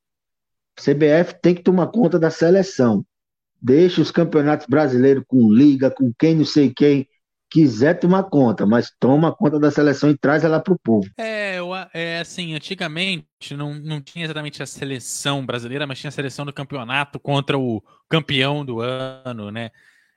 O 0.78 0.82
CBF 0.82 1.38
tem 1.42 1.54
que 1.54 1.62
tomar 1.62 1.88
conta 1.88 2.18
da 2.18 2.30
seleção. 2.30 3.04
Deixa 3.60 4.00
os 4.00 4.10
campeonatos 4.10 4.66
brasileiros 4.66 5.24
com 5.26 5.52
liga, 5.52 5.90
com 5.90 6.12
quem 6.18 6.34
não 6.34 6.44
sei 6.44 6.72
quem, 6.74 7.06
quiser 7.54 8.00
tomar 8.00 8.24
conta, 8.24 8.66
mas 8.66 8.90
toma 8.98 9.32
conta 9.32 9.60
da 9.60 9.70
seleção 9.70 10.10
e 10.10 10.18
traz 10.18 10.42
ela 10.42 10.58
para 10.58 10.74
o 10.74 10.78
povo. 10.78 11.08
É, 11.16 11.58
é 11.92 12.18
assim, 12.18 12.52
antigamente 12.52 13.54
não, 13.56 13.72
não 13.72 14.00
tinha 14.02 14.24
exatamente 14.24 14.60
a 14.60 14.66
seleção 14.66 15.46
brasileira, 15.46 15.86
mas 15.86 16.00
tinha 16.00 16.08
a 16.08 16.12
seleção 16.12 16.44
do 16.44 16.52
campeonato 16.52 17.20
contra 17.20 17.56
o 17.56 17.80
campeão 18.08 18.64
do 18.64 18.80
ano, 18.80 19.52
né? 19.52 19.70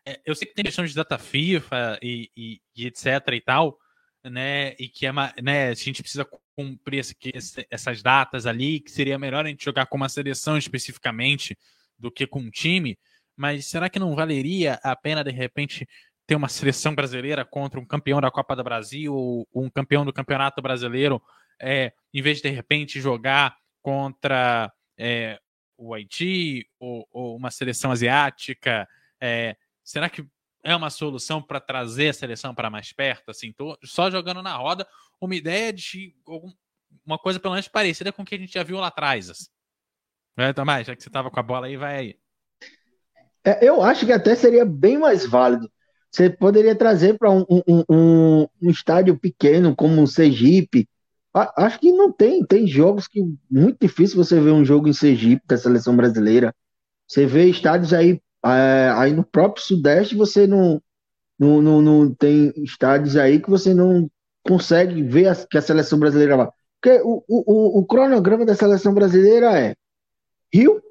É, 0.04 0.20
eu 0.26 0.34
sei 0.34 0.48
que 0.48 0.56
tem 0.56 0.66
questão 0.66 0.84
de 0.84 0.96
data 0.96 1.16
FIFA 1.20 2.00
e, 2.02 2.32
e, 2.36 2.60
e, 2.76 2.88
etc 2.88 3.06
e 3.32 3.42
tal, 3.42 3.78
né? 4.24 4.74
E 4.80 4.90
que 4.90 5.06
é, 5.06 5.12
né, 5.40 5.70
a 5.70 5.76
gente 5.76 6.02
precisa 6.02 6.28
cumprir 6.56 7.06
essas 7.70 8.02
datas 8.02 8.48
ali, 8.48 8.80
que 8.80 8.90
seria 8.90 9.20
melhor 9.20 9.46
a 9.46 9.50
gente 9.50 9.64
jogar 9.64 9.86
com 9.86 9.98
uma 9.98 10.10
seleção 10.10 10.58
especificamente 10.58 11.56
do 12.00 12.10
que 12.10 12.26
com 12.26 12.40
um 12.40 12.50
time. 12.50 12.98
Mas 13.36 13.68
será 13.68 13.92
que 13.92 14.00
não 14.00 14.16
valeria 14.16 14.80
a 14.82 14.96
pena, 14.96 15.24
de 15.24 15.30
repente, 15.30 15.88
ter 16.28 16.36
uma 16.36 16.50
seleção 16.50 16.94
brasileira 16.94 17.46
contra 17.46 17.80
um 17.80 17.86
campeão 17.86 18.20
da 18.20 18.30
Copa 18.30 18.54
do 18.54 18.64
Brasil 18.64 19.16
ou 19.16 19.48
um 19.56 19.70
campeão 19.70 20.06
do 20.06 20.12
Campeonato 20.12 20.62
Brasileiro, 20.62 21.24
é, 21.60 21.94
em 22.14 22.22
vez 22.22 22.38
de 22.38 22.44
de 22.44 22.50
repente 22.50 23.00
jogar 23.00 23.58
contra 23.82 24.72
é, 24.98 25.40
o 25.78 25.94
Haiti 25.94 26.70
ou, 26.78 27.08
ou, 27.10 27.38
uma 27.38 27.50
seleção 27.50 27.92
asiática? 27.92 28.88
É, 29.22 29.56
será 29.82 30.10
que 30.10 30.28
é 30.64 30.76
uma 30.76 30.90
solução 30.90 31.42
para 31.42 31.62
trazer 31.62 32.10
a 32.10 32.14
seleção 32.14 32.54
para 32.54 32.70
mais 32.70 32.92
perto? 32.92 33.32
Assim, 33.32 33.54
tô 33.54 33.78
só 33.86 34.12
jogando 34.12 34.44
na 34.44 34.56
roda 34.58 34.86
uma 35.22 35.34
ideia 35.34 35.72
de 35.72 36.14
uma 37.06 37.18
coisa 37.18 37.40
pelo 37.40 37.54
menos 37.54 37.70
parecida 37.70 38.12
com 38.12 38.24
o 38.24 38.26
que 38.26 38.36
a 38.36 38.38
gente 38.38 38.54
já 38.54 38.64
viu 38.64 38.78
lá 38.80 38.88
atrás. 38.88 39.30
Assim. 39.30 39.48
É, 40.36 40.52
Tomás, 40.52 40.86
já 40.86 40.94
que 40.94 41.02
você 41.02 41.08
estava 41.08 41.32
com 41.32 41.40
a 41.40 41.44
bola 41.44 41.68
aí, 41.68 41.78
vai 41.78 41.96
aí. 41.96 42.20
É, 43.46 43.66
eu 43.66 43.82
acho 43.82 44.06
que 44.06 44.12
até 44.12 44.36
seria 44.36 44.66
bem 44.66 44.98
mais 44.98 45.26
válido 45.26 45.72
você 46.12 46.30
poderia 46.30 46.76
trazer 46.76 47.18
para 47.18 47.32
um, 47.32 47.46
um, 47.50 47.84
um, 47.90 48.48
um, 48.62 48.70
estádio 48.70 49.18
pequeno, 49.18 49.76
como 49.76 50.02
o 50.02 50.08
Sergipe. 50.08 50.88
Acho 51.34 51.80
que 51.80 51.92
não 51.92 52.12
tem. 52.12 52.44
Tem 52.46 52.66
jogos 52.66 53.08
que 53.08 53.22
muito 53.50 53.78
difícil 53.80 54.18
você 54.18 54.40
ver 54.40 54.52
um 54.52 54.66
jogo 54.66 54.88
em 54.88 54.94
Sergipe 54.94 55.44
da 55.46 55.58
seleção 55.58 55.96
brasileira. 55.96 56.56
Você 57.08 57.26
vê 57.26 57.46
estádios 57.46 57.94
aí, 57.94 58.20
é, 58.44 58.92
aí 58.96 59.14
no 59.14 59.24
próprio 59.24 59.64
Sudeste, 59.64 60.16
você 60.16 60.48
não, 60.48 60.82
não, 61.38 61.62
não, 61.62 61.82
não 61.82 62.14
tem 62.14 62.52
estádios 62.58 63.16
aí 63.16 63.40
que 63.40 63.50
você 63.50 63.74
não 63.74 64.10
consegue 64.44 65.04
ver 65.04 65.28
a, 65.28 65.36
que 65.36 65.58
a 65.58 65.62
seleção 65.62 66.00
brasileira 66.00 66.38
vai. 66.38 66.50
Porque 66.82 67.02
o, 67.04 67.24
o, 67.28 67.80
o 67.80 67.86
cronograma 67.86 68.46
da 68.46 68.56
seleção 68.56 68.94
brasileira 68.94 69.60
é 69.60 69.76
Rio, 70.54 70.82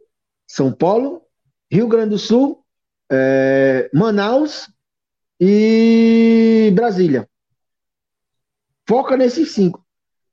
São 0.47 0.73
Paulo, 0.73 1.23
Rio 1.71 1.89
Grande 1.89 2.11
do 2.11 2.19
Sul, 2.19 2.63
é, 3.11 3.91
Manaus 3.93 4.69
e 5.41 6.71
Brasília. 6.75 7.29
Foca 8.89 9.17
nesses 9.17 9.53
cinco. 9.53 9.85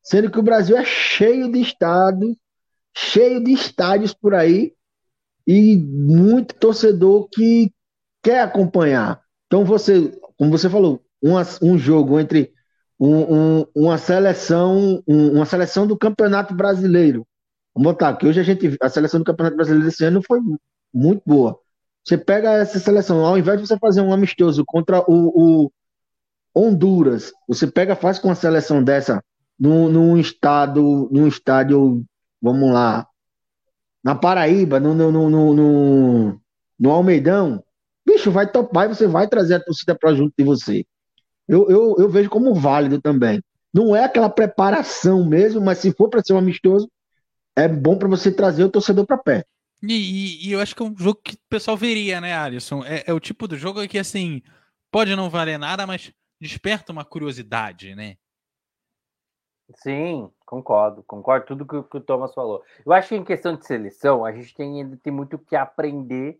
Sendo 0.02 0.30
que 0.30 0.40
o 0.40 0.44
Brasil 0.44 0.78
é 0.78 0.84
cheio 0.84 1.52
de 1.52 1.62
estados, 1.62 2.36
cheio 2.96 3.44
de 3.44 3.52
estádios 3.52 4.14
por 4.14 4.34
aí, 4.36 4.74
e 5.48 5.78
muito 5.78 6.56
torcedor 6.56 7.28
que 7.30 7.72
quer 8.22 8.42
acompanhar. 8.42 9.22
Então, 9.48 9.66
você, 9.66 10.12
como 10.38 10.52
você 10.52 10.70
falou, 10.70 11.04
uma, 11.22 11.44
um 11.62 11.78
jogo 11.78 12.20
entre 12.20 12.54
um, 13.00 13.60
um, 13.60 13.66
uma 13.76 13.98
seleção, 13.98 15.04
um, 15.08 15.34
uma 15.36 15.46
seleção 15.46 15.86
do 15.86 15.98
Campeonato 15.98 16.54
Brasileiro. 16.54 17.28
Vamos 17.76 17.92
botar 17.92 18.16
que 18.16 18.28
hoje 18.28 18.40
a 18.40 18.44
gente 18.44 18.78
a 18.82 18.90
seleção 18.90 19.20
do 19.20 19.26
Campeonato 19.26 19.56
Brasileiro 19.56 19.88
esse 19.88 20.06
ano 20.06 20.22
foi 20.26 20.40
muito 20.94 21.22
boa. 21.26 21.60
Você 22.04 22.18
pega 22.18 22.52
essa 22.54 22.80
seleção, 22.80 23.26
ao 23.26 23.38
invés 23.38 23.60
de 23.62 23.68
você 23.68 23.78
fazer 23.78 24.02
um 24.02 24.14
amistoso 24.14 24.64
contra 24.66 25.00
o, 25.08 25.66
o 25.66 25.72
Honduras, 26.56 27.32
você 27.48 27.66
pega, 27.66 27.96
faz 27.96 28.20
com 28.20 28.28
uma 28.28 28.36
seleção 28.36 28.84
dessa 28.84 29.24
num, 29.58 29.90
num 29.90 30.18
estado, 30.18 31.10
num 31.12 31.28
estádio, 31.28 32.04
vamos 32.42 32.72
lá, 32.72 33.08
na 34.04 34.14
Paraíba, 34.14 34.80
no, 34.80 34.94
no, 34.94 35.12
no, 35.12 35.54
no, 35.54 36.42
no 36.78 36.92
Almeidão, 36.92 37.64
bicho, 38.06 38.30
vai 38.30 38.52
topar 38.52 38.86
e 38.86 38.96
você 38.96 39.08
vai 39.08 39.28
trazer 39.28 39.56
a 39.56 39.64
torcida 39.64 39.96
para 39.98 40.14
junto 40.14 40.34
de 40.38 40.44
você. 40.44 40.86
Eu, 41.48 41.70
eu, 41.70 41.96
eu 41.98 42.10
vejo 42.10 42.30
como 42.30 42.54
válido 42.54 43.02
também. 43.02 43.42
Não 43.74 43.96
é 43.96 44.04
aquela 44.04 44.30
preparação 44.30 45.26
mesmo, 45.26 45.62
mas 45.62 45.80
se 45.80 45.92
for 45.94 46.10
para 46.10 46.22
ser 46.22 46.34
um 46.34 46.38
amistoso, 46.38 46.90
é 47.56 47.68
bom 47.68 47.98
para 47.98 48.08
você 48.08 48.32
trazer 48.32 48.64
o 48.64 48.70
torcedor 48.70 49.06
para 49.06 49.18
perto. 49.18 49.48
E, 49.86 49.94
e, 49.94 50.48
e, 50.48 50.52
eu 50.54 50.62
acho 50.62 50.74
que 50.74 50.82
é 50.82 50.86
um 50.86 50.98
jogo 50.98 51.20
que 51.22 51.36
o 51.36 51.50
pessoal 51.50 51.76
veria, 51.76 52.22
né, 52.22 52.34
Alisson? 52.34 52.86
É, 52.86 53.04
é, 53.06 53.14
o 53.14 53.20
tipo 53.20 53.50
do 53.50 53.58
jogo 53.58 53.86
que, 53.86 54.00
assim, 54.00 54.42
pode 54.90 55.14
não 55.14 55.30
valer 55.30 55.60
nada, 55.60 55.86
mas 55.86 56.14
desperta 56.40 56.94
uma 56.94 57.04
curiosidade, 57.04 57.94
né? 57.94 58.16
Sim, 59.76 60.32
concordo. 60.46 61.04
Concordo 61.04 61.48
tudo 61.48 61.68
que, 61.68 61.90
que 61.90 61.98
o 61.98 62.02
Thomas 62.02 62.34
falou. 62.34 62.64
Eu 62.86 62.94
acho 62.94 63.10
que 63.10 63.16
em 63.16 63.26
questão 63.26 63.58
de 63.58 63.66
seleção, 63.66 64.24
a 64.24 64.32
gente 64.32 64.54
tem, 64.54 64.82
ainda 64.82 64.98
tem 65.04 65.12
muito 65.12 65.38
que 65.38 65.56
aprender. 65.56 66.40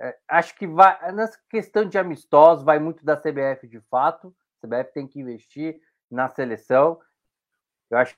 É, 0.00 0.18
acho 0.26 0.56
que 0.56 0.66
vai, 0.66 1.12
nessa 1.12 1.38
questão 1.48 1.84
de 1.84 1.96
amistosos, 1.96 2.64
vai 2.64 2.80
muito 2.80 3.04
da 3.04 3.16
CBF 3.16 3.68
de 3.68 3.80
fato. 3.82 4.34
A 4.60 4.66
CBF 4.66 4.92
tem 4.92 5.06
que 5.06 5.20
investir 5.20 5.80
na 6.10 6.28
seleção. 6.28 7.00
Eu 7.90 7.98
acho 7.98 8.16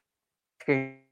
que 0.65 1.03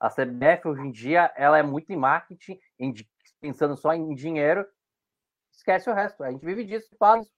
a 0.00 0.08
CBF 0.08 0.66
hoje 0.66 0.80
em 0.80 0.90
dia 0.90 1.30
ela 1.36 1.58
é 1.58 1.62
muito 1.62 1.92
em 1.92 1.96
marketing, 1.96 2.58
em, 2.78 2.94
pensando 3.38 3.76
só 3.76 3.92
em 3.92 4.14
dinheiro, 4.14 4.66
esquece 5.52 5.90
o 5.90 5.94
resto. 5.94 6.24
A 6.24 6.30
gente 6.30 6.44
vive 6.44 6.64
disso, 6.64 6.88
faz. 6.98 7.30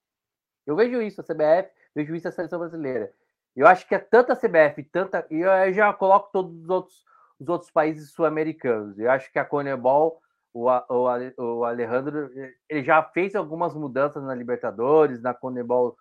Eu 0.65 0.77
vejo 0.77 1.03
isso, 1.03 1.21
a 1.21 1.25
CBF, 1.25 1.71
vejo 1.95 2.15
isso 2.15 2.29
a 2.29 2.33
seleção 2.33 2.61
brasileira. 2.61 3.13
Eu 3.55 3.67
acho 3.67 3.87
que 3.87 3.95
é 3.95 3.99
tanta 3.99 4.37
CBF, 4.37 4.85
tanta. 4.85 5.27
E 5.29 5.41
eu 5.41 5.73
já 5.73 5.93
coloco 5.93 6.31
todos 6.33 6.57
os 6.63 6.71
outros, 6.71 7.05
os 7.39 7.49
outros 7.49 7.71
países 7.71 8.13
sul-americanos. 8.13 8.99
Eu 8.99 9.11
acho 9.11 9.31
que 9.31 9.39
a 9.39 9.45
Conebol, 9.45 10.23
o, 10.55 10.69
o, 10.71 11.59
o 11.59 11.65
Alejandro, 11.65 12.31
ele 12.69 12.85
já 12.85 13.03
fez 13.03 13.35
algumas 13.35 13.75
mudanças 13.75 14.23
na 14.23 14.35
Libertadores, 14.35 15.21
na 15.21 15.35
Conebol 15.35 15.97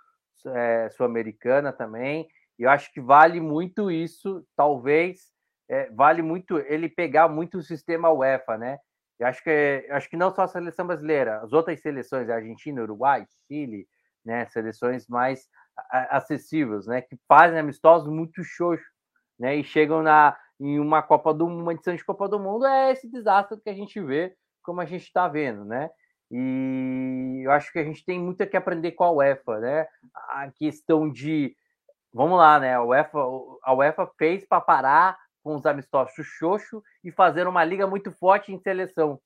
é, 0.46 0.90
sul-americana 0.92 1.74
também. 1.74 2.30
Eu 2.58 2.70
acho 2.70 2.94
que 2.94 3.02
vale 3.02 3.42
muito 3.42 3.90
isso, 3.90 4.46
talvez 4.56 5.32
é, 5.72 5.90
vale 5.92 6.22
muito 6.22 6.60
ele 6.60 6.90
pegar 6.90 7.30
muito 7.30 7.58
o 7.58 7.64
sistema 7.64 8.12
UEFA, 8.12 8.58
né? 8.58 8.78
Eu 9.18 9.28
acho 9.28 9.42
que 9.42 9.88
acho 9.90 10.10
que 10.10 10.18
não 10.18 10.34
só 10.34 10.42
a 10.42 10.48
seleção 10.48 10.86
brasileira, 10.86 11.40
as 11.42 11.54
outras 11.54 11.80
seleções, 11.80 12.30
Argentina, 12.30 12.82
Uruguai, 12.82 13.26
Chile, 13.48 13.88
né, 14.26 14.46
seleções 14.48 15.08
mais 15.08 15.48
acessíveis, 16.10 16.86
né, 16.88 17.02
que 17.02 17.18
fazem 17.28 17.58
amistosos 17.58 18.12
muito 18.12 18.44
xoxo, 18.44 18.84
né, 19.40 19.56
e 19.56 19.64
chegam 19.64 20.04
na 20.04 20.38
em 20.60 20.80
uma 20.80 21.02
Copa 21.02 21.34
do 21.34 21.46
uma 21.46 21.74
edição 21.74 21.96
de 21.96 22.04
Copa 22.04 22.28
do 22.28 22.40
Mundo 22.40 22.66
é 22.66 22.92
esse 22.92 23.10
desastre 23.10 23.60
que 23.62 23.70
a 23.70 23.74
gente 23.74 24.00
vê, 24.00 24.36
como 24.62 24.82
a 24.82 24.86
gente 24.86 25.04
está 25.06 25.28
vendo, 25.28 25.66
né? 25.66 25.90
E 26.30 27.42
eu 27.44 27.52
acho 27.52 27.72
que 27.72 27.80
a 27.80 27.84
gente 27.84 28.06
tem 28.06 28.20
muito 28.20 28.46
que 28.46 28.56
aprender 28.56 28.92
com 28.92 29.04
a 29.04 29.12
UEFA, 29.12 29.60
né? 29.60 29.88
A 30.30 30.52
questão 30.52 31.10
de 31.10 31.56
vamos 32.14 32.38
lá, 32.38 32.60
né? 32.60 32.76
A 32.76 32.84
UEFA, 32.84 33.20
a 33.64 33.74
UEFA 33.74 34.12
fez 34.18 34.46
para 34.46 34.62
parar 34.62 35.18
com 35.44 35.56
os 35.56 35.66
amistosos 35.66 36.14
xoxo 36.26 36.84
e 37.04 37.12
fazer 37.12 37.48
uma 37.48 37.64
liga 37.64 37.88
muito 37.88 38.12
forte 38.12 38.52
em 38.52 38.60
seleção, 38.60 39.20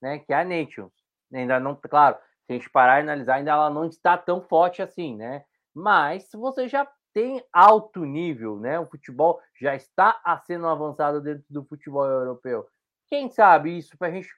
né? 0.00 0.18
Que 0.18 0.32
é 0.32 0.40
a 0.40 0.44
Nations. 0.44 0.92
Ainda 1.32 1.58
não, 1.58 1.74
claro, 1.74 2.16
se 2.46 2.52
a 2.52 2.54
gente 2.54 2.70
parar 2.70 3.00
e 3.00 3.02
analisar, 3.02 3.36
ainda 3.36 3.52
ela 3.52 3.70
não 3.70 3.86
está 3.86 4.18
tão 4.18 4.42
forte 4.42 4.82
assim, 4.82 5.16
né? 5.16 5.44
Mas 5.74 6.24
se 6.24 6.36
você 6.36 6.68
já 6.68 6.86
tem 7.14 7.42
alto 7.52 8.04
nível, 8.04 8.58
né? 8.58 8.78
O 8.78 8.86
futebol 8.86 9.40
já 9.60 9.74
está 9.74 10.20
sendo 10.46 10.66
avançado 10.66 11.20
dentro 11.20 11.44
do 11.48 11.64
futebol 11.64 12.04
europeu, 12.04 12.66
quem 13.12 13.28
sabe 13.28 13.76
isso, 13.76 13.96
para 13.98 14.08
a 14.08 14.10
gente, 14.10 14.30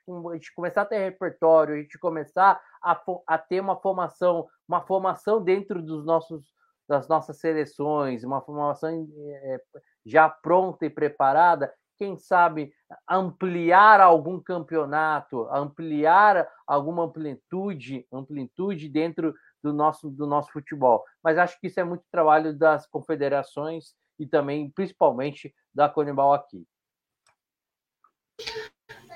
começar 0.52 0.82
a 0.82 0.84
ter 0.84 0.98
repertório, 0.98 1.76
a 1.76 1.78
gente 1.78 1.96
começar 1.96 2.60
a, 2.82 3.00
a 3.24 3.38
ter 3.38 3.60
uma 3.60 3.76
formação, 3.76 4.48
uma 4.66 4.80
formação 4.80 5.40
dentro 5.40 5.80
dos 5.80 6.04
nossos, 6.04 6.52
das 6.88 7.06
nossas 7.06 7.38
seleções, 7.38 8.24
uma 8.24 8.40
formação 8.40 8.90
é, 8.90 9.60
já 10.04 10.28
pronta 10.28 10.86
e 10.86 10.90
preparada, 10.90 11.72
quem 11.96 12.16
sabe 12.16 12.72
ampliar 13.08 14.00
algum 14.00 14.40
campeonato, 14.40 15.48
ampliar 15.50 16.48
alguma 16.66 17.04
amplitude, 17.04 18.06
amplitude 18.12 18.88
dentro 18.88 19.34
do 19.62 19.72
nosso, 19.72 20.10
do 20.10 20.26
nosso 20.26 20.52
futebol. 20.52 21.04
Mas 21.22 21.38
acho 21.38 21.58
que 21.60 21.68
isso 21.68 21.80
é 21.80 21.84
muito 21.84 22.04
trabalho 22.10 22.56
das 22.56 22.86
confederações 22.86 23.94
e 24.18 24.26
também, 24.26 24.70
principalmente, 24.70 25.54
da 25.72 25.88
Conebol 25.88 26.32
aqui. 26.32 26.66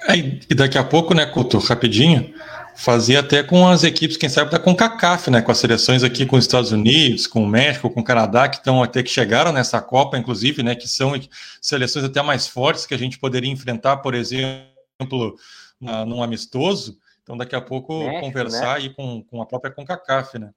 É, 0.07 0.17
e 0.17 0.55
daqui 0.55 0.79
a 0.79 0.85
pouco, 0.85 1.15
né, 1.15 1.27
Couto, 1.27 1.59
rapidinho, 1.59 2.33
fazia 2.79 3.19
até 3.19 3.43
com 3.43 3.67
as 3.67 3.83
equipes, 3.83 4.17
quem 4.17 4.29
sabe, 4.29 4.53
da 4.53 4.59
CONCACAF, 4.59 5.31
né, 5.31 5.43
com 5.43 5.51
as 5.51 5.59
seleções 5.59 6.05
aqui 6.05 6.25
com 6.25 6.37
os 6.37 6.45
Estados 6.45 6.71
Unidos, 6.71 7.27
com 7.27 7.43
o 7.43 7.47
México, 7.47 7.91
com 7.91 8.01
o 8.01 8.05
Canadá, 8.05 8.49
que 8.49 8.57
estão 8.57 8.81
até 8.83 9.03
que 9.03 9.11
chegaram 9.11 9.53
nessa 9.53 9.83
Copa, 9.83 10.17
inclusive, 10.17 10.63
né, 10.63 10.77
que 10.77 10.87
são 10.87 11.13
seleções 11.61 12.05
até 12.05 12.23
mais 12.23 12.47
fortes 12.47 12.87
que 12.87 12.95
a 12.95 12.99
gente 12.99 13.19
poderia 13.19 13.51
enfrentar, 13.51 13.97
por 13.97 14.15
exemplo, 14.15 15.37
na, 15.81 16.07
num 16.07 16.23
amistoso. 16.23 16.99
Então, 17.25 17.37
daqui 17.37 17.57
a 17.57 17.61
pouco, 17.61 17.99
México, 17.99 18.21
conversar 18.21 18.79
né? 18.79 18.85
aí 18.85 18.95
com, 18.95 19.25
com 19.25 19.43
a 19.43 19.47
própria 19.47 19.73
CONCACAF, 19.73 20.39
né, 20.39 20.53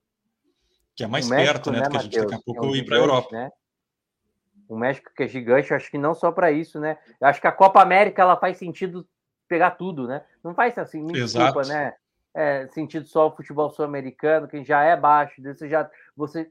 que 0.95 1.03
é 1.03 1.07
mais 1.07 1.27
México, 1.27 1.53
perto, 1.53 1.71
né, 1.71 1.79
né 1.79 1.85
do 1.85 1.89
que 1.89 1.97
a 1.97 2.01
gente 2.01 2.19
daqui 2.19 2.35
a 2.35 2.39
pouco 2.39 2.65
é 2.65 2.67
um 2.67 2.75
ir 2.75 2.85
para 2.85 2.97
a 2.97 2.99
Europa. 2.99 3.29
Né? 3.31 3.49
O 4.69 4.77
México 4.77 5.11
que 5.17 5.23
é 5.23 5.27
gigante, 5.27 5.73
acho 5.73 5.89
que 5.89 5.97
não 5.97 6.13
só 6.13 6.31
para 6.31 6.51
isso, 6.51 6.79
né? 6.79 6.97
Eu 7.19 7.27
acho 7.27 7.41
que 7.41 7.47
a 7.47 7.51
Copa 7.51 7.81
América 7.81 8.21
ela 8.21 8.37
faz 8.37 8.57
sentido 8.57 9.05
pegar 9.51 9.71
tudo, 9.71 10.07
né? 10.07 10.23
Não 10.41 10.53
faz 10.55 10.77
assim, 10.77 11.03
me 11.03 11.19
Exato. 11.19 11.43
desculpa, 11.43 11.67
né? 11.67 11.93
É, 12.33 12.67
sentido 12.69 13.05
só 13.05 13.27
o 13.27 13.35
futebol 13.35 13.69
sul-americano, 13.69 14.47
que 14.47 14.63
já 14.63 14.81
é 14.81 14.95
baixo, 14.95 15.41
você 15.43 15.67
já. 15.67 15.91
Você, 16.15 16.49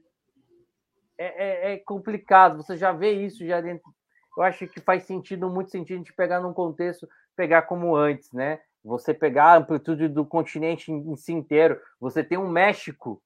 é, 1.17 1.71
é, 1.71 1.73
é, 1.73 1.77
complicado, 1.77 2.57
você 2.57 2.77
já 2.77 2.91
vê 2.91 3.13
isso 3.13 3.43
já 3.43 3.59
dentro. 3.59 3.91
Eu 4.37 4.43
acho 4.43 4.67
que 4.67 4.79
faz 4.79 5.03
sentido, 5.03 5.49
muito 5.49 5.71
sentido, 5.71 5.95
a 5.95 5.97
gente 5.97 6.13
pegar 6.13 6.39
num 6.39 6.53
contexto, 6.53 7.09
pegar 7.35 7.63
como 7.63 7.95
antes, 7.95 8.31
né? 8.31 8.59
Você 8.83 9.15
pegar 9.15 9.45
a 9.45 9.57
amplitude 9.57 10.07
do 10.07 10.23
continente 10.23 10.91
em, 10.91 11.11
em 11.11 11.15
si 11.15 11.33
inteiro, 11.33 11.81
você 11.99 12.23
tem 12.23 12.37
um 12.37 12.47
México, 12.47 13.19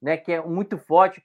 né, 0.00 0.16
que 0.16 0.32
é 0.32 0.40
muito 0.42 0.76
forte, 0.76 1.22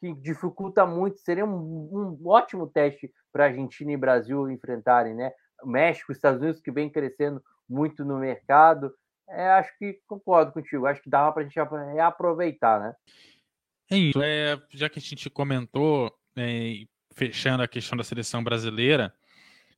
que 0.00 0.12
dificulta 0.14 0.86
muito, 0.86 1.18
seria 1.18 1.44
um, 1.44 2.18
um 2.22 2.28
ótimo 2.28 2.68
teste 2.68 3.12
para 3.32 3.46
Argentina 3.46 3.92
e 3.92 3.96
Brasil 3.96 4.48
enfrentarem, 4.50 5.14
né? 5.14 5.32
México, 5.64 6.12
Estados 6.12 6.40
Unidos, 6.40 6.60
que 6.60 6.70
vem 6.70 6.90
crescendo 6.90 7.42
muito 7.68 8.04
no 8.04 8.18
mercado. 8.18 8.92
É, 9.28 9.50
acho 9.50 9.76
que 9.78 10.00
concordo 10.06 10.52
contigo. 10.52 10.86
Acho 10.86 11.02
que 11.02 11.10
dava 11.10 11.32
para 11.32 11.42
a 11.42 11.44
gente 11.44 11.58
reaproveitar, 11.94 12.80
né? 12.80 12.94
É 13.90 13.96
isso. 13.96 14.22
É, 14.22 14.60
já 14.70 14.88
que 14.88 14.98
a 14.98 15.02
gente 15.02 15.28
comentou, 15.28 16.14
é, 16.36 16.84
fechando 17.12 17.62
a 17.62 17.68
questão 17.68 17.96
da 17.96 18.04
seleção 18.04 18.42
brasileira, 18.42 19.12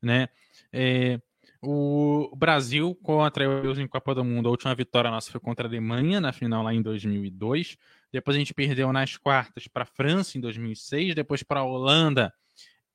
né? 0.02 0.28
É, 0.73 1.20
o 1.62 2.35
Brasil 2.36 2.94
contra 3.02 3.44
a 3.44 3.81
em 3.81 3.86
Copa 3.86 4.15
do 4.15 4.24
Mundo, 4.24 4.48
a 4.48 4.51
última 4.51 4.74
vitória 4.74 5.11
nossa 5.11 5.31
foi 5.31 5.40
contra 5.40 5.66
a 5.66 5.69
Alemanha 5.69 6.20
na 6.20 6.32
final 6.32 6.62
lá 6.62 6.73
em 6.73 6.81
2002. 6.81 7.77
Depois 8.11 8.36
a 8.36 8.39
gente 8.39 8.55
perdeu 8.55 8.93
nas 8.93 9.16
quartas 9.16 9.69
para 9.69 9.82
a 9.82 9.86
França 9.86 10.39
em 10.39 10.40
2006, 10.40 11.15
depois 11.15 11.43
para 11.43 11.61
a 11.61 11.65
Holanda 11.65 12.32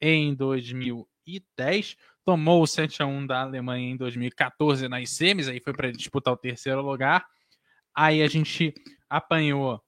em 0.01 0.33
2010 0.33 1.95
tomou 2.25 2.63
o 2.63 2.67
7 2.67 3.03
a 3.03 3.05
1 3.05 3.27
da 3.27 3.41
Alemanha 3.41 3.91
em 3.91 3.95
2014 3.95 4.89
nas 4.89 5.11
semis, 5.11 5.47
aí 5.47 5.61
foi 5.61 5.73
para 5.73 5.91
disputar 5.91 6.33
o 6.33 6.37
terceiro 6.37 6.81
lugar. 6.81 7.25
Aí 7.95 8.23
a 8.23 8.27
gente 8.27 8.73
apanhou 9.07 9.81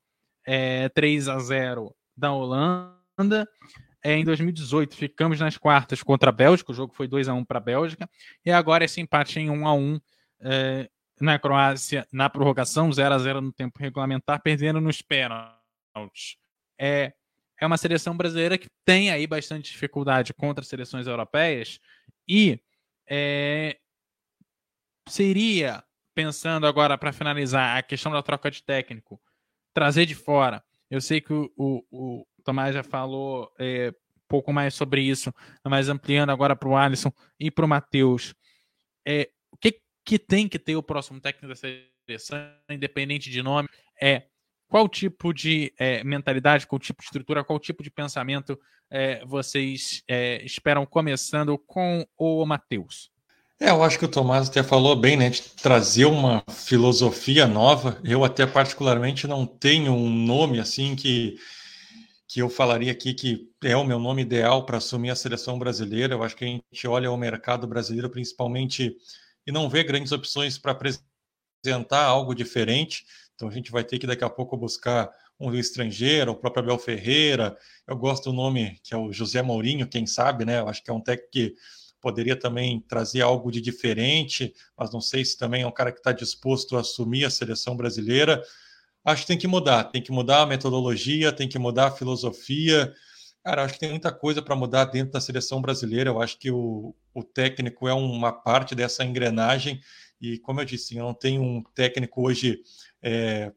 é, 0.46 0.88
3 0.90 1.28
a 1.28 1.40
0 1.40 1.94
da 2.16 2.32
Holanda. 2.32 3.50
É, 4.04 4.16
em 4.16 4.24
2018 4.24 4.96
ficamos 4.96 5.40
nas 5.40 5.58
quartas 5.58 6.04
contra 6.04 6.30
a 6.30 6.32
Bélgica, 6.32 6.72
o 6.72 6.76
jogo 6.76 6.94
foi 6.94 7.08
2 7.08 7.28
a 7.28 7.34
1 7.34 7.44
para 7.44 7.58
a 7.58 7.62
Bélgica, 7.62 8.08
e 8.46 8.52
agora 8.52 8.86
esse 8.86 9.02
empate 9.02 9.40
em 9.40 9.50
1 9.50 9.68
a 9.68 9.74
1 9.74 10.00
é, 10.42 10.90
na 11.20 11.40
Croácia 11.40 12.08
na 12.14 12.30
prorrogação, 12.30 12.94
0 12.94 13.16
a 13.16 13.18
0 13.18 13.42
no 13.42 13.52
tempo 13.52 13.80
regulamentar, 13.80 14.42
perdendo 14.42 14.80
nos 14.80 15.02
pênaltis. 15.02 16.38
É, 16.80 17.12
é 17.60 17.66
uma 17.66 17.78
seleção 17.78 18.16
brasileira 18.16 18.58
que 18.58 18.70
tem 18.86 19.10
aí 19.10 19.26
bastante 19.26 19.72
dificuldade 19.72 20.34
contra 20.34 20.64
seleções 20.64 21.08
europeias 21.08 21.80
e 22.28 22.60
é, 23.10 23.78
seria, 25.08 25.84
pensando 26.14 26.68
agora 26.68 26.98
para 26.98 27.14
finalizar 27.14 27.78
a 27.78 27.84
questão 27.84 28.12
da 28.12 28.22
troca 28.22 28.52
de 28.52 28.64
técnico, 28.64 29.20
trazer 29.74 30.06
de 30.06 30.16
fora. 30.16 30.64
Eu 30.90 31.02
sei 31.02 31.22
que 31.22 31.34
o, 31.34 31.52
o, 31.58 31.84
o 31.92 32.26
Tomás 32.44 32.74
já 32.74 32.84
falou 32.84 33.52
é, 33.60 33.90
um 33.90 34.28
pouco 34.28 34.54
mais 34.54 34.74
sobre 34.74 35.02
isso, 35.02 35.34
mas 35.66 35.90
ampliando 35.90 36.32
agora 36.32 36.56
para 36.56 36.70
o 36.70 36.76
Alisson 36.76 37.12
e 37.40 37.50
para 37.50 37.66
o 37.66 37.68
Matheus. 37.68 38.36
É, 39.06 39.30
o 39.52 39.58
que, 39.58 39.82
que 40.06 40.20
tem 40.20 40.48
que 40.48 40.60
ter 40.60 40.76
o 40.76 40.84
próximo 40.84 41.20
técnico 41.20 41.48
da 41.48 41.56
seleção, 41.56 42.38
independente 42.70 43.30
de 43.30 43.42
nome, 43.42 43.70
é 44.02 44.28
qual 44.68 44.88
tipo 44.88 45.34
de 45.34 45.74
é, 45.78 46.04
mentalidade, 46.04 46.68
qual 46.68 46.80
tipo 46.80 47.02
de 47.02 47.06
estrutura, 47.06 47.44
qual 47.44 47.60
tipo 47.60 47.82
de 47.82 47.90
pensamento 47.90 48.60
é, 48.90 49.24
vocês 49.26 50.04
é, 50.08 50.44
esperam 50.44 50.86
começando 50.86 51.58
com 51.58 52.06
o 52.18 52.46
Matheus? 52.46 53.12
É, 53.60 53.72
eu 53.72 53.84
acho 53.84 53.98
que 53.98 54.06
o 54.06 54.10
Tomás 54.10 54.50
até 54.50 54.62
falou 54.62 54.96
bem, 54.96 55.18
né, 55.18 55.30
de 55.32 55.42
trazer 55.42 56.06
uma 56.06 56.44
filosofia 56.48 57.48
nova. 57.48 58.00
Eu 58.04 58.24
até 58.24 58.46
particularmente 58.46 59.26
não 59.26 59.48
tenho 59.48 59.94
um 59.94 60.10
nome 60.10 60.60
assim 60.60 60.96
que 60.96 61.38
que 62.30 62.42
eu 62.42 62.50
falaria 62.50 62.92
aqui 62.92 63.14
que 63.14 63.50
é 63.64 63.76
o 63.76 63.86
meu 63.86 64.00
nome 64.00 64.22
ideal 64.22 64.66
para 64.66 64.78
assumir 64.78 65.10
a 65.10 65.16
seleção 65.16 65.58
brasileira. 65.58 66.14
Eu 66.14 66.24
acho 66.24 66.36
que 66.36 66.44
a 66.44 66.48
gente 66.48 66.88
olha 66.88 67.10
o 67.10 67.16
mercado 67.16 67.66
brasileiro 67.66 68.10
principalmente 68.10 68.96
e 69.46 69.52
não 69.52 69.70
vê 69.70 69.82
grandes 69.82 70.12
opções 70.12 70.58
para 70.58 70.74
apresentar 70.74 72.04
algo 72.04 72.36
diferente. 72.36 73.06
Então 73.38 73.48
a 73.48 73.52
gente 73.52 73.72
vai 73.72 73.84
ter 73.84 74.00
que 74.00 74.08
daqui 74.08 74.24
a 74.24 74.30
pouco 74.30 74.58
buscar 74.58 75.12
um 75.40 75.54
estrangeiro, 75.54 76.32
o 76.32 76.36
próprio 76.36 76.64
Abel 76.64 76.80
Ferreira. 76.80 77.56
Eu 77.86 77.96
gosto 77.96 78.32
do 78.32 78.36
nome 78.36 78.80
que 78.84 78.96
é 78.96 78.98
o 78.98 79.14
José 79.14 79.44
Mourinho, 79.44 79.88
quem 79.88 80.08
sabe, 80.08 80.44
né? 80.44 80.60
Eu 80.60 80.68
acho 80.68 80.84
que 80.84 80.90
é 80.90 80.94
um 80.94 81.00
técnico 81.00 81.32
que 81.32 81.56
poderia 82.02 82.36
também 82.36 82.82
trazer 82.82 83.22
algo 83.22 83.52
de 83.52 83.62
diferente, 83.62 84.52
mas 84.76 84.92
não 84.92 85.00
sei 85.00 85.24
se 85.24 85.38
também 85.38 85.62
é 85.62 85.68
um 85.68 85.72
cara 85.72 85.92
que 85.92 86.00
está 86.00 86.12
disposto 86.12 86.76
a 86.76 86.80
assumir 86.80 87.26
a 87.26 87.30
seleção 87.30 87.78
brasileira. 87.78 88.42
Acho 89.06 89.22
que 89.22 89.28
tem 89.28 89.38
que 89.38 89.48
mudar, 89.48 89.84
tem 89.84 90.02
que 90.02 90.12
mudar 90.12 90.42
a 90.42 90.46
metodologia, 90.48 91.32
tem 91.32 91.48
que 91.48 91.60
mudar 91.60 91.88
a 91.88 91.92
filosofia. 91.92 92.92
Cara, 93.44 93.64
acho 93.64 93.76
que 93.76 93.80
tem 93.80 93.92
muita 93.92 94.12
coisa 94.12 94.42
para 94.42 94.56
mudar 94.56 94.86
dentro 94.86 95.14
da 95.14 95.22
seleção 95.22 95.62
brasileira. 95.62 96.10
Eu 96.10 96.20
acho 96.20 96.40
que 96.40 96.50
o, 96.50 96.96
o 97.14 97.24
técnico 97.24 97.88
é 97.88 97.94
uma 97.94 98.34
parte 98.34 98.74
dessa 98.74 99.06
engrenagem. 99.06 99.80
E, 100.20 100.40
como 100.40 100.60
eu 100.60 100.66
disse, 100.66 100.98
eu 100.98 101.04
não 101.04 101.14
tenho 101.14 101.42
um 101.44 101.64
técnico 101.76 102.24
hoje 102.26 102.60
é, 103.02 103.52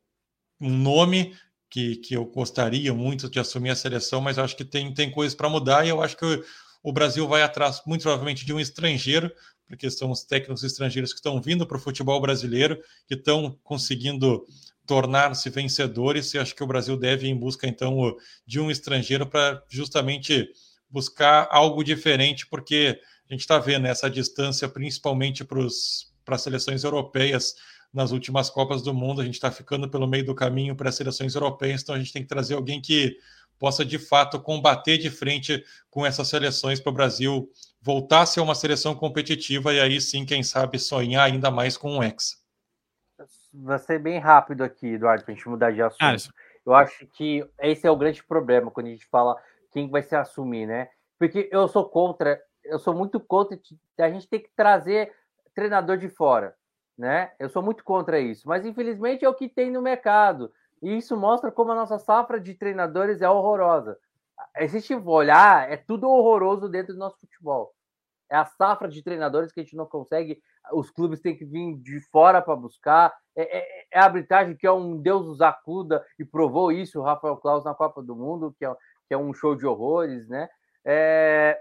um 0.61 0.71
nome 0.71 1.35
que, 1.69 1.97
que 1.97 2.15
eu 2.15 2.25
gostaria 2.25 2.93
muito 2.93 3.31
de 3.31 3.39
assumir 3.39 3.71
a 3.71 3.77
seleção, 3.77 4.21
mas 4.21 4.39
acho 4.39 4.57
que 4.57 4.65
tem, 4.65 4.93
tem 4.93 5.11
coisas 5.11 5.35
para 5.35 5.49
mudar 5.49 5.87
e 5.87 5.89
eu 5.89 6.03
acho 6.03 6.17
que 6.17 6.25
o, 6.25 6.45
o 6.83 6.93
Brasil 6.93 7.27
vai 7.29 7.43
atrás, 7.43 7.81
muito 7.87 8.03
provavelmente, 8.03 8.45
de 8.45 8.53
um 8.53 8.61
estrangeiro, 8.61 9.31
porque 9.67 9.89
são 9.89 10.11
os 10.11 10.25
técnicos 10.25 10.65
estrangeiros 10.65 11.13
que 11.13 11.21
estão 11.21 11.41
vindo 11.41 11.65
para 11.67 11.77
o 11.77 11.81
futebol 11.81 12.21
brasileiro, 12.21 12.77
que 13.07 13.15
estão 13.15 13.57
conseguindo 13.63 14.45
tornar-se 14.85 15.49
vencedores, 15.49 16.35
e 16.35 16.39
acho 16.39 16.55
que 16.55 16.65
o 16.65 16.67
Brasil 16.67 16.97
deve 16.97 17.29
ir 17.29 17.31
em 17.31 17.39
busca, 17.39 17.69
então, 17.69 18.17
de 18.45 18.59
um 18.59 18.69
estrangeiro 18.69 19.25
para 19.25 19.63
justamente 19.69 20.51
buscar 20.89 21.47
algo 21.53 21.85
diferente, 21.85 22.45
porque 22.49 23.01
a 23.29 23.33
gente 23.33 23.43
está 23.43 23.61
vendo 23.61 23.87
essa 23.87 24.11
distância, 24.11 24.69
principalmente 24.69 25.45
para 25.45 25.65
as 25.65 26.43
seleções 26.43 26.83
europeias, 26.83 27.55
nas 27.93 28.13
últimas 28.13 28.49
Copas 28.49 28.83
do 28.83 28.95
Mundo. 28.95 29.21
A 29.21 29.25
gente 29.25 29.35
está 29.35 29.51
ficando 29.51 29.89
pelo 29.89 30.07
meio 30.07 30.25
do 30.25 30.35
caminho 30.35 30.77
para 30.77 30.89
as 30.89 30.95
seleções 30.95 31.35
europeias, 31.35 31.83
então 31.83 31.95
a 31.95 31.99
gente 31.99 32.13
tem 32.13 32.23
que 32.23 32.29
trazer 32.29 32.55
alguém 32.55 32.81
que 32.81 33.17
possa 33.59 33.85
de 33.85 33.99
fato 33.99 34.41
combater 34.41 34.97
de 34.97 35.11
frente 35.11 35.63
com 35.91 36.07
essas 36.07 36.29
seleções 36.29 36.81
para 36.81 36.91
o 36.91 36.95
Brasil 36.95 37.51
voltar 37.83 38.23
a 38.23 38.27
ser 38.27 38.41
uma 38.41 38.55
seleção 38.55 38.95
competitiva 38.95 39.73
e 39.75 39.81
aí 39.81 40.01
sim, 40.01 40.25
quem 40.25 40.43
sabe, 40.43 40.79
sonhar 40.79 41.27
ainda 41.27 41.51
mais 41.51 41.77
com 41.77 41.97
um 41.97 42.03
Hexa. 42.03 42.37
Vai 43.53 43.79
ser 43.79 43.99
bem 43.99 44.19
rápido 44.19 44.65
aqui, 44.65 44.95
Eduardo, 44.95 45.25
para 45.25 45.33
a 45.33 45.37
gente 45.37 45.49
mudar 45.49 45.73
de 45.73 45.83
assunto. 45.83 46.01
Ah, 46.01 46.17
eu 46.65 46.75
acho 46.75 47.07
que 47.09 47.45
esse 47.61 47.87
é 47.87 47.91
o 47.91 47.97
grande 47.97 48.25
problema 48.25 48.71
quando 48.71 48.87
a 48.87 48.91
gente 48.91 49.07
fala 49.07 49.37
quem 49.73 49.91
vai 49.91 50.03
se 50.03 50.15
assumir, 50.15 50.67
né? 50.67 50.89
Porque 51.19 51.49
eu 51.53 51.69
sou 51.69 51.85
contra, 51.85 52.41
eu 52.65 52.79
sou 52.79 52.95
muito 52.95 53.21
contra 53.21 53.59
a 53.99 54.11
gente 54.11 54.27
ter 54.27 54.39
que 54.39 54.51
trazer 54.57 55.13
treinador 55.55 55.99
de 55.99 56.09
fora 56.09 56.55
né? 57.01 57.33
Eu 57.39 57.49
sou 57.49 57.63
muito 57.63 57.83
contra 57.83 58.21
isso, 58.21 58.47
mas 58.47 58.67
infelizmente 58.67 59.25
é 59.25 59.29
o 59.29 59.35
que 59.35 59.49
tem 59.49 59.71
no 59.71 59.81
mercado. 59.81 60.53
E 60.83 60.99
isso 60.99 61.17
mostra 61.17 61.51
como 61.51 61.73
a 61.73 61.75
nossa 61.75 61.99
safra 61.99 62.39
de 62.39 62.55
treinadores 62.55 63.23
é 63.23 63.29
horrorosa. 63.29 63.99
Se 64.55 64.65
a 64.65 64.67
gente 64.67 64.95
olhar, 64.95 65.73
é 65.73 65.79
tudo 65.79 66.11
horroroso 66.11 66.69
dentro 66.69 66.93
do 66.93 66.99
nosso 66.99 67.19
futebol. 67.19 67.75
é 68.29 68.37
a 68.37 68.45
safra 68.45 68.87
de 68.87 69.03
treinadores 69.03 69.51
que 69.51 69.61
a 69.61 69.63
gente 69.63 69.75
não 69.75 69.87
consegue, 69.87 70.43
os 70.75 70.91
clubes 70.91 71.21
têm 71.21 71.35
que 71.35 71.45
vir 71.45 71.79
de 71.79 72.01
fora 72.13 72.43
para 72.43 72.55
buscar, 72.55 73.15
é, 73.35 73.59
é, 73.59 73.87
é, 73.93 73.99
a 73.99 74.05
arbitragem 74.05 74.55
que 74.55 74.67
é 74.67 74.73
um 74.73 75.01
Deus 75.01 75.27
os 75.27 75.41
acuda 75.41 76.05
e 76.19 76.25
provou 76.25 76.71
isso 76.71 77.01
o 77.01 77.03
Rafael 77.03 77.39
Claus 77.39 77.65
na 77.65 77.75
Copa 77.75 78.03
do 78.03 78.15
Mundo, 78.15 78.55
que 78.59 78.65
é, 78.65 78.77
que 79.09 79.15
é 79.15 79.19
um 79.19 79.33
show 79.33 79.57
de 79.57 79.67
horrores, 79.67 80.29
né? 80.29 80.51
É, 80.85 81.59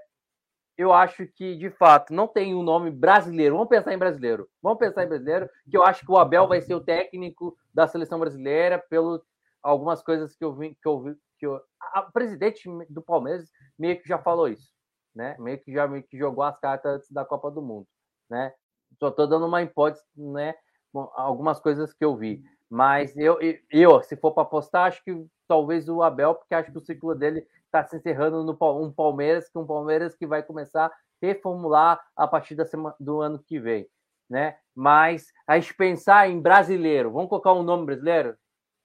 eu 0.80 0.94
acho 0.94 1.28
que, 1.28 1.58
de 1.58 1.70
fato, 1.70 2.14
não 2.14 2.26
tem 2.26 2.56
um 2.56 2.64
nome 2.64 2.90
brasileiro. 2.90 3.56
Vamos 3.56 3.68
pensar 3.68 3.94
em 3.94 3.98
brasileiro. 3.98 4.48
Vamos 4.64 4.80
pensar 4.80 5.04
em 5.04 5.10
brasileiro, 5.10 5.50
que 5.70 5.76
eu 5.76 5.84
acho 5.84 6.06
que 6.06 6.12
o 6.12 6.16
Abel 6.16 6.48
vai 6.48 6.62
ser 6.62 6.74
o 6.74 6.80
técnico 6.80 7.58
da 7.74 7.86
seleção 7.86 8.18
brasileira, 8.18 8.80
pelo 8.80 9.22
algumas 9.62 10.02
coisas 10.02 10.34
que 10.38 10.46
eu 10.46 10.56
vi, 10.56 10.74
que 10.82 10.88
eu 10.88 11.02
vi, 11.02 11.18
que 11.38 11.46
eu, 11.46 11.60
a, 11.82 12.04
presidente 12.04 12.64
do 12.90 13.02
Palmeiras 13.02 13.52
meio 13.78 14.02
que 14.02 14.08
já 14.08 14.18
falou 14.18 14.48
isso, 14.48 14.72
né? 15.14 15.36
Meio 15.38 15.60
que 15.60 15.74
já 15.74 15.86
meio 15.86 16.02
que 16.02 16.18
jogou 16.18 16.46
as 16.46 16.58
cartas 16.58 17.12
da 17.12 17.26
Copa 17.26 17.52
do 17.52 17.62
Mundo, 17.62 17.86
né? 18.30 18.54
Só 18.98 19.12
tô 19.12 19.28
dando 19.28 19.48
uma 19.48 19.62
hipótese, 19.62 20.06
né? 20.16 20.56
Algumas 20.94 21.60
coisas 21.60 21.94
que 21.94 22.06
eu 22.06 22.16
vi, 22.16 22.42
mas 22.70 23.18
eu, 23.18 23.38
eu 23.70 24.02
se 24.02 24.16
for 24.16 24.32
para 24.32 24.44
apostar, 24.44 24.88
acho 24.88 25.04
que 25.04 25.28
talvez 25.46 25.90
o 25.90 26.02
Abel, 26.02 26.36
porque 26.36 26.56
acho 26.56 26.72
que 26.72 26.78
o 26.78 26.86
ciclo 26.86 27.14
dele 27.14 27.46
está 27.70 27.84
se 27.84 27.96
encerrando 27.96 28.44
no 28.44 28.58
um 28.78 28.92
Palmeiras, 28.92 29.48
que 29.48 29.58
um 29.58 29.66
Palmeiras 29.66 30.16
que 30.16 30.26
vai 30.26 30.44
começar 30.44 30.88
a 30.88 30.92
reformular 31.22 32.04
a 32.16 32.28
partir 32.28 32.56
da 32.56 32.66
semana, 32.66 32.96
do 33.00 33.22
ano 33.22 33.40
que 33.40 33.60
vem, 33.60 33.88
né? 34.30 34.58
Mas 34.76 35.32
a 35.48 35.60
gente 35.60 35.74
pensar 35.76 36.30
em 36.30 36.42
brasileiro, 36.42 37.12
vamos 37.12 37.30
colocar 37.30 37.54
um 37.54 37.64
nome 37.64 37.86
brasileiro 37.86 38.36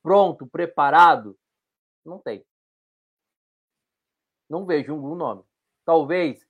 pronto, 0.02 0.46
preparado, 0.46 1.36
não 2.04 2.18
tem. 2.18 2.44
Não 4.48 4.66
vejo 4.66 4.94
um 4.94 5.14
nome. 5.14 5.42
Talvez 5.84 6.46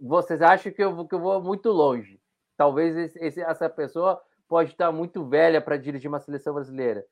vocês 0.00 0.42
acham 0.42 0.70
que 0.72 0.82
eu, 0.82 1.06
que 1.06 1.14
eu 1.14 1.20
vou 1.20 1.42
muito 1.42 1.70
longe. 1.70 2.20
Talvez 2.56 3.14
esse, 3.16 3.40
essa 3.40 3.70
pessoa 3.70 4.20
pode 4.46 4.72
estar 4.72 4.92
muito 4.92 5.24
velha 5.26 5.62
para 5.62 5.78
dirigir 5.78 6.08
uma 6.08 6.20
seleção 6.20 6.52
brasileira 6.52 7.06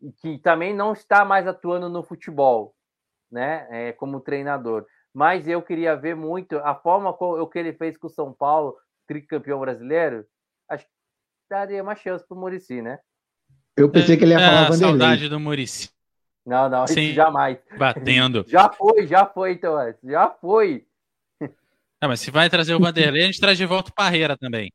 e 0.00 0.12
que 0.12 0.38
também 0.38 0.74
não 0.74 0.92
está 0.92 1.24
mais 1.24 1.46
atuando 1.46 1.88
no 1.90 2.02
futebol 2.02 2.74
né, 3.30 3.66
é, 3.70 3.92
como 3.92 4.20
treinador. 4.20 4.86
Mas 5.12 5.48
eu 5.48 5.62
queria 5.62 5.96
ver 5.96 6.14
muito 6.14 6.58
a 6.58 6.74
forma 6.74 7.12
como, 7.12 7.40
o 7.40 7.46
que 7.46 7.58
ele 7.58 7.72
fez 7.72 7.96
com 7.96 8.06
o 8.06 8.10
São 8.10 8.32
Paulo, 8.32 8.76
tricampeão 9.06 9.60
brasileiro. 9.60 10.24
Acho 10.68 10.84
que 10.84 10.90
daria 11.50 11.82
uma 11.82 11.94
chance 11.94 12.26
para 12.26 12.36
o 12.36 12.40
Murici, 12.40 12.82
né? 12.82 12.98
Eu 13.76 13.90
pensei 13.90 14.16
que 14.16 14.24
ele 14.24 14.32
ia 14.32 14.38
falar 14.38 14.64
é, 14.64 14.68
Vanderlei. 14.68 14.88
Saudade 14.88 15.28
do 15.28 15.40
Murici. 15.40 15.90
Não, 16.44 16.68
não, 16.68 16.86
Sim, 16.86 17.12
jamais. 17.12 17.58
Batendo. 17.76 18.44
Já 18.48 18.72
foi, 18.72 19.06
já 19.06 19.26
foi, 19.26 19.52
então, 19.52 19.76
já 20.02 20.30
foi. 20.30 20.86
Ah, 22.00 22.08
mas 22.08 22.20
se 22.20 22.30
vai 22.30 22.48
trazer 22.48 22.74
o 22.74 22.80
Vanderlei, 22.80 23.24
a 23.24 23.26
gente 23.26 23.40
traz 23.40 23.58
de 23.58 23.66
volta 23.66 23.90
o 23.90 23.94
Parreira 23.94 24.36
também. 24.36 24.72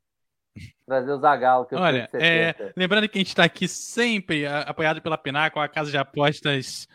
Trazer 0.85 1.11
o 1.11 1.17
Zagallo, 1.17 1.65
que 1.65 1.73
eu 1.73 1.79
Olha, 1.79 2.07
é, 2.13 2.73
lembrando 2.77 3.07
que 3.09 3.17
a 3.17 3.21
gente 3.21 3.29
está 3.29 3.45
aqui 3.45 3.67
sempre 3.67 4.45
apoiado 4.45 5.01
pela 5.01 5.17
Pinaco, 5.17 5.59
a 5.59 5.67
casa 5.67 5.89
de 5.89 5.97
apostas 5.97 6.87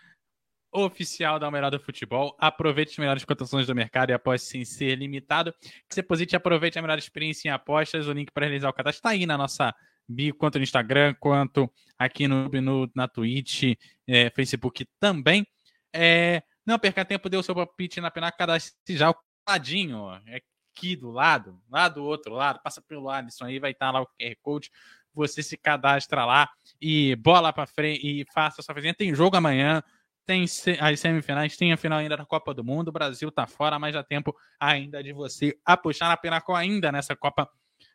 oficial 0.72 1.38
da 1.38 1.70
do 1.70 1.80
Futebol. 1.80 2.36
Aproveite 2.38 2.92
as 2.92 2.98
melhores 2.98 3.24
cotações 3.24 3.66
do 3.66 3.74
mercado 3.74 4.10
e 4.10 4.12
aposte 4.12 4.46
sem 4.46 4.64
ser 4.64 4.96
limitado. 4.96 5.52
Que 5.88 5.94
você 5.94 6.02
deposite 6.02 6.32
e 6.32 6.36
aproveite 6.36 6.78
a 6.78 6.82
melhor 6.82 6.98
experiência 6.98 7.48
em 7.48 7.50
apostas. 7.50 8.06
O 8.06 8.12
link 8.12 8.30
para 8.32 8.46
realizar 8.46 8.68
o 8.68 8.72
cadastro 8.72 8.98
está 8.98 9.10
aí 9.10 9.26
na 9.26 9.36
nossa 9.38 9.74
bio, 10.08 10.34
quanto 10.34 10.58
no 10.58 10.64
Instagram, 10.64 11.14
quanto 11.18 11.70
aqui 11.98 12.26
no, 12.26 12.48
no 12.48 12.90
na 12.94 13.06
Twitch, 13.08 13.74
é, 14.06 14.30
Facebook 14.30 14.86
também. 14.98 15.46
É, 15.92 16.42
não 16.64 16.78
perca 16.78 17.04
tempo, 17.04 17.28
dê 17.28 17.36
o 17.36 17.42
seu 17.42 17.54
palpite 17.54 18.00
na 18.00 18.10
Pinaco, 18.10 18.38
cadastre 18.38 18.96
já 18.96 19.10
o 19.10 19.16
ladinho, 19.48 20.10
é 20.26 20.40
aqui 20.76 20.94
do 20.94 21.10
lado, 21.10 21.60
lá 21.68 21.88
do 21.88 22.04
outro 22.04 22.34
lado, 22.34 22.60
passa 22.62 22.80
pelo 22.80 23.10
Alisson 23.10 23.46
aí, 23.46 23.58
vai 23.58 23.72
estar 23.72 23.90
lá 23.90 24.00
o 24.00 24.06
QR 24.06 24.36
Code 24.42 24.70
você 25.18 25.42
se 25.42 25.56
cadastra 25.56 26.24
lá 26.24 26.48
e 26.80 27.16
bola 27.16 27.52
para 27.52 27.66
frente 27.66 28.06
e 28.06 28.24
faça 28.32 28.62
sua 28.62 28.74
fezinha. 28.74 28.94
Tem 28.94 29.14
jogo 29.14 29.36
amanhã, 29.36 29.82
tem 30.28 30.44
as 30.78 31.00
semifinais, 31.00 31.56
tem 31.56 31.72
a 31.72 31.76
final 31.78 31.98
ainda 31.98 32.18
da 32.18 32.26
Copa 32.26 32.52
do 32.52 32.62
Mundo. 32.62 32.88
O 32.88 32.92
Brasil 32.92 33.32
tá 33.32 33.46
fora, 33.46 33.78
mas 33.78 33.94
já 33.94 34.04
tempo 34.04 34.36
ainda 34.60 35.02
de 35.02 35.10
você 35.10 35.58
apostar 35.64 36.10
na 36.10 36.18
Pinacol 36.18 36.54
ainda 36.54 36.92
nessa 36.92 37.16
Copa 37.16 37.48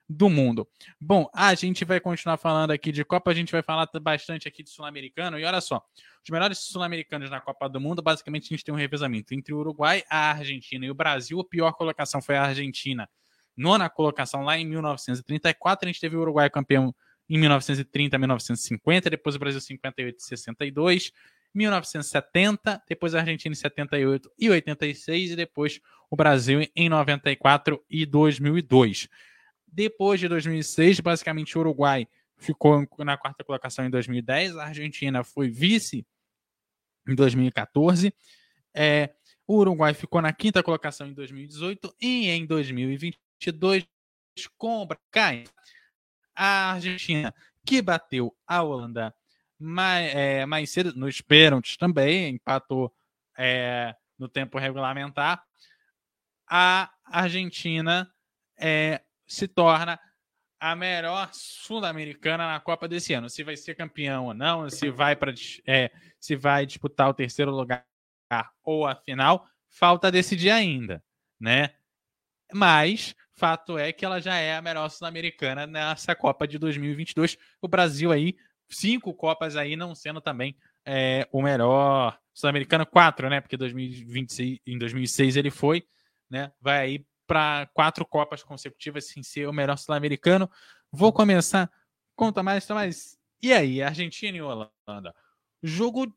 do 0.10 0.31
Mundo. 0.31 0.68
Bom, 0.99 1.30
a 1.31 1.53
gente 1.53 1.85
vai 1.85 1.99
continuar 1.99 2.38
falando 2.38 2.72
aqui 2.72 2.91
de 2.91 3.05
Copa, 3.05 3.30
a 3.30 3.35
gente 3.35 3.51
vai 3.51 3.61
falar 3.61 3.88
bastante 4.01 4.47
aqui 4.47 4.64
de 4.64 4.72
Sul-Americano. 4.72 5.38
E 5.38 5.45
olha 5.45 5.61
só, 5.61 5.80
os 6.23 6.30
melhores 6.31 6.57
sul-americanos 6.57 7.30
na 7.30 7.39
Copa 7.39 7.69
do 7.69 7.80
Mundo, 7.80 8.01
basicamente 8.01 8.45
a 8.45 8.49
gente 8.49 8.64
tem 8.64 8.73
um 8.73 8.77
revezamento 8.77 9.35
entre 9.35 9.53
o 9.53 9.60
Uruguai, 9.60 10.03
a 10.10 10.31
Argentina 10.31 10.84
e 10.88 10.89
o 10.89 10.95
Brasil. 10.95 11.39
A 11.39 11.45
pior 11.45 11.72
colocação 11.73 12.19
foi 12.19 12.35
a 12.35 12.45
Argentina, 12.45 13.07
nona 13.55 13.91
colocação 13.91 14.41
lá 14.41 14.57
em 14.57 14.65
1934. 14.65 15.88
A 15.88 15.91
gente 15.91 16.01
teve 16.01 16.15
o 16.15 16.22
Uruguai 16.22 16.49
campeão 16.49 16.95
em 17.30 17.38
1930, 17.38 18.18
1950, 18.18 19.10
depois 19.11 19.35
o 19.35 19.39
Brasil 19.39 19.61
58 19.61 20.18
e 20.19 20.23
62. 20.23 21.11
1970, 21.53 22.81
depois 22.88 23.13
a 23.13 23.19
Argentina 23.19 23.53
em 23.53 23.55
78 23.55 24.31
e 24.38 24.49
86 24.49 25.31
e 25.31 25.35
depois 25.35 25.80
o 26.09 26.15
Brasil 26.15 26.61
em 26.75 26.89
94 26.89 27.84
e 27.89 28.05
2002. 28.05 29.07
Depois 29.67 30.19
de 30.19 30.27
2006, 30.27 30.99
basicamente 30.99 31.57
o 31.57 31.61
Uruguai 31.61 32.07
ficou 32.38 32.88
na 32.99 33.17
quarta 33.17 33.43
colocação 33.43 33.85
em 33.85 33.89
2010, 33.89 34.57
a 34.57 34.65
Argentina 34.65 35.23
foi 35.23 35.49
vice 35.49 36.05
em 37.07 37.15
2014, 37.15 38.13
é, 38.73 39.09
o 39.47 39.57
Uruguai 39.57 39.93
ficou 39.93 40.21
na 40.21 40.34
quinta 40.34 40.63
colocação 40.63 41.07
em 41.07 41.13
2018 41.13 41.95
e 42.01 42.30
em 42.30 42.45
2022 42.45 43.85
com 44.57 44.84
o 44.84 44.88
a 46.35 46.71
Argentina 46.73 47.34
que 47.65 47.81
bateu 47.81 48.35
a 48.47 48.63
Holanda 48.63 49.13
mais, 49.64 50.14
é, 50.15 50.45
mais 50.45 50.69
cedo, 50.69 50.94
nos 50.95 51.22
pênaltis 51.22 51.77
também, 51.77 52.30
empatou 52.30 52.94
é, 53.38 53.95
no 54.18 54.27
tempo 54.27 54.57
regulamentar. 54.57 55.44
A 56.48 56.91
Argentina 57.06 58.11
é, 58.57 59.02
se 59.26 59.48
torna 59.48 59.99
a 60.60 60.76
melhor 60.76 61.30
sul-americana 61.34 62.48
na 62.48 62.60
Copa 62.60 62.88
desse 62.88 63.14
ano. 63.14 63.30
Se 63.30 63.44
vai 63.44 63.57
ser 63.57 63.76
campeão 63.76 64.27
ou 64.27 64.34
não, 64.34 64.69
se 64.69 64.90
vai 64.90 65.15
para 65.15 65.34
é, 65.68 65.91
se 66.19 66.35
vai 66.35 66.65
disputar 66.65 67.10
o 67.10 67.14
terceiro 67.14 67.52
lugar 67.52 67.85
ou 68.64 68.88
a 68.88 68.95
final, 68.95 69.48
falta 69.69 70.11
decidir 70.11 70.49
ainda, 70.49 71.03
né? 71.40 71.72
Mas 72.53 73.15
fato 73.34 73.77
é 73.77 73.91
que 73.91 74.06
ela 74.06 74.22
já 74.22 74.35
é 74.38 74.56
a 74.56 74.61
melhor 74.61 74.90
sul-americana 74.90 75.68
nessa 75.68 76.15
Copa 76.15 76.48
de 76.48 76.57
2022. 76.57 77.38
O 77.61 77.68
Brasil 77.68 78.11
aí 78.11 78.35
cinco 78.69 79.14
Copas 79.14 79.56
aí, 79.56 79.76
não 79.76 79.94
sendo 79.94 80.22
também 80.22 80.56
é, 80.85 81.27
o 81.31 81.41
melhor 81.41 82.18
sul-americano, 82.34 82.85
quatro, 82.85 83.30
né? 83.30 83.41
Porque 83.41 83.57
2026, 83.57 84.60
em 84.65 84.77
2006 84.77 85.35
ele 85.35 85.52
foi, 85.52 85.84
né? 86.30 86.52
Vai 86.60 86.80
aí 86.80 87.06
para 87.27 87.69
quatro 87.73 88.06
Copas 88.06 88.44
consecutivas 88.44 89.07
sem 89.07 89.23
ser 89.23 89.48
o 89.48 89.53
melhor 89.53 89.77
sul-americano. 89.77 90.49
Vou 90.91 91.11
começar 91.11 91.72
com 92.15 92.27
o 92.27 92.31
Tomás. 92.31 92.68
E 93.41 93.53
aí, 93.53 93.81
Argentina 93.81 94.38
e 94.38 94.41
Holanda? 94.41 95.14
Jogo, 95.61 96.14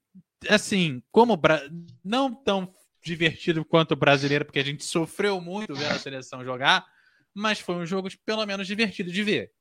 assim, 0.48 1.02
como 1.10 1.40
não 2.04 2.34
tão 2.34 2.72
divertido 3.02 3.64
quanto 3.64 3.92
o 3.92 3.96
brasileiro, 3.96 4.44
porque 4.44 4.58
a 4.58 4.64
gente 4.64 4.84
sofreu 4.84 5.40
muito 5.40 5.74
vendo 5.74 5.92
a 5.92 5.98
seleção 5.98 6.44
jogar, 6.44 6.84
mas 7.32 7.60
foi 7.60 7.76
um 7.76 7.86
jogo 7.86 8.08
pelo 8.24 8.44
menos 8.44 8.66
divertido 8.66 9.10
de 9.10 9.22
ver. 9.22 9.52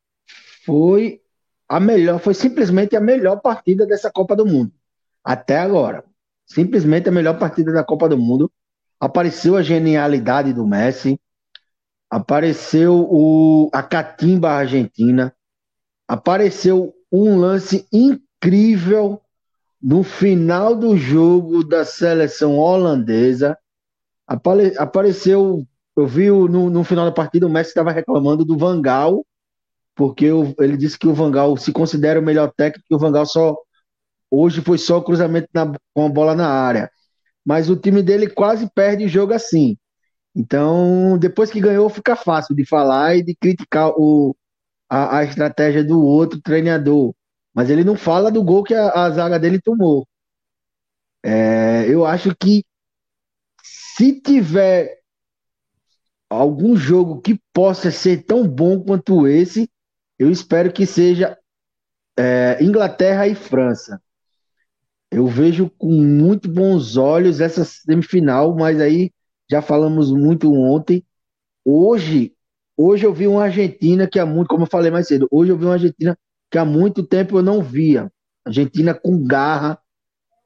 Foi 0.64 1.22
a 1.68 1.80
melhor, 1.80 2.20
foi 2.20 2.34
simplesmente 2.34 2.96
a 2.96 3.02
melhor 3.02 3.42
partida 3.42 3.86
dessa 3.86 4.12
Copa 4.12 4.36
do 4.36 4.46
Mundo. 4.46 4.72
Até 5.24 5.58
agora. 5.58 6.04
Simplesmente 6.46 7.10
a 7.10 7.12
melhor 7.12 7.40
partida 7.40 7.72
da 7.72 7.84
Copa 7.84 8.08
do 8.08 8.18
Mundo. 8.18 8.52
Apareceu 9.00 9.58
a 9.58 9.64
genialidade 9.64 10.54
do 10.54 10.66
Messi, 10.66 11.20
apareceu 12.10 13.08
o, 13.12 13.70
a 13.74 13.84
catimba 13.84 14.52
argentina, 14.52 15.36
apareceu 16.08 16.94
um 17.12 17.38
lance 17.38 17.86
incrível 17.92 19.22
no 19.82 20.02
final 20.02 20.76
do 20.76 20.96
jogo 20.96 21.64
da 21.64 21.84
seleção 21.84 22.58
holandesa. 22.58 23.58
Apare, 24.26 24.74
apareceu, 24.78 25.68
eu 25.96 26.08
vi 26.08 26.30
no, 26.30 26.70
no 26.70 26.84
final 26.84 27.06
da 27.06 27.12
partida 27.12 27.46
o 27.46 27.50
Messi 27.50 27.72
estava 27.72 27.92
reclamando 27.92 28.46
do 28.46 28.58
Vangal, 28.58 29.26
porque 29.96 30.32
o, 30.32 30.54
ele 30.60 30.78
disse 30.78 30.98
que 31.00 31.08
o 31.08 31.14
Vangal 31.14 31.56
se 31.58 31.72
considera 31.72 32.20
o 32.20 32.24
melhor 32.24 32.52
técnico, 32.56 32.96
o 32.96 33.00
Vangal 33.00 33.26
só 33.26 33.56
hoje 34.30 34.62
foi 34.62 34.78
só 34.78 35.02
cruzamento 35.02 35.48
na, 35.54 35.74
com 35.94 36.06
a 36.06 36.10
bola 36.10 36.36
na 36.36 36.48
área. 36.50 36.90
Mas 37.46 37.70
o 37.70 37.76
time 37.76 38.04
dele 38.04 38.30
quase 38.30 38.70
perde 38.74 39.06
o 39.06 39.10
jogo 39.10 39.34
assim. 39.34 39.78
Então, 40.36 41.18
depois 41.18 41.52
que 41.52 41.62
ganhou, 41.62 41.90
fica 41.90 42.16
fácil 42.16 42.56
de 42.56 42.66
falar 42.66 43.16
e 43.16 43.24
de 43.24 43.36
criticar 43.36 43.92
o, 43.92 44.36
a, 44.90 45.20
a 45.20 45.24
estratégia 45.24 45.84
do 45.84 46.04
outro 46.04 46.42
treinador. 46.42 47.14
Mas 47.54 47.70
ele 47.70 47.84
não 47.84 47.96
fala 47.96 48.32
do 48.32 48.44
gol 48.44 48.64
que 48.64 48.74
a, 48.74 49.06
a 49.06 49.10
zaga 49.12 49.40
dele 49.40 49.62
tomou. 49.62 50.06
É, 51.24 51.86
eu 51.88 52.06
acho 52.06 52.36
que 52.36 52.64
se 53.64 54.20
tiver 54.22 55.00
algum 56.30 56.76
jogo 56.76 57.22
que 57.22 57.40
possa 57.54 57.92
ser 57.92 58.24
tão 58.24 58.48
bom 58.48 58.84
quanto 58.84 59.28
esse, 59.28 59.70
eu 60.18 60.32
espero 60.32 60.72
que 60.72 60.86
seja 60.86 61.38
é, 62.18 62.58
Inglaterra 62.62 63.28
e 63.28 63.36
França. 63.36 64.02
Eu 65.12 65.28
vejo 65.28 65.70
com 65.78 65.92
muito 65.92 66.50
bons 66.50 66.98
olhos 66.98 67.40
essa 67.40 67.64
semifinal, 67.64 68.56
mas 68.56 68.80
aí 68.82 69.12
já 69.50 69.62
falamos 69.62 70.12
muito 70.12 70.54
ontem. 70.54 71.04
Hoje, 71.64 72.34
hoje 72.76 73.06
eu 73.06 73.14
vi 73.14 73.28
uma 73.28 73.44
Argentina 73.44 74.08
que 74.08 74.20
há 74.20 74.26
muito, 74.26 74.48
como 74.48 74.64
eu 74.64 74.70
falei 74.70 74.92
mais 74.92 75.08
cedo, 75.08 75.28
hoje 75.32 75.52
eu 75.52 75.58
vi 75.58 75.66
uma 75.66 75.74
Argentina 75.74 76.18
que 76.52 76.58
há 76.58 76.66
muito 76.66 77.04
tempo 77.04 77.38
eu 77.38 77.44
não 77.44 77.62
via. 77.62 78.12
Argentina 78.46 78.94
com 78.94 79.24
garra, 79.26 79.80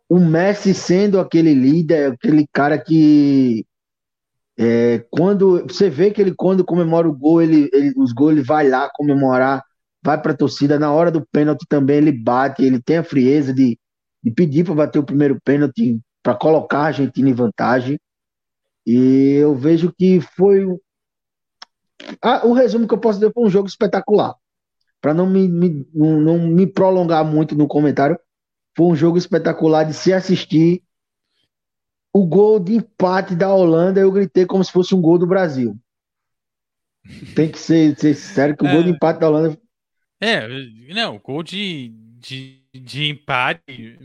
o 0.08 0.20
Messi 0.20 0.74
sendo 0.74 1.20
aquele 1.20 1.54
líder, 1.54 2.14
aquele 2.14 2.48
cara 2.52 2.78
que 2.78 3.66
é, 4.60 5.00
quando 5.10 5.66
você 5.66 5.90
vê 5.90 6.12
que 6.12 6.22
ele 6.22 6.34
quando 6.36 6.66
comemora 6.66 7.08
o 7.08 7.16
gol, 7.16 7.42
ele, 7.42 7.70
ele 7.72 7.94
os 7.96 8.12
gols 8.12 8.34
ele 8.34 8.44
vai 8.44 8.68
lá 8.68 8.90
comemorar, 8.94 9.64
vai 10.04 10.22
para 10.22 10.34
a 10.34 10.38
torcida 10.38 10.78
na 10.78 10.92
hora 10.92 11.10
do 11.10 11.26
pênalti 11.32 11.66
também 11.70 11.98
ele 11.98 12.12
bate, 12.12 12.64
ele 12.64 12.82
tem 12.82 12.98
a 12.98 13.04
frieza 13.04 13.54
de, 13.54 13.80
de 14.22 14.32
pedir 14.32 14.66
para 14.66 14.76
bater 14.76 15.00
o 15.00 15.06
primeiro 15.06 15.40
pênalti 15.46 15.98
para 16.22 16.36
colocar 16.36 16.80
a 16.80 16.86
Argentina 16.88 17.30
em 17.30 17.34
vantagem. 17.34 17.98
E 18.86 19.36
eu 19.36 19.56
vejo 19.56 19.94
que 19.98 20.20
foi 20.20 20.66
ah, 22.22 22.46
o 22.46 22.52
resumo 22.52 22.86
que 22.86 22.94
eu 22.94 23.00
posso 23.00 23.20
dar 23.20 23.32
foi 23.32 23.46
um 23.46 23.50
jogo 23.50 23.68
espetacular. 23.68 24.36
Para 25.02 25.14
não 25.14 25.26
me, 25.26 25.48
me, 25.48 25.88
não, 25.94 26.20
não 26.20 26.38
me 26.38 26.68
prolongar 26.68 27.24
muito 27.24 27.56
no 27.56 27.68
comentário, 27.68 28.20
foi 28.76 28.88
um 28.88 28.96
jogo 28.96 29.18
espetacular 29.18 29.86
de 29.86 29.94
se 29.94 30.12
assistir. 30.12 30.84
O 32.14 32.26
gol 32.26 32.60
de 32.60 32.76
empate 32.76 33.36
da 33.36 33.54
Holanda, 33.54 34.00
eu 34.00 34.12
gritei 34.12 34.46
como 34.46 34.64
se 34.64 34.72
fosse 34.72 34.96
um 34.96 35.02
gol 35.02 35.18
do 35.18 35.28
Brasil. 35.28 35.78
Tem 37.36 37.50
que 37.50 37.58
ser, 37.58 37.98
ser 37.98 38.14
sério 38.16 38.56
que 38.56 38.64
o 38.64 38.68
é, 38.68 38.74
gol 38.74 38.84
de 38.84 38.90
empate 38.90 39.20
da 39.20 39.30
Holanda. 39.30 39.58
É, 40.20 40.48
não, 40.94 41.16
o 41.16 41.20
gol 41.20 41.44
de, 41.44 41.94
de, 42.20 42.62
de 42.74 43.10
empate, 43.10 43.98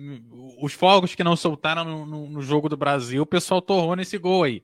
os 0.60 0.72
fogos 0.72 1.14
que 1.14 1.24
não 1.24 1.36
soltaram 1.36 1.84
no, 1.84 2.06
no, 2.06 2.30
no 2.30 2.40
jogo 2.42 2.68
do 2.68 2.76
Brasil, 2.76 3.22
o 3.22 3.26
pessoal 3.26 3.60
torrou 3.60 3.96
nesse 3.96 4.16
gol 4.18 4.44
aí. 4.44 4.62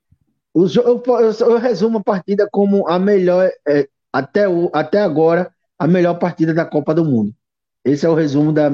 O, 0.55 0.67
eu, 0.67 1.03
eu, 1.07 1.33
eu, 1.33 1.59
resumo 1.59 1.99
a 1.99 2.05
partida 2.05 2.49
como 2.51 2.89
a 2.89 2.99
melhor, 2.99 3.51
é, 3.69 3.89
até, 4.12 4.49
o, 4.49 4.71
até 4.73 5.01
agora, 5.01 5.53
a 5.79 5.87
melhor 5.87 6.15
partida 6.19 6.53
da 6.53 6.65
Copa 6.65 6.95
do 6.95 7.05
Mundo. 7.05 7.35
Esse 7.85 8.05
é 8.05 8.09
o 8.09 8.15
resumo 8.15 8.53
da, 8.53 8.71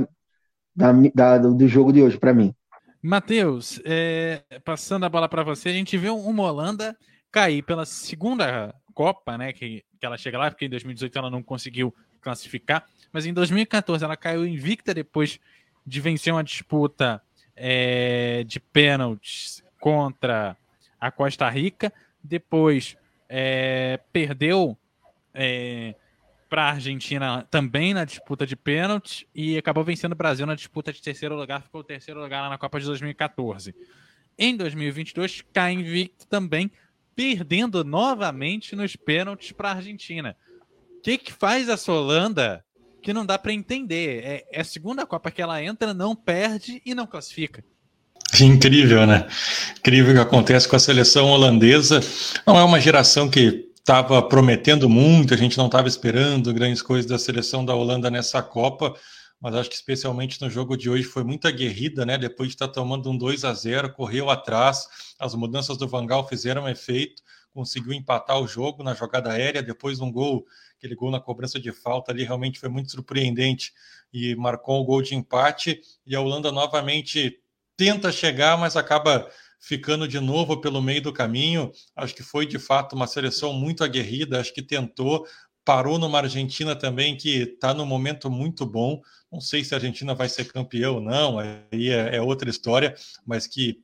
da, 0.74 0.92
da 1.14 1.38
do 1.38 1.68
jogo 1.68 1.92
de 1.92 2.02
hoje 2.02 2.18
para 2.18 2.34
mim. 2.34 2.54
Matheus, 3.02 3.80
é, 3.84 4.42
passando 4.64 5.04
a 5.04 5.08
bola 5.08 5.28
para 5.28 5.42
você, 5.42 5.68
a 5.68 5.72
gente 5.72 5.96
viu 5.96 6.18
uma 6.18 6.44
Holanda 6.44 6.96
cair 7.30 7.62
pela 7.62 7.84
segunda 7.84 8.74
Copa, 8.94 9.36
né? 9.36 9.52
Que, 9.52 9.84
que 10.00 10.06
ela 10.06 10.16
chega 10.16 10.38
lá, 10.38 10.50
porque 10.50 10.64
em 10.64 10.70
2018 10.70 11.18
ela 11.18 11.30
não 11.30 11.42
conseguiu 11.42 11.94
classificar, 12.20 12.86
mas 13.12 13.26
em 13.26 13.32
2014 13.32 14.04
ela 14.04 14.16
caiu 14.16 14.46
invicta 14.46 14.92
depois 14.92 15.38
de 15.86 16.00
vencer 16.00 16.32
uma 16.32 16.42
disputa 16.42 17.22
é, 17.54 18.42
de 18.44 18.58
pênaltis 18.58 19.62
contra 19.78 20.56
a 20.98 21.10
Costa 21.10 21.48
Rica, 21.48 21.92
depois 22.22 22.96
é, 23.28 24.00
perdeu 24.12 24.76
é, 25.32 25.94
para 26.48 26.62
a 26.62 26.70
Argentina 26.70 27.46
também 27.50 27.92
na 27.92 28.04
disputa 28.04 28.46
de 28.46 28.56
pênalti 28.56 29.28
e 29.34 29.56
acabou 29.56 29.84
vencendo 29.84 30.12
o 30.12 30.16
Brasil 30.16 30.46
na 30.46 30.54
disputa 30.54 30.92
de 30.92 31.02
terceiro 31.02 31.36
lugar, 31.36 31.62
ficou 31.62 31.82
terceiro 31.82 32.20
lugar 32.20 32.42
lá 32.42 32.50
na 32.50 32.58
Copa 32.58 32.78
de 32.78 32.86
2014. 32.86 33.74
Em 34.38 34.56
2022, 34.56 35.42
cai 35.52 35.72
invicto 35.72 36.26
também, 36.26 36.70
perdendo 37.14 37.82
novamente 37.82 38.76
nos 38.76 38.94
pênaltis 38.94 39.52
para 39.52 39.70
a 39.70 39.74
Argentina. 39.74 40.36
O 40.98 41.00
que, 41.02 41.18
que 41.18 41.32
faz 41.32 41.68
essa 41.68 41.92
Holanda 41.92 42.64
que 43.02 43.12
não 43.12 43.24
dá 43.24 43.38
para 43.38 43.52
entender? 43.52 44.22
É, 44.22 44.44
é 44.52 44.60
a 44.60 44.64
segunda 44.64 45.06
Copa 45.06 45.30
que 45.30 45.40
ela 45.40 45.62
entra, 45.62 45.94
não 45.94 46.14
perde 46.14 46.82
e 46.84 46.94
não 46.94 47.06
classifica. 47.06 47.64
Incrível, 48.40 49.06
né? 49.06 49.26
Incrível 49.78 50.12
o 50.12 50.14
que 50.16 50.20
acontece 50.20 50.68
com 50.68 50.76
a 50.76 50.80
seleção 50.80 51.30
holandesa. 51.30 52.00
Não 52.46 52.58
é 52.58 52.64
uma 52.64 52.80
geração 52.80 53.30
que 53.30 53.65
estava 53.86 54.20
prometendo 54.20 54.88
muito, 54.88 55.32
a 55.32 55.36
gente 55.36 55.56
não 55.56 55.66
estava 55.66 55.86
esperando 55.86 56.52
grandes 56.52 56.82
coisas 56.82 57.06
da 57.08 57.20
seleção 57.20 57.64
da 57.64 57.72
Holanda 57.72 58.10
nessa 58.10 58.42
Copa, 58.42 58.96
mas 59.40 59.54
acho 59.54 59.70
que 59.70 59.76
especialmente 59.76 60.42
no 60.42 60.50
jogo 60.50 60.76
de 60.76 60.90
hoje 60.90 61.04
foi 61.04 61.22
muito 61.22 61.46
aguerrida, 61.46 62.04
né? 62.04 62.18
Depois 62.18 62.48
de 62.48 62.56
estar 62.56 62.66
tá 62.66 62.74
tomando 62.74 63.08
um 63.08 63.16
2 63.16 63.44
a 63.44 63.54
0 63.54 63.92
correu 63.92 64.28
atrás, 64.28 64.88
as 65.20 65.36
mudanças 65.36 65.78
do 65.78 65.86
Vangal 65.86 66.26
fizeram 66.26 66.68
efeito, 66.68 67.22
conseguiu 67.54 67.92
empatar 67.92 68.40
o 68.40 68.48
jogo 68.48 68.82
na 68.82 68.92
jogada 68.92 69.30
aérea, 69.30 69.62
depois 69.62 70.00
um 70.00 70.10
gol, 70.10 70.44
aquele 70.76 70.96
gol 70.96 71.12
na 71.12 71.20
cobrança 71.20 71.60
de 71.60 71.70
falta 71.70 72.10
ali 72.10 72.24
realmente 72.24 72.58
foi 72.58 72.68
muito 72.68 72.90
surpreendente 72.90 73.72
e 74.12 74.34
marcou 74.34 74.80
o 74.80 74.84
gol 74.84 75.00
de 75.00 75.14
empate, 75.14 75.80
e 76.04 76.16
a 76.16 76.20
Holanda 76.20 76.50
novamente 76.50 77.38
tenta 77.76 78.10
chegar, 78.10 78.58
mas 78.58 78.76
acaba 78.76 79.30
ficando 79.66 80.06
de 80.06 80.20
novo 80.20 80.60
pelo 80.60 80.80
meio 80.80 81.02
do 81.02 81.12
caminho. 81.12 81.72
Acho 81.96 82.14
que 82.14 82.22
foi 82.22 82.46
de 82.46 82.56
fato 82.56 82.94
uma 82.94 83.08
seleção 83.08 83.52
muito 83.52 83.82
aguerrida, 83.82 84.38
acho 84.38 84.54
que 84.54 84.62
tentou, 84.62 85.26
parou 85.64 85.98
numa 85.98 86.18
Argentina 86.18 86.76
também 86.76 87.16
que 87.16 87.38
está 87.38 87.74
num 87.74 87.84
momento 87.84 88.30
muito 88.30 88.64
bom. 88.64 89.02
Não 89.30 89.40
sei 89.40 89.64
se 89.64 89.74
a 89.74 89.78
Argentina 89.78 90.14
vai 90.14 90.28
ser 90.28 90.44
campeã 90.52 90.92
ou 90.92 91.00
não, 91.00 91.40
aí 91.40 91.90
é, 91.90 92.14
é, 92.14 92.22
outra 92.22 92.48
história, 92.48 92.94
mas 93.26 93.48
que, 93.48 93.82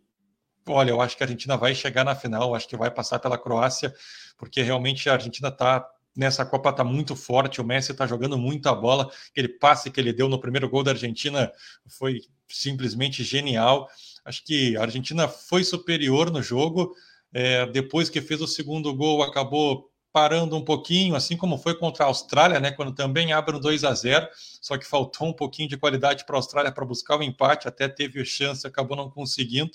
olha, 0.69 0.91
eu 0.91 1.01
acho 1.01 1.17
que 1.17 1.25
a 1.25 1.27
Argentina 1.27 1.57
vai 1.57 1.75
chegar 1.75 2.05
na 2.05 2.15
final, 2.15 2.55
acho 2.55 2.69
que 2.69 2.77
vai 2.77 2.91
passar 2.91 3.19
pela 3.19 3.37
Croácia, 3.37 3.93
porque 4.39 4.63
realmente 4.63 5.11
a 5.11 5.15
Argentina 5.15 5.49
está 5.49 5.85
nessa 6.15 6.45
Copa 6.45 6.71
está 6.71 6.85
muito 6.85 7.17
forte, 7.17 7.61
o 7.61 7.65
Messi 7.65 7.91
está 7.91 8.07
jogando 8.07 8.39
muita 8.39 8.73
bola, 8.75 9.11
aquele 9.31 9.49
passe 9.49 9.91
que 9.91 9.99
ele 9.99 10.13
deu 10.13 10.29
no 10.29 10.39
primeiro 10.39 10.69
gol 10.69 10.85
da 10.85 10.93
Argentina 10.93 11.51
foi 11.89 12.21
simplesmente 12.49 13.25
genial. 13.25 13.89
Acho 14.25 14.45
que 14.45 14.77
a 14.77 14.83
Argentina 14.83 15.27
foi 15.29 15.65
superior 15.65 16.31
no 16.31 16.43
jogo. 16.43 16.95
É, 17.33 17.67
depois 17.67 18.11
que 18.11 18.21
fez 18.21 18.41
o 18.41 18.47
segundo 18.47 18.95
gol, 18.95 19.23
acabou 19.23 19.91
parando 20.13 20.55
um 20.55 20.65
pouquinho, 20.65 21.15
assim 21.15 21.37
como 21.37 21.57
foi 21.57 21.75
contra 21.75 22.05
a 22.05 22.09
Austrália, 22.09 22.61
né? 22.61 22.71
Quando 22.71 22.93
também 22.93 23.33
abre 23.33 23.57
um 23.57 23.61
2 23.61 23.83
a 23.83 23.95
0 23.95 24.29
só 24.61 24.77
que 24.77 24.87
faltou 24.87 25.29
um 25.29 25.33
pouquinho 25.33 25.69
de 25.69 25.77
qualidade 25.77 26.27
para 26.27 26.37
a 26.37 26.39
Austrália 26.39 26.71
para 26.71 26.85
buscar 26.85 27.19
o 27.19 27.23
empate, 27.23 27.67
até 27.67 27.89
teve 27.89 28.23
chance, 28.25 28.67
acabou 28.67 28.97
não 28.97 29.11
conseguindo, 29.11 29.73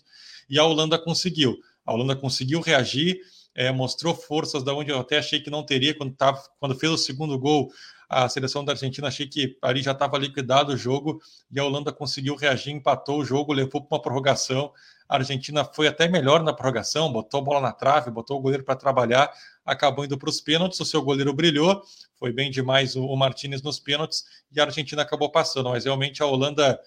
e 0.48 0.60
a 0.60 0.64
Holanda 0.64 1.00
conseguiu. 1.00 1.58
A 1.84 1.92
Holanda 1.92 2.16
conseguiu 2.16 2.62
reagir, 2.62 3.20
é, 3.56 3.72
mostrou 3.72 4.14
forças 4.14 4.64
da 4.64 4.74
onde 4.74 4.92
eu 4.92 5.00
até 5.00 5.18
achei 5.18 5.40
que 5.40 5.50
não 5.50 5.66
teria 5.66 5.96
quando, 5.96 6.14
tava, 6.14 6.42
quando 6.60 6.78
fez 6.78 6.92
o 6.92 6.98
segundo 6.98 7.38
gol 7.40 7.72
a 8.10 8.30
seleção 8.30 8.64
da 8.64 8.72
Argentina 8.72 9.08
achei 9.08 9.28
que 9.28 9.58
ali 9.62 9.82
já 9.82 9.92
estava 9.92 10.18
liquidado 10.18 10.72
o 10.72 10.78
jogo 10.78 11.22
e 11.52 11.60
a 11.60 11.64
Holanda 11.64 11.92
conseguiu 11.92 12.36
reagir, 12.36 12.72
empatou 12.72 13.20
o 13.20 13.26
jogo, 13.26 13.52
levou 13.52 13.82
para 13.82 13.98
uma 13.98 14.02
prorrogação. 14.02 14.72
A 15.10 15.16
Argentina 15.16 15.66
foi 15.66 15.88
até 15.88 16.08
melhor 16.08 16.42
na 16.42 16.54
prorrogação, 16.54 17.12
botou 17.12 17.42
a 17.42 17.44
bola 17.44 17.62
na 17.62 17.74
trave, 17.74 18.10
botou 18.10 18.38
o 18.38 18.42
goleiro 18.42 18.64
para 18.64 18.76
trabalhar, 18.76 19.32
acabou 19.66 20.06
indo 20.06 20.18
para 20.18 20.30
os 20.30 20.40
pênaltis. 20.40 20.80
O 20.80 20.86
seu 20.86 21.02
goleiro 21.02 21.34
brilhou, 21.34 21.82
foi 22.18 22.32
bem 22.32 22.50
demais 22.50 22.96
o, 22.96 23.06
o 23.06 23.16
Martinez 23.18 23.62
nos 23.62 23.80
pênaltis 23.80 24.24
e 24.52 24.60
a 24.60 24.64
Argentina 24.64 25.02
acabou 25.02 25.30
passando. 25.30 25.70
Mas 25.70 25.84
realmente 25.84 26.24
a 26.24 26.26
Holanda 26.26 26.80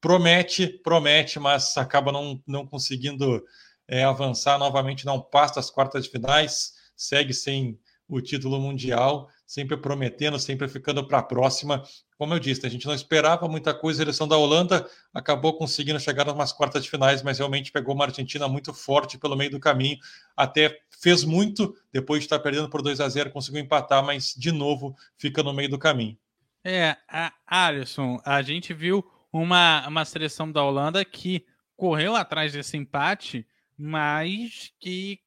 promete, 0.00 0.68
promete, 0.68 1.40
mas 1.40 1.76
acaba 1.76 2.12
não, 2.12 2.40
não 2.46 2.64
conseguindo 2.64 3.44
é, 3.88 4.04
avançar 4.04 4.58
novamente, 4.58 5.04
não 5.04 5.20
passa 5.20 5.56
das 5.56 5.70
quartas 5.70 6.04
de 6.04 6.10
finais, 6.10 6.74
segue 6.96 7.34
sem 7.34 7.76
o 8.08 8.20
título 8.20 8.60
mundial 8.60 9.28
sempre 9.48 9.78
prometendo, 9.78 10.38
sempre 10.38 10.68
ficando 10.68 11.02
para 11.08 11.20
a 11.20 11.22
próxima. 11.22 11.82
Como 12.18 12.34
eu 12.34 12.38
disse, 12.38 12.66
a 12.66 12.68
gente 12.68 12.86
não 12.86 12.94
esperava 12.94 13.48
muita 13.48 13.72
coisa. 13.72 14.02
A 14.02 14.04
seleção 14.04 14.28
da 14.28 14.36
Holanda 14.36 14.86
acabou 15.12 15.56
conseguindo 15.56 15.98
chegar 15.98 16.26
nas 16.34 16.52
quartas 16.52 16.84
de 16.84 16.90
finais, 16.90 17.22
mas 17.22 17.38
realmente 17.38 17.72
pegou 17.72 17.94
uma 17.94 18.04
Argentina 18.04 18.46
muito 18.46 18.74
forte 18.74 19.16
pelo 19.16 19.34
meio 19.34 19.50
do 19.50 19.58
caminho. 19.58 19.96
Até 20.36 20.78
fez 21.00 21.24
muito, 21.24 21.74
depois 21.90 22.20
de 22.20 22.26
estar 22.26 22.38
perdendo 22.40 22.68
por 22.68 22.82
2 22.82 23.00
a 23.00 23.08
0 23.08 23.30
conseguiu 23.30 23.62
empatar, 23.62 24.04
mas 24.04 24.34
de 24.36 24.52
novo 24.52 24.94
fica 25.16 25.42
no 25.42 25.54
meio 25.54 25.70
do 25.70 25.78
caminho. 25.78 26.18
É, 26.62 26.94
a 27.08 27.32
Alisson, 27.46 28.20
a 28.26 28.42
gente 28.42 28.74
viu 28.74 29.02
uma, 29.32 29.88
uma 29.88 30.04
seleção 30.04 30.52
da 30.52 30.62
Holanda 30.62 31.02
que 31.06 31.46
correu 31.74 32.14
atrás 32.14 32.52
desse 32.52 32.76
empate, 32.76 33.46
mas 33.78 34.70
que 34.78 35.20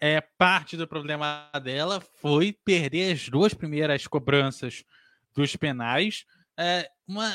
é, 0.00 0.20
parte 0.20 0.76
do 0.76 0.86
problema 0.86 1.50
dela 1.62 2.00
foi 2.00 2.56
perder 2.64 3.12
as 3.12 3.28
duas 3.28 3.52
primeiras 3.52 4.06
cobranças 4.06 4.84
dos 5.34 5.56
penais. 5.56 6.24
É, 6.58 6.88
uma, 7.06 7.32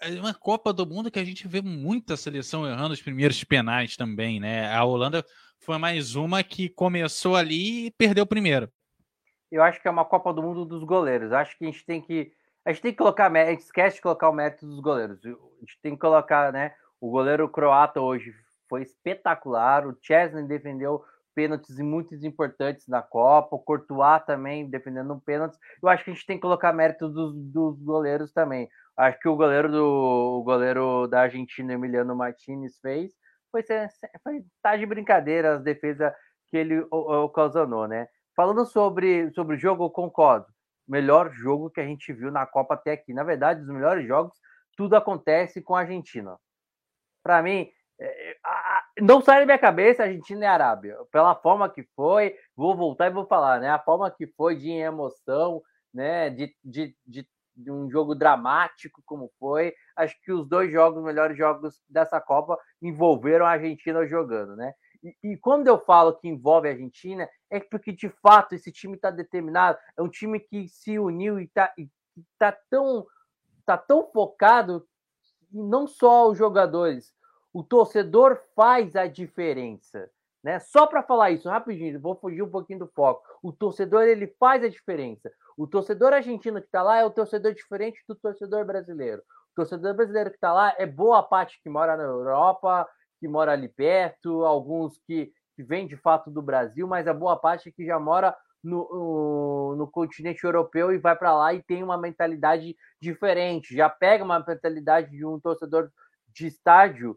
é 0.00 0.10
uma 0.20 0.34
Copa 0.34 0.72
do 0.72 0.86
Mundo 0.86 1.10
que 1.10 1.18
a 1.18 1.24
gente 1.24 1.46
vê 1.46 1.62
muita 1.62 2.16
seleção 2.16 2.66
errando 2.66 2.94
os 2.94 3.02
primeiros 3.02 3.42
penais 3.44 3.96
também, 3.96 4.40
né? 4.40 4.72
A 4.74 4.84
Holanda 4.84 5.24
foi 5.58 5.78
mais 5.78 6.14
uma 6.14 6.42
que 6.42 6.68
começou 6.68 7.36
ali 7.36 7.86
e 7.86 7.90
perdeu 7.92 8.24
o 8.24 8.28
primeiro. 8.28 8.70
Eu 9.50 9.62
acho 9.62 9.80
que 9.80 9.86
é 9.86 9.90
uma 9.90 10.04
Copa 10.04 10.32
do 10.32 10.42
Mundo 10.42 10.64
dos 10.64 10.82
goleiros. 10.82 11.32
Acho 11.32 11.56
que 11.56 11.64
a 11.64 11.70
gente 11.70 11.84
tem 11.84 12.00
que. 12.00 12.32
A 12.64 12.72
gente 12.72 12.82
tem 12.82 12.92
que 12.92 12.98
colocar. 12.98 13.30
A 13.30 13.50
gente 13.50 13.60
esquece 13.60 13.96
de 13.96 14.02
colocar 14.02 14.28
o 14.28 14.32
mérito 14.32 14.66
dos 14.66 14.80
goleiros. 14.80 15.24
A 15.24 15.28
gente 15.60 15.78
tem 15.80 15.92
que 15.92 16.00
colocar, 16.00 16.52
né? 16.52 16.74
O 17.00 17.10
goleiro 17.10 17.48
croata 17.48 18.00
hoje 18.00 18.34
foi 18.68 18.82
espetacular. 18.82 19.86
O 19.86 19.96
Chesney 20.02 20.46
defendeu 20.46 21.04
pênaltis 21.34 21.78
muito 21.78 22.14
importantes 22.14 22.86
na 22.88 23.02
Copa, 23.02 23.56
o 23.56 23.58
Courtois 23.58 24.24
também 24.24 24.68
defendendo 24.68 25.12
um 25.12 25.20
pênalti. 25.20 25.58
Eu 25.82 25.88
acho 25.88 26.04
que 26.04 26.10
a 26.10 26.14
gente 26.14 26.26
tem 26.26 26.36
que 26.36 26.42
colocar 26.42 26.72
mérito 26.72 27.08
dos, 27.08 27.34
dos 27.34 27.82
goleiros 27.82 28.32
também. 28.32 28.68
Acho 28.96 29.18
que 29.18 29.28
o 29.28 29.36
goleiro 29.36 29.70
do 29.70 29.84
o 29.84 30.42
goleiro 30.44 31.06
da 31.08 31.22
Argentina, 31.22 31.72
Emiliano 31.72 32.14
Martinez, 32.14 32.78
fez 32.78 33.12
foi, 33.54 33.62
foi 34.22 34.44
tá 34.60 34.76
de 34.76 34.84
brincadeira 34.84 35.54
as 35.54 35.62
defesas 35.62 36.12
que 36.48 36.56
ele 36.56 36.80
ocasionou, 36.90 37.86
né? 37.86 38.08
Falando 38.34 38.66
sobre, 38.66 39.30
sobre 39.32 39.54
o 39.54 39.58
jogo, 39.58 39.84
eu 39.84 39.90
concordo. 39.90 40.46
Melhor 40.88 41.32
jogo 41.32 41.70
que 41.70 41.80
a 41.80 41.86
gente 41.86 42.12
viu 42.12 42.32
na 42.32 42.44
Copa 42.44 42.74
até 42.74 42.92
aqui. 42.92 43.14
Na 43.14 43.22
verdade, 43.22 43.62
os 43.62 43.68
melhores 43.68 44.06
jogos, 44.06 44.36
tudo 44.76 44.96
acontece 44.96 45.62
com 45.62 45.76
a 45.76 45.80
Argentina. 45.80 46.36
Para 47.22 47.42
mim, 47.42 47.70
não 49.00 49.20
sai 49.20 49.40
da 49.40 49.46
minha 49.46 49.58
cabeça 49.58 50.02
Argentina 50.02 50.44
e 50.44 50.46
Arábia. 50.46 50.96
Pela 51.10 51.34
forma 51.34 51.68
que 51.68 51.82
foi, 51.94 52.36
vou 52.56 52.76
voltar 52.76 53.06
e 53.06 53.14
vou 53.14 53.26
falar, 53.26 53.60
né? 53.60 53.70
A 53.70 53.78
forma 53.78 54.10
que 54.10 54.26
foi 54.26 54.56
de 54.56 54.70
emoção, 54.70 55.62
né? 55.92 56.30
De, 56.30 56.54
de, 56.62 56.96
de, 57.06 57.28
de 57.56 57.70
um 57.70 57.90
jogo 57.90 58.14
dramático 58.14 59.02
como 59.04 59.30
foi. 59.38 59.74
Acho 59.96 60.20
que 60.22 60.32
os 60.32 60.46
dois 60.46 60.72
jogos, 60.72 61.02
melhores 61.02 61.36
jogos 61.36 61.82
dessa 61.88 62.20
Copa, 62.20 62.58
envolveram 62.82 63.46
a 63.46 63.50
Argentina 63.50 64.06
jogando, 64.06 64.56
né? 64.56 64.74
E, 65.02 65.32
e, 65.32 65.36
quando 65.36 65.68
eu 65.68 65.78
falo 65.78 66.14
que 66.14 66.26
envolve 66.26 66.66
a 66.66 66.72
Argentina, 66.72 67.28
é 67.50 67.60
porque 67.60 67.92
de 67.92 68.08
fato 68.08 68.54
esse 68.54 68.72
time 68.72 68.94
está 68.94 69.10
determinado, 69.10 69.78
é 69.98 70.02
um 70.02 70.08
time 70.08 70.40
que 70.40 70.66
se 70.66 70.98
uniu 70.98 71.38
e 71.38 71.44
está 71.44 71.70
tá 72.38 72.52
tão, 72.70 73.06
tá 73.66 73.76
tão 73.76 74.10
focado, 74.10 74.88
não 75.52 75.86
só 75.86 76.30
os 76.30 76.38
jogadores, 76.38 77.14
o 77.54 77.62
torcedor 77.62 78.40
faz 78.56 78.96
a 78.96 79.06
diferença. 79.06 80.10
Né? 80.42 80.58
Só 80.58 80.86
para 80.88 81.04
falar 81.04 81.30
isso 81.30 81.48
rapidinho, 81.48 82.00
vou 82.00 82.16
fugir 82.16 82.42
um 82.42 82.50
pouquinho 82.50 82.80
do 82.80 82.88
foco. 82.88 83.22
O 83.40 83.52
torcedor 83.52 84.02
ele 84.02 84.26
faz 84.38 84.64
a 84.64 84.68
diferença. 84.68 85.32
O 85.56 85.66
torcedor 85.66 86.12
argentino 86.12 86.60
que 86.60 86.66
está 86.66 86.82
lá 86.82 86.98
é 86.98 87.04
o 87.04 87.10
torcedor 87.10 87.54
diferente 87.54 88.02
do 88.08 88.16
torcedor 88.16 88.66
brasileiro. 88.66 89.22
O 89.52 89.54
torcedor 89.54 89.94
brasileiro 89.94 90.30
que 90.30 90.36
está 90.36 90.52
lá 90.52 90.74
é 90.76 90.84
boa 90.84 91.22
parte 91.22 91.60
que 91.62 91.70
mora 91.70 91.96
na 91.96 92.02
Europa, 92.02 92.86
que 93.20 93.28
mora 93.28 93.52
ali 93.52 93.68
perto, 93.68 94.44
alguns 94.44 94.98
que, 95.06 95.32
que 95.54 95.62
vêm 95.62 95.86
de 95.86 95.96
fato 95.96 96.32
do 96.32 96.42
Brasil, 96.42 96.88
mas 96.88 97.06
a 97.06 97.14
boa 97.14 97.36
parte 97.36 97.70
que 97.70 97.86
já 97.86 98.00
mora 98.00 98.36
no, 98.62 98.88
no, 98.92 99.76
no 99.76 99.86
continente 99.86 100.42
europeu 100.42 100.92
e 100.92 100.98
vai 100.98 101.14
para 101.14 101.32
lá 101.32 101.54
e 101.54 101.62
tem 101.62 101.84
uma 101.84 101.96
mentalidade 101.96 102.76
diferente. 103.00 103.76
Já 103.76 103.88
pega 103.88 104.24
uma 104.24 104.44
mentalidade 104.44 105.10
de 105.10 105.24
um 105.24 105.38
torcedor 105.38 105.88
de 106.34 106.48
estádio 106.48 107.16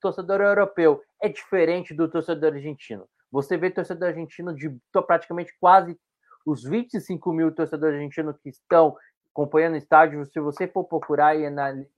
torcedor 0.00 0.40
europeu 0.40 1.02
é 1.20 1.28
diferente 1.28 1.94
do 1.94 2.08
torcedor 2.08 2.52
argentino. 2.52 3.08
Você 3.30 3.56
vê 3.56 3.70
torcedor 3.70 4.08
argentino 4.08 4.54
de 4.54 4.76
praticamente 5.06 5.52
quase 5.58 5.98
os 6.46 6.62
25 6.62 7.32
mil 7.32 7.54
torcedores 7.54 7.96
argentinos 7.96 8.36
que 8.38 8.50
estão 8.50 8.96
acompanhando 9.32 9.74
o 9.74 9.78
estádio. 9.78 10.24
Se 10.26 10.38
você 10.38 10.68
for 10.68 10.84
procurar 10.84 11.34
e, 11.34 11.44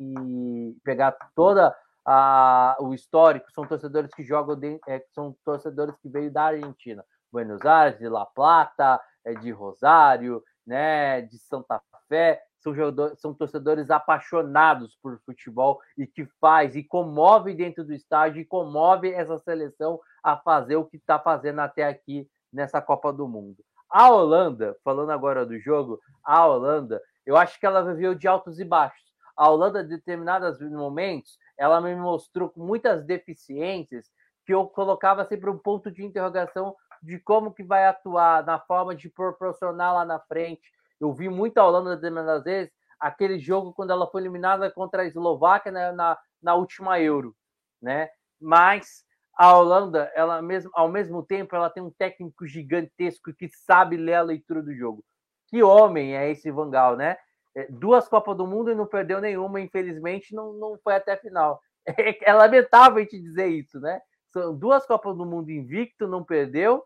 e 0.00 0.76
pegar 0.84 1.16
toda 1.34 1.76
a, 2.04 2.76
o 2.80 2.94
histórico, 2.94 3.50
são 3.52 3.66
torcedores 3.66 4.14
que 4.14 4.22
jogam, 4.22 4.56
de, 4.56 4.80
é, 4.88 5.04
são 5.12 5.36
torcedores 5.44 5.94
que 6.00 6.08
veio 6.08 6.30
da 6.30 6.44
Argentina, 6.44 7.04
Buenos 7.30 7.66
Aires, 7.66 7.98
de 7.98 8.08
La 8.08 8.24
Plata, 8.24 9.00
é, 9.24 9.34
de 9.34 9.50
Rosário, 9.50 10.42
né, 10.64 11.22
de 11.22 11.38
Santa 11.38 11.82
Fé 12.08 12.40
são, 12.66 12.74
jogadores, 12.74 13.20
são 13.20 13.32
torcedores 13.32 13.90
apaixonados 13.90 14.98
por 15.00 15.20
futebol 15.24 15.80
e 15.96 16.04
que 16.04 16.26
faz 16.40 16.74
e 16.74 16.82
comove 16.82 17.54
dentro 17.54 17.84
do 17.84 17.94
estádio 17.94 18.40
e 18.40 18.44
comove 18.44 19.12
essa 19.12 19.38
seleção 19.38 20.00
a 20.22 20.36
fazer 20.36 20.74
o 20.74 20.84
que 20.84 20.96
está 20.96 21.16
fazendo 21.18 21.60
até 21.60 21.84
aqui 21.84 22.28
nessa 22.52 22.82
Copa 22.82 23.12
do 23.12 23.28
Mundo. 23.28 23.58
A 23.88 24.10
Holanda, 24.10 24.76
falando 24.82 25.10
agora 25.10 25.46
do 25.46 25.58
jogo, 25.60 26.00
a 26.24 26.44
Holanda, 26.44 27.00
eu 27.24 27.36
acho 27.36 27.58
que 27.60 27.66
ela 27.66 27.82
viveu 27.82 28.16
de 28.16 28.26
altos 28.26 28.58
e 28.58 28.64
baixos. 28.64 29.14
A 29.36 29.48
Holanda, 29.48 29.82
em 29.82 29.88
determinados 29.88 30.60
momentos, 30.60 31.38
ela 31.56 31.80
me 31.80 31.94
mostrou 31.94 32.52
muitas 32.56 33.04
deficiências 33.04 34.10
que 34.44 34.52
eu 34.52 34.66
colocava 34.66 35.24
sempre 35.24 35.48
um 35.50 35.58
ponto 35.58 35.90
de 35.90 36.04
interrogação 36.04 36.74
de 37.02 37.18
como 37.20 37.52
que 37.52 37.62
vai 37.62 37.86
atuar, 37.86 38.44
na 38.44 38.58
forma 38.58 38.94
de 38.94 39.08
proporcionar 39.08 39.94
lá 39.94 40.04
na 40.04 40.18
frente, 40.18 40.72
eu 41.00 41.12
vi 41.12 41.28
muito 41.28 41.58
a 41.58 41.66
Holanda 41.66 41.94
determinadas 41.96 42.44
vezes 42.44 42.72
aquele 42.98 43.38
jogo 43.38 43.72
quando 43.72 43.90
ela 43.90 44.06
foi 44.06 44.22
eliminada 44.22 44.70
contra 44.70 45.02
a 45.02 45.04
Eslováquia 45.04 45.70
né, 45.70 45.92
na, 45.92 46.18
na 46.42 46.54
última 46.54 46.98
Euro, 47.00 47.34
né? 47.80 48.08
Mas 48.40 49.04
a 49.36 49.54
Holanda, 49.56 50.10
ela 50.14 50.40
mesmo, 50.40 50.70
ao 50.74 50.88
mesmo 50.88 51.22
tempo, 51.22 51.54
ela 51.54 51.68
tem 51.68 51.82
um 51.82 51.90
técnico 51.90 52.46
gigantesco 52.46 53.34
que 53.34 53.48
sabe 53.48 53.96
ler 53.96 54.14
a 54.14 54.22
leitura 54.22 54.62
do 54.62 54.74
jogo. 54.74 55.04
Que 55.48 55.62
homem 55.62 56.16
é 56.16 56.30
esse 56.30 56.50
Vangal, 56.50 56.96
né? 56.96 57.16
É, 57.54 57.66
duas 57.70 58.08
Copas 58.08 58.36
do 58.36 58.46
Mundo 58.46 58.70
e 58.70 58.74
não 58.74 58.86
perdeu 58.86 59.20
nenhuma, 59.20 59.60
infelizmente, 59.60 60.34
não, 60.34 60.52
não 60.54 60.78
foi 60.82 60.94
até 60.94 61.12
a 61.12 61.18
final. 61.18 61.60
É, 61.88 62.30
é 62.30 62.32
lamentável 62.32 62.98
a 62.98 63.00
gente 63.00 63.16
dizer 63.16 63.46
isso, 63.46 63.78
né? 63.78 64.00
São 64.32 64.52
duas 64.56 64.84
Copas 64.84 65.16
do 65.16 65.24
Mundo 65.24 65.52
invicto, 65.52 66.08
não 66.08 66.24
perdeu 66.24 66.82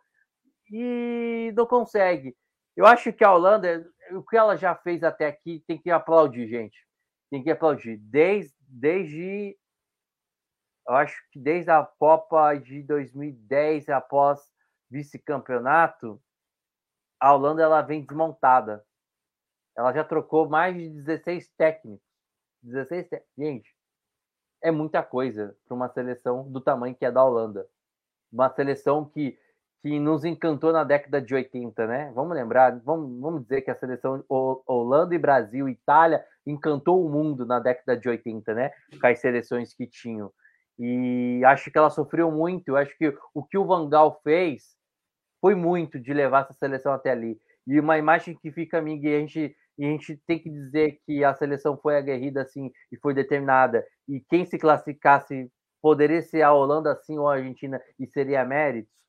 e 0.70 1.51
não 1.57 1.65
consegue. 1.65 2.37
Eu 2.77 2.85
acho 2.85 3.11
que 3.11 3.24
a 3.24 3.32
Holanda, 3.32 3.82
o 4.12 4.23
que 4.23 4.37
ela 4.37 4.57
já 4.57 4.74
fez 4.74 5.03
até 5.03 5.27
aqui, 5.27 5.62
tem 5.66 5.78
que 5.78 5.91
aplaudir, 5.91 6.49
gente. 6.49 6.87
Tem 7.31 7.43
que 7.43 7.51
aplaudir. 7.51 7.97
Desde, 7.99 8.55
desde 8.66 9.57
eu 10.87 10.95
acho 10.95 11.16
que 11.31 11.39
desde 11.39 11.70
a 11.70 11.85
Copa 11.85 12.55
de 12.55 12.82
2010, 12.82 13.89
após 13.91 14.41
vice-campeonato, 14.91 16.20
a 17.20 17.32
Holanda 17.32 17.62
ela 17.62 17.82
vem 17.82 18.05
desmontada. 18.05 18.85
Ela 19.77 19.93
já 19.93 20.03
trocou 20.03 20.49
mais 20.49 20.74
de 20.74 20.89
16 20.89 21.49
técnicos. 21.57 22.05
16 22.62 23.09
técnicos. 23.09 23.35
Gente, 23.39 23.77
é 24.62 24.70
muita 24.70 25.03
coisa 25.03 25.57
para 25.65 25.74
uma 25.74 25.89
seleção 25.89 26.51
do 26.51 26.61
tamanho 26.61 26.95
que 26.95 27.05
é 27.05 27.12
da 27.12 27.24
Holanda. 27.24 27.69
Uma 28.32 28.51
seleção 28.51 29.05
que 29.05 29.39
que 29.82 29.98
nos 29.98 30.24
encantou 30.24 30.73
na 30.73 30.85
década 30.85 31.23
de 31.23 31.35
80, 31.35 31.86
né? 31.86 32.12
Vamos 32.15 32.36
lembrar, 32.36 32.78
vamos, 32.81 33.19
vamos 33.20 33.43
dizer 33.43 33.62
que 33.62 33.70
a 33.70 33.74
seleção 33.74 34.23
Holanda 34.28 35.15
e 35.15 35.19
Brasil, 35.19 35.69
Itália, 35.69 36.24
encantou 36.47 37.05
o 37.05 37.09
mundo 37.09 37.47
na 37.47 37.59
década 37.59 37.97
de 37.97 38.09
80, 38.09 38.55
né? 38.55 38.70
Com 39.01 39.07
as 39.07 39.19
seleções 39.20 39.73
que 39.73 39.86
tinham. 39.86 40.31
E 40.78 41.43
acho 41.47 41.70
que 41.70 41.78
ela 41.78 41.90
sofreu 41.90 42.31
muito. 42.31 42.69
Eu 42.69 42.77
acho 42.77 42.97
que 42.97 43.15
o 43.35 43.43
que 43.43 43.57
o 43.57 43.65
Vangal 43.65 44.20
fez 44.23 44.77
foi 45.40 45.55
muito 45.55 45.98
de 45.98 46.12
levar 46.12 46.43
essa 46.43 46.55
seleção 46.55 46.93
até 46.93 47.11
ali. 47.11 47.40
E 47.66 47.81
uma 47.81 47.97
imagem 47.97 48.36
que 48.36 48.52
fica 48.52 48.78
a 48.78 48.82
mim, 48.82 49.01
e 49.02 49.15
a 49.15 49.19
gente, 49.20 49.57
e 49.78 49.85
a 49.85 49.89
gente 49.89 50.16
tem 50.27 50.39
que 50.39 50.51
dizer 50.51 50.98
que 51.07 51.24
a 51.24 51.35
seleção 51.35 51.78
foi 51.78 51.97
aguerrida 51.97 52.43
assim 52.43 52.70
e 52.93 52.98
foi 52.98 53.15
determinada. 53.15 53.86
E 54.07 54.20
quem 54.28 54.44
se 54.44 54.59
classificasse 54.59 55.51
poderia 55.81 56.20
ser 56.20 56.43
a 56.43 56.52
Holanda 56.52 56.93
assim 56.93 57.16
ou 57.16 57.28
a 57.28 57.36
Argentina 57.36 57.81
e 57.98 58.07
seria 58.07 58.44
méritos 58.44 59.01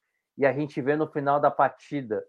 e 0.42 0.46
a 0.46 0.52
gente 0.52 0.82
vê 0.82 0.96
no 0.96 1.06
final 1.06 1.40
da 1.40 1.52
partida 1.52 2.26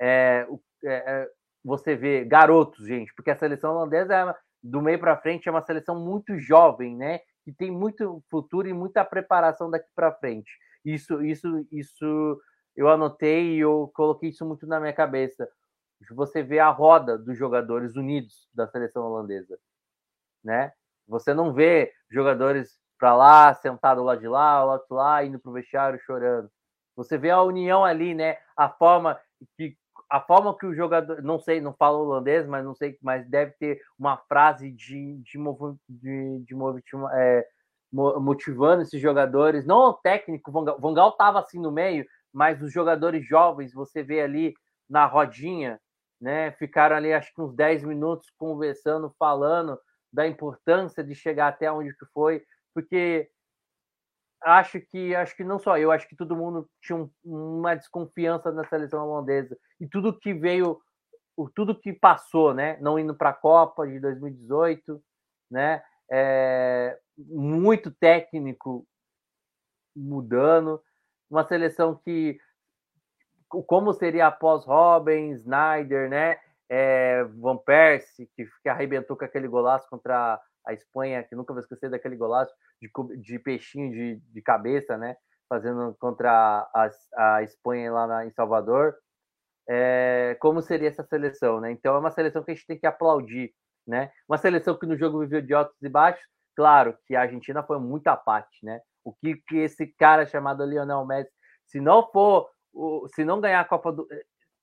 é, 0.00 0.44
é, 0.84 1.30
você 1.64 1.94
vê 1.94 2.24
garotos, 2.24 2.84
gente, 2.84 3.14
porque 3.14 3.30
a 3.30 3.38
seleção 3.38 3.70
holandesa 3.70 4.12
é, 4.12 4.34
do 4.60 4.82
meio 4.82 4.98
para 4.98 5.16
frente 5.16 5.48
é 5.48 5.52
uma 5.52 5.62
seleção 5.62 6.04
muito 6.04 6.36
jovem, 6.40 6.96
né? 6.96 7.20
Que 7.44 7.52
tem 7.52 7.70
muito 7.70 8.20
futuro 8.28 8.66
e 8.66 8.72
muita 8.72 9.04
preparação 9.04 9.70
daqui 9.70 9.88
para 9.94 10.12
frente. 10.12 10.50
Isso, 10.84 11.24
isso, 11.24 11.64
isso 11.70 12.42
eu 12.74 12.88
anotei 12.88 13.54
e 13.54 13.60
eu 13.60 13.92
coloquei 13.94 14.30
isso 14.30 14.44
muito 14.44 14.66
na 14.66 14.80
minha 14.80 14.92
cabeça. 14.92 15.48
Você 16.10 16.42
vê 16.42 16.58
a 16.58 16.70
roda 16.70 17.16
dos 17.16 17.38
jogadores 17.38 17.94
unidos 17.94 18.48
da 18.52 18.66
seleção 18.66 19.04
holandesa, 19.04 19.56
né? 20.42 20.72
Você 21.06 21.32
não 21.32 21.54
vê 21.54 21.92
jogadores 22.10 22.80
para 22.98 23.14
lá, 23.14 23.54
sentado 23.54 24.02
lá 24.02 24.16
de 24.16 24.26
lá, 24.26 24.64
lá 24.64 24.78
de 24.78 24.84
lá, 24.90 25.24
indo 25.24 25.38
para 25.38 25.50
o 25.50 25.54
vestiário 25.54 26.00
chorando. 26.00 26.50
Você 26.96 27.16
vê 27.16 27.30
a 27.30 27.42
união 27.42 27.84
ali, 27.84 28.14
né? 28.14 28.36
A 28.56 28.68
forma 28.68 29.18
que 29.56 29.76
a 30.10 30.20
forma 30.20 30.56
que 30.58 30.66
o 30.66 30.74
jogador, 30.74 31.22
não 31.22 31.38
sei, 31.38 31.60
não 31.60 31.72
falo 31.72 32.00
holandês, 32.00 32.44
mas 32.44 32.64
não 32.64 32.74
sei, 32.74 32.98
mas 33.00 33.24
deve 33.28 33.52
ter 33.52 33.80
uma 33.96 34.16
frase 34.16 34.72
de, 34.72 35.18
de, 35.18 35.38
de, 35.88 36.44
de 36.44 36.54
é, 37.12 37.46
motivando 37.92 38.82
esses 38.82 39.00
jogadores, 39.00 39.64
não 39.64 39.90
o 39.90 39.94
técnico, 39.94 40.50
Van 40.50 40.94
Gaal 40.94 41.10
estava 41.10 41.38
assim 41.38 41.60
no 41.60 41.70
meio, 41.70 42.04
mas 42.32 42.60
os 42.60 42.72
jogadores 42.72 43.24
jovens, 43.24 43.72
você 43.72 44.02
vê 44.02 44.20
ali 44.20 44.52
na 44.88 45.06
rodinha, 45.06 45.80
né? 46.20 46.50
Ficaram 46.52 46.96
ali 46.96 47.12
acho 47.12 47.32
que 47.32 47.40
uns 47.40 47.54
10 47.54 47.84
minutos 47.84 48.30
conversando, 48.36 49.14
falando 49.16 49.78
da 50.12 50.26
importância 50.26 51.04
de 51.04 51.14
chegar 51.14 51.48
até 51.48 51.70
onde 51.70 51.96
que 51.96 52.06
foi, 52.12 52.42
porque 52.74 53.28
acho 54.42 54.80
que 54.80 55.14
acho 55.14 55.36
que 55.36 55.44
não 55.44 55.58
só 55.58 55.78
eu, 55.78 55.90
acho 55.90 56.08
que 56.08 56.16
todo 56.16 56.36
mundo 56.36 56.68
tinha 56.82 56.96
um, 56.96 57.10
uma 57.24 57.74
desconfiança 57.74 58.50
na 58.50 58.64
seleção 58.64 59.06
holandesa 59.06 59.56
e 59.80 59.86
tudo 59.86 60.18
que 60.18 60.32
veio, 60.32 60.80
tudo 61.54 61.78
que 61.78 61.92
passou, 61.92 62.54
né? 62.54 62.78
Não 62.80 62.98
indo 62.98 63.14
para 63.14 63.30
a 63.30 63.34
Copa 63.34 63.86
de 63.86 64.00
2018, 64.00 65.02
né? 65.50 65.82
É, 66.10 66.98
muito 67.16 67.90
técnico 67.90 68.86
mudando, 69.94 70.82
uma 71.30 71.46
seleção 71.46 71.96
que 71.96 72.38
como 73.66 73.92
seria 73.92 74.28
após 74.28 74.64
Robin, 74.64 75.30
Snyder, 75.32 76.08
né? 76.08 76.38
É, 76.68 77.24
Van 77.24 77.56
Persie, 77.56 78.30
que, 78.36 78.46
que 78.62 78.68
arrebentou 78.68 79.16
com 79.16 79.24
aquele 79.24 79.48
golaço 79.48 79.88
contra 79.90 80.40
a 80.66 80.72
Espanha, 80.72 81.22
que 81.22 81.34
nunca 81.34 81.52
vou 81.52 81.60
esquecer 81.60 81.90
daquele 81.90 82.16
golaço 82.16 82.52
de, 82.80 82.90
de 83.18 83.38
peixinho 83.38 83.90
de, 83.90 84.16
de 84.16 84.42
cabeça, 84.42 84.96
né? 84.96 85.16
Fazendo 85.48 85.96
contra 85.98 86.30
a, 86.74 86.88
a 87.16 87.42
Espanha 87.42 87.92
lá 87.92 88.06
na, 88.06 88.26
em 88.26 88.30
Salvador. 88.30 88.94
É, 89.68 90.36
como 90.40 90.62
seria 90.62 90.88
essa 90.88 91.04
seleção, 91.04 91.60
né? 91.60 91.70
Então 91.70 91.94
é 91.94 91.98
uma 91.98 92.10
seleção 92.10 92.42
que 92.42 92.50
a 92.50 92.54
gente 92.54 92.66
tem 92.66 92.78
que 92.78 92.86
aplaudir, 92.86 93.52
né? 93.86 94.10
Uma 94.28 94.38
seleção 94.38 94.78
que 94.78 94.86
no 94.86 94.96
jogo 94.96 95.20
viveu 95.20 95.42
de 95.42 95.54
altos 95.54 95.80
e 95.82 95.88
baixos. 95.88 96.24
Claro 96.56 96.96
que 97.06 97.14
a 97.14 97.22
Argentina 97.22 97.62
foi 97.62 97.78
muito 97.78 98.04
parte, 98.24 98.64
né? 98.64 98.80
O 99.04 99.12
que, 99.12 99.36
que 99.48 99.58
esse 99.58 99.86
cara 99.86 100.26
chamado 100.26 100.64
Lionel 100.64 101.06
Messi, 101.06 101.30
se 101.66 101.80
não 101.80 102.06
for, 102.10 102.50
se 103.14 103.24
não 103.24 103.40
ganhar 103.40 103.60
a 103.60 103.64
Copa 103.64 103.92
do, 103.92 104.06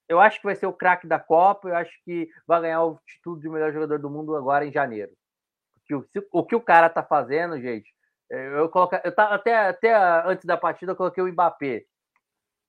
eu 0.08 0.20
acho 0.20 0.40
que 0.40 0.46
vai 0.46 0.56
ser 0.56 0.68
o 0.68 0.74
craque 0.74 1.08
da 1.08 1.20
Copa. 1.20 1.68
Eu 1.70 1.76
acho 1.76 1.92
que 2.04 2.30
vai 2.48 2.62
ganhar 2.62 2.84
o 2.84 3.00
título 3.06 3.40
de 3.40 3.50
melhor 3.50 3.74
jogador 3.74 4.00
do 4.00 4.10
mundo 4.10 4.36
agora 4.36 4.66
em 4.66 4.72
janeiro. 4.72 5.12
Que 5.88 5.96
o, 5.96 6.06
o, 6.32 6.46
que 6.46 6.56
o 6.56 6.62
cara 6.62 6.90
tá 6.90 7.04
fazendo, 7.04 7.60
gente, 7.60 7.90
é, 8.32 8.60
eu 8.60 8.70
coloquei, 8.70 9.00
eu 9.04 9.16
tava, 9.16 9.36
até, 9.36 9.56
até 9.56 9.96
antes 10.26 10.46
da 10.46 10.58
partida 10.58 10.92
eu 10.92 10.96
coloquei 10.96 11.24
o 11.24 11.32
Mbappé, 11.32 11.86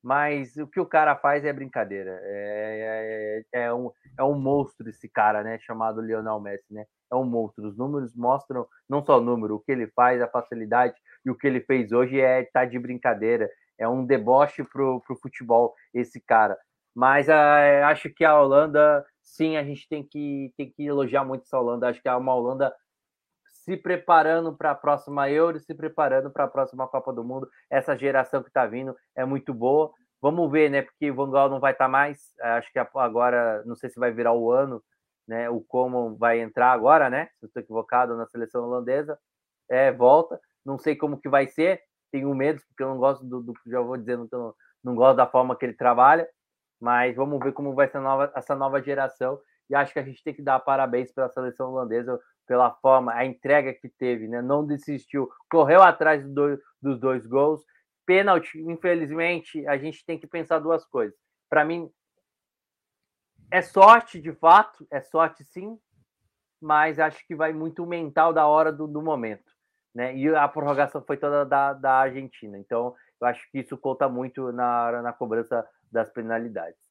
mas 0.03 0.57
o 0.57 0.67
que 0.67 0.81
o 0.81 0.87
cara 0.87 1.17
faz 1.17 1.45
é 1.45 1.53
brincadeira. 1.53 2.19
É, 2.23 3.45
é, 3.53 3.65
é, 3.65 3.75
um, 3.75 3.91
é 4.19 4.25
um 4.25 4.39
monstro 4.39 4.89
esse 4.89 5.09
cara, 5.09 5.43
né? 5.43 5.59
Chamado 5.59 6.01
Lionel 6.01 6.41
Messi, 6.41 6.73
né? 6.73 6.87
É 7.11 7.17
um 7.17 7.25
monstro. 7.25 7.67
Os 7.67 7.77
números 7.77 8.15
mostram 8.15 8.67
não 8.89 9.05
só 9.05 9.19
o 9.19 9.21
número, 9.21 9.57
o 9.57 9.61
que 9.61 9.73
ele 9.73 9.89
faz, 9.89 10.23
a 10.23 10.29
facilidade 10.29 10.95
e 11.25 11.31
o 11.31 11.35
que 11.35 11.47
ele 11.47 11.61
fez 11.61 11.93
hoje 11.93 12.21
é 12.21 12.45
tá 12.45 12.65
de 12.65 12.79
brincadeira. 12.79 13.51
É 13.77 13.89
um 13.89 14.05
deboche 14.05 14.65
pro, 14.65 15.01
pro 15.01 15.17
futebol 15.17 15.75
esse 15.93 16.21
cara. 16.21 16.57
Mas 16.95 17.29
uh, 17.29 17.85
acho 17.85 18.11
que 18.11 18.25
a 18.25 18.41
Holanda, 18.41 19.05
sim, 19.23 19.57
a 19.57 19.65
gente 19.65 19.89
tem 19.89 20.03
que, 20.03 20.53
tem 20.57 20.71
que 20.71 20.85
elogiar 20.85 21.25
muito 21.25 21.43
essa 21.43 21.59
Holanda. 21.59 21.89
Acho 21.89 22.01
que 22.03 22.09
é 22.09 22.15
uma 22.15 22.35
Holanda 22.35 22.75
se 23.69 23.77
preparando 23.77 24.57
para 24.57 24.71
a 24.71 24.75
próxima 24.75 25.29
Euro, 25.29 25.61
se 25.61 25.75
preparando 25.75 26.31
para 26.31 26.45
a 26.45 26.49
próxima 26.49 26.89
Copa 26.89 27.13
do 27.13 27.23
Mundo. 27.23 27.47
Essa 27.69 27.95
geração 27.95 28.43
que 28.43 28.49
está 28.49 28.65
vindo 28.65 28.97
é 29.15 29.27
muito 29.27 29.53
boa. 29.53 29.93
Vamos 30.23 30.51
ver, 30.51 30.71
né? 30.71 30.81
Porque 30.81 31.11
o 31.11 31.15
Van 31.15 31.31
Gaal 31.31 31.51
não 31.51 31.61
vai 31.61 31.73
estar 31.73 31.85
tá 31.85 31.91
mais. 31.91 32.33
Acho 32.41 32.73
que 32.73 32.79
agora, 32.79 33.63
não 33.67 33.77
sei 33.77 33.91
se 33.91 34.01
vai 34.01 34.11
virar 34.11 34.33
o 34.33 34.51
ano, 34.51 34.83
né? 35.29 35.51
O 35.51 35.61
como 35.61 36.17
vai 36.17 36.41
entrar 36.41 36.73
agora, 36.73 37.11
né? 37.11 37.27
Se 37.39 37.45
eu 37.45 37.49
estou 37.49 37.63
equivocado 37.63 38.17
na 38.17 38.27
seleção 38.27 38.65
holandesa, 38.65 39.19
é 39.71 39.93
volta. 39.93 40.41
Não 40.65 40.79
sei 40.79 40.97
como 40.97 41.21
que 41.21 41.29
vai 41.29 41.47
ser. 41.47 41.83
Tenho 42.11 42.35
medo 42.35 42.63
porque 42.69 42.83
eu 42.83 42.89
não 42.89 42.97
gosto 42.97 43.23
do, 43.23 43.43
do 43.43 43.53
já 43.67 43.83
vou 43.83 43.99
dizendo 43.99 44.27
que 44.27 44.35
não, 44.35 44.55
não 44.83 44.95
gosto 44.95 45.19
da 45.19 45.27
forma 45.27 45.55
que 45.55 45.67
ele 45.67 45.75
trabalha. 45.75 46.27
Mas 46.81 47.15
vamos 47.15 47.39
ver 47.39 47.53
como 47.53 47.75
vai 47.75 47.87
ser 47.87 48.01
nova, 48.01 48.33
essa 48.35 48.55
nova 48.57 48.83
geração. 48.83 49.39
E 49.69 49.75
acho 49.75 49.93
que 49.93 49.99
a 49.99 50.03
gente 50.03 50.23
tem 50.23 50.35
que 50.35 50.43
dar 50.43 50.59
parabéns 50.61 51.13
pela 51.13 51.29
seleção 51.29 51.71
holandesa 51.71 52.19
pela 52.47 52.71
forma, 52.71 53.13
a 53.13 53.27
entrega 53.27 53.75
que 53.75 53.91
teve, 53.91 54.27
né? 54.27 54.41
Não 54.41 54.67
desistiu, 54.67 55.29
correu 55.51 55.83
atrás 55.83 56.27
do 56.27 56.59
dos 56.81 56.99
dois 56.99 57.27
gols. 57.27 57.63
Pênalti, 58.07 58.59
infelizmente, 58.59 59.67
a 59.67 59.77
gente 59.77 60.05
tem 60.07 60.19
que 60.19 60.27
pensar 60.27 60.59
duas 60.59 60.85
coisas. 60.87 61.15
Para 61.51 61.65
mim, 61.65 61.91
é 63.51 63.61
sorte 63.61 64.21
de 64.21 64.33
fato, 64.33 64.87
é 64.91 65.01
sorte 65.03 65.45
sim, 65.45 65.79
mas 66.61 66.99
acho 66.99 67.25
que 67.27 67.35
vai 67.35 67.53
muito 67.53 67.85
mental 67.85 68.33
da 68.33 68.47
hora 68.47 68.73
do, 68.73 68.87
do 68.87 69.03
momento. 69.03 69.53
Né? 69.95 70.17
E 70.17 70.35
a 70.35 70.49
prorrogação 70.49 71.03
foi 71.03 71.17
toda 71.17 71.45
da, 71.45 71.73
da 71.75 71.93
Argentina. 71.93 72.59
Então, 72.59 72.95
eu 73.21 73.27
acho 73.27 73.51
que 73.51 73.59
isso 73.59 73.77
conta 73.77 74.09
muito 74.09 74.53
na, 74.53 75.03
na 75.03 75.13
cobrança 75.13 75.69
das 75.91 76.09
penalidades. 76.11 76.88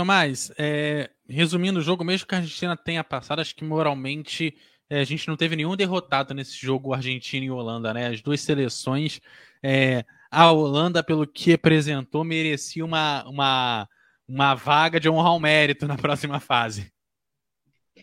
Tomás, 0.00 0.50
é, 0.56 1.10
resumindo 1.28 1.78
o 1.78 1.82
jogo, 1.82 2.02
mesmo 2.02 2.26
que 2.26 2.34
a 2.34 2.38
Argentina 2.38 2.74
tenha 2.74 3.04
passado, 3.04 3.40
acho 3.40 3.54
que 3.54 3.62
moralmente 3.62 4.56
é, 4.88 5.00
a 5.00 5.04
gente 5.04 5.28
não 5.28 5.36
teve 5.36 5.54
nenhum 5.54 5.76
derrotado 5.76 6.32
nesse 6.32 6.56
jogo 6.56 6.94
Argentina 6.94 7.44
e 7.44 7.50
Holanda, 7.50 7.92
né? 7.92 8.06
As 8.06 8.22
duas 8.22 8.40
seleções, 8.40 9.20
é, 9.62 10.06
a 10.30 10.50
Holanda, 10.50 11.04
pelo 11.04 11.26
que 11.26 11.52
apresentou, 11.52 12.24
merecia 12.24 12.82
uma, 12.82 13.22
uma, 13.28 13.86
uma 14.26 14.54
vaga 14.54 14.98
de 14.98 15.10
honra 15.10 15.28
ao 15.28 15.38
mérito 15.38 15.86
na 15.86 15.98
próxima 15.98 16.40
fase. 16.40 16.90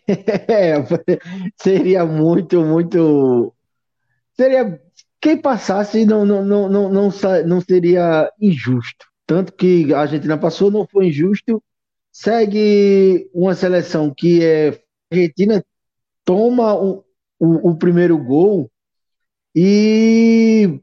É, 0.07 0.75
seria 1.59 2.05
muito, 2.05 2.61
muito. 2.61 3.51
Seria. 4.35 4.79
Quem 5.19 5.35
passasse 5.35 6.05
não, 6.05 6.23
não, 6.23 6.45
não, 6.45 6.69
não, 6.69 6.89
não, 6.91 7.09
não 7.43 7.59
seria 7.61 8.31
injusto. 8.39 9.07
Tanto 9.25 9.51
que 9.51 9.91
a 9.95 10.01
Argentina 10.01 10.37
passou, 10.37 10.69
não 10.69 10.85
foi 10.85 11.07
injusto 11.07 11.59
segue 12.19 13.29
uma 13.31 13.53
seleção 13.53 14.11
que 14.11 14.43
é 14.43 14.81
Argentina 15.11 15.63
toma 16.25 16.73
o, 16.73 17.05
o, 17.39 17.69
o, 17.69 17.77
primeiro 17.77 18.17
gol 18.17 18.71
e 19.55 20.81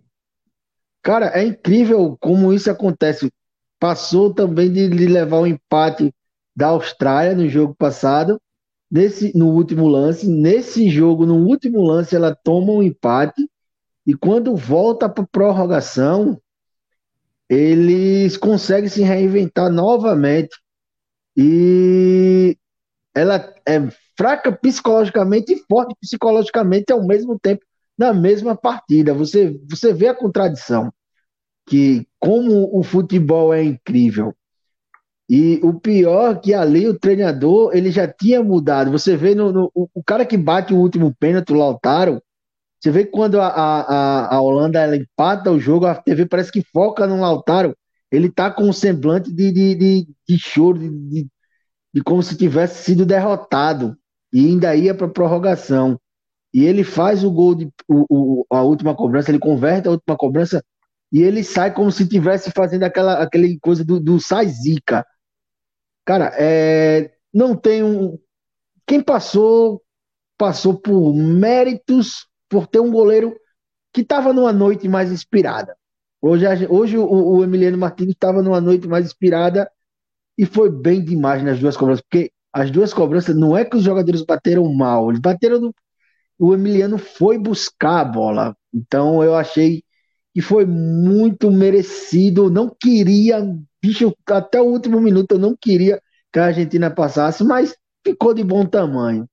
cara 1.03 1.33
é 1.35 1.45
incrível 1.45 2.17
como 2.21 2.53
isso 2.53 2.71
acontece. 2.71 3.33
Passou 3.81 4.33
também 4.33 4.73
de, 4.73 4.89
de 4.89 5.07
levar 5.07 5.41
o 5.41 5.47
empate 5.47 6.15
da 6.55 6.69
Austrália 6.69 7.35
no 7.35 7.49
jogo 7.49 7.75
passado 7.75 8.41
nesse 8.89 9.37
no 9.37 9.49
último 9.51 9.89
lance. 9.89 10.29
Nesse 10.29 10.89
jogo 10.89 11.27
no 11.27 11.45
último 11.45 11.83
lance 11.83 12.15
ela 12.15 12.33
toma 12.33 12.73
um 12.73 12.83
empate 12.83 13.51
e 14.07 14.15
quando 14.15 14.55
volta 14.55 15.09
para 15.09 15.27
prorrogação 15.27 16.41
eles 17.49 18.37
conseguem 18.37 18.89
se 18.89 19.03
reinventar 19.03 19.69
novamente 19.69 20.64
e 21.37 22.57
ela 23.15 23.55
é 23.67 23.81
fraca 24.17 24.53
psicologicamente 24.53 25.53
e 25.53 25.63
forte 25.69 25.95
psicologicamente 26.01 26.93
ao 26.93 27.05
mesmo 27.05 27.39
tempo 27.39 27.65
na 27.97 28.13
mesma 28.13 28.57
partida. 28.57 29.15
Você, 29.15 29.59
você 29.69 29.93
vê 29.93 30.09
a 30.09 30.15
contradição, 30.15 30.93
que 31.67 32.07
como 32.19 32.77
o 32.77 32.83
futebol 32.83 33.53
é 33.55 33.63
incrível. 33.63 34.35
E 35.29 35.59
o 35.63 35.73
pior 35.81 36.33
é 36.33 36.39
que 36.39 36.53
ali 36.53 36.87
o 36.87 36.99
treinador 36.99 37.75
ele 37.75 37.91
já 37.91 38.07
tinha 38.07 38.43
mudado. 38.43 38.91
Você 38.91 39.17
vê 39.17 39.35
no, 39.35 39.53
no 39.53 39.73
o 39.75 40.05
cara 40.05 40.27
que 40.27 40.37
bate 40.37 40.75
o 40.75 40.79
último 40.79 41.15
pênalti, 41.19 41.53
o 41.53 41.57
Lautaro. 41.57 42.23
Você 42.79 42.91
vê 42.91 43.07
quando 43.07 43.41
a, 43.41 43.47
a, 43.49 44.37
a 44.37 44.41
Holanda 44.43 44.79
ela 44.79 44.97
empata 44.97 45.51
o 45.51 45.59
jogo, 45.59 45.87
a 45.87 45.95
TV 45.95 46.27
parece 46.27 46.53
que 46.53 46.63
foca 46.63 47.07
no 47.07 47.19
Lautaro 47.19 47.75
ele 48.15 48.31
tá 48.31 48.51
com 48.51 48.65
um 48.65 48.73
semblante 48.73 49.33
de, 49.33 49.51
de, 49.51 49.75
de, 49.75 50.09
de 50.29 50.39
choro, 50.39 50.79
de, 50.79 50.89
de, 50.89 51.29
de, 51.93 52.03
como 52.03 52.23
se 52.23 52.37
tivesse 52.37 52.85
sido 52.85 53.05
derrotado 53.05 53.97
e 54.33 54.47
ainda 54.47 54.75
ia 54.77 54.95
para 54.95 55.09
prorrogação. 55.09 55.99
E 56.53 56.65
ele 56.65 56.85
faz 56.85 57.25
o 57.25 57.31
gol, 57.31 57.57
de, 57.57 57.69
o, 57.89 58.07
o, 58.09 58.47
a 58.51 58.63
última 58.63 58.95
cobrança, 58.95 59.31
ele 59.31 59.41
converte 59.41 59.89
a 59.89 59.91
última 59.91 60.17
cobrança 60.17 60.65
e 61.13 61.23
ele 61.23 61.43
sai 61.43 61.75
como 61.75 61.91
se 61.91 62.09
tivesse 62.09 62.53
fazendo 62.53 62.85
aquela, 62.85 63.23
aquela 63.23 63.47
coisa 63.61 63.85
do, 63.85 63.99
do 63.99 64.21
sai 64.21 64.47
zica. 64.47 65.05
Cara, 66.05 66.33
é, 66.39 67.13
não 67.33 67.57
tem 67.57 67.83
um. 67.83 68.17
Quem 68.87 69.03
passou, 69.03 69.83
passou 70.39 70.79
por 70.79 71.15
méritos 71.15 72.29
por 72.49 72.69
ter 72.69 72.79
um 72.79 72.93
goleiro 72.93 73.35
que 73.93 74.03
estava 74.03 74.33
numa 74.33 74.53
noite 74.53 74.89
mais 74.89 75.11
inspirada. 75.11 75.77
Hoje, 76.27 76.47
hoje 76.71 76.97
o, 76.97 77.07
o 77.07 77.45
Emiliano 77.45 77.77
Martins 77.77 78.09
estava 78.09 78.43
numa 78.43 78.59
noite 78.59 78.89
mais 78.89 79.05
inspirada 79.05 79.71
e 80.39 80.47
foi 80.47 80.71
bem 80.71 81.05
demais 81.05 81.43
nas 81.45 81.61
duas 81.61 81.77
cobranças, 81.77 82.03
porque 82.09 82.33
as 82.51 82.71
duas 82.71 82.95
cobranças 82.95 83.37
não 83.37 83.55
é 83.55 83.63
que 83.63 83.77
os 83.77 83.83
jogadores 83.83 84.23
bateram 84.23 84.73
mal, 84.73 85.11
eles 85.11 85.21
bateram 85.21 85.61
no, 85.61 85.75
o 86.39 86.55
Emiliano 86.55 86.97
foi 86.97 87.37
buscar 87.37 88.01
a 88.01 88.05
bola. 88.07 88.57
Então 88.73 89.23
eu 89.23 89.35
achei 89.35 89.83
que 90.33 90.41
foi 90.41 90.65
muito 90.65 91.51
merecido. 91.51 92.49
Não 92.49 92.75
queria, 92.81 93.47
bicho, 93.83 94.11
até 94.27 94.63
o 94.63 94.65
último 94.65 95.03
minuto 95.03 95.33
eu 95.33 95.39
não 95.39 95.55
queria 95.55 96.01
que 96.33 96.39
a 96.39 96.47
Argentina 96.47 96.91
passasse, 96.91 97.45
mas 97.45 97.77
ficou 98.03 98.33
de 98.33 98.43
bom 98.43 98.65
tamanho. 98.65 99.29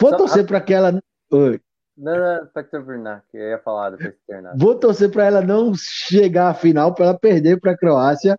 Vou 0.00 0.16
torcer 0.16 0.44
para 0.44 0.60
que 0.60 0.74
ela. 0.74 1.00
Oi. 1.30 1.60
Não, 2.00 2.14
não, 2.16 2.64
terminar, 2.64 3.22
que 3.30 3.36
eu 3.36 3.50
ia 3.50 3.58
falar 3.58 3.90
depois. 3.90 4.14
Vou 4.56 4.74
torcer 4.74 5.10
para 5.10 5.26
ela 5.26 5.42
não 5.42 5.74
chegar 5.74 6.48
à 6.48 6.54
final, 6.54 6.94
para 6.94 7.06
ela 7.06 7.18
perder 7.18 7.60
para 7.60 7.72
a 7.72 7.76
Croácia. 7.76 8.38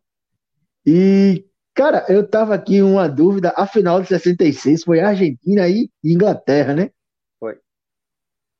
E, 0.83 1.45
cara, 1.75 2.03
eu 2.09 2.27
tava 2.27 2.55
aqui 2.55 2.81
uma 2.81 3.07
dúvida. 3.07 3.53
A 3.55 3.67
final 3.67 4.01
de 4.01 4.07
66 4.07 4.83
foi 4.83 4.99
Argentina 4.99 5.67
e 5.69 5.91
Inglaterra, 6.03 6.73
né? 6.73 6.89
Foi. 7.39 7.59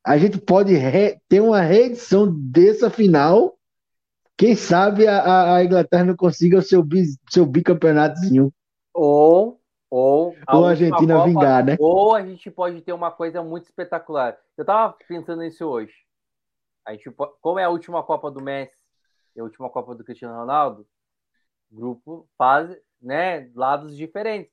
A 0.06 0.20
gente 0.20 0.38
pode 0.40 0.76
ter 1.28 1.40
uma 1.40 1.62
reedição 1.62 2.32
dessa 2.32 2.92
final. 2.92 3.58
Quem 4.38 4.56
sabe 4.56 5.08
a, 5.08 5.56
a 5.56 5.64
Inglaterra 5.64 6.06
não 6.06 6.16
consiga 6.16 6.60
o 6.60 6.62
seu, 6.62 6.84
bi... 6.84 7.06
seu 7.28 7.44
bicampeonatozinho. 7.44 8.54
Ou 8.94 9.60
ou 9.92 10.38
a, 10.48 10.58
ou 10.58 10.66
a 10.66 10.70
Argentina 10.70 11.16
Copa, 11.16 11.28
vingar, 11.28 11.66
né? 11.66 11.76
Ou 11.78 12.16
a 12.16 12.26
gente 12.26 12.50
pode 12.50 12.82
ter 12.82 12.94
uma 12.94 13.12
coisa 13.12 13.44
muito 13.44 13.66
espetacular. 13.66 14.38
Eu 14.58 14.64
tava 14.64 14.96
pensando 15.06 15.42
nisso 15.42 15.68
hoje. 15.68 15.94
A 16.86 16.94
gente, 16.94 17.12
como 17.42 17.60
é 17.60 17.66
a 17.66 17.70
última 17.70 18.02
Copa 18.02 18.32
do 18.32 18.42
Messi, 18.42 18.82
e 19.36 19.42
a 19.42 19.44
última 19.44 19.70
Copa 19.70 19.94
do 19.94 20.04
Cristiano 20.04 20.36
Ronaldo, 20.36 20.88
grupo 21.70 22.26
fase, 22.38 22.82
né, 23.02 23.52
lados 23.54 23.96
diferentes. 23.96 24.52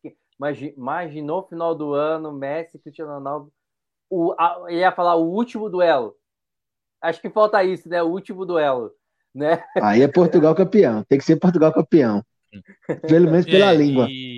Imaginou 0.76 1.40
o 1.40 1.48
final 1.48 1.74
do 1.74 1.94
ano, 1.94 2.32
Messi 2.32 2.76
e 2.76 2.80
Cristiano 2.80 3.14
Ronaldo, 3.14 3.52
o, 4.10 4.34
a, 4.38 4.66
ia 4.70 4.90
falar 4.90 5.14
o 5.14 5.30
último 5.30 5.70
duelo. 5.70 6.16
Acho 7.00 7.20
que 7.20 7.30
falta 7.30 7.62
isso, 7.62 7.88
né? 7.88 8.02
O 8.02 8.08
último 8.08 8.44
duelo, 8.44 8.90
né? 9.32 9.62
Aí 9.80 10.02
é 10.02 10.08
Portugal 10.08 10.54
campeão. 10.54 11.04
Tem 11.04 11.18
que 11.18 11.24
ser 11.24 11.36
Portugal 11.36 11.72
campeão. 11.72 12.24
Pelo 13.08 13.30
menos 13.30 13.46
pela 13.46 13.72
É, 13.72 13.76
língua. 13.76 14.06
E, 14.08 14.37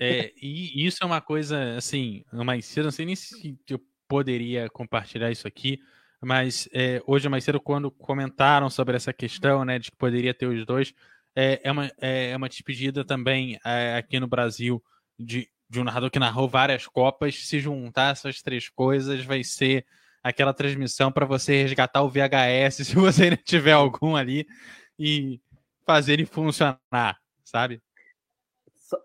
é, 0.00 0.32
e 0.40 0.86
isso 0.86 0.98
é 1.02 1.06
uma 1.06 1.20
coisa, 1.20 1.76
assim, 1.76 2.24
mais 2.32 2.66
cedo, 2.66 2.84
não 2.84 2.90
sei 2.90 3.06
nem 3.06 3.16
se 3.16 3.58
eu 3.68 3.80
poderia 4.08 4.68
compartilhar 4.68 5.30
isso 5.30 5.48
aqui, 5.48 5.80
mas 6.20 6.68
é, 6.72 7.02
hoje 7.06 7.28
mais 7.28 7.44
cedo, 7.44 7.60
quando 7.60 7.90
comentaram 7.90 8.70
sobre 8.70 8.96
essa 8.96 9.12
questão, 9.12 9.64
né, 9.64 9.78
de 9.78 9.90
que 9.90 9.96
poderia 9.96 10.32
ter 10.32 10.46
os 10.46 10.64
dois, 10.64 10.94
é, 11.34 11.60
é, 11.64 11.72
uma, 11.72 11.90
é, 11.98 12.36
uma 12.36 12.48
despedida 12.48 13.04
também 13.04 13.58
é, 13.64 13.96
aqui 13.96 14.20
no 14.20 14.26
Brasil 14.26 14.82
de, 15.18 15.48
de 15.68 15.80
um 15.80 15.84
narrador 15.84 16.10
que 16.10 16.18
narrou 16.18 16.48
várias 16.48 16.86
Copas. 16.86 17.46
Se 17.46 17.58
juntar 17.58 18.12
essas 18.12 18.42
três 18.42 18.68
coisas, 18.68 19.24
vai 19.24 19.42
ser 19.42 19.86
aquela 20.22 20.54
transmissão 20.54 21.10
para 21.10 21.26
você 21.26 21.62
resgatar 21.62 22.02
o 22.02 22.08
VHS, 22.08 22.86
se 22.86 22.94
você 22.94 23.24
ainda 23.24 23.36
tiver 23.36 23.72
algum 23.72 24.14
ali, 24.14 24.46
e 24.98 25.40
fazer 25.86 26.14
ele 26.14 26.26
funcionar, 26.26 27.18
sabe? 27.44 27.82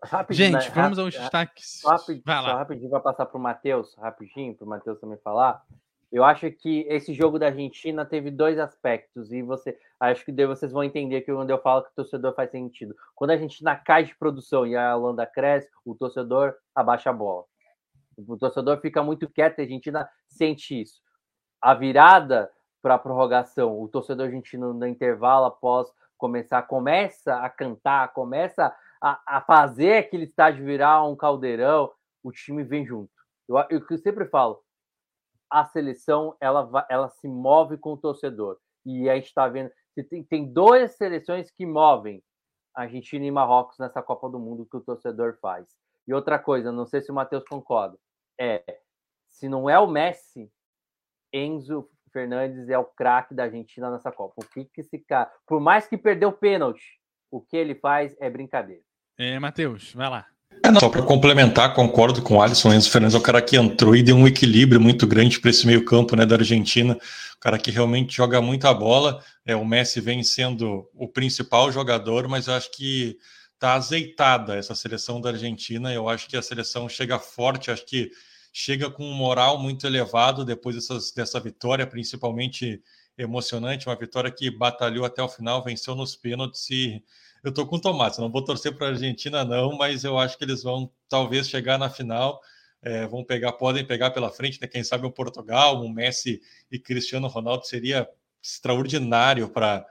Só- 0.05 0.25
Gente, 0.29 0.53
né? 0.69 0.71
vamos 0.75 0.99
aos 0.99 1.13
destaques. 1.13 1.79
Só, 1.81 1.95
Vai 1.95 1.97
só 1.97 2.41
lá. 2.41 2.57
rapidinho 2.57 2.89
para 2.89 2.99
passar 2.99 3.25
para 3.25 3.37
o 3.37 3.41
Matheus, 3.41 3.95
rapidinho, 3.95 4.53
para 4.55 4.65
o 4.65 4.69
Matheus 4.69 4.99
também 4.99 5.17
falar. 5.19 5.63
Eu 6.11 6.23
acho 6.23 6.49
que 6.51 6.85
esse 6.89 7.13
jogo 7.13 7.37
da 7.37 7.47
Argentina 7.47 8.05
teve 8.05 8.31
dois 8.31 8.57
aspectos, 8.57 9.31
e 9.31 9.41
você 9.41 9.77
acho 9.99 10.23
que 10.23 10.31
daí 10.31 10.45
vocês 10.45 10.71
vão 10.71 10.83
entender 10.83 11.21
que 11.21 11.33
quando 11.33 11.49
eu 11.49 11.57
falo 11.61 11.83
que 11.83 11.89
o 11.89 11.95
torcedor 11.95 12.33
faz 12.33 12.49
sentido. 12.51 12.95
Quando 13.13 13.31
a 13.31 13.33
Argentina 13.33 13.75
cai 13.75 14.03
de 14.05 14.15
produção 14.15 14.65
e 14.65 14.75
a 14.75 14.95
Holanda 14.95 15.25
cresce, 15.25 15.69
o 15.85 15.93
torcedor 15.95 16.55
abaixa 16.73 17.09
a 17.09 17.13
bola. 17.13 17.43
O 18.17 18.37
torcedor 18.37 18.79
fica 18.79 19.03
muito 19.03 19.29
quieto, 19.29 19.59
e 19.59 19.61
a 19.61 19.65
Argentina 19.65 20.09
sente 20.27 20.81
isso. 20.81 21.01
A 21.61 21.73
virada 21.73 22.49
para 22.81 22.95
a 22.95 22.99
prorrogação, 22.99 23.79
o 23.81 23.87
torcedor 23.89 24.27
argentino 24.27 24.73
no 24.73 24.87
intervalo 24.87 25.45
após 25.45 25.87
começar, 26.17 26.61
começa 26.63 27.35
a 27.35 27.49
cantar, 27.49 28.13
começa 28.13 28.73
a, 29.01 29.37
a 29.37 29.41
fazer 29.41 29.97
aquele 29.97 30.23
estádio 30.25 30.65
virar 30.65 31.03
um 31.03 31.15
caldeirão, 31.15 31.91
o 32.23 32.31
time 32.31 32.63
vem 32.63 32.85
junto. 32.85 33.11
Eu, 33.47 33.57
eu, 33.69 33.85
eu 33.89 33.97
sempre 33.97 34.25
falo, 34.25 34.61
a 35.49 35.65
seleção 35.65 36.35
ela, 36.41 36.85
ela 36.89 37.09
se 37.09 37.27
move 37.27 37.77
com 37.77 37.93
o 37.93 37.97
torcedor. 37.97 38.57
E 38.85 39.09
a 39.09 39.15
gente 39.15 39.27
está 39.27 39.47
vendo, 39.47 39.71
tem, 40.09 40.23
tem 40.23 40.51
duas 40.51 40.91
seleções 40.95 41.49
que 41.51 41.65
movem 41.65 42.23
Argentina 42.75 43.25
e 43.25 43.31
Marrocos 43.31 43.77
nessa 43.79 44.01
Copa 44.01 44.29
do 44.29 44.39
Mundo 44.39 44.67
que 44.69 44.77
o 44.77 44.81
torcedor 44.81 45.37
faz. 45.41 45.67
E 46.07 46.13
outra 46.13 46.37
coisa, 46.37 46.71
não 46.71 46.85
sei 46.85 47.01
se 47.01 47.11
o 47.11 47.15
Matheus 47.15 47.43
concorda, 47.43 47.97
é 48.39 48.63
se 49.29 49.49
não 49.49 49.69
é 49.69 49.77
o 49.77 49.87
Messi, 49.87 50.51
Enzo 51.33 51.89
Fernandes 52.11 52.69
é 52.69 52.77
o 52.77 52.85
craque 52.85 53.35
da 53.35 53.43
Argentina 53.43 53.91
nessa 53.91 54.11
Copa. 54.11 54.35
O 54.37 54.47
que, 54.47 54.65
que 54.65 54.81
esse 54.81 54.99
cara, 54.99 55.31
por 55.45 55.59
mais 55.59 55.87
que 55.87 55.97
perdeu 55.97 56.29
o 56.29 56.33
pênalti, 56.33 56.99
o 57.29 57.41
que 57.41 57.57
ele 57.57 57.75
faz 57.75 58.15
é 58.19 58.29
brincadeira. 58.29 58.81
É, 59.17 59.39
Matheus, 59.39 59.91
vai 59.93 60.09
lá. 60.09 60.25
É, 60.63 60.79
só 60.79 60.89
para 60.89 61.01
complementar, 61.01 61.73
concordo 61.73 62.21
com 62.21 62.35
o 62.35 62.41
Alisson. 62.41 62.73
Enzo 62.73 62.89
Fernandes 62.89 63.15
é 63.15 63.17
o 63.17 63.21
cara 63.21 63.41
que 63.41 63.57
entrou 63.57 63.95
e 63.95 64.03
deu 64.03 64.15
um 64.15 64.27
equilíbrio 64.27 64.79
muito 64.79 65.07
grande 65.07 65.39
para 65.39 65.49
esse 65.49 65.65
meio-campo 65.65 66.15
né, 66.15 66.25
da 66.25 66.35
Argentina. 66.35 66.93
O 67.35 67.39
cara 67.39 67.57
que 67.57 67.71
realmente 67.71 68.15
joga 68.15 68.41
muita 68.41 68.73
bola. 68.73 69.23
É, 69.45 69.55
o 69.55 69.65
Messi 69.65 70.01
vem 70.01 70.23
sendo 70.23 70.89
o 70.93 71.07
principal 71.07 71.71
jogador, 71.71 72.27
mas 72.27 72.47
eu 72.47 72.53
acho 72.53 72.71
que 72.71 73.17
está 73.53 73.73
azeitada 73.73 74.55
essa 74.55 74.75
seleção 74.75 75.19
da 75.19 75.29
Argentina. 75.29 75.93
Eu 75.93 76.07
acho 76.09 76.27
que 76.27 76.37
a 76.37 76.41
seleção 76.41 76.87
chega 76.87 77.17
forte, 77.17 77.71
acho 77.71 77.85
que 77.85 78.11
chega 78.53 78.89
com 78.89 79.03
um 79.03 79.13
moral 79.13 79.59
muito 79.59 79.85
elevado 79.85 80.43
depois 80.43 80.75
dessas, 80.75 81.11
dessa 81.11 81.39
vitória, 81.39 81.85
principalmente 81.85 82.81
emocionante. 83.17 83.87
Uma 83.87 83.95
vitória 83.95 84.31
que 84.31 84.49
batalhou 84.49 85.05
até 85.05 85.21
o 85.21 85.29
final, 85.29 85.63
venceu 85.63 85.95
nos 85.95 86.15
pênaltis 86.15 86.69
e 86.69 87.03
eu 87.43 87.53
tô 87.53 87.65
com 87.65 87.79
Tomás, 87.79 88.17
não 88.17 88.31
vou 88.31 88.43
torcer 88.43 88.75
para 88.75 88.87
a 88.87 88.89
Argentina, 88.91 89.43
não, 89.43 89.77
mas 89.77 90.03
eu 90.03 90.17
acho 90.17 90.37
que 90.37 90.43
eles 90.43 90.63
vão 90.63 90.91
talvez 91.09 91.49
chegar 91.49 91.77
na 91.77 91.89
final. 91.89 92.41
É, 92.81 93.07
vão 93.07 93.23
pegar, 93.23 93.53
podem 93.53 93.85
pegar 93.85 94.11
pela 94.11 94.29
frente, 94.29 94.61
né? 94.61 94.67
Quem 94.67 94.83
sabe 94.83 95.05
o 95.05 95.11
Portugal, 95.11 95.81
o 95.83 95.89
Messi 95.89 96.39
e 96.71 96.77
Cristiano 96.77 97.27
Ronaldo 97.27 97.65
seria 97.65 98.07
extraordinário 98.41 99.49
para 99.49 99.85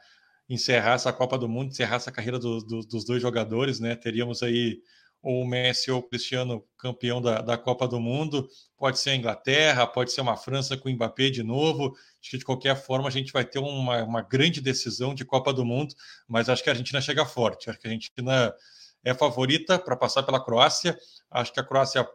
encerrar 0.48 0.94
essa 0.94 1.12
Copa 1.12 1.36
do 1.36 1.48
Mundo, 1.48 1.70
encerrar 1.70 1.96
essa 1.96 2.12
carreira 2.12 2.38
do, 2.38 2.60
do, 2.60 2.80
dos 2.80 3.04
dois 3.04 3.20
jogadores, 3.20 3.80
né? 3.80 3.96
Teríamos 3.96 4.42
aí 4.42 4.80
ou 5.26 5.42
o 5.42 5.44
Messi 5.44 5.90
ou 5.90 5.98
o 5.98 6.02
Cristiano 6.04 6.64
campeão 6.78 7.20
da, 7.20 7.42
da 7.42 7.58
Copa 7.58 7.88
do 7.88 7.98
Mundo. 7.98 8.48
Pode 8.78 9.00
ser 9.00 9.10
a 9.10 9.16
Inglaterra, 9.16 9.84
pode 9.84 10.12
ser 10.12 10.20
uma 10.20 10.36
França 10.36 10.76
com 10.76 10.88
o 10.88 10.92
Mbappé 10.92 11.30
de 11.30 11.42
novo. 11.42 11.96
Acho 12.20 12.30
que 12.30 12.38
de 12.38 12.44
qualquer 12.44 12.76
forma 12.76 13.08
a 13.08 13.10
gente 13.10 13.32
vai 13.32 13.44
ter 13.44 13.58
uma, 13.58 14.04
uma 14.04 14.22
grande 14.22 14.60
decisão 14.60 15.12
de 15.12 15.24
Copa 15.24 15.52
do 15.52 15.64
Mundo, 15.64 15.92
mas 16.28 16.48
acho 16.48 16.62
que 16.62 16.70
a 16.70 16.72
Argentina 16.72 17.00
chega 17.00 17.26
forte. 17.26 17.68
Acho 17.68 17.76
que 17.80 17.88
a 17.88 17.90
Argentina 17.90 18.54
é 19.02 19.12
favorita 19.14 19.80
para 19.80 19.96
passar 19.96 20.22
pela 20.22 20.42
Croácia. 20.42 20.96
Acho 21.28 21.52
que 21.52 21.58
a 21.58 21.64
Croácia 21.64 22.06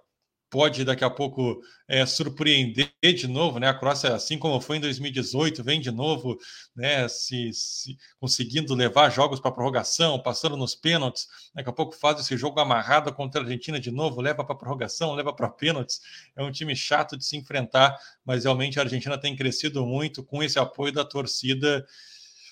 pode 0.51 0.83
daqui 0.83 1.03
a 1.05 1.09
pouco 1.09 1.61
é, 1.87 2.05
surpreender 2.05 2.91
de 3.01 3.25
novo, 3.25 3.57
né? 3.57 3.69
A 3.69 3.73
Croácia, 3.73 4.13
assim 4.13 4.37
como 4.37 4.59
foi 4.59 4.77
em 4.77 4.81
2018, 4.81 5.63
vem 5.63 5.79
de 5.79 5.89
novo, 5.89 6.37
né? 6.75 7.07
Se, 7.07 7.53
se 7.53 7.97
conseguindo 8.19 8.75
levar 8.75 9.09
jogos 9.09 9.39
para 9.39 9.49
prorrogação, 9.49 10.19
passando 10.21 10.57
nos 10.57 10.75
pênaltis. 10.75 11.27
Daqui 11.55 11.69
a 11.69 11.73
pouco 11.73 11.95
faz 11.95 12.19
esse 12.19 12.35
jogo 12.35 12.59
amarrado 12.59 13.13
contra 13.13 13.39
a 13.39 13.43
Argentina 13.45 13.79
de 13.79 13.91
novo, 13.91 14.19
leva 14.19 14.43
para 14.43 14.53
prorrogação, 14.53 15.15
leva 15.15 15.33
para 15.33 15.49
pênaltis. 15.49 16.01
É 16.35 16.43
um 16.43 16.51
time 16.51 16.75
chato 16.75 17.17
de 17.17 17.23
se 17.25 17.37
enfrentar, 17.37 17.97
mas 18.25 18.43
realmente 18.43 18.77
a 18.77 18.83
Argentina 18.83 19.17
tem 19.17 19.33
crescido 19.35 19.85
muito 19.85 20.21
com 20.21 20.43
esse 20.43 20.59
apoio 20.59 20.91
da 20.91 21.05
torcida. 21.05 21.85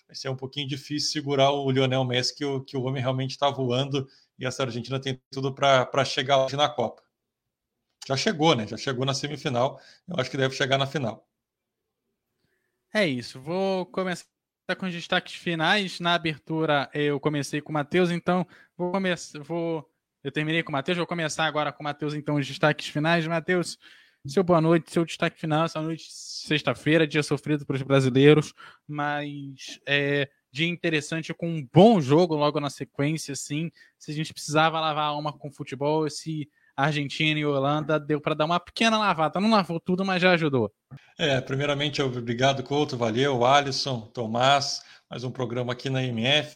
Vai 0.08 0.16
ser 0.16 0.30
um 0.30 0.38
pouquinho 0.38 0.70
difícil 0.70 1.12
segurar 1.12 1.52
o 1.52 1.70
Lionel 1.70 2.06
Messi, 2.06 2.34
que 2.34 2.46
o, 2.46 2.62
que 2.62 2.78
o 2.78 2.84
homem 2.84 3.02
realmente 3.02 3.32
está 3.32 3.50
voando, 3.50 4.08
e 4.40 4.46
essa 4.46 4.64
Argentina 4.64 5.00
tem 5.02 5.20
tudo 5.30 5.54
para 5.54 6.06
chegar 6.06 6.46
hoje 6.46 6.56
na 6.56 6.70
Copa 6.70 7.09
já 8.08 8.18
chegou, 8.18 8.56
né? 8.56 8.68
Já 8.68 8.78
chegou 8.78 9.06
na 9.06 9.14
semifinal. 9.14 9.80
Eu 10.08 10.20
acho 10.20 10.30
que 10.30 10.38
deve 10.38 10.56
chegar 10.56 10.78
na 10.78 10.88
final. 10.88 11.28
É 12.94 13.06
isso. 13.06 13.40
Vou 13.40 13.86
começar 13.86 14.26
com 14.78 14.88
os 14.88 14.94
destaques 14.94 15.36
finais. 15.36 16.00
Na 16.00 16.16
abertura 16.16 16.90
eu 16.94 17.20
comecei 17.20 17.62
com 17.62 17.72
o 17.72 17.74
Matheus, 17.74 18.12
então 18.12 18.48
vou 18.78 18.92
começar. 18.92 19.40
Vou... 19.42 19.88
Eu 20.24 20.32
terminei 20.32 20.64
com 20.64 20.70
o 20.70 20.74
Matheus, 20.74 20.98
vou 20.98 21.08
começar 21.08 21.46
agora 21.46 21.72
com 21.72 21.82
o 21.82 21.84
Matheus, 21.84 22.14
então, 22.14 22.36
os 22.36 22.46
destaques 22.46 22.88
finais. 22.88 23.26
Matheus, 23.26 23.78
seu 24.28 24.44
boa 24.44 24.60
noite, 24.60 24.92
seu 24.92 25.06
destaque 25.06 25.40
final, 25.40 25.66
essa 25.66 25.82
noite, 25.82 26.08
sexta-feira, 26.10 27.08
dia 27.08 27.24
sofrido 27.24 27.66
para 27.66 27.78
os 27.78 27.82
brasileiros, 27.82 28.54
mas 28.86 29.80
é, 29.86 30.30
dia 30.52 30.68
interessante 30.68 31.34
com 31.34 31.48
um 31.48 31.68
bom 31.72 32.02
jogo 32.02 32.36
logo 32.36 32.60
na 32.60 32.70
sequência, 32.70 33.34
sim. 33.34 33.72
Se 33.98 34.12
a 34.12 34.14
gente 34.14 34.34
precisava 34.34 34.80
lavar 34.80 35.06
a 35.06 35.08
alma 35.08 35.32
com 35.32 35.50
futebol, 35.50 36.06
esse 36.06 36.50
Argentina 36.84 37.40
e 37.40 37.46
Holanda 37.46 38.00
deu 38.00 38.22
para 38.22 38.34
dar 38.34 38.46
uma 38.46 38.60
pequena 38.60 38.98
lavada. 38.98 39.40
Não 39.40 39.52
lavou 39.52 39.80
tudo, 39.80 40.06
mas 40.06 40.22
já 40.22 40.32
ajudou. 40.32 40.72
É, 41.18 41.42
primeiramente, 41.42 42.02
obrigado, 42.02 42.64
Couto, 42.64 42.98
valeu, 42.98 43.46
Alisson, 43.46 44.02
Tomás, 44.14 44.82
mais 45.10 45.24
um 45.24 45.32
programa 45.32 45.74
aqui 45.74 45.90
na 45.90 46.02
MF. 46.04 46.56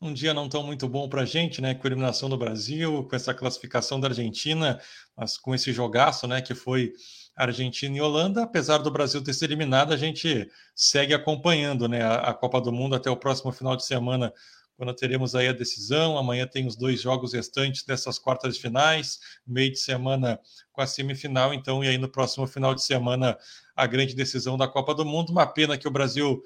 Um 0.00 0.12
dia 0.12 0.32
não 0.32 0.48
tão 0.48 0.62
muito 0.62 0.88
bom 0.88 1.08
para 1.08 1.22
a 1.22 1.24
gente, 1.24 1.60
né? 1.60 1.74
Com 1.74 1.86
a 1.86 1.90
eliminação 1.90 2.28
do 2.28 2.36
Brasil, 2.36 3.04
com 3.04 3.16
essa 3.16 3.34
classificação 3.34 3.98
da 3.98 4.08
Argentina, 4.08 4.80
mas 5.16 5.36
com 5.36 5.54
esse 5.54 5.72
jogaço, 5.72 6.28
né? 6.28 6.40
Que 6.40 6.54
foi 6.54 6.92
Argentina 7.34 7.96
e 7.96 8.00
Holanda. 8.00 8.44
Apesar 8.44 8.78
do 8.78 8.90
Brasil 8.90 9.22
ter 9.22 9.34
sido 9.34 9.50
eliminado, 9.50 9.92
a 9.92 9.96
gente 9.96 10.48
segue 10.74 11.12
acompanhando, 11.12 11.88
né? 11.88 12.02
A, 12.02 12.30
a 12.30 12.34
Copa 12.34 12.60
do 12.60 12.70
Mundo 12.70 12.94
até 12.94 13.10
o 13.10 13.16
próximo 13.16 13.50
final 13.50 13.76
de 13.76 13.84
semana 13.84 14.32
quando 14.76 14.94
teremos 14.94 15.34
aí 15.34 15.48
a 15.48 15.52
decisão. 15.52 16.18
Amanhã 16.18 16.46
tem 16.46 16.66
os 16.66 16.76
dois 16.76 17.00
jogos 17.00 17.32
restantes 17.32 17.84
dessas 17.84 18.18
quartas 18.18 18.54
de 18.54 18.60
finais, 18.60 19.18
meio 19.46 19.72
de 19.72 19.78
semana 19.78 20.38
com 20.72 20.80
a 20.80 20.86
semifinal, 20.86 21.54
então, 21.54 21.82
e 21.82 21.88
aí 21.88 21.98
no 21.98 22.08
próximo 22.08 22.46
final 22.46 22.74
de 22.74 22.82
semana 22.82 23.36
a 23.74 23.86
grande 23.86 24.14
decisão 24.14 24.56
da 24.56 24.68
Copa 24.68 24.94
do 24.94 25.04
Mundo. 25.04 25.30
Uma 25.30 25.46
pena 25.46 25.78
que 25.78 25.88
o 25.88 25.90
Brasil 25.90 26.42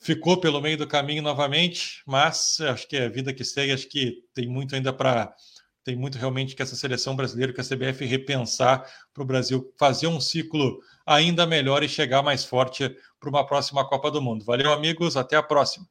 ficou 0.00 0.40
pelo 0.40 0.60
meio 0.60 0.76
do 0.76 0.86
caminho 0.86 1.22
novamente, 1.22 2.02
mas 2.06 2.58
acho 2.60 2.88
que 2.88 2.96
é 2.96 3.06
a 3.06 3.08
vida 3.08 3.32
que 3.32 3.44
segue, 3.44 3.72
acho 3.72 3.88
que 3.88 4.24
tem 4.34 4.48
muito 4.48 4.74
ainda 4.74 4.92
para 4.92 5.34
tem 5.82 5.96
muito 5.96 6.18
realmente 6.18 6.54
que 6.54 6.62
essa 6.62 6.76
seleção 6.76 7.16
brasileira, 7.16 7.54
que 7.54 7.60
a 7.60 7.64
CBF 7.64 8.04
repensar 8.04 8.84
para 9.14 9.22
o 9.22 9.26
Brasil 9.26 9.72
fazer 9.78 10.08
um 10.08 10.20
ciclo 10.20 10.78
ainda 11.06 11.46
melhor 11.46 11.82
e 11.82 11.88
chegar 11.88 12.22
mais 12.22 12.44
forte 12.44 12.94
para 13.18 13.30
uma 13.30 13.46
próxima 13.46 13.88
Copa 13.88 14.10
do 14.10 14.20
Mundo. 14.20 14.44
Valeu, 14.44 14.72
amigos, 14.72 15.16
até 15.16 15.36
a 15.36 15.42
próxima. 15.42 15.86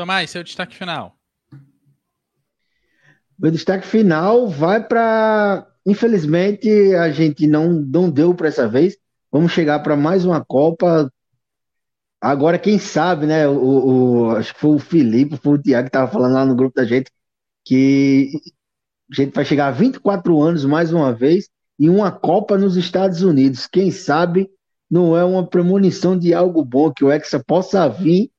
Tomás, 0.00 0.30
seu 0.30 0.42
destaque 0.42 0.74
final. 0.74 1.14
Meu 3.38 3.50
destaque 3.50 3.86
final 3.86 4.48
vai 4.48 4.82
para. 4.82 5.66
Infelizmente, 5.84 6.70
a 6.94 7.10
gente 7.10 7.46
não, 7.46 7.70
não 7.70 8.10
deu 8.10 8.34
para 8.34 8.48
essa 8.48 8.66
vez. 8.66 8.96
Vamos 9.30 9.52
chegar 9.52 9.80
para 9.80 9.98
mais 9.98 10.24
uma 10.24 10.42
Copa. 10.42 11.12
Agora, 12.18 12.58
quem 12.58 12.78
sabe, 12.78 13.26
né? 13.26 13.46
O, 13.46 13.58
o, 13.58 14.30
acho 14.30 14.54
que 14.54 14.60
foi 14.60 14.70
o 14.70 14.78
Felipe, 14.78 15.36
foi 15.36 15.58
o 15.58 15.62
Tiago 15.62 15.84
que 15.84 15.88
estava 15.90 16.10
falando 16.10 16.32
lá 16.32 16.46
no 16.46 16.56
grupo 16.56 16.76
da 16.76 16.86
gente 16.86 17.10
que 17.62 18.40
a 19.12 19.14
gente 19.16 19.34
vai 19.34 19.44
chegar 19.44 19.66
a 19.66 19.70
24 19.70 20.40
anos 20.40 20.64
mais 20.64 20.94
uma 20.94 21.12
vez 21.12 21.50
e 21.78 21.90
uma 21.90 22.10
Copa 22.10 22.56
nos 22.56 22.74
Estados 22.74 23.20
Unidos. 23.20 23.66
Quem 23.66 23.90
sabe 23.90 24.48
não 24.90 25.14
é 25.14 25.22
uma 25.26 25.46
premonição 25.46 26.18
de 26.18 26.32
algo 26.32 26.64
bom 26.64 26.90
que 26.90 27.04
o 27.04 27.12
Hexa 27.12 27.44
possa 27.46 27.86
vir 27.86 28.30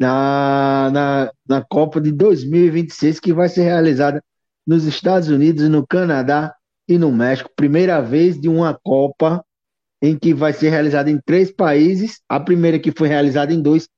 na, 0.00 0.90
na, 0.90 1.32
na 1.46 1.62
Copa 1.62 2.00
de 2.00 2.10
2026, 2.10 3.20
que 3.20 3.34
vai 3.34 3.50
ser 3.50 3.64
realizada 3.64 4.24
nos 4.66 4.84
Estados 4.84 5.28
Unidos, 5.28 5.68
no 5.68 5.86
Canadá 5.86 6.54
e 6.88 6.96
no 6.96 7.12
México. 7.12 7.50
Primeira 7.54 8.00
vez 8.00 8.40
de 8.40 8.48
uma 8.48 8.72
Copa 8.82 9.44
em 10.00 10.18
que 10.18 10.32
vai 10.32 10.54
ser 10.54 10.70
realizada 10.70 11.10
em 11.10 11.20
três 11.20 11.52
países. 11.52 12.22
A 12.26 12.40
primeira 12.40 12.78
que 12.78 12.90
foi 12.90 13.08
realizada 13.08 13.52
em 13.52 13.60
dois, 13.60 13.90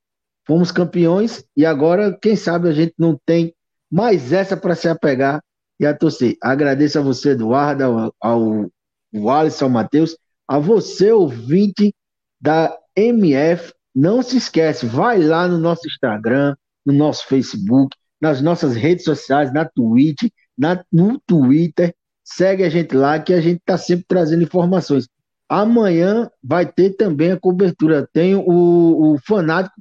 fomos 0.45 0.73
campeões 0.73 1.45
e 1.57 1.65
agora, 1.65 2.19
quem 2.21 2.35
sabe, 2.35 2.69
a 2.69 2.73
gente 2.73 2.95
não 2.99 3.17
tem 3.25 3.55
mais 3.89 4.33
essa 4.33 4.57
para 4.57 4.75
se 4.75 4.89
apegar 4.89 5.41
e 5.79 5.87
a 5.87 5.95
torcer. 5.97 6.37
Agradeço 6.43 6.99
a 6.99 7.03
você, 7.03 7.31
Eduardo, 7.31 7.85
ao, 7.85 8.15
ao, 8.21 8.71
ao 9.15 9.31
Alisson, 9.31 9.69
Matheus, 9.69 10.17
a 10.49 10.59
você, 10.59 11.13
ouvinte 11.13 11.95
da 12.41 12.77
MF. 12.97 13.73
Não 13.95 14.23
se 14.23 14.37
esquece, 14.37 14.87
vai 14.87 15.19
lá 15.19 15.47
no 15.47 15.59
nosso 15.59 15.87
Instagram, 15.87 16.57
no 16.85 16.93
nosso 16.93 17.27
Facebook, 17.27 17.97
nas 18.21 18.41
nossas 18.41 18.75
redes 18.75 19.05
sociais, 19.05 19.53
na 19.53 19.65
Twitch, 19.65 20.31
na, 20.57 20.83
no 20.93 21.21
Twitter. 21.27 21.95
Segue 22.25 22.63
a 22.63 22.69
gente 22.69 22.95
lá 22.95 23.19
que 23.19 23.35
a 23.35 23.41
gente 23.41 23.59
está 23.59 23.77
sempre 23.77 24.05
trazendo 24.07 24.43
informações. 24.43 25.09
Amanhã 25.49 26.31
vai 26.43 26.65
ter 26.65 26.91
também 26.91 27.33
a 27.33 27.39
cobertura. 27.39 28.09
Tem 28.13 28.35
o, 28.35 28.45
o 28.47 29.19
Fanático 29.27 29.75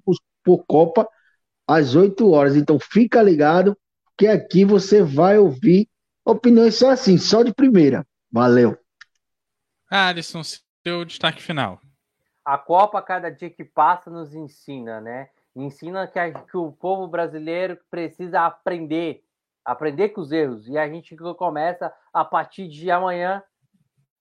por, 0.44 0.66
Copa 0.66 1.08
às 1.68 1.96
8 1.96 2.30
horas. 2.30 2.56
Então 2.56 2.78
fica 2.80 3.22
ligado 3.22 3.78
que 4.18 4.28
aqui 4.28 4.66
você 4.66 5.02
vai 5.02 5.38
ouvir 5.38 5.88
opiniões 6.26 6.76
só 6.76 6.90
assim, 6.90 7.18
só 7.18 7.44
de 7.44 7.54
primeira. 7.54 8.06
Valeu. 8.32 8.78
Alisson, 9.90 10.42
seu 10.84 11.06
destaque 11.06 11.42
final. 11.42 11.80
A 12.44 12.58
Copa, 12.58 13.02
cada 13.02 13.30
dia 13.30 13.50
que 13.50 13.64
passa, 13.64 14.10
nos 14.10 14.34
ensina, 14.34 15.00
né? 15.00 15.30
Ensina 15.56 16.08
que, 16.08 16.18
a, 16.18 16.32
que 16.32 16.58
o 16.58 16.72
povo 16.72 17.08
brasileiro 17.08 17.78
precisa 17.90 18.42
aprender, 18.42 19.24
aprender 19.64 20.10
com 20.10 20.22
os 20.22 20.32
erros. 20.32 20.68
E 20.68 20.78
a 20.78 20.88
gente 20.88 21.16
começa 21.38 21.94
a 22.14 22.24
partir 22.26 22.68
de 22.68 22.90
amanhã 22.90 23.44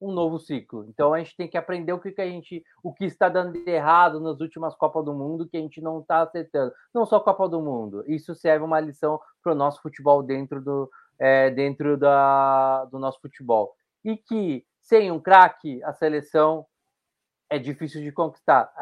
um 0.01 0.11
novo 0.11 0.39
ciclo. 0.39 0.87
Então 0.89 1.13
a 1.13 1.19
gente 1.19 1.37
tem 1.37 1.47
que 1.47 1.59
aprender 1.59 1.93
o 1.93 2.01
que, 2.01 2.11
que 2.11 2.23
a 2.23 2.27
gente, 2.27 2.65
o 2.83 2.93
que 2.93 3.05
está 3.05 3.29
dando 3.29 3.53
de 3.53 3.71
errado 3.71 4.19
nas 4.19 4.41
últimas 4.41 4.75
Copas 4.75 5.05
do 5.05 5.13
Mundo 5.13 5.47
que 5.47 5.57
a 5.57 5.61
gente 5.61 5.81
não 5.81 6.01
está 6.01 6.23
acertando. 6.23 6.73
Não 6.95 7.05
só 7.05 7.21
Copa 7.21 7.49
do 7.49 7.61
Mundo. 7.61 8.03
Isso 8.07 8.35
serve 8.35 8.65
uma 8.65 8.81
lição 8.81 9.21
para 9.43 9.53
o 9.53 9.55
nosso 9.55 9.81
futebol 9.83 10.23
dentro 10.23 10.61
do 10.63 10.91
é, 11.19 11.51
dentro 11.51 11.99
da, 11.99 12.87
do 12.87 12.99
nosso 12.99 13.21
futebol. 13.21 13.75
E 14.03 14.17
que 14.17 14.65
sem 14.81 15.13
um 15.13 15.21
craque 15.21 15.83
a 15.85 15.93
seleção 15.93 16.67
é 17.51 17.59
difícil 17.59 18.01
de 18.01 18.13
conquistar. 18.13 18.73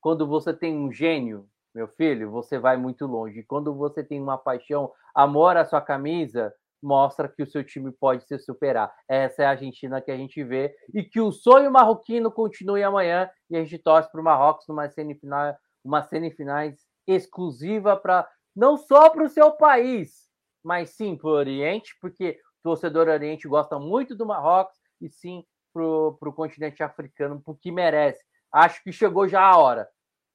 Quando 0.00 0.26
você 0.26 0.52
tem 0.52 0.76
um 0.76 0.92
gênio, 0.92 1.48
meu 1.74 1.88
filho, 1.88 2.30
você 2.30 2.58
vai 2.58 2.76
muito 2.76 3.06
longe. 3.06 3.44
Quando 3.44 3.74
você 3.74 4.04
tem 4.04 4.20
uma 4.20 4.36
paixão, 4.36 4.92
amor 5.14 5.56
à 5.56 5.64
sua 5.64 5.80
camisa, 5.80 6.52
mostra 6.82 7.28
que 7.28 7.42
o 7.42 7.46
seu 7.46 7.64
time 7.64 7.92
pode 7.92 8.26
se 8.26 8.38
superar. 8.40 8.92
Essa 9.08 9.44
é 9.44 9.46
a 9.46 9.50
Argentina 9.50 10.00
que 10.00 10.10
a 10.10 10.16
gente 10.16 10.42
vê 10.42 10.74
e 10.92 11.04
que 11.04 11.20
o 11.20 11.30
sonho 11.30 11.70
marroquino 11.70 12.30
continue 12.30 12.82
amanhã 12.82 13.30
e 13.48 13.56
a 13.56 13.62
gente 13.62 13.78
torce 13.78 14.10
para 14.10 14.20
o 14.20 14.24
Marrocos 14.24 14.66
numa 14.68 14.90
semifinal, 14.90 15.54
uma 15.84 16.02
semifinais 16.02 16.84
exclusiva 17.06 17.96
para 17.96 18.28
não 18.54 18.76
só 18.76 19.08
para 19.08 19.24
o 19.24 19.28
seu 19.28 19.52
país, 19.52 20.28
mas 20.62 20.90
sim 20.90 21.16
para 21.16 21.28
o 21.30 21.32
Oriente, 21.32 21.96
porque 22.00 22.38
o 22.60 22.62
torcedor 22.70 23.08
Oriente 23.08 23.48
gosta 23.48 23.78
muito 23.78 24.14
do 24.16 24.26
Marrocos 24.26 24.76
e 25.00 25.08
sim 25.08 25.44
para 25.72 25.82
o 26.28 26.32
continente 26.32 26.82
africano, 26.82 27.40
porque 27.44 27.72
merece. 27.72 28.22
Acho 28.52 28.82
que 28.82 28.92
chegou 28.92 29.28
já 29.28 29.40
a 29.42 29.56
hora. 29.56 29.88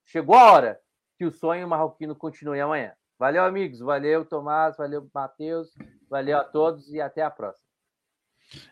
Chegou 0.06 0.36
a 0.36 0.52
hora 0.52 0.80
que 1.18 1.26
o 1.26 1.32
sonho 1.32 1.68
marroquino 1.68 2.16
continue 2.16 2.60
amanhã. 2.60 2.94
Valeu, 3.20 3.44
amigos. 3.44 3.80
Valeu, 3.80 4.26
Tomás. 4.26 4.78
Valeu, 4.78 5.10
Matheus. 5.14 5.70
Valeu 6.10 6.38
a 6.38 6.44
todos 6.44 6.90
e 6.94 7.02
até 7.02 7.22
a 7.22 7.30
próxima. 7.30 7.68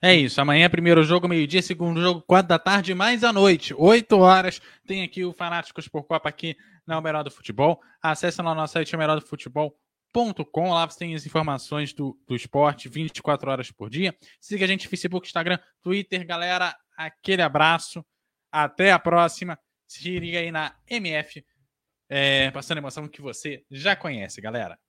É 0.01 0.13
isso. 0.13 0.39
Amanhã, 0.39 0.69
primeiro 0.69 1.03
jogo, 1.03 1.27
meio-dia, 1.27 1.61
segundo 1.61 2.01
jogo, 2.01 2.21
quatro 2.21 2.47
da 2.47 2.59
tarde, 2.59 2.93
mais 2.93 3.23
à 3.23 3.33
noite, 3.33 3.73
oito 3.77 4.19
horas. 4.19 4.61
Tem 4.87 5.03
aqui 5.03 5.25
o 5.25 5.33
Fanáticos 5.33 5.87
por 5.87 6.03
Copa 6.03 6.29
aqui 6.29 6.55
na 6.87 6.97
O 6.97 7.01
Melhor 7.01 7.23
do 7.23 7.31
Futebol. 7.31 7.81
Acesse 8.01 8.41
no 8.41 8.55
nosso 8.55 8.73
site, 8.73 8.95
melhordofutebol.com. 10.15 10.69
Lá 10.71 10.85
você 10.85 10.99
tem 10.99 11.15
as 11.15 11.25
informações 11.25 11.93
do, 11.93 12.17
do 12.27 12.35
esporte 12.35 12.87
24 12.87 13.51
horas 13.51 13.71
por 13.71 13.89
dia. 13.89 14.15
Siga 14.39 14.65
a 14.65 14.67
gente 14.67 14.85
no 14.85 14.89
Facebook, 14.89 15.27
Instagram, 15.27 15.59
Twitter. 15.81 16.25
Galera, 16.25 16.75
aquele 16.97 17.41
abraço. 17.41 18.05
Até 18.51 18.91
a 18.91 18.99
próxima. 18.99 19.59
Se 19.87 20.17
liga 20.17 20.39
aí 20.39 20.51
na 20.51 20.75
MF 20.89 21.45
é, 22.09 22.49
passando 22.51 22.77
a 22.77 22.81
emoção 22.81 23.07
que 23.07 23.21
você 23.21 23.63
já 23.69 23.95
conhece, 23.95 24.39
galera. 24.39 24.79